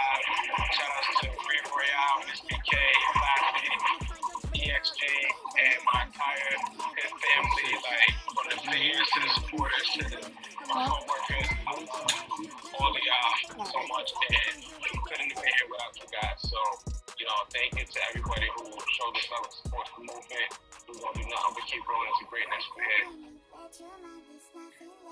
Shout 0.76 0.92
out 0.92 1.08
to 1.24 1.28
Free 1.40 1.62
Royale, 1.72 2.20
Miss 2.28 2.42
BK, 2.52 2.72
Lassie, 3.16 4.21
EXG, 4.72 5.04
and 5.04 5.80
my 5.94 6.06
entire 6.08 6.56
his 6.96 7.12
family, 7.12 7.72
like 7.84 8.16
from 8.24 8.46
the 8.48 8.58
fans 8.64 9.08
to 9.12 9.20
the 9.20 9.30
supporters 9.36 9.88
to 9.94 10.04
the 10.08 10.32
all 12.80 12.88
of 12.88 13.04
y'all 13.04 13.66
so 13.66 13.80
much, 13.92 14.10
and 14.32 14.64
we 14.64 14.90
couldn't 15.04 15.28
have 15.28 15.44
been 15.44 15.52
here 15.52 15.68
without 15.70 15.94
you 16.00 16.08
guys. 16.12 16.40
So, 16.40 16.58
you 17.20 17.26
know, 17.26 17.34
thank 17.52 17.78
you 17.78 17.86
to 17.86 18.00
everybody 18.10 18.48
who 18.56 18.64
showed 18.64 19.16
us 19.16 19.28
love 19.32 19.44
and 19.44 19.54
support 19.54 19.88
the 19.98 20.02
movement. 20.02 20.50
We're 20.88 20.96
gonna 20.96 21.30
nothing 21.30 21.54
but 21.54 21.66
keep 21.68 21.84
growing 21.84 22.08
into 22.08 22.30
greatness. 22.30 22.64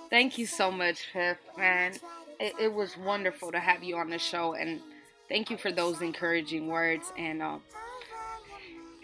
Thank 0.10 0.38
you 0.38 0.45
so 0.45 0.72
much, 0.72 1.07
Piff, 1.11 1.38
man. 1.57 1.94
It, 2.40 2.53
it 2.60 2.73
was 2.73 2.98
wonderful 2.98 3.52
to 3.52 3.60
have 3.60 3.84
you 3.84 3.98
on 3.98 4.10
the 4.10 4.19
show, 4.19 4.53
and 4.53 4.80
thank 5.27 5.49
you 5.49 5.57
for 5.57 5.72
those 5.72 6.02
encouraging 6.02 6.68
words. 6.68 7.11
And 7.18 7.41
um, 7.41 7.61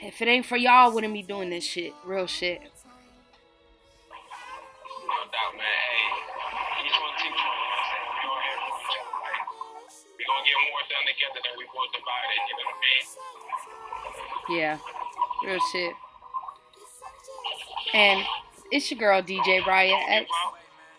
if 0.02 0.22
it 0.22 0.28
ain't 0.28 0.46
for 0.46 0.58
y'all, 0.58 0.92
wouldn't 0.92 1.14
be 1.14 1.22
doing 1.22 1.50
this 1.50 1.64
shit. 1.64 1.94
Real 2.06 2.28
shit. 2.28 2.62
No 2.62 2.68
doubt, 5.32 5.54
man. 5.56 5.66
Hey, 5.66 6.86
each 6.86 6.98
one 7.00 7.16
teach 7.18 7.32
one. 7.32 7.36
You 7.36 7.42
know 7.42 7.46
what 7.46 7.56
I'm 7.56 7.86
saying? 7.86 8.08
We 8.16 8.24
all 8.28 8.42
here 8.42 8.58
for 8.60 8.70
each 8.76 8.96
other. 9.00 9.16
Like, 9.26 9.44
we 10.18 10.22
gonna 10.26 10.46
get 10.46 10.58
more 10.70 10.86
done 10.92 11.06
together 11.08 11.40
than 11.44 11.54
we 11.58 11.66
will 11.72 11.90
divided. 11.96 12.40
You 12.46 12.54
know 12.56 12.68
what 12.68 12.76
I 12.76 12.86
mean? 12.86 13.06
Yeah, 14.60 14.78
real 15.46 15.62
shit. 15.72 15.94
And 17.94 18.26
it's 18.72 18.92
your 18.92 19.00
girl 19.00 19.22
DJ 19.22 19.66
Riah 19.66 19.96
X. 20.10 20.30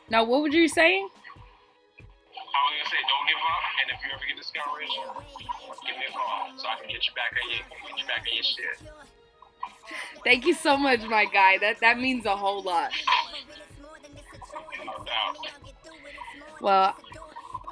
Now, 0.08 0.24
what 0.24 0.42
were 0.42 0.48
you 0.48 0.68
saying? 0.68 1.08
I 1.08 2.02
was 2.02 2.78
gonna 2.78 2.90
say, 2.90 3.02
don't 3.06 3.26
give 3.28 3.36
up. 3.36 3.62
And 3.82 3.86
if 3.90 3.98
you 4.02 4.10
ever 4.14 4.24
get 4.26 4.36
discouraged, 4.38 4.98
me 6.06 6.14
a 6.14 6.18
call 6.18 6.58
so 6.58 6.66
I 6.66 6.80
can 6.80 6.88
get 6.88 7.06
you 7.06 7.14
back 7.14 7.32
on 7.42 7.50
your 7.50 7.58
get 7.88 7.98
you 7.98 8.06
back 8.06 8.20
on 8.20 8.34
your 8.34 8.44
shit. 8.44 8.92
Thank 10.24 10.46
you 10.46 10.54
so 10.54 10.76
much, 10.76 11.02
my 11.02 11.26
guy. 11.26 11.58
That 11.58 11.80
that 11.80 11.98
means 11.98 12.26
a 12.26 12.36
whole 12.36 12.62
lot. 12.62 12.90
No 14.84 15.04
doubt. 15.04 15.36
Well, 16.60 16.96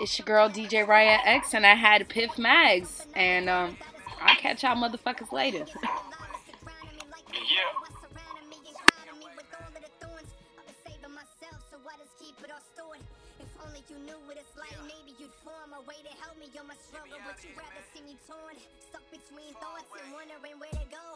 it's 0.00 0.18
your 0.18 0.26
girl 0.26 0.48
DJ 0.48 0.86
Riah 0.86 1.18
X, 1.24 1.54
and 1.54 1.66
I 1.66 1.74
had 1.74 2.08
Piff 2.08 2.32
Magz, 2.32 3.06
and 3.14 3.48
um, 3.48 3.76
I'll 4.20 4.36
catch 4.36 4.62
y'all 4.62 4.76
motherfuckers 4.76 5.32
later. 5.32 5.64
Yeah. 7.32 7.84
You 13.90 13.96
knew 14.06 14.16
what 14.24 14.38
it's 14.38 14.56
like, 14.56 14.72
maybe 14.82 15.14
you'd 15.20 15.30
form 15.44 15.70
a 15.76 15.80
way 15.86 15.94
to 16.02 16.08
help 16.08 16.23
me 16.23 16.23
on 16.60 16.66
my 16.70 16.78
struggle, 16.78 17.18
but 17.26 17.34
you'd 17.42 17.56
rather 17.58 17.82
man. 17.82 17.90
see 17.90 18.02
me 18.06 18.14
torn. 18.30 18.54
Stuck 18.78 19.02
between 19.10 19.50
Far 19.58 19.74
thoughts 19.74 19.90
away. 19.90 20.06
and 20.06 20.14
wondering 20.14 20.56
where 20.62 20.70
to 20.70 20.86
go. 20.86 21.06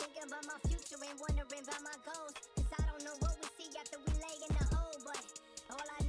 Thinking 0.00 0.24
about 0.24 0.44
my 0.48 0.58
future 0.64 0.96
and 0.96 1.18
wondering 1.20 1.62
about 1.68 1.82
my 1.84 1.96
goals. 2.06 2.32
Cause 2.56 2.72
I 2.72 2.82
don't 2.88 3.04
know 3.04 3.16
what 3.20 3.36
we 3.36 3.48
see 3.60 3.68
after 3.76 4.00
we 4.00 4.12
lay 4.24 4.36
in 4.40 4.52
the 4.56 4.64
hole, 4.72 4.96
but 5.04 5.20
all 5.74 5.84
I 5.84 6.00